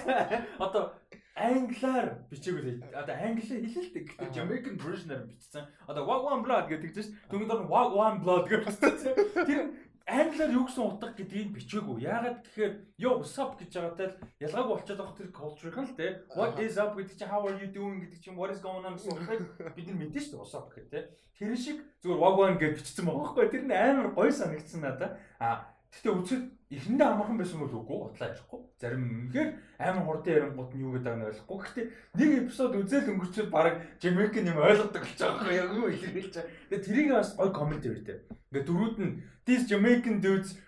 Одоо 0.62 0.94
англиар 1.37 2.25
бичээгүй. 2.33 2.81
Одоо 2.97 3.15
англи 3.15 3.45
хэлээ 3.45 3.85
л 3.85 3.93
дээ. 3.93 4.05
Гэхдээ 4.09 4.33
Jamaican 4.33 4.77
version-аар 4.81 5.29
бичсэн. 5.29 5.69
Одоо 5.85 6.09
Wagwan 6.09 6.41
Blood 6.41 6.73
гэдэг 6.73 6.91
чинь 6.97 7.13
түүний 7.29 7.45
дор 7.45 7.69
Wagwan 7.69 8.25
Blood 8.25 8.49
гэж 8.49 8.65
бичсэн. 8.65 9.15
Тэр 9.45 9.61
англиар 10.09 10.51
юу 10.57 10.65
гэсэн 10.65 10.81
утга 10.89 11.13
гэдгийг 11.13 11.53
бичээгүй. 11.53 12.09
Яагаад 12.09 12.41
гэхээр 12.41 12.73
yo 12.97 13.21
what's 13.21 13.37
up 13.37 13.61
гэж 13.61 13.69
байгаатай 13.69 14.07
л 14.09 14.19
ялгаагүй 14.41 14.73
болчиход 14.81 15.01
байгаа 15.03 15.19
тэр 15.21 15.31
culture 15.37 15.73
хэл 15.77 15.93
тэ. 15.93 16.09
What 16.33 16.57
is 16.57 16.81
up 16.81 16.97
гэдэг 16.97 17.17
чинь 17.21 17.29
how 17.29 17.45
are 17.45 17.59
you 17.61 17.69
doing 17.69 18.01
гэдэг 18.01 18.19
чинь 18.25 18.39
what 18.39 18.49
is 18.49 18.65
going 18.65 18.87
on 18.87 18.97
гэсэн 18.97 19.13
утгыг 19.13 19.45
бид 19.77 19.87
нар 19.93 19.99
мэдэн 20.01 20.23
шүү 20.23 20.33
дээ 20.33 20.41
what's 20.41 20.57
up 20.57 20.73
гэхээр 20.73 20.89
тэ. 20.89 21.01
Тэр 21.37 21.53
шиг 21.53 21.85
зүгээр 22.01 22.23
wagwan 22.23 22.57
гэж 22.57 22.81
бичсэн 22.81 23.05
байгаа 23.05 23.21
байхгүй. 23.29 23.47
Тэр 23.53 23.65
нь 23.69 23.77
амар 23.77 24.09
гоё 24.17 24.33
санагдсан 24.33 24.81
надаа. 24.81 25.21
А 25.37 25.76
Гэтэ 25.97 26.12
үзэхэд 26.12 26.44
эхэндээ 26.77 27.09
амархан 27.09 27.39
байсан 27.40 27.60
бол 27.64 27.73
үгүй 27.73 27.98
бодлоо 28.05 28.28
ярихгүй. 28.28 28.60
Зарим 28.77 29.32
үнэхээр 29.32 29.51
амар 29.81 30.05
хурдан 30.05 30.35
ярингууд 30.36 30.70
нь 30.77 30.82
юу 30.85 30.93
гэдэг 30.93 31.14
нь 31.16 31.27
ойлгохгүй. 31.32 31.59
Гэтэ 31.64 31.82
нэг 32.20 32.31
эпизод 32.44 32.73
үзэл 32.77 33.10
өнгөрчөөд 33.16 33.48
баг 33.48 33.81
Jamaican 33.97 34.51
юм 34.52 34.60
ойлгодог 34.60 35.01
болж 35.01 35.16
байгаа 35.16 35.40
байхгүй 35.40 35.56
яг 35.56 35.70
юу 35.73 35.89
илэрхийлж 35.89 36.35
байгаа. 36.36 36.52
Тэгээ 36.68 36.85
тэрийг 36.85 37.09
бас 37.16 37.31
гой 37.32 37.51
комментэр 37.56 37.97
дээ. 38.05 38.18
Ингээ 38.52 38.64
дөрүүд 38.68 38.97
нь 39.01 39.12
these 39.48 39.64
Jamaican 39.64 40.20
dudes 40.20 40.60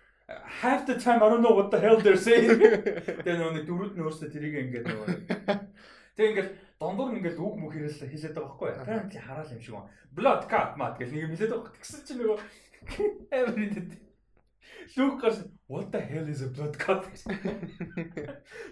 half 0.65 0.89
the 0.89 0.97
time 0.97 1.21
I 1.21 1.29
don't 1.29 1.45
know 1.45 1.53
what 1.53 1.69
the 1.69 1.81
hell 1.83 2.01
they're 2.01 2.17
saying. 2.17 2.57
Тэгээ 3.29 3.37
нөгөө 3.37 3.69
дөрүүд 3.69 3.93
нь 4.01 4.05
өөрсдөө 4.09 4.29
тэрийг 4.33 4.57
ингээ 4.65 4.83
нөгөө 4.89 5.09
Тэгээ 6.17 6.31
ингээл 6.33 6.53
дондор 6.81 7.13
нь 7.13 7.21
ингээл 7.21 7.45
үг 7.45 7.55
мөх 7.61 7.77
хэлээд 7.77 8.09
хэлээд 8.09 8.33
байгаа 8.33 8.49
байхгүй. 8.49 8.71
Apparently 8.81 9.21
хараал 9.21 9.53
юм 9.53 9.61
шиг 9.61 9.75
байна. 9.77 9.93
Blood 10.17 10.43
cut 10.49 10.73
мат 10.81 10.97
гэх 10.97 11.13
нэг 11.13 11.27
юм 11.27 11.33
хэлээд 11.37 11.53
байгаа. 11.53 11.77
Тэгсэн 11.77 12.01
чинь 12.07 12.21
нөгөө 12.25 12.39
everything 13.39 14.08
Лукас 14.97 15.45
what 15.69 15.91
the 15.93 16.01
hell 16.01 16.29
is 16.29 16.43
a 16.43 16.49
blood 16.49 16.79
cup? 16.79 17.05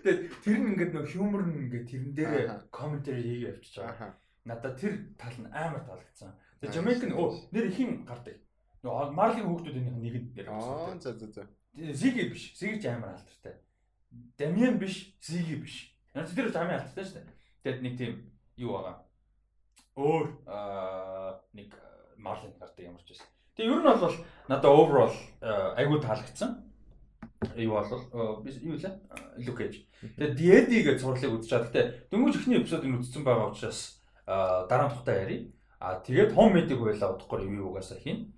Тэгээд 0.03 0.21
тэр 0.41 0.57
нь 0.63 0.69
ингээд 0.73 0.93
нөх 0.95 1.11
humor 1.13 1.45
нь 1.45 1.69
ингээд 1.69 1.87
тэрэн 1.91 2.13
дээр 2.17 2.49
commentary 2.73 3.23
хийгээ 3.23 3.51
явчихж 3.53 3.77
байгаа. 3.85 4.17
Надад 4.47 4.81
тэр 4.81 4.95
тал 5.21 5.37
нь 5.37 5.51
амар 5.53 5.83
таалагдсан. 5.85 6.33
Тэгээд 6.61 6.75
Jamaican 6.75 7.13
оо 7.13 7.37
нэр 7.53 7.69
ихийн 7.69 8.09
гардаг. 8.09 8.41
Нөгөө 8.81 9.13
Marley 9.13 9.45
хүүхдүүдийнх 9.45 9.91
нь 9.93 10.01
нэг 10.01 10.15
нь 10.17 10.33
дээр 10.33 10.49
авсан. 10.55 11.01
За 11.03 11.13
за 11.19 11.27
за. 11.29 11.43
Зиги 11.75 12.31
биш. 12.33 12.55
Зиги 12.57 12.81
ч 12.81 12.87
амар 12.89 13.19
алдартай. 13.19 13.61
Damien 14.39 14.79
биш, 14.79 15.13
Зиги 15.21 15.61
биш. 15.61 15.93
Яг 16.15 16.31
тэр 16.33 16.49
амар 16.57 16.81
алдартай 16.81 17.05
шүү 17.05 17.21
дээ. 17.21 17.35
Тэгээд 17.61 17.83
нэг 17.83 17.95
тийм 17.99 18.13
юу 18.57 18.79
байгаа. 18.79 18.97
Өөр 19.99 20.27
аа 20.47 21.43
нэг 21.53 21.75
Marley 22.17 22.55
гардаг 22.57 22.85
ямар 22.87 23.03
ч 23.05 23.13
байсан. 23.13 23.29
Тэгээ 23.57 23.73
ер 23.73 23.81
нь 23.81 23.89
бол 23.89 24.17
надад 24.53 24.69
overall 24.69 25.17
э, 25.41 25.51
айгүй 25.81 26.01
таалагдсан. 26.05 26.61
Юу 27.57 27.81
бол 27.81 28.45
би 28.45 28.53
юу 28.61 28.77
лээ? 28.77 28.93
Look 29.49 29.61
Edge. 29.65 29.89
Тэгээ 30.17 30.37
Diedi 30.37 30.79
гэж 30.85 31.01
сурлыг 31.01 31.41
үзэж 31.41 31.49
чад. 31.49 31.73
Гэтэ 31.73 32.13
дөнгөж 32.13 32.37
ихний 32.37 32.61
эпизодыг 32.61 32.93
үзсэн 33.01 33.25
байгаа 33.25 33.49
учраас 33.53 34.05
дараа 34.27 34.89
нь 34.89 34.93
тухтай 34.93 35.17
ярий. 35.25 35.41
А 35.81 36.01
тэгээд 36.05 36.37
home 36.37 36.57
meeting 36.57 36.81
байлаа 36.81 37.17
удахгүй 37.17 37.49
review 37.49 37.73
угаасаа 37.73 38.01
хийн. 38.01 38.33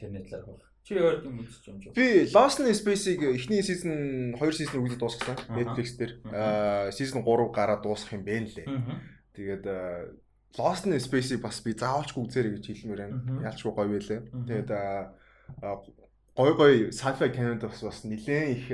Тэрний 0.00 0.24
талаар 0.24 0.48
бол. 0.48 0.64
Чи 0.84 0.96
өөр 1.00 1.24
юм 1.24 1.40
үзэж 1.40 1.64
юм 1.68 1.80
жоо. 1.80 1.92
Би 1.96 2.28
Lost 2.28 2.60
in 2.60 2.68
Space-ийг 2.72 3.24
эхний 3.24 3.64
season 3.64 4.36
2 4.36 4.52
season 4.52 4.84
үзэж 4.84 5.00
дуусгасан. 5.00 5.36
Netflix 5.56 5.96
дээр. 5.96 6.12
Аа 6.28 6.92
season 6.92 7.24
3 7.24 7.52
гараад 7.52 7.80
дуусгах 7.80 8.16
юм 8.16 8.24
бэ 8.24 8.52
лээ. 8.52 8.68
Тэгээд 9.32 9.64
Lost 10.58 10.86
in 10.86 10.94
Space-ийг 11.02 11.42
бас 11.42 11.58
би 11.66 11.74
заавалчгүй 11.74 12.22
үзээрэй 12.30 12.52
гэж 12.54 12.66
хэлмээр 12.70 13.00
байна. 13.02 13.42
Яалчгүй 13.42 13.72
гоё 13.74 13.90
байлаа. 13.90 14.20
Тэгээд 14.46 14.70
гой 16.34 16.52
гой 16.54 16.74
sci-fi 16.94 17.30
кинонд 17.34 17.66
бас 17.66 17.82
бас 17.82 18.06
нэлээд 18.06 18.54
их 18.54 18.66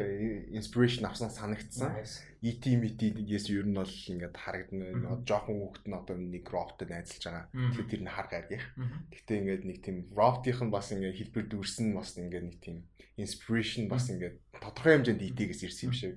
inspiration 0.52 1.08
авсан 1.08 1.32
санагдсан. 1.32 1.96
ET 2.44 2.64
MET-ээс 2.68 3.48
ер 3.48 3.64
нь 3.64 3.76
бол 3.80 3.88
ингээд 3.88 4.36
харагдана. 4.36 5.24
Жохон 5.24 5.56
хүүхэд 5.60 5.88
нь 5.88 5.96
одоо 5.96 6.16
нэг 6.20 6.44
robot 6.52 6.84
найзалж 6.84 7.24
байгаа. 7.24 7.48
Тэгэхээр 7.48 7.88
тэр 7.88 8.02
нь 8.04 8.12
хар 8.12 8.28
гаргих. 8.28 8.64
Гэхдээ 9.12 9.40
ингээд 9.40 9.64
нэг 9.64 9.78
тийм 9.80 9.96
robot-ийнх 10.12 10.60
нь 10.60 10.72
бас 10.72 10.92
ингээд 10.92 11.16
хэлбэр 11.16 11.46
дүүрсэн 11.48 11.96
бас 11.96 12.16
ингээд 12.16 12.44
нэг 12.44 12.58
тийм 12.60 12.76
inspiration 13.16 13.88
бас 13.88 14.08
ингээд 14.12 14.36
тодорхой 14.56 15.00
хэмжээнд 15.00 15.24
ET-гээс 15.32 15.64
ирсэн 15.64 15.88
юм 15.88 15.96
шиг. 15.96 16.12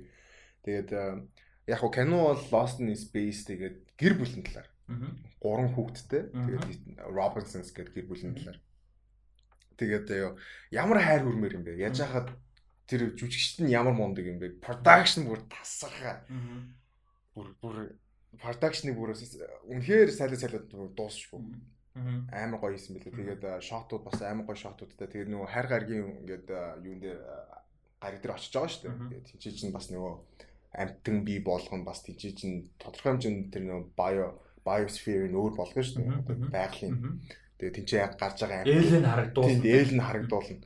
Тэгээд 0.63 0.91
яг 1.67 1.79
хоо 1.79 1.91
кино 1.91 2.35
бол 2.35 2.43
Lost 2.51 2.83
in 2.83 2.91
Space 2.95 3.47
тэгээд 3.47 3.95
гэр 3.99 4.15
бүлийн 4.19 4.43
талаар 4.47 4.72
гурван 5.39 5.71
хүүхэдтэй. 5.73 6.31
Тэгээд 6.31 7.03
Robinsons 7.09 7.71
гэдэг 7.71 7.93
гэр 7.93 8.07
бүлийн 8.07 8.35
талаар. 8.35 8.59
Тэгээд 9.77 10.07
ямар 10.71 10.99
хайр 11.01 11.23
хүрмээр 11.23 11.57
юм 11.57 11.63
бэ? 11.63 11.81
Яаж 11.81 12.03
хахад 12.03 12.29
тэр 12.87 13.15
жүжигчт 13.15 13.63
нь 13.63 13.73
ямар 13.73 13.95
мундаг 13.95 14.27
юм 14.27 14.39
бэ? 14.39 14.59
Production 14.61 15.27
бүр 15.27 15.41
тасархаа. 15.49 16.23
Бүр 17.33 17.47
бүр 17.59 17.77
production-ыг 18.37 18.95
бүр 18.97 19.13
үнэхээр 19.13 20.09
сайлаа 20.11 20.39
сайлаа 20.39 20.61
дуусчихгүй. 20.67 21.41
Амар 22.33 22.59
гоё 22.59 22.77
юм 22.77 22.97
билээ. 22.97 23.39
Тэгээд 23.39 23.43
шотууд 23.61 24.03
бас 24.05 24.21
амар 24.21 24.45
гоё 24.45 24.57
шотуудтай. 24.57 25.07
Тэгээд 25.09 25.31
нөгөө 25.31 25.49
хайр 25.49 25.67
гаргийн 25.69 26.25
ингээд 26.25 26.47
юун 26.85 26.99
дээр 27.01 27.19
гариг 28.01 28.21
дээр 28.21 28.35
очиж 28.35 28.53
байгаа 28.53 28.69
шүү 28.69 28.83
дээ. 28.83 29.21
Тэгээд 29.21 29.27
тийч 29.41 29.43
чинь 29.61 29.73
бас 29.73 29.87
нөгөө 29.93 30.13
амтан 30.73 31.17
бий 31.23 31.39
болгон 31.39 31.85
бас 31.85 32.01
тийч 32.01 32.33
чинь 32.33 32.69
тодорхой 32.81 33.15
хэмжээнд 33.15 33.53
тэр 33.53 33.63
нөгөө 33.69 33.85
bio 33.93 34.27
biosphere 34.65 35.27
нь 35.27 35.37
өөр 35.37 35.53
болгоно 35.59 35.83
шүү 35.83 36.01
дээ. 36.01 36.51
Байгалийн. 36.51 37.21
Тэгээ 37.59 37.75
тэнцээ 37.77 37.99
яг 38.03 38.13
гарч 38.17 38.37
байгаа 38.43 38.63
аим. 38.63 38.71
Ээл 38.73 38.99
нь 38.99 39.07
харагдуулна. 39.07 39.51
Тэнд 39.51 39.65
ээл 39.67 39.93
нь 39.95 40.03
харагдуулна. 40.03 40.63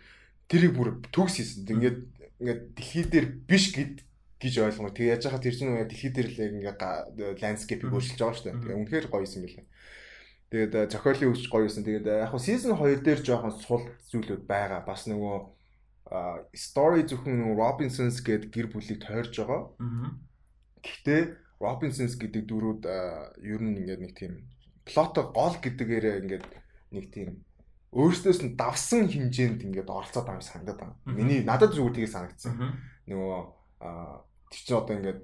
Тэрийг 0.48 0.74
бүр 0.78 0.90
төгс 1.11 1.36
хийсэн. 1.38 1.68
Ингээд 1.68 1.99
ингээд 2.40 2.61
дэлхий 2.78 3.06
дээр 3.10 3.28
биш 3.49 3.65
гэд 3.74 3.95
гэж 4.38 4.53
ойлгоно. 4.61 4.94
Тэгээ 4.94 5.14
яаж 5.18 5.24
хаа 5.28 5.41
тэр 5.41 5.56
чинь 5.57 5.74
дэлхий 5.74 6.11
дээр 6.14 6.30
л 6.30 6.41
яг 6.41 6.78
ингээ 6.78 7.41
ландскейпийг 7.41 7.91
өөрчилж 7.94 8.22
байгаа 8.22 8.38
шүү 8.38 8.45
дээ. 8.45 8.61
Тэгээ 8.61 8.80
үнэхээр 8.82 9.07
гоё 9.10 9.26
юм 9.26 9.44
билээ. 9.44 9.65
Тэгээд 10.48 10.74
зохиолын 10.94 11.32
үгч 11.34 11.44
гоё 11.52 11.65
юусэн. 11.68 11.84
Тэгээд 11.84 12.06
яг 12.07 12.32
хуу 12.32 12.40
season 12.40 12.78
2 12.78 13.03
дээр 13.03 13.19
жоохон 13.26 13.53
сул 13.57 13.84
зүйлүүд 14.14 14.48
байгаа. 14.48 14.86
Бас 14.86 15.10
нөгөө 15.10 15.38
story 16.56 17.03
зөвхөн 17.03 17.57
Robinsons 17.57 18.24
гэдэг 18.24 18.53
гэр 18.53 18.68
бүлийг 18.72 19.03
тойрж 19.03 19.44
байгаа. 19.44 19.76
Гэхдээ 20.86 21.22
Robinsons 21.59 22.15
гэдэг 22.21 22.43
дүрүүд 22.45 22.81
ер 23.41 23.61
нь 23.61 23.77
ингээд 23.81 24.01
нэг 24.01 24.13
тийм 24.13 24.34
плото 24.85 25.34
гол 25.34 25.55
гэдэгээрээ 25.57 26.15
ингээд 26.21 26.45
нэг 26.93 27.05
тийм 27.11 27.29
өөрснөөс 27.91 28.39
нь 28.43 28.55
давсан 28.59 29.07
хэмжээнд 29.09 29.63
ингээд 29.65 29.89
оролцоод 29.89 30.27
байгаа 30.27 30.43
санагдаад 30.43 30.79
байна. 30.79 30.95
Миний 31.07 31.41
надад 31.41 31.73
зүгээр 31.73 31.95
тийг 31.95 32.11
санагдсан. 32.11 32.53
Нөгөө 33.09 33.39
тэр 34.51 34.61
чинь 34.61 34.77
одоо 34.77 34.95
ингээд 34.99 35.21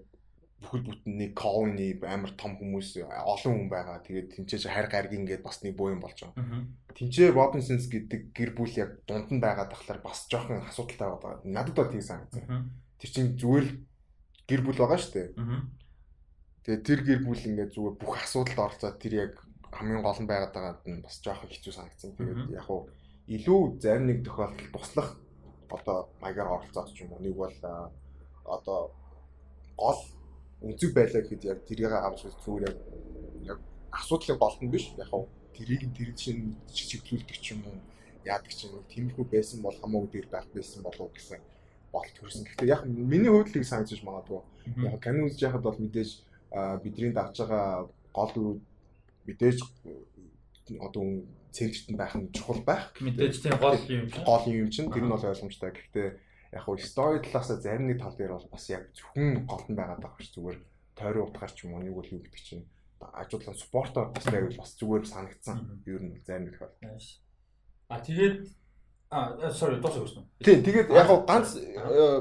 бүхэл 0.64 0.88
бүтэн 0.88 1.14
нэг 1.20 1.32
колони 1.36 2.00
амар 2.08 2.32
том 2.40 2.56
хүмүүс 2.56 3.04
олон 3.04 3.68
хүн 3.68 3.70
байгаа. 3.70 4.00
Тэгээд 4.08 4.32
тэнцээж 4.32 4.72
хайр 4.72 4.88
гаргийн 4.88 5.28
ингээд 5.28 5.44
бас 5.44 5.60
нэг 5.62 5.76
буян 5.76 6.00
болж 6.00 6.24
байгаа. 6.24 6.64
Тэнцээ 6.96 7.36
Robinsons 7.36 7.92
гэдэг 7.92 8.32
гэр 8.32 8.52
бүл 8.56 8.74
яг 8.80 9.04
дунд 9.04 9.28
нь 9.28 9.44
байгаа 9.44 9.68
тахлаар 9.68 10.00
бас 10.00 10.24
жоохон 10.32 10.64
асуудалтай 10.64 11.08
байгаа. 11.12 11.44
Надад 11.44 11.76
бол 11.76 11.92
тийг 11.92 12.08
санагдсан. 12.08 12.72
Тэр 12.96 13.10
чинь 13.12 13.36
зүгээр 13.36 13.68
гэр 14.48 14.62
бүл 14.64 14.80
байгаа 14.80 15.00
шүү 15.04 15.14
дээ. 15.14 15.30
Тэгээд 16.64 16.84
тэр 16.88 17.00
гэр 17.04 17.20
бүл 17.28 17.44
ингээд 17.44 17.76
зүгээр 17.76 17.96
бүх 18.00 18.14
асуудалд 18.24 18.60
оролцоод 18.64 18.98
тэр 19.04 19.14
яг 19.28 19.34
хамгийн 19.68 20.00
гол 20.00 20.20
нь 20.24 20.30
байгаад 20.32 20.54
байгаад 20.56 20.82
нь 20.88 21.04
бас 21.04 21.20
жоохон 21.20 21.52
хэцүү 21.52 21.74
санагдсан. 21.76 22.16
Тэгээд 22.16 22.56
яг 22.56 22.68
уу 22.72 22.88
илүү 23.28 23.62
зарим 23.84 24.06
нэг 24.08 24.20
тохиолдолд 24.24 24.72
туслах 24.72 25.10
одоо 25.68 25.98
маягаар 26.24 26.64
оролцоод 26.64 26.90
ч 26.96 27.04
юм 27.04 27.12
уу 27.12 27.22
нэг 27.24 27.36
бол 27.36 27.56
одоо 28.46 28.80
гол 29.76 30.00
үнцэг 30.64 30.92
байлаа 30.96 31.22
гэхэд 31.24 31.44
яг 31.52 31.60
тэрийг 31.68 31.92
авч 31.92 32.32
зүгээр 32.32 32.64
яг 32.72 32.78
яг 33.52 33.60
асуудлын 33.92 34.40
гол 34.40 34.56
нь 34.62 34.72
биш 34.72 34.86
яг 34.96 35.12
уу 35.12 35.28
тэрийг 35.56 35.84
нь 35.84 35.96
тэр 35.98 36.12
чинь 36.16 36.56
чиглүүлдэг 36.72 37.38
ч 37.44 37.46
юм 37.54 37.62
уу 37.68 37.78
яадаг 38.24 38.52
ч 38.56 38.66
юм 38.66 38.80
уу 38.80 38.88
тиймэрхүү 38.88 39.26
байсан 39.28 39.60
бол 39.62 39.76
хамаагүй 39.82 40.10
дээр 40.12 40.28
байх 40.32 40.48
байсан 40.56 40.80
болов 40.84 41.12
гэсэн 41.12 41.40
бодолт 41.92 42.16
төрсөн. 42.18 42.44
Гэхдээ 42.48 42.74
яг 42.74 42.82
миний 42.88 43.30
хувьд 43.30 43.56
л 43.56 43.64
санагдаж 43.64 44.02
магадгүй. 44.04 44.42
Яг 44.88 45.00
канон 45.04 45.28
үзэж 45.28 45.42
яхад 45.44 45.64
бол 45.68 45.78
мэдээж 45.78 46.12
бидний 46.84 47.12
давж 47.14 47.38
байгаа 47.42 47.90
гол 48.14 48.62
мэдээж 49.26 49.60
одоо 50.80 51.04
нь 51.04 51.98
байх 51.98 52.16
нь 52.16 52.32
чухал 52.32 52.62
байх. 52.64 52.94
Мэдээж 53.00 53.42
тийм 53.42 53.58
гол 53.60 53.78
юм. 53.90 54.10
Гол 54.26 54.46
юм 54.48 54.70
чинь 54.70 54.92
тэр 54.92 55.04
нь 55.06 55.12
бол 55.12 55.22
ойлгомжтой. 55.22 55.72
Гэхдээ 55.72 56.08
яг 56.54 56.64
хуу 56.64 56.78
story 56.78 57.20
талаас 57.22 57.50
зарим 57.62 57.88
нэг 57.88 58.00
тал 58.00 58.16
дээр 58.16 58.34
бол 58.38 58.48
бас 58.52 58.70
яг 58.70 58.90
зөвхөн 58.94 59.46
гол 59.46 59.66
нь 59.70 59.78
байгаад 59.78 60.02
байгаа 60.02 60.22
ш 60.22 60.34
зүгээр 60.34 60.60
тойрон 60.96 61.28
утгаар 61.30 61.52
ч 61.52 61.66
юм 61.66 61.74
уу 61.74 61.84
нэг 61.84 61.94
бол 61.94 62.10
юу 62.10 62.22
гэдэг 62.22 62.42
чинь 62.42 62.66
ажуулан 63.00 63.58
спортоор 63.58 64.08
бас 64.14 64.26
яг 64.30 64.54
бас 64.58 64.72
зүгээр 64.78 65.04
санагдсан. 65.06 65.58
Ер 65.86 66.02
нь 66.02 66.22
зарим 66.26 66.50
нэг 66.50 66.58
тохиол. 66.58 67.08
А 67.90 68.00
тэгээд 68.00 68.38
а 69.14 69.50
sorry 69.54 69.78
дуусах 69.78 70.06
гэсэн. 70.10 70.26
Тийм 70.42 70.62
тэгээд 70.64 70.90
яг 70.90 71.08
хуу 71.10 71.26
ганц 71.26 71.58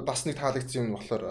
бас 0.04 0.20
нэг 0.26 0.36
таалагдсан 0.36 0.88
юм 0.88 0.96
болохоор 0.96 1.24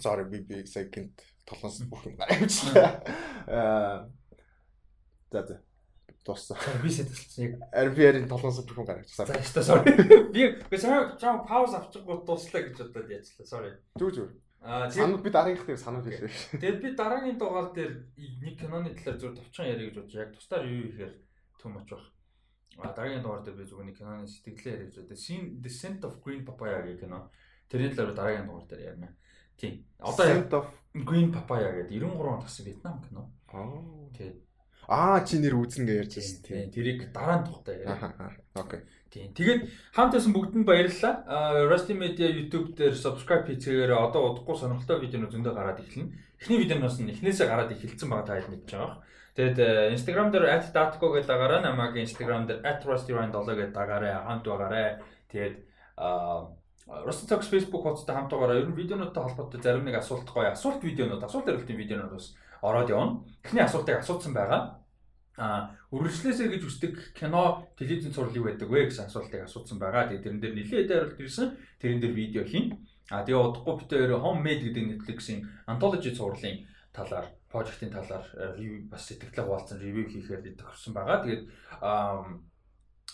sorry 0.00 0.24
би 0.28 0.40
би 0.40 0.62
second 0.66 1.12
толгоос 1.48 1.82
бүх 1.88 2.06
юм 2.06 2.16
гарчихлаа. 2.16 3.02
Аа 3.46 4.08
за 5.30 5.42
за 5.46 5.60
дууссан. 6.24 6.58
Би 6.82 6.90
сэтгэлсэн 6.92 7.44
яг 7.44 7.54
RPR-ийн 7.72 8.28
толгоос 8.28 8.60
бүх 8.66 8.82
юм 8.82 8.88
гарчихсан. 8.88 9.26
За 9.26 9.38
яста 9.38 9.62
sorry. 9.62 9.94
Би 10.34 10.52
би 10.70 10.76
цаа 10.76 11.16
цаа 11.20 11.40
пауз 11.48 11.74
авчихгүй 11.78 12.24
дуслаа 12.26 12.62
гэж 12.66 12.76
бодоод 12.84 13.08
яачлаа 13.08 13.48
sorry. 13.48 13.72
Зүг 13.96 14.12
зүг. 14.12 14.30
Аа 14.60 14.90
санууд 14.90 15.22
би 15.22 15.30
дараагийнх 15.30 15.66
дээр 15.66 15.80
санууд 15.80 16.04
хэлээ. 16.04 16.60
Тэгээд 16.60 16.82
би 16.82 16.88
дараагийн 16.98 17.38
дугаар 17.38 17.72
дээр 17.72 17.92
нэг 18.18 18.54
киноны 18.58 18.92
талаар 18.92 19.18
зөв 19.22 19.32
товчхон 19.38 19.70
яриа 19.70 19.88
гэж 19.88 19.96
бодож 20.02 20.14
яг 20.18 20.30
тусдаар 20.34 20.66
юу 20.66 20.84
ихээр 20.90 21.12
төм 21.62 21.78
оч 21.78 21.88
баг. 21.94 22.04
А 22.82 22.92
дараагийн 22.92 23.22
дугаар 23.22 23.42
дээр 23.46 23.56
би 23.56 23.64
зөвхөн 23.64 23.86
нэг 23.88 23.96
киноны 23.96 24.26
сэтгэлээ 24.26 24.74
яриа 24.74 24.90
гэж. 24.90 25.14
Scene 25.14 25.62
The 25.62 25.70
Scent 25.70 26.02
of 26.04 26.18
Green 26.20 26.42
Papaya 26.42 26.82
гэх 26.82 27.06
кино. 27.06 27.30
Тэрний 27.70 27.94
талаар 27.94 28.18
дараагийн 28.18 28.48
дугаар 28.50 28.66
дээр 28.66 28.82
ярина. 28.82 29.14
Тийм. 29.58 29.84
Одоо 29.98 30.70
Green 30.94 31.34
Papaya 31.34 31.74
гэдэг 31.74 31.90
93 31.90 32.32
онд 32.32 32.42
гарсан 32.46 32.64
Вьетнам 32.64 32.96
кино. 33.02 33.22
Аа. 33.52 33.82
Тэгээд 34.14 34.38
Аа 34.88 35.20
чи 35.20 35.36
нэр 35.36 35.52
үүснэ 35.52 35.84
гэж 35.84 35.98
ярьж 36.00 36.14
байсан 36.16 36.38
тийм. 36.48 36.70
Тэрийг 36.72 37.12
дараа 37.12 37.44
нь 37.44 37.46
тухтай 37.46 37.84
яриа. 37.84 38.32
Окей. 38.56 38.80
Тийм. 39.12 39.36
Тэгээд 39.36 39.60
хамт 39.92 40.12
байсан 40.16 40.32
бүгдэнд 40.32 40.64
баярлалаа. 40.64 41.68
Rusty 41.68 41.92
Media 41.92 42.28
YouTube 42.32 42.72
дээр 42.72 42.96
subscribe 42.96 43.44
хийцгээгээр 43.52 43.92
одоо 43.92 44.32
удахгүй 44.32 44.56
сонирхолтой 44.56 45.04
видеонууд 45.04 45.32
зөндөө 45.36 45.52
гараад 45.52 45.84
эхэлнэ. 45.84 46.08
Эхний 46.40 46.58
видеоноос 46.64 46.96
нь 47.04 47.12
эхнээсээ 47.12 47.46
гараад 47.52 47.72
эхэлсэн 47.76 48.08
байгаа 48.08 48.26
та 48.28 48.40
хэд 48.40 48.48
мэдж 48.48 48.70
байгаа. 48.72 48.96
Тэгээд 49.36 49.58
Instagram 49.92 50.28
дээр 50.32 50.44
@datco 50.72 51.06
гэж 51.12 51.24
дагараа 51.28 51.60
намайг 51.60 52.00
Instagram 52.00 52.48
дээр 52.48 52.64
@rustyryan7 52.64 53.44
гэж 53.60 53.70
дагаарай. 53.76 54.12
Хамт 54.24 54.44
байгаарай. 54.48 55.04
Тэгээд 55.28 55.56
аа 56.00 56.48
Rusty 56.88 57.28
Talks 57.28 57.52
Facebook 57.52 57.84
хуудастай 57.84 58.16
хамтаагаараа 58.16 58.64
ер 58.64 58.68
нь 58.72 58.76
видеонуудтай 58.80 59.22
холбоотой 59.22 59.60
зарим 59.60 59.84
нэг 59.84 60.00
асуулт 60.00 60.24
гоё 60.24 60.56
асуулт 60.56 60.80
видеонууд, 60.80 61.20
асуулт 61.20 61.44
хариултын 61.44 61.76
видеонууд 61.76 62.16
бас 62.16 62.32
ороод 62.64 62.88
явна. 62.88 63.20
Эхний 63.44 63.60
асуултыг 63.60 64.00
асуусан 64.00 64.32
байгаа. 64.32 64.80
А 65.36 65.76
үргэлжлээсэй 65.92 66.48
гэж 66.48 66.62
үсдэг 66.64 67.12
кино 67.12 67.68
телевизэн 67.76 68.16
сурлал 68.16 68.40
юу 68.40 68.48
байдаг 68.48 68.72
вэ 68.72 68.88
гэсэн 68.88 69.06
асуултыг 69.06 69.44
асуусан 69.44 69.78
байгаа. 69.78 70.08
Тэгээ 70.08 70.24
тэрэн 70.24 70.40
дээр 70.40 70.54
нэлээд 70.56 70.88
хариулт 70.88 71.20
ирсэн. 71.20 71.48
Тэрэн 71.76 72.00
дээр 72.00 72.14
видео 72.16 72.42
хийн. 72.48 72.80
А 73.12 73.22
тэгээ 73.22 73.36
удахгүй 73.36 73.74
битээр 73.84 74.18
Homemade 74.18 74.64
гэдэг 74.66 74.84
Netflix-ийн 74.98 75.44
anthology 75.68 76.10
сурлалын 76.16 76.66
талаар, 76.90 77.28
project-ийн 77.52 77.92
талаар 77.92 78.24
бас 78.90 79.02
сэтгэлээ 79.06 79.44
хуваалцсан 79.44 79.78
ревю 79.78 80.08
хийхээр 80.08 80.56
тохирсон 80.56 80.92
байгаа. 80.96 81.22
Тэгээд 81.22 81.42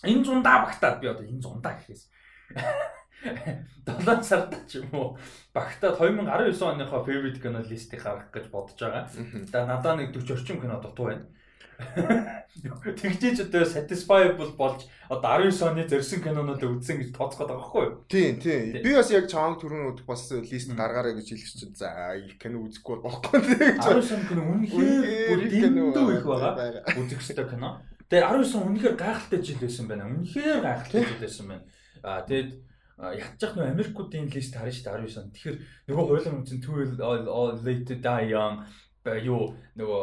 энэ 0.06 0.24
зундаа 0.24 0.64
багтаад 0.64 0.98
би 1.02 1.06
одоо 1.10 1.26
энэ 1.26 1.42
зундаа 1.42 1.74
гэхээс 1.78 2.08
7 3.24 4.22
сард 4.22 4.52
ч 4.68 4.80
юм 4.80 4.88
уу 4.92 5.16
багтаад 5.54 5.98
2019 5.98 6.62
оныхоо 6.62 7.04
favorite 7.06 7.40
кино 7.40 7.60
листийг 7.64 8.02
гаргах 8.02 8.30
гэж 8.32 8.46
бодож 8.52 8.78
байгаа. 8.80 9.08
За 9.52 9.66
надаа 9.66 9.96
нэг 9.96 10.12
40 10.12 10.32
орчим 10.36 10.60
кино 10.60 10.80
дутуу 10.80 11.06
байна. 11.08 11.26
Тэгжээж 13.02 13.50
одоо 13.50 13.64
satisfiable 13.66 14.54
болж 14.56 14.86
одоо 15.08 15.42
19 15.42 15.62
оны 15.62 15.88
зорьсон 15.88 16.22
кинонуудыг 16.22 16.70
үзсэн 16.70 17.02
гэж 17.02 17.10
тооцоод 17.16 17.50
байгаа 17.50 17.58
байхгүй 17.58 17.82
юу? 17.82 17.94
Тийм 18.08 18.38
тийм. 18.38 18.78
Би 18.78 18.94
бас 18.94 19.10
яг 19.10 19.26
чаанг 19.26 19.58
түрүүн 19.58 20.06
бас 20.06 20.30
лист 20.30 20.70
гаргаарай 20.70 21.18
гэж 21.18 21.34
хэлэх 21.34 21.50
чинь 21.50 21.74
за 21.74 22.14
кино 22.38 22.62
үзэхгүй 22.62 23.02
болохгүй 23.02 23.40
гэж. 23.42 23.82
19 23.82 24.14
он 24.14 24.22
кино 24.30 24.42
үнэхээр 24.54 25.02
бүр 25.34 25.42
дэндүү 25.50 26.08
их 26.14 26.24
байгаа. 26.24 26.54
Үзэх 26.94 27.20
хэрэгтэй 27.26 27.46
кино. 27.50 27.82
Тэгээ 28.06 28.22
19 28.22 28.54
он 28.54 28.66
үнэхээр 28.70 28.94
гайхалтай 28.94 29.40
жил 29.42 29.58
байсан 29.58 29.84
байна. 29.90 30.06
Үнэхээр 30.14 30.60
гайхалтай 30.62 31.02
жил 31.02 31.20
байсан 31.20 31.44
байна. 31.50 31.64
Аа 32.06 32.22
тэгээд 32.22 32.50
ядчих 32.98 33.54
нөө 33.56 33.70
Америкуудын 33.74 34.30
лист 34.30 34.54
харна 34.54 34.70
шүү 34.70 34.84
дээ 34.86 35.02
19 35.02 35.18
он. 35.18 35.30
Тэгэхээр 35.34 35.56
нөгөө 35.90 36.04
хойлон 36.08 36.36
үндсэн 36.40 36.60
too 36.62 36.74
late 37.64 37.94
die 37.98 38.24
young 38.30 38.62
юу 39.04 39.54
нөгөө 39.76 40.02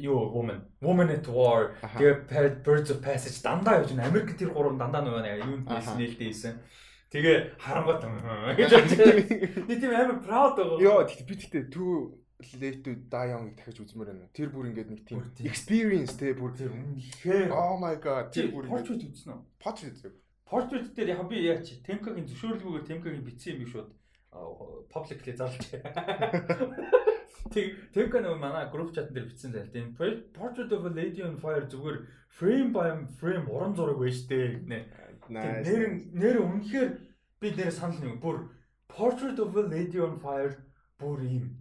юу 0.00 0.18
woman 0.34 0.60
woman 0.80 1.10
at 1.10 1.28
war 1.28 1.76
тэгээ 1.82 2.64
birds 2.64 2.90
of 2.90 3.00
passage 3.00 3.40
дандаа 3.42 3.80
явж 3.80 3.94
байна. 3.94 4.08
Америк 4.08 4.36
тэр 4.36 4.50
гурав 4.50 4.76
дандаа 4.78 5.02
нөгөө 5.04 5.44
юунд 5.46 5.66
байсан 5.68 5.96
нээлттэй 5.96 6.28
хийсэн. 6.28 6.54
Тэгээ 7.10 7.58
харангуут 7.58 8.04
гэж 8.58 8.70
нэг 9.66 9.78
тийм 9.80 9.92
амар 9.94 10.18
proud 10.22 10.54
байгаа. 10.58 10.78
Йоо 10.82 11.06
би 11.06 11.34
тэгтээ 11.34 11.70
too 11.70 12.20
late 12.60 12.82
to 12.84 12.94
die 12.94 13.28
young 13.32 13.54
дахиж 13.56 13.80
үзмээр 13.80 14.12
байна. 14.12 14.28
Тэр 14.36 14.48
бүр 14.52 14.70
ингээд 14.70 14.90
нэг 14.92 15.02
тийм 15.08 15.24
experience 15.44 16.16
те 16.16 16.32
бүр 16.36 16.52
тэр 16.56 16.72
үнэхээр 16.72 17.50
oh 17.52 17.76
my 17.80 17.96
god 18.00 18.32
тэр 18.32 18.52
бүр 18.52 18.68
portrait 18.68 19.00
үзсэн 19.00 19.32
үү? 19.32 19.40
Portrait 19.60 19.92
үзсэн. 19.96 20.12
Portrait 20.50 20.90
дээр 20.94 21.14
яг 21.14 21.28
би 21.30 21.46
яач 21.46 21.70
Темкагийн 21.86 22.26
зөвшөөрлгүйгээр 22.26 22.86
Темкагийн 22.90 23.22
бичсэн 23.22 23.62
юм 23.62 23.70
шүү. 23.70 23.86
Publicly 24.90 25.34
зарлж. 25.38 25.70
Тэг 27.54 27.90
Темка 27.94 28.20
нэг 28.20 28.38
манай 28.38 28.66
group 28.70 28.90
chat 28.94 29.14
дээр 29.14 29.30
бичсэн 29.30 29.52
зал. 29.54 29.70
Тийм 29.70 29.94
Portrait 29.94 30.72
of 30.72 30.84
a 30.86 30.90
Lady 30.90 31.22
on 31.22 31.38
Fire 31.38 31.66
зүгээр 31.70 32.02
frame 32.28 32.72
by 32.74 33.06
frame 33.18 33.46
уран 33.46 33.74
зураг 33.74 33.98
байж 34.02 34.26
тээ 34.26 34.66
гинэ. 34.66 34.90
Нэр 35.30 35.82
нэр 36.18 36.36
үнэхээр 36.42 36.90
би 37.38 37.48
нэр 37.54 37.70
санал 37.70 38.02
нэг 38.02 38.18
бүр 38.18 38.50
Portrait 38.90 39.38
of 39.38 39.54
a 39.54 39.62
Lady 39.62 40.02
on 40.02 40.18
Fire 40.18 40.66
бүр 40.98 41.22
юм 41.22 41.59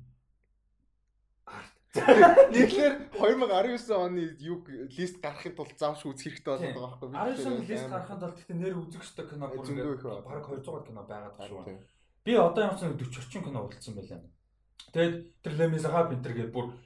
Нийтлэр 1.89 3.09
2019 3.17 3.89
оны 3.97 4.37
юу 4.37 4.61
лист 4.93 5.17
гарахын 5.25 5.57
тулд 5.57 5.73
заавч 5.73 6.05
үзэх 6.05 6.37
хэрэгтэй 6.37 6.77
болоод 6.77 7.01
байгаа 7.01 7.01
байхгүй 7.01 7.09
юу? 7.09 7.17
19 7.17 7.49
оны 7.49 7.65
лист 7.65 7.89
гарахын 7.89 8.19
тулд 8.21 8.35
гэхдээ 8.37 8.57
нэр 8.61 8.75
үзэх 8.77 9.01
ёстой 9.01 9.25
кино 9.25 9.49
бүр 9.49 9.65
ингээд 9.65 10.01
баг 10.21 10.45
200 10.45 10.85
кино 10.85 11.01
байгаад 11.09 11.33
байгаа 11.33 11.65
шүү. 11.65 11.81
Би 12.21 12.31
одоо 12.37 12.61
ямарсан 12.61 12.93
40 12.93 13.17
орчим 13.17 13.41
кино 13.41 13.65
удалсан 13.65 13.93
байлаа. 13.97 14.21
Тэгээд 14.93 15.15
тэр 15.41 15.53
Лемизага 15.57 16.09
Пинтер 16.13 16.33
гээд 16.37 16.53
бүр 16.53 16.77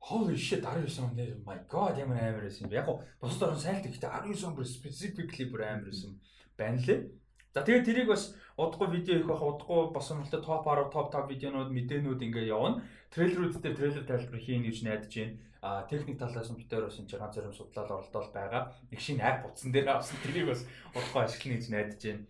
holy 0.00 0.36
shit 0.40 0.64
19 0.64 1.04
он 1.04 1.12
нэр 1.12 1.36
my 1.44 1.60
god 1.68 2.00
ямар 2.00 2.16
амар 2.16 2.48
байсан 2.48 2.64
юм. 2.64 2.72
Яг 2.72 2.88
гоо 2.88 3.04
бусад 3.20 3.52
орн 3.52 3.60
сайлт 3.60 3.84
гэхдээ 3.84 4.08
19 4.32 4.40
он 4.48 4.56
бүр 4.56 4.64
specifically 4.64 5.44
бүр 5.52 5.68
амар 5.68 5.92
байсан 5.92 6.16
байна 6.56 6.80
лээ. 6.80 7.12
За 7.52 7.64
тэгээд 7.64 7.84
тэрийг 7.88 8.08
бас 8.08 8.36
удахгүй 8.56 8.88
видео 8.92 9.16
их 9.16 9.26
байх 9.26 9.40
удахгүй 9.40 9.92
босон 9.92 10.20
болтой 10.20 10.40
топ 10.40 10.64
10 10.64 10.92
топ 10.92 11.12
5 11.12 11.28
видеонууд 11.28 11.70
мэдээнүүд 11.72 12.24
ингээ 12.24 12.52
явна. 12.52 12.84
Трейлерүүд 13.16 13.64
дээр 13.64 13.76
трейлер 13.80 14.04
тайлбар 14.04 14.40
хийн 14.44 14.68
гэж 14.68 14.84
найдаж 14.84 15.12
байна. 15.16 15.40
А 15.64 15.88
техник 15.88 16.20
талаас 16.20 16.52
нь 16.52 16.60
битээр 16.60 16.84
бас 16.84 17.00
энэ 17.00 17.16
ганц 17.16 17.34
зарим 17.34 17.56
судлаад 17.56 17.88
оролдоод 17.88 18.28
байгаа. 18.36 18.76
Нэг 18.92 19.00
шинэ 19.00 19.24
ап 19.24 19.48
утсан 19.48 19.72
дээр 19.72 19.88
авсан 19.88 20.20
тэрийг 20.20 20.52
бас 20.52 20.68
удахгүй 20.92 21.24
ашиглана 21.24 21.56
гэж 21.56 21.66
найдаж 21.72 22.00
байна. 22.04 22.24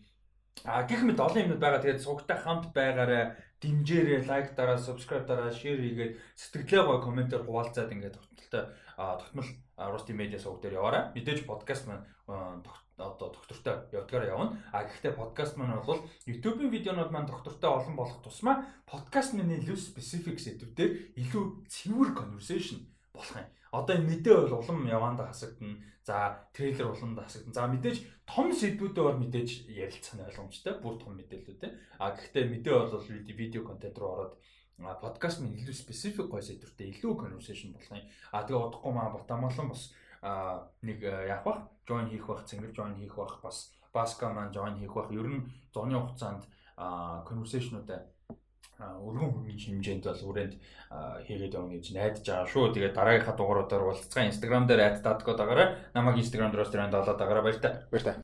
А 0.62 0.86
гэх 0.86 1.02
мэт 1.02 1.18
олон 1.18 1.42
юмуд 1.42 1.58
байгаа. 1.58 1.82
Тэгээд 1.82 2.04
цугтай 2.06 2.38
хамт 2.38 2.70
байгаарай, 2.70 3.34
дэмжээрэй, 3.60 4.30
лайк 4.30 4.54
дараа, 4.54 4.78
subscribe 4.78 5.26
дараа, 5.26 5.50
share 5.50 5.76
хийгээд 5.76 6.22
сэтгэлээ 6.38 6.82
гой 6.86 6.98
комментээр 7.02 7.42
хуваалцаад 7.44 7.92
ингээд 7.92 8.16
тогтмолтой 8.16 8.64
тогтмол 8.96 9.50
Rusty 9.76 10.14
Media 10.14 10.38
сувг 10.38 10.62
дээр 10.62 10.78
яваарай. 10.80 11.12
Мэдээж 11.12 11.44
подкаст 11.44 11.90
маань 11.90 12.06
одоо 12.96 13.28
доктортой 13.30 13.84
явдгаар 13.92 14.24
явна. 14.26 14.62
А 14.72 14.84
гэхдээ 14.84 15.12
подкаст 15.12 15.56
маань 15.56 15.76
бол 15.84 16.00
YouTube-ийн 16.26 16.70
видеонууд 16.70 17.10
маань 17.12 17.26
доктортой 17.26 17.70
олон 17.70 17.96
болох 17.96 18.22
тусмаа 18.22 18.64
подкаст 18.86 19.34
миний 19.34 19.60
илүү 19.60 19.76
specific 19.76 20.40
сэдвүүдээр 20.40 21.20
илүү 21.20 21.44
цэвэр 21.68 22.10
conversation 22.16 22.88
болох 23.12 23.36
юм. 23.36 23.44
Одоо 23.72 23.96
энэ 23.96 24.08
мэдээ 24.16 24.34
бол 24.48 24.64
улам 24.64 24.88
яваанда 24.88 25.28
хасагдана. 25.28 25.76
За 26.04 26.48
трейлер 26.56 26.96
улам 26.96 27.16
хасагдана. 27.20 27.52
За 27.52 27.66
мэдээж 27.68 27.98
том 28.24 28.48
сэдвүүдээр 28.52 29.20
мэдээж 29.20 29.68
ярилцах 29.68 30.16
нь 30.16 30.24
ойлгомжтой. 30.24 30.80
Бүр 30.80 30.96
том 30.96 31.20
мэдээлэлүүдтэй. 31.20 31.70
А 32.00 32.16
гэхдээ 32.16 32.44
мэдээ 32.48 32.74
бол 32.80 33.04
видео 33.04 33.62
контент 33.66 33.98
руу 33.98 34.12
ороод 34.16 34.34
подкаст 34.76 35.40
минь 35.40 35.56
илүү 35.60 35.76
специфик 35.76 36.28
гой 36.32 36.40
сэдвэртэй 36.40 36.96
илүү 36.96 37.12
conversation 37.16 37.72
болох 37.76 37.92
юм. 37.92 38.08
А 38.32 38.44
тэгээ 38.44 38.60
удахгүй 38.60 38.92
маа 38.92 39.12
батамалан 39.12 39.68
бас 39.72 39.92
нэг 40.22 40.98
яах 41.02 41.44
бах 41.44 41.58
join 41.86 42.08
хийх 42.10 42.26
бах, 42.26 42.44
цэнгэр 42.44 42.72
join 42.74 42.94
хийх 42.96 43.16
бах 43.16 43.40
бас 43.42 43.72
баска 43.92 44.28
маань 44.28 44.52
join 44.52 44.78
хийх 44.78 44.94
бах. 44.94 45.10
Ер 45.10 45.28
нь 45.28 45.46
зуны 45.72 45.98
хугацаанд 45.98 46.44
conversation-уудаа 46.76 48.04
өргөн 48.76 49.32
хөргөж 49.32 49.60
хэмжээнд 49.72 50.04
бол 50.04 50.28
үрээнд 50.36 50.54
хийгээд 51.24 51.56
явна 51.56 51.72
гэж 51.80 51.86
найдаж 51.96 52.24
байгаа 52.28 52.52
шүү. 52.52 52.76
Тэгээд 52.76 52.92
дараагийнхаа 52.92 53.36
дугааруудаар 53.40 53.84
уулзцгаа 53.88 54.28
Instagram 54.28 54.68
дээр 54.68 55.00
@dadgo 55.00 55.32
дагаараа 55.32 55.68
намайг 55.96 56.20
Instagram 56.20 56.52
дээр 56.52 56.62
бас 56.62 56.72
тэрэн 56.76 56.92
даалаад 56.92 57.16
дагаараа 57.16 57.46
баяр 57.48 57.56
та. 57.56 57.88
Баяр 57.88 58.04
та. 58.04 58.14